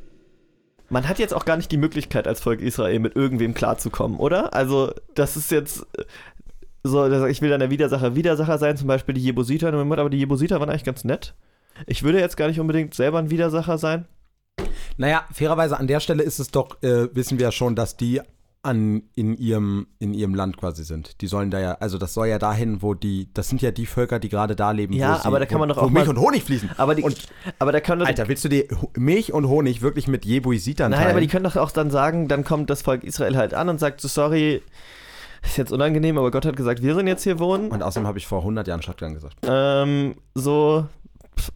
Man 0.89 1.07
hat 1.07 1.19
jetzt 1.19 1.33
auch 1.33 1.45
gar 1.45 1.57
nicht 1.57 1.71
die 1.71 1.77
Möglichkeit, 1.77 2.27
als 2.27 2.41
Volk 2.41 2.61
Israel 2.61 2.99
mit 2.99 3.15
irgendwem 3.15 3.53
klarzukommen, 3.53 4.17
oder? 4.17 4.53
Also, 4.53 4.91
das 5.13 5.35
ist 5.35 5.51
jetzt 5.51 5.85
äh, 5.97 6.05
so, 6.83 7.09
dass 7.09 7.29
ich 7.29 7.41
will 7.41 7.49
dann 7.49 7.59
der 7.59 7.69
Widersacher 7.69 8.15
Widersacher 8.15 8.57
sein, 8.57 8.77
zum 8.77 8.87
Beispiel 8.87 9.15
die 9.15 9.23
Jebusiter, 9.23 9.73
aber 9.73 10.09
die 10.09 10.17
Jebusiter 10.17 10.59
waren 10.59 10.69
eigentlich 10.69 10.83
ganz 10.83 11.03
nett. 11.03 11.33
Ich 11.85 12.03
würde 12.03 12.19
jetzt 12.19 12.37
gar 12.37 12.47
nicht 12.47 12.59
unbedingt 12.59 12.93
selber 12.93 13.19
ein 13.19 13.29
Widersacher 13.29 13.77
sein. 13.77 14.07
Naja, 14.97 15.25
fairerweise 15.31 15.77
an 15.79 15.87
der 15.87 15.99
Stelle 15.99 16.23
ist 16.23 16.39
es 16.39 16.49
doch, 16.51 16.81
äh, 16.83 17.13
wissen 17.15 17.37
wir 17.39 17.45
ja 17.47 17.51
schon, 17.51 17.75
dass 17.75 17.97
die 17.97 18.21
an, 18.63 19.03
in, 19.13 19.37
ihrem, 19.37 19.85
in 19.99 20.15
ihrem 20.15 20.33
Land 20.33 20.57
quasi 20.57 20.83
sind. 20.83 21.21
Die 21.21 21.27
sollen 21.27 21.51
da 21.51 21.59
ja, 21.59 21.73
also 21.73 21.99
das 21.99 22.15
soll 22.15 22.27
ja 22.27 22.39
dahin, 22.39 22.81
wo 22.81 22.95
die, 22.95 23.29
das 23.33 23.47
sind 23.47 23.61
ja 23.61 23.69
die 23.69 23.85
Völker, 23.85 24.17
die 24.17 24.27
gerade 24.27 24.55
da 24.55 24.71
leben, 24.71 24.93
Ja, 24.93 25.13
wo 25.13 25.21
sie, 25.21 25.25
aber 25.25 25.37
da 25.39 25.45
kann 25.45 25.57
wo, 25.57 25.59
man 25.59 25.69
doch 25.69 25.77
wo 25.77 25.81
auch 25.81 25.89
Milch 25.91 26.07
mal- 26.07 26.15
und 26.17 26.19
Honig 26.19 26.43
fließen. 26.43 26.71
Aber, 26.77 26.95
die, 26.95 27.03
Und- 27.03 27.27
aber 27.59 27.71
da 27.71 27.79
können 27.79 27.99
doch, 27.99 28.07
Alter, 28.07 28.27
willst 28.27 28.43
du 28.43 28.49
dir 28.49 28.65
Ho- 28.81 28.89
Milch 28.97 29.31
und 29.33 29.47
Honig 29.47 29.83
wirklich 29.83 30.07
mit 30.07 30.25
Jebuisitern 30.25 30.89
Nein, 30.89 30.99
teilen? 30.99 31.11
aber 31.11 31.21
die 31.21 31.27
können 31.27 31.43
doch 31.43 31.57
auch 31.57 31.69
dann 31.69 31.91
sagen, 31.91 32.27
dann 32.27 32.43
kommt 32.43 32.71
das 32.71 32.81
Volk 32.81 33.03
Israel 33.03 33.37
halt 33.37 33.53
an 33.53 33.69
und 33.69 33.79
sagt 33.79 34.01
so, 34.01 34.07
sorry, 34.07 34.63
ist 35.43 35.57
jetzt 35.57 35.71
unangenehm, 35.71 36.17
aber 36.17 36.31
Gott 36.31 36.47
hat 36.47 36.55
gesagt, 36.55 36.81
wir 36.81 36.95
sind 36.95 37.05
jetzt 37.05 37.21
hier 37.23 37.37
wohnen. 37.37 37.69
und 37.69 37.83
außerdem 37.83 38.07
habe 38.07 38.17
ich 38.17 38.25
vor 38.25 38.39
100 38.39 38.67
Jahren 38.67 38.81
Shotgun 38.81 39.13
gesagt. 39.13 39.35
Ähm, 39.47 40.15
so, 40.33 40.87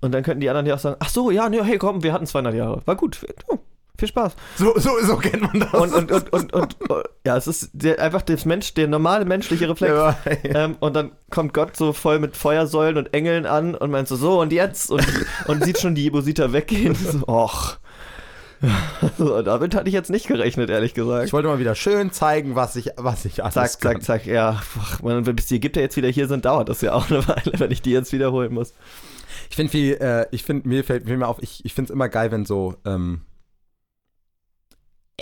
und 0.02 0.12
dann 0.14 0.24
könnten 0.24 0.42
die 0.42 0.50
anderen 0.50 0.66
ja 0.66 0.76
auch 0.76 0.80
sagen, 0.80 0.98
ach 1.00 1.10
so, 1.10 1.32
ja, 1.32 1.50
nee, 1.50 1.62
hey, 1.64 1.78
komm, 1.78 2.04
wir 2.04 2.14
hatten 2.14 2.26
200 2.26 2.54
Jahre. 2.56 2.82
War 2.86 2.96
gut, 2.96 3.26
oh, 3.48 3.58
viel 3.98 4.08
Spaß. 4.08 4.36
So, 4.58 4.74
so, 4.80 4.92
so 5.04 5.18
kennt 5.18 5.42
man 5.42 5.60
das. 5.60 5.74
Und, 5.74 5.94
und, 5.94 6.12
und, 6.12 6.54
und, 6.54 6.54
und, 6.54 6.76
ja, 7.26 7.38
es 7.38 7.48
ist 7.48 7.70
der, 7.74 8.02
einfach 8.02 8.22
das 8.22 8.46
Mensch, 8.46 8.74
der 8.74 8.88
normale 8.88 9.26
menschliche 9.26 9.70
Reflex. 9.70 9.94
ja, 9.94 10.16
Ähm, 10.44 10.78
und 10.80 10.96
dann 10.96 11.12
kommt 11.30 11.54
Gott 11.54 11.76
so 11.76 11.94
voll 11.94 12.20
mit 12.20 12.36
Feuersäulen 12.38 12.98
und 12.98 13.14
Engeln 13.14 13.46
an 13.46 13.76
und 13.76 13.92
meint 13.92 14.08
so, 14.08 14.16
so 14.16 14.40
und 14.40 14.54
jetzt 14.54 14.90
und, 14.90 15.06
und 15.48 15.64
sieht 15.64 15.80
schon 15.80 15.96
die 15.96 16.04
Jebusiter 16.04 16.54
weggehen. 16.54 16.96
So, 17.10 17.28
och. 17.28 17.78
So, 19.18 19.42
damit 19.42 19.74
hatte 19.74 19.88
ich 19.88 19.94
jetzt 19.94 20.10
nicht 20.10 20.28
gerechnet, 20.28 20.70
ehrlich 20.70 20.94
gesagt. 20.94 21.26
Ich 21.26 21.32
wollte 21.34 21.48
mal 21.48 21.60
wieder 21.60 21.76
schön 21.76 22.12
zeigen, 22.12 22.56
was 22.56 22.76
ich, 22.76 22.92
was 22.98 23.24
ich 23.24 23.42
alles 23.42 23.54
Zack, 23.54 23.80
kann. 23.80 24.02
zack, 24.02 24.24
zack, 24.24 24.26
ja. 24.26 24.62
Ach, 24.82 25.02
man, 25.02 25.24
bis 25.24 25.46
die 25.48 25.56
Ägypter 25.56 25.80
jetzt 25.80 25.96
wieder 25.96 26.10
hier 26.10 26.28
sind, 26.28 26.44
dauert 26.44 26.68
das 26.68 26.82
ja 26.82 26.92
auch 26.94 27.10
eine 27.10 27.26
Weile, 27.28 27.54
wenn 27.58 27.72
ich 27.72 27.82
die 27.82 27.92
jetzt 27.92 28.12
wiederholen 28.12 28.54
muss. 28.54 28.74
Ich 29.50 29.56
finde, 29.56 29.74
wie, 29.74 29.92
äh, 29.94 30.28
ich 30.32 30.44
finde, 30.44 30.68
mir 30.68 30.84
fällt 30.84 31.06
mir 31.06 31.28
auf, 31.28 31.42
ich, 31.42 31.66
ich 31.66 31.74
finde 31.74 31.92
es 31.92 31.94
immer 31.94 32.08
geil, 32.10 32.32
wenn 32.32 32.46
so, 32.46 32.76
ähm, 32.86 33.22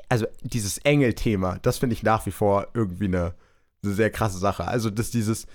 also 0.09 0.25
dieses 0.41 0.77
Engel-Thema, 0.79 1.59
das 1.61 1.77
finde 1.77 1.93
ich 1.93 2.03
nach 2.03 2.25
wie 2.25 2.31
vor 2.31 2.67
irgendwie 2.73 3.05
eine, 3.05 3.33
eine 3.83 3.93
sehr 3.93 4.09
krasse 4.09 4.37
Sache. 4.37 4.67
Also, 4.67 4.89
dass 4.89 5.11
dieses, 5.11 5.47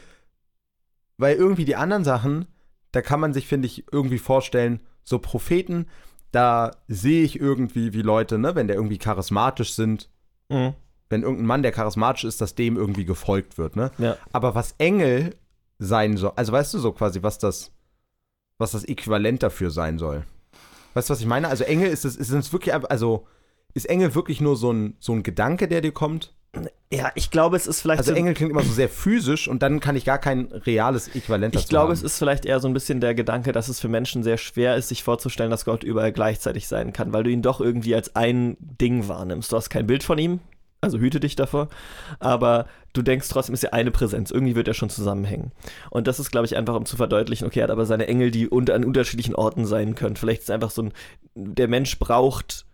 weil 1.19 1.37
irgendwie 1.37 1.65
die 1.65 1.77
anderen 1.77 2.05
Sachen, 2.05 2.47
da 2.93 3.03
kann 3.03 3.21
man 3.21 3.33
sich, 3.33 3.47
finde 3.47 3.67
ich, 3.67 3.85
irgendwie 3.93 4.19
vorstellen, 4.19 4.81
so 5.05 5.19
Propheten, 5.19 5.87
da 6.31 6.71
sehe 6.89 7.25
ich 7.25 7.39
irgendwie, 7.39 7.93
wie 7.93 8.03
Leute, 8.03 8.39
ne, 8.39 8.55
wenn 8.55 8.67
der 8.69 8.77
irgendwie 8.77 8.99
charismatisch 8.99 9.75
sind, 9.75 10.09
Mhm. 10.49 10.75
wenn 11.09 11.23
irgendein 11.23 11.47
Mann, 11.47 11.63
der 11.63 11.73
charismatisch 11.73 12.25
ist, 12.25 12.41
dass 12.41 12.55
dem 12.55 12.77
irgendwie 12.77 13.05
gefolgt 13.05 13.57
wird, 13.59 13.77
ne? 13.77 13.91
Ja. 13.99 14.17
Aber 14.33 14.55
was 14.55 14.75
Engel 14.79 15.35
sein 15.79 16.17
soll, 16.17 16.33
also 16.37 16.53
weißt 16.53 16.75
du 16.75 16.79
so 16.79 16.93
quasi, 16.93 17.23
was 17.23 17.39
das, 17.39 17.72
was 18.63 18.73
das 18.73 18.85
Äquivalent 18.85 19.43
dafür 19.43 19.71
sein 19.71 19.99
soll? 19.99 20.25
Weißt 20.95 21.09
du, 21.11 21.13
was 21.13 21.21
ich 21.21 21.27
meine? 21.27 21.49
Also 21.49 21.65
Engel 21.65 21.91
ist 21.91 22.05
es, 22.05 22.17
ist 22.17 22.31
es 22.31 22.53
wirklich, 22.53 22.75
also 22.75 23.27
ist 23.75 23.89
Engel 23.89 24.15
wirklich 24.15 24.41
nur 24.41 24.57
so 24.57 24.73
ein, 24.73 24.97
so 25.01 25.13
ein 25.13 25.23
Gedanke, 25.23 25.69
der 25.69 25.81
dir 25.83 25.93
kommt? 25.93 26.35
Ja, 26.93 27.11
ich 27.15 27.31
glaube, 27.31 27.57
es 27.57 27.67
ist 27.67 27.81
vielleicht. 27.81 28.01
Also 28.01 28.11
so- 28.13 28.17
Engel 28.19 28.35
klingt 28.35 28.51
immer 28.51 28.63
so 28.63 28.73
sehr 28.73 28.91
physisch 28.91 29.49
und 29.49 29.63
dann 29.63 29.81
kann 29.81 29.97
ich 29.97 30.05
gar 30.05 30.19
kein 30.19 30.53
reales 30.53 31.09
Äquivalent 31.09 31.55
dazu 31.55 31.63
Ich 31.63 31.69
glaube, 31.71 31.87
haben. 31.87 31.93
es 31.95 32.03
ist 32.03 32.19
vielleicht 32.19 32.45
eher 32.45 32.61
so 32.61 32.69
ein 32.69 32.75
bisschen 32.75 33.01
der 33.01 33.15
Gedanke, 33.15 33.53
dass 33.53 33.69
es 33.69 33.81
für 33.81 33.89
Menschen 33.89 34.23
sehr 34.23 34.37
schwer 34.37 34.77
ist, 34.77 34.89
sich 34.89 35.03
vorzustellen, 35.03 35.51
dass 35.51 35.65
Gott 35.65 35.83
überall 35.83 36.13
gleichzeitig 36.13 36.69
sein 36.69 36.93
kann, 36.93 37.15
weil 37.15 37.23
du 37.25 37.31
ihn 37.31 37.41
doch 37.41 37.63
irgendwie 37.63 37.95
als 37.95 38.15
ein 38.17 38.59
Ding 38.61 39.09
wahrnimmst. 39.09 39.51
Du 39.51 39.57
hast 39.57 39.71
kein 39.71 39.87
Bild 39.87 40.03
von 40.03 40.19
ihm, 40.19 40.41
also 40.83 40.99
hüte 40.99 41.21
dich 41.21 41.37
davor, 41.37 41.69
aber 42.19 42.67
du 42.93 43.03
denkst 43.03 43.29
trotzdem, 43.29 43.55
ist 43.55 43.63
ja 43.63 43.71
eine 43.71 43.93
Präsenz. 43.93 44.31
Irgendwie 44.33 44.57
wird 44.57 44.67
er 44.69 44.75
schon 44.75 44.91
zusammenhängen. 44.91 45.53
Und 45.91 46.09
das 46.09 46.19
ist, 46.19 46.31
glaube 46.33 46.45
ich, 46.47 46.57
einfach, 46.57 46.75
um 46.75 46.85
zu 46.85 46.97
verdeutlichen, 46.97 47.47
okay, 47.47 47.61
er 47.61 47.65
hat 47.65 47.71
aber 47.71 47.87
seine 47.87 48.09
Engel, 48.09 48.31
die 48.33 48.49
unter, 48.49 48.75
an 48.75 48.85
unterschiedlichen 48.85 49.35
Orten 49.37 49.65
sein 49.65 49.95
können. 49.95 50.17
Vielleicht 50.17 50.41
ist 50.43 50.49
es 50.49 50.55
einfach 50.55 50.71
so 50.71 50.83
ein, 50.83 50.93
der 51.35 51.69
Mensch 51.69 51.99
braucht 51.99 52.67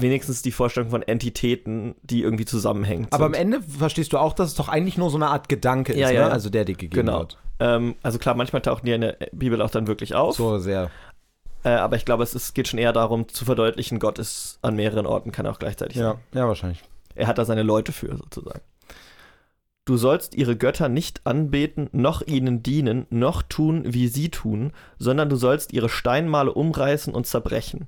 wenigstens 0.00 0.42
die 0.42 0.52
Vorstellung 0.52 0.90
von 0.90 1.02
Entitäten, 1.02 1.96
die 2.02 2.22
irgendwie 2.22 2.44
zusammenhängen. 2.46 3.08
Aber 3.10 3.26
am 3.26 3.34
Ende 3.34 3.60
verstehst 3.62 4.12
du 4.12 4.18
auch, 4.18 4.32
dass 4.32 4.48
es 4.48 4.54
doch 4.54 4.68
eigentlich 4.68 4.96
nur 4.96 5.10
so 5.10 5.16
eine 5.18 5.26
Art 5.26 5.48
Gedanke 5.48 5.92
Ja, 5.98 6.06
ist, 6.08 6.14
ja, 6.14 6.20
ne? 6.22 6.26
ja. 6.28 6.32
Also 6.32 6.50
der 6.50 6.64
dir 6.64 6.76
gegeben 6.76 6.94
Genau. 7.06 7.18
wird. 7.20 7.36
Ähm, 7.60 7.96
also 8.02 8.18
klar, 8.18 8.36
manchmal 8.36 8.62
tauchen 8.62 8.86
die 8.86 8.92
in 8.92 9.00
der 9.02 9.16
Bibel 9.32 9.60
auch 9.60 9.70
dann 9.70 9.86
wirklich 9.88 10.14
auf. 10.14 10.36
So 10.36 10.58
sehr. 10.58 10.90
Äh, 11.64 11.70
aber 11.70 11.96
ich 11.96 12.04
glaube, 12.04 12.22
es 12.22 12.34
ist, 12.34 12.54
geht 12.54 12.68
schon 12.68 12.78
eher 12.78 12.92
darum 12.92 13.28
zu 13.28 13.44
verdeutlichen, 13.44 13.98
Gott 13.98 14.20
ist 14.20 14.60
an 14.62 14.76
mehreren 14.76 15.04
Orten, 15.06 15.32
kann 15.32 15.46
auch 15.48 15.58
gleichzeitig 15.58 15.96
Ja, 15.98 16.12
sein. 16.12 16.20
ja, 16.32 16.46
wahrscheinlich. 16.46 16.80
Er 17.18 17.26
hat 17.26 17.38
da 17.38 17.44
seine 17.44 17.62
Leute 17.62 17.92
für, 17.92 18.16
sozusagen. 18.16 18.60
Du 19.84 19.96
sollst 19.96 20.34
ihre 20.34 20.54
Götter 20.56 20.88
nicht 20.90 21.22
anbeten, 21.26 21.88
noch 21.92 22.20
ihnen 22.22 22.62
dienen, 22.62 23.06
noch 23.08 23.42
tun, 23.42 23.82
wie 23.86 24.08
sie 24.08 24.28
tun, 24.30 24.72
sondern 24.98 25.30
du 25.30 25.36
sollst 25.36 25.72
ihre 25.72 25.88
Steinmale 25.88 26.52
umreißen 26.52 27.14
und 27.14 27.26
zerbrechen. 27.26 27.86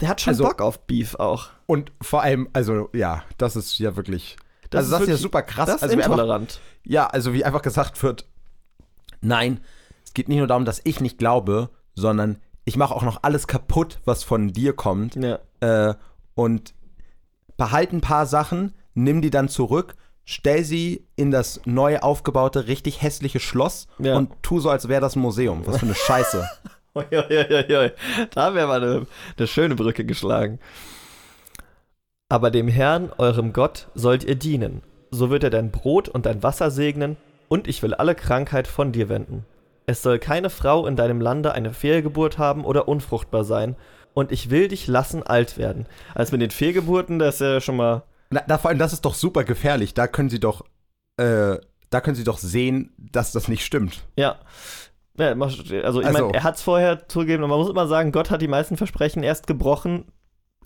Der 0.00 0.10
hat 0.10 0.20
schon 0.20 0.32
Also- 0.32 0.44
Bock 0.44 0.60
auf 0.60 0.80
Beef 0.86 1.14
auch. 1.14 1.48
Und 1.66 1.90
vor 2.02 2.22
allem, 2.22 2.48
also 2.52 2.90
ja, 2.92 3.22
das 3.38 3.56
ist 3.56 3.78
ja 3.78 3.96
wirklich. 3.96 4.36
Das 4.70 4.80
also 4.80 4.90
das 4.92 5.00
ist 5.00 5.06
ja 5.06 5.12
wirklich- 5.12 5.22
super 5.22 5.42
krass. 5.42 5.66
Das 5.66 5.76
ist 5.76 5.82
also 5.84 5.94
einfach, 5.96 6.10
intolerant. 6.10 6.60
ja, 6.84 7.06
also 7.06 7.32
wie 7.32 7.44
einfach 7.46 7.62
gesagt 7.62 8.02
wird, 8.02 8.26
nein, 9.22 9.60
es 10.04 10.12
geht 10.12 10.28
nicht 10.28 10.38
nur 10.38 10.46
darum, 10.46 10.66
dass 10.66 10.82
ich 10.84 11.00
nicht 11.00 11.16
glaube, 11.18 11.70
sondern 11.94 12.38
ich 12.66 12.76
mache 12.76 12.94
auch 12.94 13.02
noch 13.02 13.22
alles 13.22 13.46
kaputt, 13.46 14.00
was 14.04 14.22
von 14.22 14.52
dir 14.52 14.74
kommt. 14.74 15.16
Ja. 15.16 15.38
Äh, 15.60 15.94
und 16.34 16.74
behalte 17.58 17.94
ein 17.96 18.00
paar 18.00 18.24
Sachen, 18.24 18.72
nimm 18.94 19.20
die 19.20 19.28
dann 19.30 19.48
zurück, 19.50 19.94
stell 20.24 20.64
sie 20.64 21.06
in 21.16 21.30
das 21.30 21.60
neu 21.66 21.98
aufgebaute, 21.98 22.66
richtig 22.68 23.02
hässliche 23.02 23.40
Schloss 23.40 23.86
Ja. 23.98 24.16
und 24.16 24.30
tu 24.42 24.60
so, 24.60 24.70
als 24.70 24.88
wäre 24.88 25.02
das 25.02 25.16
ein 25.16 25.20
Museum. 25.20 25.66
Was 25.66 25.78
für 25.78 25.86
eine 25.86 25.94
Scheiße. 25.94 26.48
Da 28.34 28.54
wäre 28.54 28.66
mal 28.66 28.82
eine, 28.82 29.06
eine 29.36 29.46
schöne 29.46 29.76
Brücke 29.76 30.04
geschlagen. 30.04 30.58
Aber 32.28 32.50
dem 32.50 32.66
Herrn, 32.68 33.12
eurem 33.18 33.52
Gott, 33.52 33.88
sollt 33.94 34.24
ihr 34.24 34.34
dienen. 34.34 34.82
So 35.10 35.30
wird 35.30 35.44
er 35.44 35.50
dein 35.50 35.70
Brot 35.70 36.08
und 36.08 36.26
dein 36.26 36.42
Wasser 36.42 36.70
segnen, 36.70 37.16
und 37.48 37.68
ich 37.68 37.82
will 37.82 37.94
alle 37.94 38.14
Krankheit 38.14 38.66
von 38.66 38.92
dir 38.92 39.08
wenden. 39.08 39.46
Es 39.86 40.02
soll 40.02 40.18
keine 40.18 40.50
Frau 40.50 40.86
in 40.86 40.96
deinem 40.96 41.20
Lande 41.20 41.52
eine 41.52 41.72
Fehlgeburt 41.72 42.36
haben 42.36 42.64
oder 42.64 42.88
unfruchtbar 42.88 43.44
sein, 43.44 43.74
und 44.18 44.32
ich 44.32 44.50
will 44.50 44.66
dich 44.66 44.88
lassen 44.88 45.22
alt 45.22 45.58
werden. 45.58 45.86
Also 46.12 46.32
mit 46.32 46.42
den 46.42 46.50
Fehlgeburten, 46.50 47.20
das 47.20 47.36
ist 47.36 47.40
ja 47.40 47.60
schon 47.60 47.76
mal. 47.76 48.02
Na, 48.30 48.42
da, 48.48 48.58
vor 48.58 48.68
allem, 48.68 48.80
das 48.80 48.92
ist 48.92 49.04
doch 49.04 49.14
super 49.14 49.44
gefährlich. 49.44 49.94
Da 49.94 50.08
können 50.08 50.28
sie 50.28 50.40
doch, 50.40 50.64
äh, 51.18 51.56
da 51.90 52.00
können 52.00 52.16
sie 52.16 52.24
doch 52.24 52.38
sehen, 52.38 52.92
dass 52.98 53.30
das 53.30 53.46
nicht 53.46 53.64
stimmt. 53.64 54.02
Ja. 54.16 54.40
ja 55.20 55.28
also, 55.28 55.72
ich 55.72 55.84
Also- 55.84 56.00
meine, 56.02 56.34
er 56.34 56.42
hat 56.42 56.56
es 56.56 56.62
vorher 56.62 57.06
zugegeben, 57.06 57.44
und 57.44 57.50
man 57.50 57.60
muss 57.60 57.70
immer 57.70 57.86
sagen, 57.86 58.10
Gott 58.10 58.32
hat 58.32 58.42
die 58.42 58.48
meisten 58.48 58.76
Versprechen 58.76 59.22
erst 59.22 59.46
gebrochen, 59.46 60.06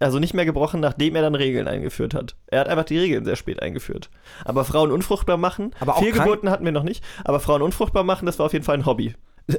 also 0.01 0.19
nicht 0.19 0.33
mehr 0.33 0.47
gebrochen, 0.47 0.81
nachdem 0.81 1.15
er 1.15 1.21
dann 1.21 1.35
Regeln 1.35 1.69
eingeführt 1.69 2.15
hat. 2.15 2.37
Er 2.47 2.61
hat 2.61 2.69
einfach 2.69 2.85
die 2.85 2.99
Regeln 2.99 3.27
sehr 3.27 3.37
spät 3.37 3.61
eingeführt. 3.61 4.09
Aber 4.47 4.65
Frauen 4.65 4.91
unfruchtbar 4.91 5.37
machen, 5.37 5.75
Aber 5.79 5.97
auch 5.97 6.03
Fehlgeburten 6.03 6.49
hatten 6.49 6.65
wir 6.65 6.73
noch 6.73 6.85
nicht, 6.85 7.05
aber 7.23 7.39
Frauen 7.39 7.61
unfruchtbar 7.61 8.03
machen, 8.03 8.25
das 8.25 8.39
war 8.39 8.47
auf 8.47 8.55
jeden 8.55 8.65
Fall 8.65 8.79
ein 8.79 8.87
Hobby. 8.87 9.15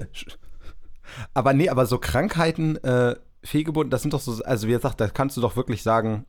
Aber 1.35 1.53
nee, 1.53 1.69
aber 1.69 1.85
so 1.85 1.99
Krankheiten, 1.99 2.77
äh, 2.77 3.15
Fehlgeburten, 3.43 3.89
das 3.89 4.01
sind 4.01 4.13
doch 4.13 4.19
so, 4.21 4.43
also 4.43 4.67
wie 4.67 4.71
gesagt, 4.71 4.99
da 5.01 5.07
kannst 5.07 5.37
du 5.37 5.41
doch 5.41 5.55
wirklich 5.55 5.83
sagen, 5.83 6.25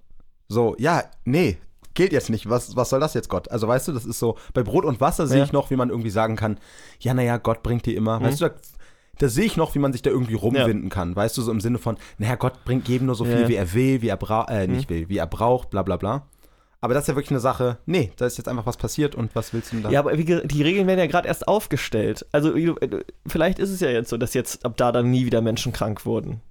so, 0.48 0.74
ja, 0.78 1.04
nee, 1.24 1.58
gilt 1.94 2.12
jetzt 2.12 2.28
nicht. 2.30 2.48
Was, 2.50 2.76
was 2.76 2.90
soll 2.90 3.00
das 3.00 3.14
jetzt, 3.14 3.28
Gott? 3.28 3.50
Also 3.50 3.68
weißt 3.68 3.88
du, 3.88 3.92
das 3.92 4.04
ist 4.04 4.18
so, 4.18 4.36
bei 4.52 4.62
Brot 4.62 4.84
und 4.84 5.00
Wasser 5.00 5.26
sehe 5.26 5.38
Ja. 5.38 5.44
ich 5.44 5.52
noch, 5.52 5.70
wie 5.70 5.76
man 5.76 5.90
irgendwie 5.90 6.10
sagen 6.10 6.36
kann, 6.36 6.58
ja, 7.00 7.14
naja, 7.14 7.36
Gott 7.38 7.62
bringt 7.62 7.86
dir 7.86 7.96
immer. 7.96 8.20
Weißt 8.20 8.40
du, 8.40 8.48
da, 8.48 8.54
da 9.18 9.28
sehe 9.28 9.44
ich 9.44 9.56
noch, 9.56 9.74
wie 9.74 9.78
man 9.78 9.92
sich 9.92 10.02
da 10.02 10.10
irgendwie 10.10 10.34
rumwinden 10.34 10.90
kann. 10.90 11.14
Weißt 11.14 11.36
du, 11.38 11.42
so 11.42 11.52
im 11.52 11.60
Sinne 11.60 11.78
von, 11.78 11.96
naja, 12.18 12.34
Gott 12.34 12.64
bringt 12.64 12.88
jedem 12.88 13.06
nur 13.06 13.14
so 13.14 13.24
viel, 13.24 13.42
Ja. 13.42 13.48
wie 13.48 13.54
er 13.54 13.72
will, 13.72 14.02
wie 14.02 14.08
er 14.08 14.16
braucht, 14.16 14.50
äh, 14.50 14.66
nicht 14.66 14.90
will, 14.90 15.08
wie 15.08 15.18
er 15.18 15.26
braucht, 15.28 15.70
bla 15.70 15.82
bla 15.82 15.96
bla. 15.96 16.26
Aber 16.80 16.92
das 16.92 17.04
ist 17.04 17.08
ja 17.08 17.14
wirklich 17.14 17.30
eine 17.30 17.40
Sache, 17.40 17.78
nee, 17.86 18.12
da 18.16 18.26
ist 18.26 18.36
jetzt 18.36 18.48
einfach 18.48 18.66
was 18.66 18.76
passiert 18.76 19.14
und 19.14 19.34
was 19.34 19.54
willst 19.54 19.72
du 19.72 19.76
denn 19.76 19.84
da? 19.84 19.90
Ja, 19.90 20.00
aber 20.00 20.14
die 20.16 20.62
Regeln 20.62 20.86
werden 20.86 20.98
ja 20.98 21.06
gerade 21.06 21.26
erst 21.28 21.48
aufgestellt. 21.48 22.26
Also 22.32 22.54
äh, 22.54 22.74
vielleicht 23.26 23.58
ist 23.58 23.70
es 23.70 23.80
ja 23.80 23.88
jetzt 23.88 24.10
so, 24.10 24.18
dass 24.18 24.34
jetzt 24.34 24.66
ab 24.66 24.76
da 24.76 24.92
dann 24.92 25.10
nie 25.10 25.24
wieder 25.24 25.40
Menschen 25.40 25.72
krank 25.72 26.04
wurden. 26.04 26.42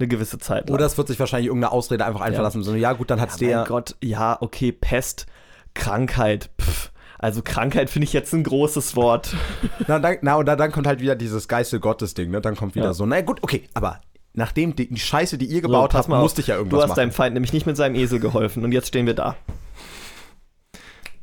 Eine 0.00 0.08
gewisse 0.08 0.38
Zeit 0.38 0.68
lang. 0.68 0.74
Oder 0.74 0.86
es 0.86 0.96
wird 0.98 1.08
sich 1.08 1.20
wahrscheinlich 1.20 1.48
irgendeine 1.48 1.72
Ausrede 1.72 2.04
einfach 2.06 2.20
einfallen 2.20 2.34
Ja. 2.36 2.42
lassen. 2.42 2.62
So, 2.62 2.74
ja, 2.74 2.94
gut, 2.94 3.10
dann 3.10 3.20
hat's 3.20 3.38
Ja, 3.38 3.46
mein 3.46 3.56
der. 3.58 3.64
Gott, 3.66 3.96
ja, 4.02 4.38
okay, 4.40 4.72
Pest, 4.72 5.26
Krankheit, 5.74 6.50
pff. 6.60 6.90
Also 7.18 7.42
Krankheit 7.42 7.90
finde 7.90 8.04
ich 8.04 8.14
jetzt 8.14 8.32
ein 8.32 8.42
großes 8.44 8.96
Wort. 8.96 9.34
Na, 9.86 9.98
dann, 9.98 10.16
na 10.22 10.36
und 10.36 10.46
dann, 10.46 10.72
kommt 10.72 10.86
halt 10.86 11.00
wieder 11.00 11.14
dieses 11.16 11.48
Geiste 11.48 11.78
Gottes-Ding, 11.78 12.30
ne? 12.30 12.40
Dann 12.40 12.56
kommt 12.56 12.74
wieder 12.74 12.86
Ja. 12.86 12.94
so, 12.94 13.04
na 13.04 13.20
gut, 13.20 13.42
okay, 13.42 13.68
aber 13.74 14.00
nachdem 14.32 14.74
die, 14.74 14.88
die 14.88 14.98
Scheiße, 14.98 15.36
die 15.36 15.44
ihr 15.44 15.56
So, 15.60 15.68
gebaut 15.68 15.90
pass 15.92 16.08
habt, 16.08 16.18
musste 16.18 16.40
ich 16.40 16.46
ja 16.46 16.56
irgendwas 16.56 16.78
Du 16.78 16.82
hast 16.82 16.88
machen. 16.90 16.96
deinem 16.96 17.12
Feind 17.12 17.34
nämlich 17.34 17.52
nicht 17.52 17.66
mit 17.66 17.76
seinem 17.76 17.94
Esel 17.94 18.20
geholfen 18.20 18.64
und 18.64 18.72
jetzt 18.72 18.88
stehen 18.88 19.04
wir 19.04 19.12
da. 19.14 19.36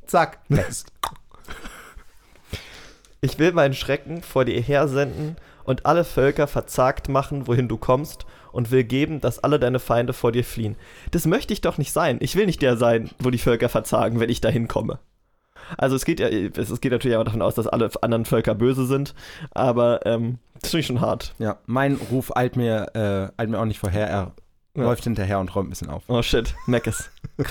Zack. 0.06 0.38
Ich 3.22 3.40
will 3.40 3.52
meinen 3.54 3.74
Schrecken 3.74 4.22
vor 4.22 4.46
dir 4.46 4.62
hersenden 4.62 5.36
und 5.64 5.86
alle 5.88 6.04
Völker 6.04 6.46
verzagt 6.48 7.10
machen, 7.10 7.48
wohin 7.48 7.68
du 7.68 7.78
kommst, 7.78 8.26
und 8.58 8.72
will 8.72 8.84
geben, 8.84 9.22
dass 9.22 9.38
alle 9.38 9.60
deine 9.60 9.78
Feinde 9.80 10.14
vor 10.14 10.32
dir 10.32 10.44
fliehen. 10.44 10.76
Das 11.12 11.28
möchte 11.28 11.54
ich 11.54 11.62
doch 11.62 11.78
nicht 11.78 11.92
sein. 11.94 12.18
Ich 12.22 12.36
will 12.36 12.48
nicht 12.48 12.62
der 12.64 12.76
sein, 12.76 13.12
wo 13.20 13.30
die 13.30 13.38
Völker 13.38 13.70
verzagen, 13.70 14.20
wenn 14.20 14.32
ich 14.32 14.42
dahin 14.42 14.68
komme. 14.68 14.98
Also 15.78 15.96
es 15.96 16.06
geht 16.06 16.20
ja, 16.20 16.28
es 16.28 16.82
geht 16.82 16.92
natürlich 16.92 17.18
auch 17.18 17.24
davon 17.24 17.42
aus, 17.44 17.54
dass 17.54 17.68
alle 17.68 17.90
anderen 18.02 18.26
Völker 18.26 18.56
böse 18.56 18.86
sind, 18.88 19.14
aber 19.52 20.06
ähm, 20.08 20.40
das 20.62 20.72
finde 20.72 20.80
ich 20.82 20.88
schon 20.88 21.02
hart. 21.02 21.36
ja, 21.38 21.60
mein 21.68 21.96
Ruf 22.10 22.36
eilt 22.36 22.56
mir, 22.56 22.88
äh, 22.96 23.40
eilt 23.42 23.50
mir 23.52 23.60
auch 23.60 23.66
nicht 23.66 23.80
vorher. 23.80 24.08
Er 24.10 24.32
Ja. 24.76 24.84
läuft 24.84 25.04
hinterher 25.04 25.40
und 25.40 25.54
räumt 25.56 25.68
ein 25.68 25.70
bisschen 25.72 25.90
auf. 25.90 26.04
Oh 26.08 26.22
shit, 26.24 26.56
Meckes. 26.66 27.12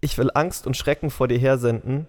ich 0.00 0.16
will 0.18 0.30
Angst 0.34 0.66
und 0.66 0.76
Schrecken 0.76 1.10
vor 1.10 1.28
dir 1.28 1.38
hersenden, 1.38 2.06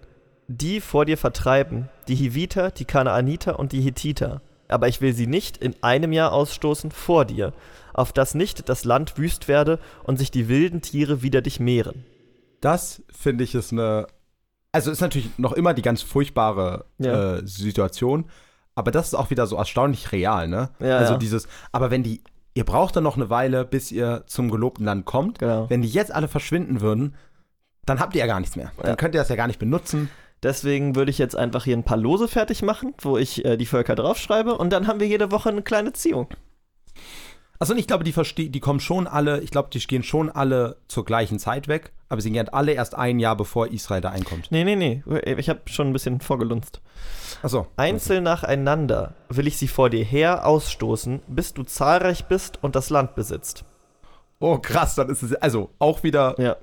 die 0.48 0.80
vor 0.80 1.04
dir 1.04 1.18
vertreiben, 1.18 1.88
die 2.08 2.14
Hiviter, 2.14 2.70
die 2.70 2.84
Kanaaniter 2.84 3.58
und 3.58 3.72
die 3.72 3.80
Hethiter. 3.80 4.40
Aber 4.68 4.88
ich 4.88 5.00
will 5.00 5.12
sie 5.12 5.26
nicht 5.26 5.56
in 5.58 5.74
einem 5.82 6.12
Jahr 6.12 6.32
ausstoßen 6.32 6.90
vor 6.90 7.24
dir, 7.24 7.52
auf 7.94 8.12
dass 8.12 8.34
nicht 8.34 8.68
das 8.68 8.84
Land 8.84 9.18
wüst 9.18 9.48
werde 9.48 9.78
und 10.04 10.18
sich 10.18 10.30
die 10.30 10.48
wilden 10.48 10.82
Tiere 10.82 11.22
wider 11.22 11.40
dich 11.42 11.60
mehren. 11.60 12.04
Das 12.60 13.02
finde 13.10 13.44
ich 13.44 13.54
ist 13.54 13.72
eine. 13.72 14.06
Also 14.72 14.90
ist 14.90 15.00
natürlich 15.00 15.30
noch 15.38 15.52
immer 15.52 15.72
die 15.72 15.82
ganz 15.82 16.02
furchtbare 16.02 16.84
Ja. 16.98 17.36
äh, 17.36 17.46
Situation, 17.46 18.26
aber 18.74 18.90
das 18.90 19.08
ist 19.08 19.14
auch 19.14 19.30
wieder 19.30 19.46
so 19.46 19.56
erstaunlich 19.56 20.12
real, 20.12 20.48
ne? 20.48 20.68
Ja, 20.80 20.98
also 20.98 21.12
ja. 21.14 21.18
dieses, 21.18 21.48
aber 21.72 21.90
wenn 21.90 22.02
die, 22.02 22.22
ihr 22.52 22.64
braucht 22.64 22.94
dann 22.96 23.04
noch 23.04 23.16
eine 23.16 23.30
Weile, 23.30 23.64
bis 23.64 23.90
ihr 23.90 24.24
zum 24.26 24.50
gelobten 24.50 24.84
Land 24.84 25.06
kommt. 25.06 25.38
Genau. 25.38 25.70
Wenn 25.70 25.80
die 25.80 25.88
jetzt 25.88 26.12
alle 26.12 26.28
verschwinden 26.28 26.82
würden, 26.82 27.14
dann 27.86 28.00
habt 28.00 28.14
ihr 28.14 28.20
ja 28.20 28.26
gar 28.26 28.40
nichts 28.40 28.56
mehr. 28.56 28.70
Dann 28.82 28.96
könnt 28.98 29.14
ihr 29.14 29.20
das 29.20 29.28
ja 29.30 29.36
gar 29.36 29.46
nicht 29.46 29.58
benutzen. 29.58 30.10
Deswegen 30.46 30.94
würde 30.94 31.10
ich 31.10 31.18
jetzt 31.18 31.34
einfach 31.34 31.64
hier 31.64 31.76
ein 31.76 31.82
paar 31.82 31.96
Lose 31.96 32.28
fertig 32.28 32.62
machen, 32.62 32.94
wo 33.00 33.18
ich 33.18 33.44
äh, 33.44 33.56
die 33.56 33.66
Völker 33.66 33.96
draufschreibe 33.96 34.56
und 34.56 34.70
dann 34.72 34.86
haben 34.86 35.00
wir 35.00 35.08
jede 35.08 35.32
Woche 35.32 35.48
eine 35.48 35.62
kleine 35.62 35.92
Ziehung. 35.92 36.28
Also 37.58 37.74
ich 37.74 37.88
glaube, 37.88 38.04
die 38.04 38.12
verstehen, 38.12 38.52
die 38.52 38.60
kommen 38.60 38.78
schon 38.78 39.08
alle, 39.08 39.40
ich 39.40 39.50
glaube, 39.50 39.70
die 39.72 39.80
gehen 39.80 40.04
schon 40.04 40.30
alle 40.30 40.76
zur 40.86 41.04
gleichen 41.04 41.40
Zeit 41.40 41.66
weg, 41.66 41.90
aber 42.08 42.20
sie 42.20 42.30
gehen 42.30 42.48
alle 42.48 42.74
erst 42.74 42.94
ein 42.94 43.18
Jahr 43.18 43.36
bevor 43.36 43.66
Israel 43.72 44.00
da 44.00 44.10
einkommt. 44.10 44.52
Nee, 44.52 44.62
nee, 44.62 44.76
nee. 44.76 45.02
Ich 45.24 45.48
habe 45.48 45.62
schon 45.66 45.88
ein 45.88 45.92
bisschen 45.92 46.20
vorgelunzt. 46.20 46.80
Achso. 47.42 47.66
Einzeln 47.76 48.22
nacheinander 48.22 49.14
will 49.28 49.48
ich 49.48 49.56
sie 49.56 49.66
vor 49.66 49.90
dir 49.90 50.04
her 50.04 50.46
ausstoßen, 50.46 51.22
bis 51.26 51.54
du 51.54 51.64
zahlreich 51.64 52.26
bist 52.26 52.62
und 52.62 52.76
das 52.76 52.88
Land 52.88 53.16
besitzt. 53.16 53.64
Oh, 54.38 54.58
krass, 54.58 54.94
dann 54.94 55.08
ist 55.08 55.24
es 55.24 55.34
also 55.34 55.70
auch 55.80 56.04
wieder 56.04 56.36
Ja. 56.38 56.56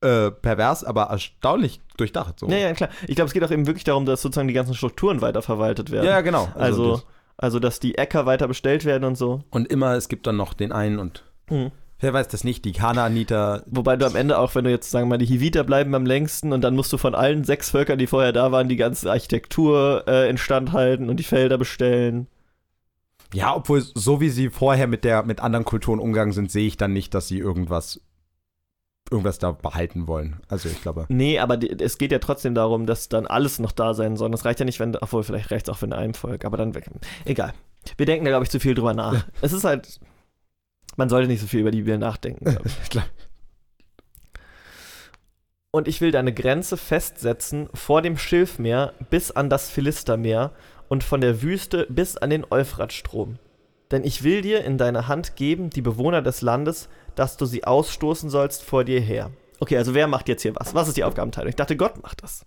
Äh, 0.00 0.30
pervers, 0.30 0.84
aber 0.84 1.04
erstaunlich 1.04 1.80
durchdacht. 1.96 2.38
So. 2.38 2.48
Ja, 2.48 2.56
ja, 2.58 2.72
klar. 2.72 2.88
Ich 3.06 3.16
glaube, 3.16 3.26
es 3.28 3.32
geht 3.32 3.42
auch 3.44 3.50
eben 3.50 3.66
wirklich 3.66 3.84
darum, 3.84 4.06
dass 4.06 4.22
sozusagen 4.22 4.48
die 4.48 4.54
ganzen 4.54 4.74
Strukturen 4.74 5.20
weiterverwaltet 5.20 5.90
werden. 5.90 6.06
Ja, 6.06 6.20
genau. 6.20 6.48
Also, 6.54 6.92
das- 6.92 7.06
also, 7.36 7.58
dass 7.60 7.78
die 7.80 7.96
Äcker 7.98 8.26
weiter 8.26 8.48
bestellt 8.48 8.84
werden 8.84 9.04
und 9.04 9.16
so. 9.16 9.42
und 9.50 9.70
immer, 9.70 9.94
es 9.94 10.08
gibt 10.08 10.26
dann 10.26 10.36
noch 10.36 10.54
den 10.54 10.72
einen 10.72 10.98
und 10.98 11.24
Mhm. 11.50 11.70
wer 12.00 12.12
weiß 12.12 12.28
das 12.28 12.42
nicht, 12.44 12.64
die 12.64 12.72
Kanaaniter. 12.72 13.62
Wobei 13.66 13.96
du 13.96 14.06
am 14.06 14.14
Ende 14.16 14.38
auch, 14.38 14.54
wenn 14.54 14.64
du 14.64 14.70
jetzt 14.70 14.90
sagen 14.90 15.06
wir 15.06 15.10
mal, 15.10 15.18
die 15.18 15.26
Hiviter 15.26 15.64
bleiben 15.64 15.94
am 15.94 16.04
längsten 16.06 16.52
und 16.52 16.62
dann 16.62 16.74
musst 16.76 16.92
du 16.92 16.98
von 16.98 17.14
allen 17.14 17.44
sechs 17.44 17.70
Völkern, 17.70 17.98
die 17.98 18.06
vorher 18.08 18.32
da 18.32 18.50
waren, 18.52 18.68
die 18.68 18.76
ganze 18.76 19.10
Architektur 19.10 20.04
äh, 20.08 20.28
instand 20.28 20.72
halten 20.72 21.08
und 21.08 21.16
die 21.18 21.24
Felder 21.24 21.58
bestellen. 21.58 22.26
Ja, 23.34 23.54
obwohl 23.54 23.80
so 23.82 24.20
wie 24.20 24.30
sie 24.30 24.48
vorher 24.48 24.86
mit 24.86 25.04
der 25.04 25.22
mit 25.22 25.40
anderen 25.40 25.64
Kulturen 25.64 25.98
umgegangen 26.00 26.32
sind, 26.32 26.50
sehe 26.50 26.66
ich 26.66 26.76
dann 26.76 26.92
nicht, 26.92 27.14
dass 27.14 27.28
sie 27.28 27.38
irgendwas 27.38 28.00
irgendwas 29.10 29.38
da 29.38 29.52
behalten 29.52 30.06
wollen. 30.06 30.40
Also 30.48 30.68
ich 30.68 30.82
glaube. 30.82 31.06
Nee, 31.08 31.38
aber 31.38 31.56
die, 31.56 31.70
es 31.82 31.98
geht 31.98 32.12
ja 32.12 32.18
trotzdem 32.18 32.54
darum, 32.54 32.86
dass 32.86 33.08
dann 33.08 33.26
alles 33.26 33.58
noch 33.58 33.72
da 33.72 33.94
sein 33.94 34.16
soll. 34.16 34.30
Das 34.30 34.44
reicht 34.44 34.60
ja 34.60 34.66
nicht, 34.66 34.80
wenn, 34.80 34.94
obwohl 34.96 35.22
vielleicht 35.22 35.50
reicht 35.50 35.68
es 35.68 35.74
auch 35.74 35.78
für 35.78 35.90
einem 35.90 36.14
Volk, 36.14 36.44
aber 36.44 36.56
dann 36.56 36.74
weg. 36.74 36.90
Egal. 37.24 37.54
Wir 37.96 38.06
denken 38.06 38.24
da, 38.24 38.30
glaube 38.30 38.44
ich, 38.44 38.50
zu 38.50 38.60
viel 38.60 38.74
drüber 38.74 38.94
nach. 38.94 39.26
Es 39.40 39.52
ist 39.52 39.64
halt, 39.64 40.00
man 40.96 41.08
sollte 41.08 41.28
nicht 41.28 41.40
so 41.40 41.46
viel 41.46 41.60
über 41.60 41.70
die 41.70 41.78
Bibel 41.78 41.98
nachdenken, 41.98 42.44
glaube 42.44 42.66
ich. 42.66 42.74
Klar. 42.90 43.06
Und 45.70 45.86
ich 45.86 46.00
will 46.00 46.10
deine 46.10 46.32
Grenze 46.32 46.76
festsetzen 46.76 47.68
vor 47.74 48.02
dem 48.02 48.16
Schilfmeer 48.16 48.94
bis 49.10 49.30
an 49.30 49.50
das 49.50 49.70
Philistermeer 49.70 50.52
und 50.88 51.04
von 51.04 51.20
der 51.20 51.42
Wüste 51.42 51.86
bis 51.90 52.16
an 52.16 52.30
den 52.30 52.44
Euphratstrom. 52.50 53.38
Denn 53.90 54.04
ich 54.04 54.22
will 54.22 54.42
dir 54.42 54.64
in 54.64 54.78
deine 54.78 55.08
Hand 55.08 55.36
geben 55.36 55.70
die 55.70 55.82
Bewohner 55.82 56.20
des 56.22 56.42
Landes, 56.42 56.88
dass 57.18 57.36
du 57.36 57.46
sie 57.46 57.64
ausstoßen 57.64 58.30
sollst 58.30 58.62
vor 58.62 58.84
dir 58.84 59.00
her. 59.00 59.30
Okay, 59.60 59.76
also 59.76 59.94
wer 59.94 60.06
macht 60.06 60.28
jetzt 60.28 60.42
hier 60.42 60.54
was? 60.54 60.74
Was 60.74 60.88
ist 60.88 60.96
die 60.96 61.04
Aufgabenteilung? 61.04 61.48
Ich 61.48 61.56
dachte, 61.56 61.76
Gott 61.76 62.02
macht 62.02 62.22
das. 62.22 62.46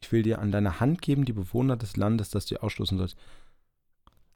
Ich 0.00 0.12
will 0.12 0.22
dir 0.22 0.38
an 0.38 0.52
deine 0.52 0.80
Hand 0.80 1.02
geben, 1.02 1.24
die 1.24 1.32
Bewohner 1.32 1.76
des 1.76 1.96
Landes, 1.96 2.30
das 2.30 2.46
du 2.46 2.62
ausstoßen 2.62 2.96
sollst. 2.98 3.16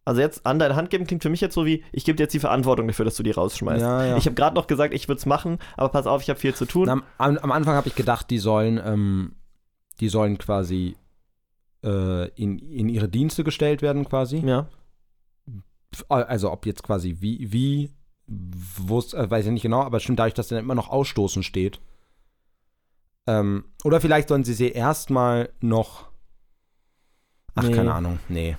Also 0.04 0.20
jetzt 0.20 0.46
an 0.46 0.58
deine 0.58 0.76
Hand 0.76 0.90
geben 0.90 1.06
klingt 1.06 1.22
für 1.22 1.28
mich 1.28 1.40
jetzt 1.40 1.54
so 1.54 1.66
wie, 1.66 1.84
ich 1.92 2.04
gebe 2.04 2.16
dir 2.16 2.24
jetzt 2.24 2.32
die 2.32 2.40
Verantwortung 2.40 2.86
dafür, 2.88 3.04
dass 3.04 3.16
du 3.16 3.22
die 3.22 3.30
rausschmeißt. 3.30 3.82
Ja, 3.82 4.04
ja. 4.04 4.16
Ich 4.16 4.26
habe 4.26 4.34
gerade 4.34 4.56
noch 4.56 4.66
gesagt, 4.66 4.94
ich 4.94 5.08
würde 5.08 5.18
es 5.18 5.26
machen, 5.26 5.58
aber 5.76 5.90
pass 5.90 6.06
auf, 6.06 6.22
ich 6.22 6.30
habe 6.30 6.40
viel 6.40 6.54
zu 6.54 6.64
tun. 6.64 6.88
Am, 6.88 7.02
am, 7.18 7.38
am 7.38 7.52
Anfang 7.52 7.74
habe 7.74 7.88
ich 7.88 7.94
gedacht, 7.94 8.30
die 8.30 8.38
sollen, 8.38 8.80
ähm, 8.82 9.36
die 10.00 10.08
sollen 10.08 10.38
quasi 10.38 10.96
äh, 11.84 12.28
in, 12.30 12.58
in 12.58 12.88
ihre 12.88 13.08
Dienste 13.08 13.44
gestellt 13.44 13.82
werden, 13.82 14.04
quasi. 14.04 14.38
ja. 14.38 14.68
Also 16.08 16.52
ob 16.52 16.66
jetzt 16.66 16.84
quasi 16.84 17.16
wie, 17.18 17.52
wie, 17.52 17.90
äh, 18.30 19.30
weiß 19.30 19.46
ich 19.46 19.52
nicht 19.52 19.62
genau, 19.62 19.82
aber 19.82 20.00
stimmt 20.00 20.18
dadurch, 20.18 20.34
dass 20.34 20.48
dann 20.48 20.58
immer 20.58 20.74
noch 20.74 20.88
Ausstoßen 20.88 21.42
steht. 21.42 21.80
Ähm, 23.26 23.64
oder 23.84 24.00
vielleicht 24.00 24.28
sollen 24.28 24.44
sie 24.44 24.54
sie 24.54 24.70
erstmal 24.70 25.50
noch. 25.60 26.08
Ach, 27.54 27.64
Nee. 27.64 27.72
keine 27.74 27.92
Ahnung. 27.94 28.18
Nee. 28.28 28.56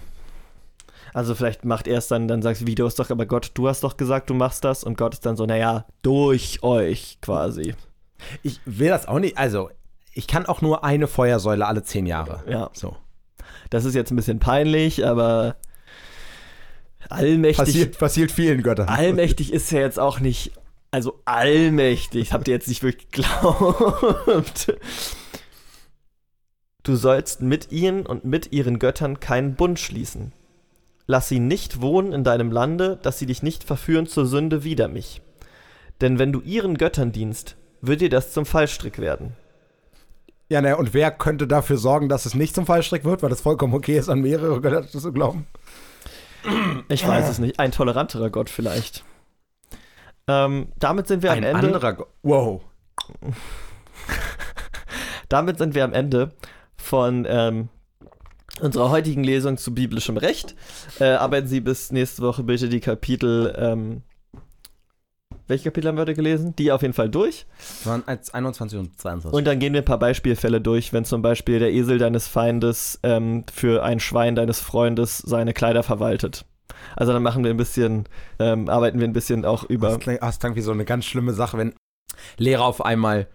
Also 1.14 1.36
vielleicht 1.36 1.66
macht 1.66 1.88
er 1.88 1.98
es 1.98 2.08
dann, 2.08 2.28
dann 2.28 2.42
sagst 2.42 2.62
du, 2.62 2.68
wie, 2.68 2.76
du 2.76 2.86
hast 2.86 2.98
doch, 3.00 3.10
aber 3.10 3.26
Gott, 3.26 3.52
du 3.56 3.68
hast 3.68 3.84
doch 3.84 3.98
gesagt, 3.98 4.30
du 4.30 4.34
machst 4.34 4.64
das 4.64 4.84
und 4.84 4.98
Gott 4.98 5.14
ist 5.14 5.26
dann 5.26 5.36
so, 5.36 5.46
naja, 5.46 5.86
durch 6.04 6.64
euch 6.64 7.18
quasi. 7.22 7.76
Ich 8.44 8.62
will 8.66 8.90
das 8.90 9.08
auch 9.08 9.20
nicht. 9.20 9.38
Also, 9.38 9.70
ich 10.14 10.28
kann 10.28 10.46
auch 10.46 10.62
nur 10.62 10.84
eine 10.84 11.08
Feuersäule 11.08 11.66
alle 11.66 11.84
zehn 11.84 12.06
Jahre. 12.06 12.44
Ja, 12.50 12.70
So. 12.74 12.96
das 13.72 13.84
ist 13.86 13.96
jetzt 13.96 14.12
ein 14.12 14.16
bisschen 14.16 14.40
peinlich, 14.40 15.06
aber 15.06 15.56
allmächtig, 17.10 17.58
Passiert, 17.66 17.98
passiert 17.98 18.32
vielen 18.32 18.64
Göttern. 18.64 18.88
allmächtig 18.88 19.52
ist 19.54 19.72
ja 19.72 19.80
jetzt 19.80 20.00
auch 20.00 20.20
nicht, 20.20 20.52
also 20.92 21.20
allmächtig, 21.26 22.30
das 22.30 22.34
habt 22.34 22.48
ihr 22.48 22.54
jetzt 22.54 22.68
nicht 22.68 22.84
wirklich 22.84 23.10
geglaubt. 23.12 24.78
Du 26.84 26.96
sollst 26.96 27.42
mit 27.42 27.72
ihnen 27.72 28.06
und 28.06 28.26
mit 28.26 28.52
ihren 28.52 28.80
Göttern 28.80 29.20
keinen 29.20 29.56
Bund 29.56 29.80
schließen. 29.80 30.32
Lass 31.06 31.30
sie 31.30 31.40
nicht 31.40 31.82
wohnen 31.82 32.12
in 32.12 32.24
deinem 32.24 32.52
Lande, 32.52 32.98
dass 33.02 33.20
sie 33.20 33.26
dich 33.26 33.44
nicht 33.44 33.64
verführen 33.64 34.08
zur 34.08 34.26
Sünde 34.26 34.64
wider 34.64 34.88
mich. 34.88 35.22
Denn 36.00 36.18
wenn 36.18 36.32
du 36.32 36.42
ihren 36.42 36.78
Göttern 36.78 37.12
dienst, 37.12 37.56
wird 37.82 38.02
dir 38.02 38.10
das 38.10 38.34
zum 38.34 38.46
Fallstrick 38.46 38.98
werden. 39.00 39.34
Ja, 40.50 40.62
naja, 40.62 40.76
und 40.76 40.94
wer 40.94 41.12
könnte 41.12 41.48
dafür 41.48 41.78
sorgen, 41.78 42.10
dass 42.10 42.26
es 42.26 42.34
nicht 42.36 42.56
zum 42.56 42.66
Fallstrick 42.66 43.06
wird, 43.06 43.24
weil 43.24 43.30
das 43.30 43.42
vollkommen 43.42 43.74
okay 43.74 43.98
ist, 43.98 44.10
an 44.10 44.22
mehrere 44.22 44.60
Götter 44.60 44.88
zu 44.88 45.14
glauben? 45.14 45.48
Ich 46.90 47.08
weiß 47.08 47.30
es 47.30 47.40
nicht. 47.40 47.60
Ein 47.60 47.72
toleranterer 47.72 48.30
Gott 48.30 48.50
vielleicht. 48.50 49.04
Ähm, 50.28 50.70
damit 50.78 51.08
sind 51.08 51.24
wir 51.24 51.32
am 51.32 51.44
Ende. 51.44 51.80
Go 51.96 52.08
wow. 52.24 52.62
Damit 55.30 55.58
sind 55.58 55.76
wir 55.76 55.84
am 55.84 55.94
Ende 55.94 56.34
von 56.78 57.26
ähm, 57.30 57.70
unserer 58.60 58.90
heutigen 58.90 59.24
Lesung 59.24 59.58
zu 59.58 59.74
biblischem 59.74 60.18
Recht. 60.18 60.56
Äh, 61.00 61.12
arbeiten 61.12 61.48
Sie 61.48 61.62
bis 61.62 61.92
nächste 61.92 62.22
Woche 62.22 62.44
bitte 62.44 62.70
die 62.70 62.80
Kapitel. 62.80 63.56
Ähm, 63.58 64.04
welche 65.52 65.66
Kapitel 65.66 65.90
haben 65.90 65.98
wir 65.98 66.02
heute 66.02 66.16
gelesen? 66.16 66.56
Die 66.56 66.72
auf 66.72 66.82
jeden 66.82 66.94
Fall 66.94 67.10
durch. 67.10 67.46
Es 67.60 67.86
waren 67.86 68.04
als 68.08 68.34
21 68.34 68.80
und 68.80 69.00
22. 69.00 69.38
Und 69.38 69.46
dann 69.46 69.60
gehen 69.60 69.74
wir 69.74 69.82
ein 69.82 69.86
paar 69.86 70.00
Beispielfälle 70.00 70.62
durch, 70.62 70.94
wenn 70.94 71.06
zum 71.06 71.22
Beispiel 71.22 71.60
der 71.60 71.72
Esel 71.72 71.98
deines 71.98 72.28
Feindes 72.28 73.00
ähm, 73.04 73.44
für 73.54 73.84
ein 73.84 74.00
Schwein 74.00 74.36
deines 74.36 74.62
Freundes 74.62 75.20
seine 75.20 75.54
Kleider 75.54 75.84
verwaltet. 75.84 76.46
Also 76.96 77.12
dann 77.12 77.22
machen 77.22 77.44
wir 77.44 77.52
ein 77.52 77.58
bisschen, 77.58 78.06
ähm, 78.40 78.70
arbeiten 78.70 79.00
wir 79.00 79.08
ein 79.08 79.14
bisschen 79.14 79.46
auch 79.46 79.66
über. 79.66 79.90
das, 79.90 80.00
klingt, 80.00 80.24
ah, 80.24 80.28
das 80.28 80.40
klingt 80.40 80.56
wie 80.56 80.62
so 80.62 80.72
eine 80.72 80.86
ganz 80.86 81.06
schlimme 81.06 81.34
Sache, 81.34 81.58
wenn 81.58 81.74
Lehrer 82.38 82.64
auf 82.64 82.84
einmal 82.84 83.28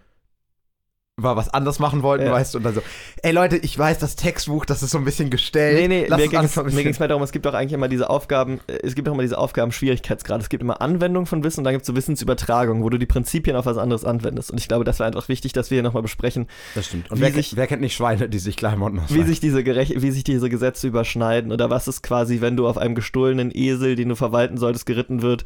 mal 1.19 1.35
was 1.35 1.49
anderes 1.51 1.79
machen 1.79 2.03
wollten, 2.03 2.25
Ja. 2.25 2.31
weißt 2.31 2.53
du, 2.53 2.59
und 2.59 2.63
dann 2.63 2.75
so, 2.75 2.81
ey 3.23 3.31
Leute, 3.31 3.57
ich 3.57 3.75
weiß, 3.77 3.97
das 3.97 4.15
Textbuch, 4.15 4.65
das 4.65 4.83
ist 4.83 4.91
so 4.91 4.99
ein 4.99 5.03
bisschen 5.03 5.31
gestellt. 5.31 5.79
Nee, 5.79 5.87
nee, 5.87 6.05
Lass 6.07 6.19
mir 6.21 6.27
ging 6.27 6.39
es 6.41 6.53
ging's 6.83 6.99
mehr 6.99 7.07
darum, 7.07 7.23
es 7.23 7.31
gibt 7.31 7.47
auch 7.47 7.55
eigentlich 7.55 7.73
immer 7.73 7.87
diese 7.87 8.11
Aufgaben, 8.11 8.59
äh, 8.67 8.73
es 8.83 8.93
gibt 8.93 9.09
auch 9.09 9.13
immer 9.13 9.23
diese 9.23 9.39
Aufgaben-Schwierigkeitsgrade. 9.39 10.43
Es 10.43 10.49
gibt 10.49 10.61
immer 10.61 10.79
Anwendung 10.79 11.25
von 11.25 11.43
Wissen 11.43 11.61
und 11.61 11.63
dann 11.63 11.73
gibt 11.73 11.81
es 11.81 11.87
so 11.87 11.95
Wissensübertragung, 11.95 12.83
wo 12.83 12.89
du 12.91 12.99
die 12.99 13.07
Prinzipien 13.07 13.55
auf 13.55 13.65
was 13.65 13.77
anderes 13.79 14.05
anwendest. 14.05 14.51
Und 14.51 14.59
ich 14.59 14.67
glaube, 14.67 14.83
das 14.85 14.99
wäre 14.99 15.07
einfach 15.07 15.27
wichtig, 15.27 15.53
dass 15.53 15.71
wir 15.71 15.77
hier 15.77 15.83
nochmal 15.83 16.03
besprechen, 16.03 16.45
Das 16.75 16.85
stimmt. 16.85 17.09
Und 17.09 17.17
Wie 17.17 17.21
wer, 17.23 17.31
sich- 17.33 17.55
wer 17.55 17.65
kennt 17.65 17.81
nicht 17.81 17.95
Schweine, 17.95 18.29
die 18.29 18.37
sich 18.39 18.55
Klamotten 18.55 18.97
wie 18.97 19.01
ausleihen? 19.01 19.25
sich, 19.25 19.39
diese 19.39 19.63
Gerech 19.63 19.93
wie 19.99 20.11
sich 20.11 20.23
diese 20.23 20.49
Gesetze 20.51 20.85
überschneiden 20.87 21.51
oder 21.51 21.71
was 21.71 21.87
ist 21.87 22.03
quasi, 22.03 22.41
wenn 22.41 22.55
du 22.55 22.67
auf 22.67 22.77
einem 22.77 22.93
gestohlenen 22.93 23.49
Esel, 23.51 23.95
den 23.95 24.09
du 24.09 24.15
verwalten 24.15 24.57
solltest, 24.57 24.85
geritten 24.85 25.23
wird, 25.23 25.45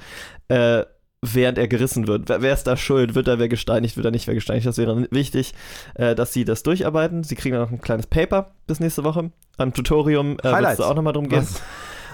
äh, 0.50 0.84
während 1.22 1.58
er 1.58 1.68
gerissen 1.68 2.08
wird. 2.08 2.30
Wer, 2.30 2.42
wer 2.42 2.54
ist 2.54 2.64
da 2.64 2.76
schuld? 2.76 3.14
Wird 3.16 3.28
da 3.28 3.38
wer 3.38 3.48
gesteinigt? 3.48 3.96
Wird 3.96 4.06
er 4.06 4.12
nicht 4.12 4.28
wer 4.28 4.34
gesteinigt? 4.34 4.66
Das 4.66 4.78
wäre 4.78 5.08
wichtig, 5.12 5.54
äh, 5.96 6.16
dass 6.16 6.34
sie 6.34 6.46
das 6.46 6.64
durcharbeiten. 6.64 7.24
Sie 7.24 7.36
kriegen 7.36 7.54
dann 7.54 7.64
noch 7.64 7.72
ein 7.72 7.82
kleines 7.82 8.08
Paper 8.08 8.52
bis 8.68 8.80
nächste 8.80 9.04
Woche. 9.04 9.32
Am 9.58 9.74
Tutorium 9.74 10.38
äh, 10.40 10.52
wird 10.52 10.66
es 10.72 10.78
da 10.78 10.90
auch 10.90 10.96
nochmal 10.96 11.14
drum 11.14 11.30
gehen. 11.30 11.42
Was? 11.42 11.62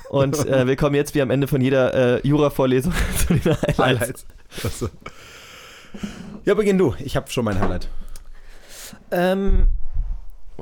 Und 0.10 0.46
äh, 0.48 0.68
wir 0.68 0.76
kommen 0.76 0.96
jetzt 0.96 1.16
wie 1.16 1.22
am 1.22 1.30
Ende 1.30 1.48
von 1.48 1.62
jeder 1.62 2.18
äh, 2.18 2.28
Jura-Vorlesung 2.28 2.94
zu 3.18 3.34
den 3.34 3.44
Highlights. 3.44 3.80
Highlights. 3.80 4.26
Achso. 4.64 4.90
Ja, 6.46 6.54
beginn 6.54 6.78
du. 6.78 6.96
Ich 7.00 7.16
habe 7.16 7.30
schon 7.30 7.46
mein 7.46 7.60
Highlight. 7.60 7.90
Ähm, 9.12 9.68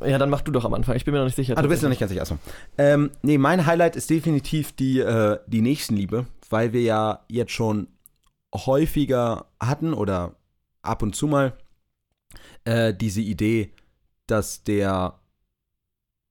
ja, 0.03 0.17
dann 0.17 0.29
mach 0.29 0.41
du 0.41 0.51
doch 0.51 0.65
am 0.65 0.73
Anfang. 0.73 0.95
Ich 0.95 1.05
bin 1.05 1.13
mir 1.13 1.19
noch 1.19 1.25
nicht 1.25 1.35
sicher. 1.35 1.55
Ah, 1.57 1.61
du 1.61 1.69
bist 1.69 1.83
noch 1.83 1.89
nicht 1.89 1.99
ganz 1.99 2.09
sicher. 2.09 2.23
Achso. 2.23 2.37
Ähm, 2.77 3.11
nee, 3.21 3.37
mein 3.37 3.65
Highlight 3.65 3.95
ist 3.95 4.09
definitiv 4.09 4.71
die, 4.75 4.99
äh, 4.99 5.37
die 5.47 5.61
Nächstenliebe, 5.61 6.25
weil 6.49 6.73
wir 6.73 6.81
ja 6.81 7.19
jetzt 7.27 7.51
schon 7.51 7.87
häufiger 8.55 9.47
hatten 9.59 9.93
oder 9.93 10.35
ab 10.81 11.01
und 11.01 11.15
zu 11.15 11.27
mal 11.27 11.57
äh, 12.63 12.93
diese 12.93 13.21
Idee, 13.21 13.73
dass 14.27 14.63
der, 14.63 15.19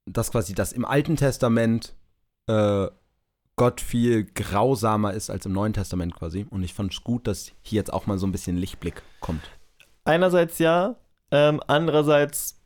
dass 0.06 0.30
quasi 0.30 0.54
das 0.54 0.72
im 0.72 0.84
Alten 0.84 1.16
Testament 1.16 1.94
äh, 2.46 2.88
Gott 3.56 3.80
viel 3.80 4.24
grausamer 4.24 5.12
ist 5.12 5.30
als 5.30 5.46
im 5.46 5.52
Neuen 5.52 5.72
Testament 5.72 6.16
quasi. 6.16 6.46
Und 6.50 6.62
ich 6.62 6.74
fand 6.74 6.92
es 6.92 7.04
gut, 7.04 7.26
dass 7.26 7.52
hier 7.62 7.76
jetzt 7.76 7.92
auch 7.92 8.06
mal 8.06 8.18
so 8.18 8.26
ein 8.26 8.32
bisschen 8.32 8.56
Lichtblick 8.56 9.02
kommt. 9.20 9.42
Einerseits 10.04 10.58
ja, 10.58 10.96
ähm, 11.30 11.62
andererseits 11.66 12.60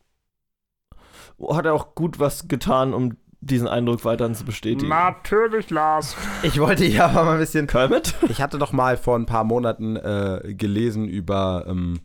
hat 1.51 1.67
er 1.67 1.75
auch 1.75 1.95
gut 1.95 2.19
was 2.19 2.49
getan, 2.49 2.95
um 2.95 3.17
diesen 3.41 3.69
Eindruck 3.69 4.05
weiterhin 4.05 4.35
zu 4.35 4.45
bestätigen. 4.45 4.89
Natürlich, 4.89 5.71
Lars. 5.71 6.17
Ich 6.43 6.59
wollte 6.61 6.85
ja 6.85 7.07
aber 7.07 7.25
mal 7.25 7.33
ein 7.35 7.39
bisschen 7.39 7.67
Kermit? 7.67 8.15
Ich 8.29 8.41
hatte 8.43 8.59
doch 8.59 8.73
mal 8.73 8.97
vor 8.97 9.17
ein 9.17 9.27
paar 9.27 9.45
Monaten 9.45 9.97
äh, 9.97 10.55
gelesen 10.57 11.07
über 11.09 11.65
ähm, 11.69 12.01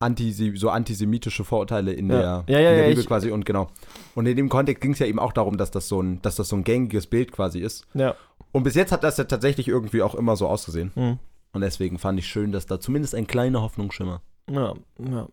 Antise 0.00 0.52
so 0.56 0.70
antisemitische 0.70 1.44
Vorurteile 1.44 1.92
in 1.92 2.10
Ja. 2.10 2.42
der, 2.42 2.54
Ja, 2.54 2.60
ja, 2.60 2.70
in 2.70 2.76
der 2.76 2.84
ja, 2.84 2.90
Bibel 2.90 3.04
quasi 3.04 3.30
und 3.30 3.44
genau. 3.44 3.68
Und 4.14 4.26
in 4.26 4.36
dem 4.36 4.48
Kontext 4.48 4.80
ging 4.80 4.92
es 4.92 4.98
ja 4.98 5.06
eben 5.06 5.18
auch 5.18 5.32
darum, 5.32 5.56
dass 5.56 5.70
das 5.70 5.88
so 5.88 6.00
ein, 6.02 6.20
dass 6.22 6.36
das 6.36 6.48
so 6.48 6.56
ein 6.56 6.64
gängiges 6.64 7.06
Bild 7.06 7.32
quasi 7.32 7.60
ist. 7.60 7.86
Ja. 7.94 8.14
Und 8.52 8.62
bis 8.64 8.74
jetzt 8.74 8.92
hat 8.92 9.04
das 9.04 9.16
ja 9.16 9.24
tatsächlich 9.24 9.68
irgendwie 9.68 10.02
auch 10.02 10.14
immer 10.14 10.36
so 10.36 10.46
ausgesehen. 10.48 10.92
Hm. 10.94 11.18
Und 11.52 11.60
deswegen 11.60 11.98
fand 11.98 12.18
ich 12.18 12.26
schön, 12.26 12.52
dass 12.52 12.66
da 12.66 12.80
zumindest 12.80 13.14
ein 13.14 13.26
kleiner 13.26 13.62
Hoffnungsschimmer. 13.62 14.22
Ja, 14.50 14.74
ja. 14.98 15.28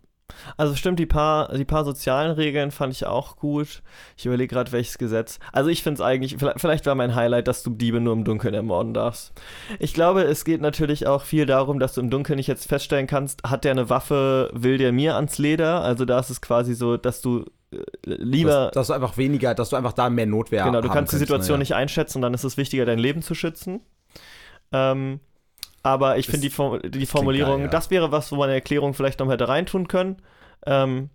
Also 0.57 0.75
stimmt, 0.75 0.99
die 0.99 1.05
paar, 1.05 1.53
die 1.55 1.65
paar 1.65 1.85
sozialen 1.85 2.31
Regeln 2.31 2.71
fand 2.71 2.93
ich 2.93 3.05
auch 3.05 3.37
gut. 3.37 3.81
Ich 4.17 4.25
überlege 4.25 4.53
gerade, 4.53 4.71
welches 4.71 4.97
Gesetz. 4.97 5.39
Also 5.51 5.69
ich 5.69 5.83
finde 5.83 5.95
es 5.95 6.01
eigentlich, 6.01 6.37
vielleicht, 6.37 6.61
vielleicht 6.61 6.85
war 6.85 6.95
mein 6.95 7.15
Highlight, 7.15 7.47
dass 7.47 7.63
du 7.63 7.69
Diebe 7.71 7.99
nur 7.99 8.13
im 8.13 8.23
Dunkeln 8.23 8.53
ermorden 8.53 8.93
darfst. 8.93 9.33
Ich 9.79 9.93
glaube, 9.93 10.23
es 10.23 10.45
geht 10.45 10.61
natürlich 10.61 11.07
auch 11.07 11.23
viel 11.23 11.45
darum, 11.45 11.79
dass 11.79 11.93
du 11.93 12.01
im 12.01 12.09
Dunkeln 12.09 12.37
nicht 12.37 12.47
jetzt 12.47 12.67
feststellen 12.67 13.07
kannst, 13.07 13.43
hat 13.43 13.63
der 13.63 13.71
eine 13.71 13.89
Waffe, 13.89 14.49
will 14.53 14.77
der 14.77 14.91
mir 14.91 15.15
ans 15.15 15.37
Leder? 15.37 15.81
Also 15.81 16.05
da 16.05 16.19
ist 16.19 16.29
es 16.29 16.41
quasi 16.41 16.73
so, 16.73 16.97
dass 16.97 17.21
du 17.21 17.45
äh, 17.71 17.77
lieber... 18.05 18.65
Dass, 18.65 18.73
dass 18.73 18.87
du 18.87 18.93
einfach 18.93 19.17
weniger, 19.17 19.55
dass 19.55 19.69
du 19.69 19.75
einfach 19.75 19.93
da 19.93 20.09
mehr 20.09 20.25
Notwehr 20.25 20.63
Genau, 20.65 20.81
du 20.81 20.89
kannst 20.89 21.13
die 21.13 21.17
Situation 21.17 21.55
naja. 21.55 21.59
nicht 21.59 21.75
einschätzen 21.75 22.17
und 22.19 22.21
dann 22.23 22.33
ist 22.33 22.43
es 22.43 22.57
wichtiger, 22.57 22.85
dein 22.85 22.99
Leben 22.99 23.21
zu 23.21 23.35
schützen. 23.35 23.81
Ähm, 24.71 25.19
aber 25.83 26.17
ich 26.17 26.27
finde 26.27 26.41
die, 26.41 26.49
Form 26.49 26.79
die 26.83 27.05
Formulierung, 27.05 27.57
geil, 27.57 27.65
ja. 27.65 27.71
das 27.71 27.89
wäre 27.89 28.11
was, 28.11 28.31
wo 28.31 28.35
man 28.35 28.45
eine 28.45 28.55
Erklärung 28.55 28.93
vielleicht 28.93 29.19
noch 29.19 29.29
hätte 29.29 29.47
reintun 29.47 29.87
können. 29.87 30.21
Ähm, 30.65 31.09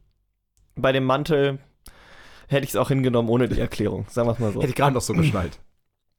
bei 0.74 0.92
dem 0.92 1.04
Mantel 1.04 1.58
hätte 2.48 2.64
ich 2.64 2.70
es 2.70 2.76
auch 2.76 2.88
hingenommen 2.88 3.28
ohne 3.28 3.48
die 3.48 3.60
Erklärung, 3.60 4.06
sagen 4.08 4.28
wir 4.28 4.32
es 4.32 4.38
mal 4.38 4.52
so. 4.52 4.60
Hätte 4.60 4.70
ich 4.70 4.76
gerade 4.76 4.94
noch 4.94 5.00
so 5.00 5.12
geschnallt. 5.14 5.58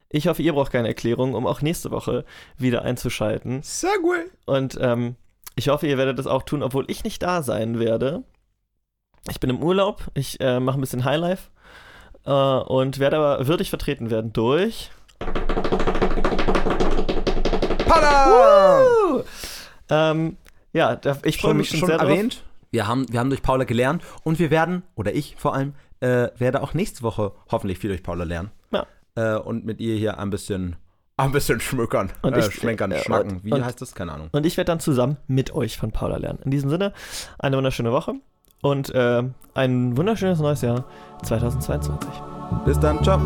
Ich 0.10 0.28
hoffe, 0.28 0.42
ihr 0.42 0.54
braucht 0.54 0.72
keine 0.72 0.88
Erklärung, 0.88 1.34
um 1.34 1.46
auch 1.46 1.62
nächste 1.62 1.92
Woche 1.92 2.24
wieder 2.58 2.84
einzuschalten. 2.84 3.62
Segway. 3.62 4.26
Und 4.46 4.78
ähm, 4.80 5.16
ich 5.56 5.68
hoffe, 5.68 5.88
ihr 5.88 5.98
werdet 5.98 6.18
das 6.18 6.28
auch 6.28 6.44
tun, 6.44 6.64
obwohl 6.64 6.86
ich 6.88 7.04
nicht 7.04 7.22
da 7.22 7.42
sein 7.42 7.80
werde. 7.80 8.24
Ich 9.30 9.42
bin 9.42 9.50
im 9.50 9.62
Urlaub, 9.62 10.06
ich 10.14 10.40
äh, 10.40 10.62
mache 10.62 10.78
ein 10.78 10.82
bisschen 10.82 11.04
Highlife 11.04 11.50
äh, 12.26 12.32
und 12.32 13.00
werde 13.00 13.18
aber 13.18 13.48
würdig 13.48 13.70
vertreten 13.70 14.10
werden 14.10 14.32
durch. 14.32 14.92
Woo! 17.90 19.24
Ähm, 19.90 20.38
ja, 20.74 20.96
da, 20.96 21.18
ich 21.24 21.40
freue 21.40 21.54
mich 21.54 21.70
schon, 21.70 21.80
schon 21.80 21.88
sehr 21.90 21.98
drauf. 21.98 22.10
erwähnt. 22.10 22.44
Wir 22.72 22.88
haben, 22.88 23.06
wir 23.12 23.20
haben 23.20 23.30
durch 23.30 23.42
Paula 23.42 23.64
gelernt 23.64 24.04
und 24.24 24.40
wir 24.40 24.52
werden, 24.52 24.84
oder 24.96 25.14
ich 25.16 25.36
vor 25.38 25.54
allem, 25.56 25.74
äh, 26.02 26.28
werde 26.38 26.62
auch 26.62 26.74
nächste 26.74 27.02
Woche 27.04 27.32
hoffentlich 27.50 27.80
viel 27.80 27.90
durch 27.90 28.04
Paula 28.04 28.24
lernen. 28.26 28.52
Ja. 28.72 28.86
Äh, 29.16 29.40
und 29.40 29.66
mit 29.66 29.80
ihr 29.80 29.96
hier 29.96 30.20
ein 30.20 30.30
bisschen, 30.30 30.76
ein 31.16 31.32
bisschen 31.32 31.60
schmückern. 31.62 32.12
Und 32.22 32.34
äh, 32.36 32.40
ich- 32.40 32.54
schmenkern, 32.54 32.92
äh, 32.92 33.00
schnacken. 33.00 33.40
Wie 33.44 33.54
und- 33.54 33.64
heißt 33.66 33.82
das? 33.82 33.96
Keine 33.96 34.12
Ahnung. 34.12 34.28
Und 34.34 34.46
ich 34.46 34.58
werde 34.58 34.68
dann 34.72 34.80
zusammen 34.82 35.18
mit 35.28 35.54
euch 35.56 35.78
von 35.78 35.92
Paula 35.92 36.18
lernen. 36.18 36.40
In 36.44 36.52
diesem 36.52 36.70
Sinne, 36.70 36.94
eine 37.40 37.56
wunderschöne 37.58 37.92
Woche 37.92 38.14
und 38.62 38.94
äh, 38.94 39.24
ein 39.54 39.98
wunderschönes 39.98 40.40
neues 40.40 40.62
Jahr 40.62 40.84
2022. 41.24 42.10
Bis 42.66 42.80
dann, 42.80 43.02
ciao. 43.04 43.20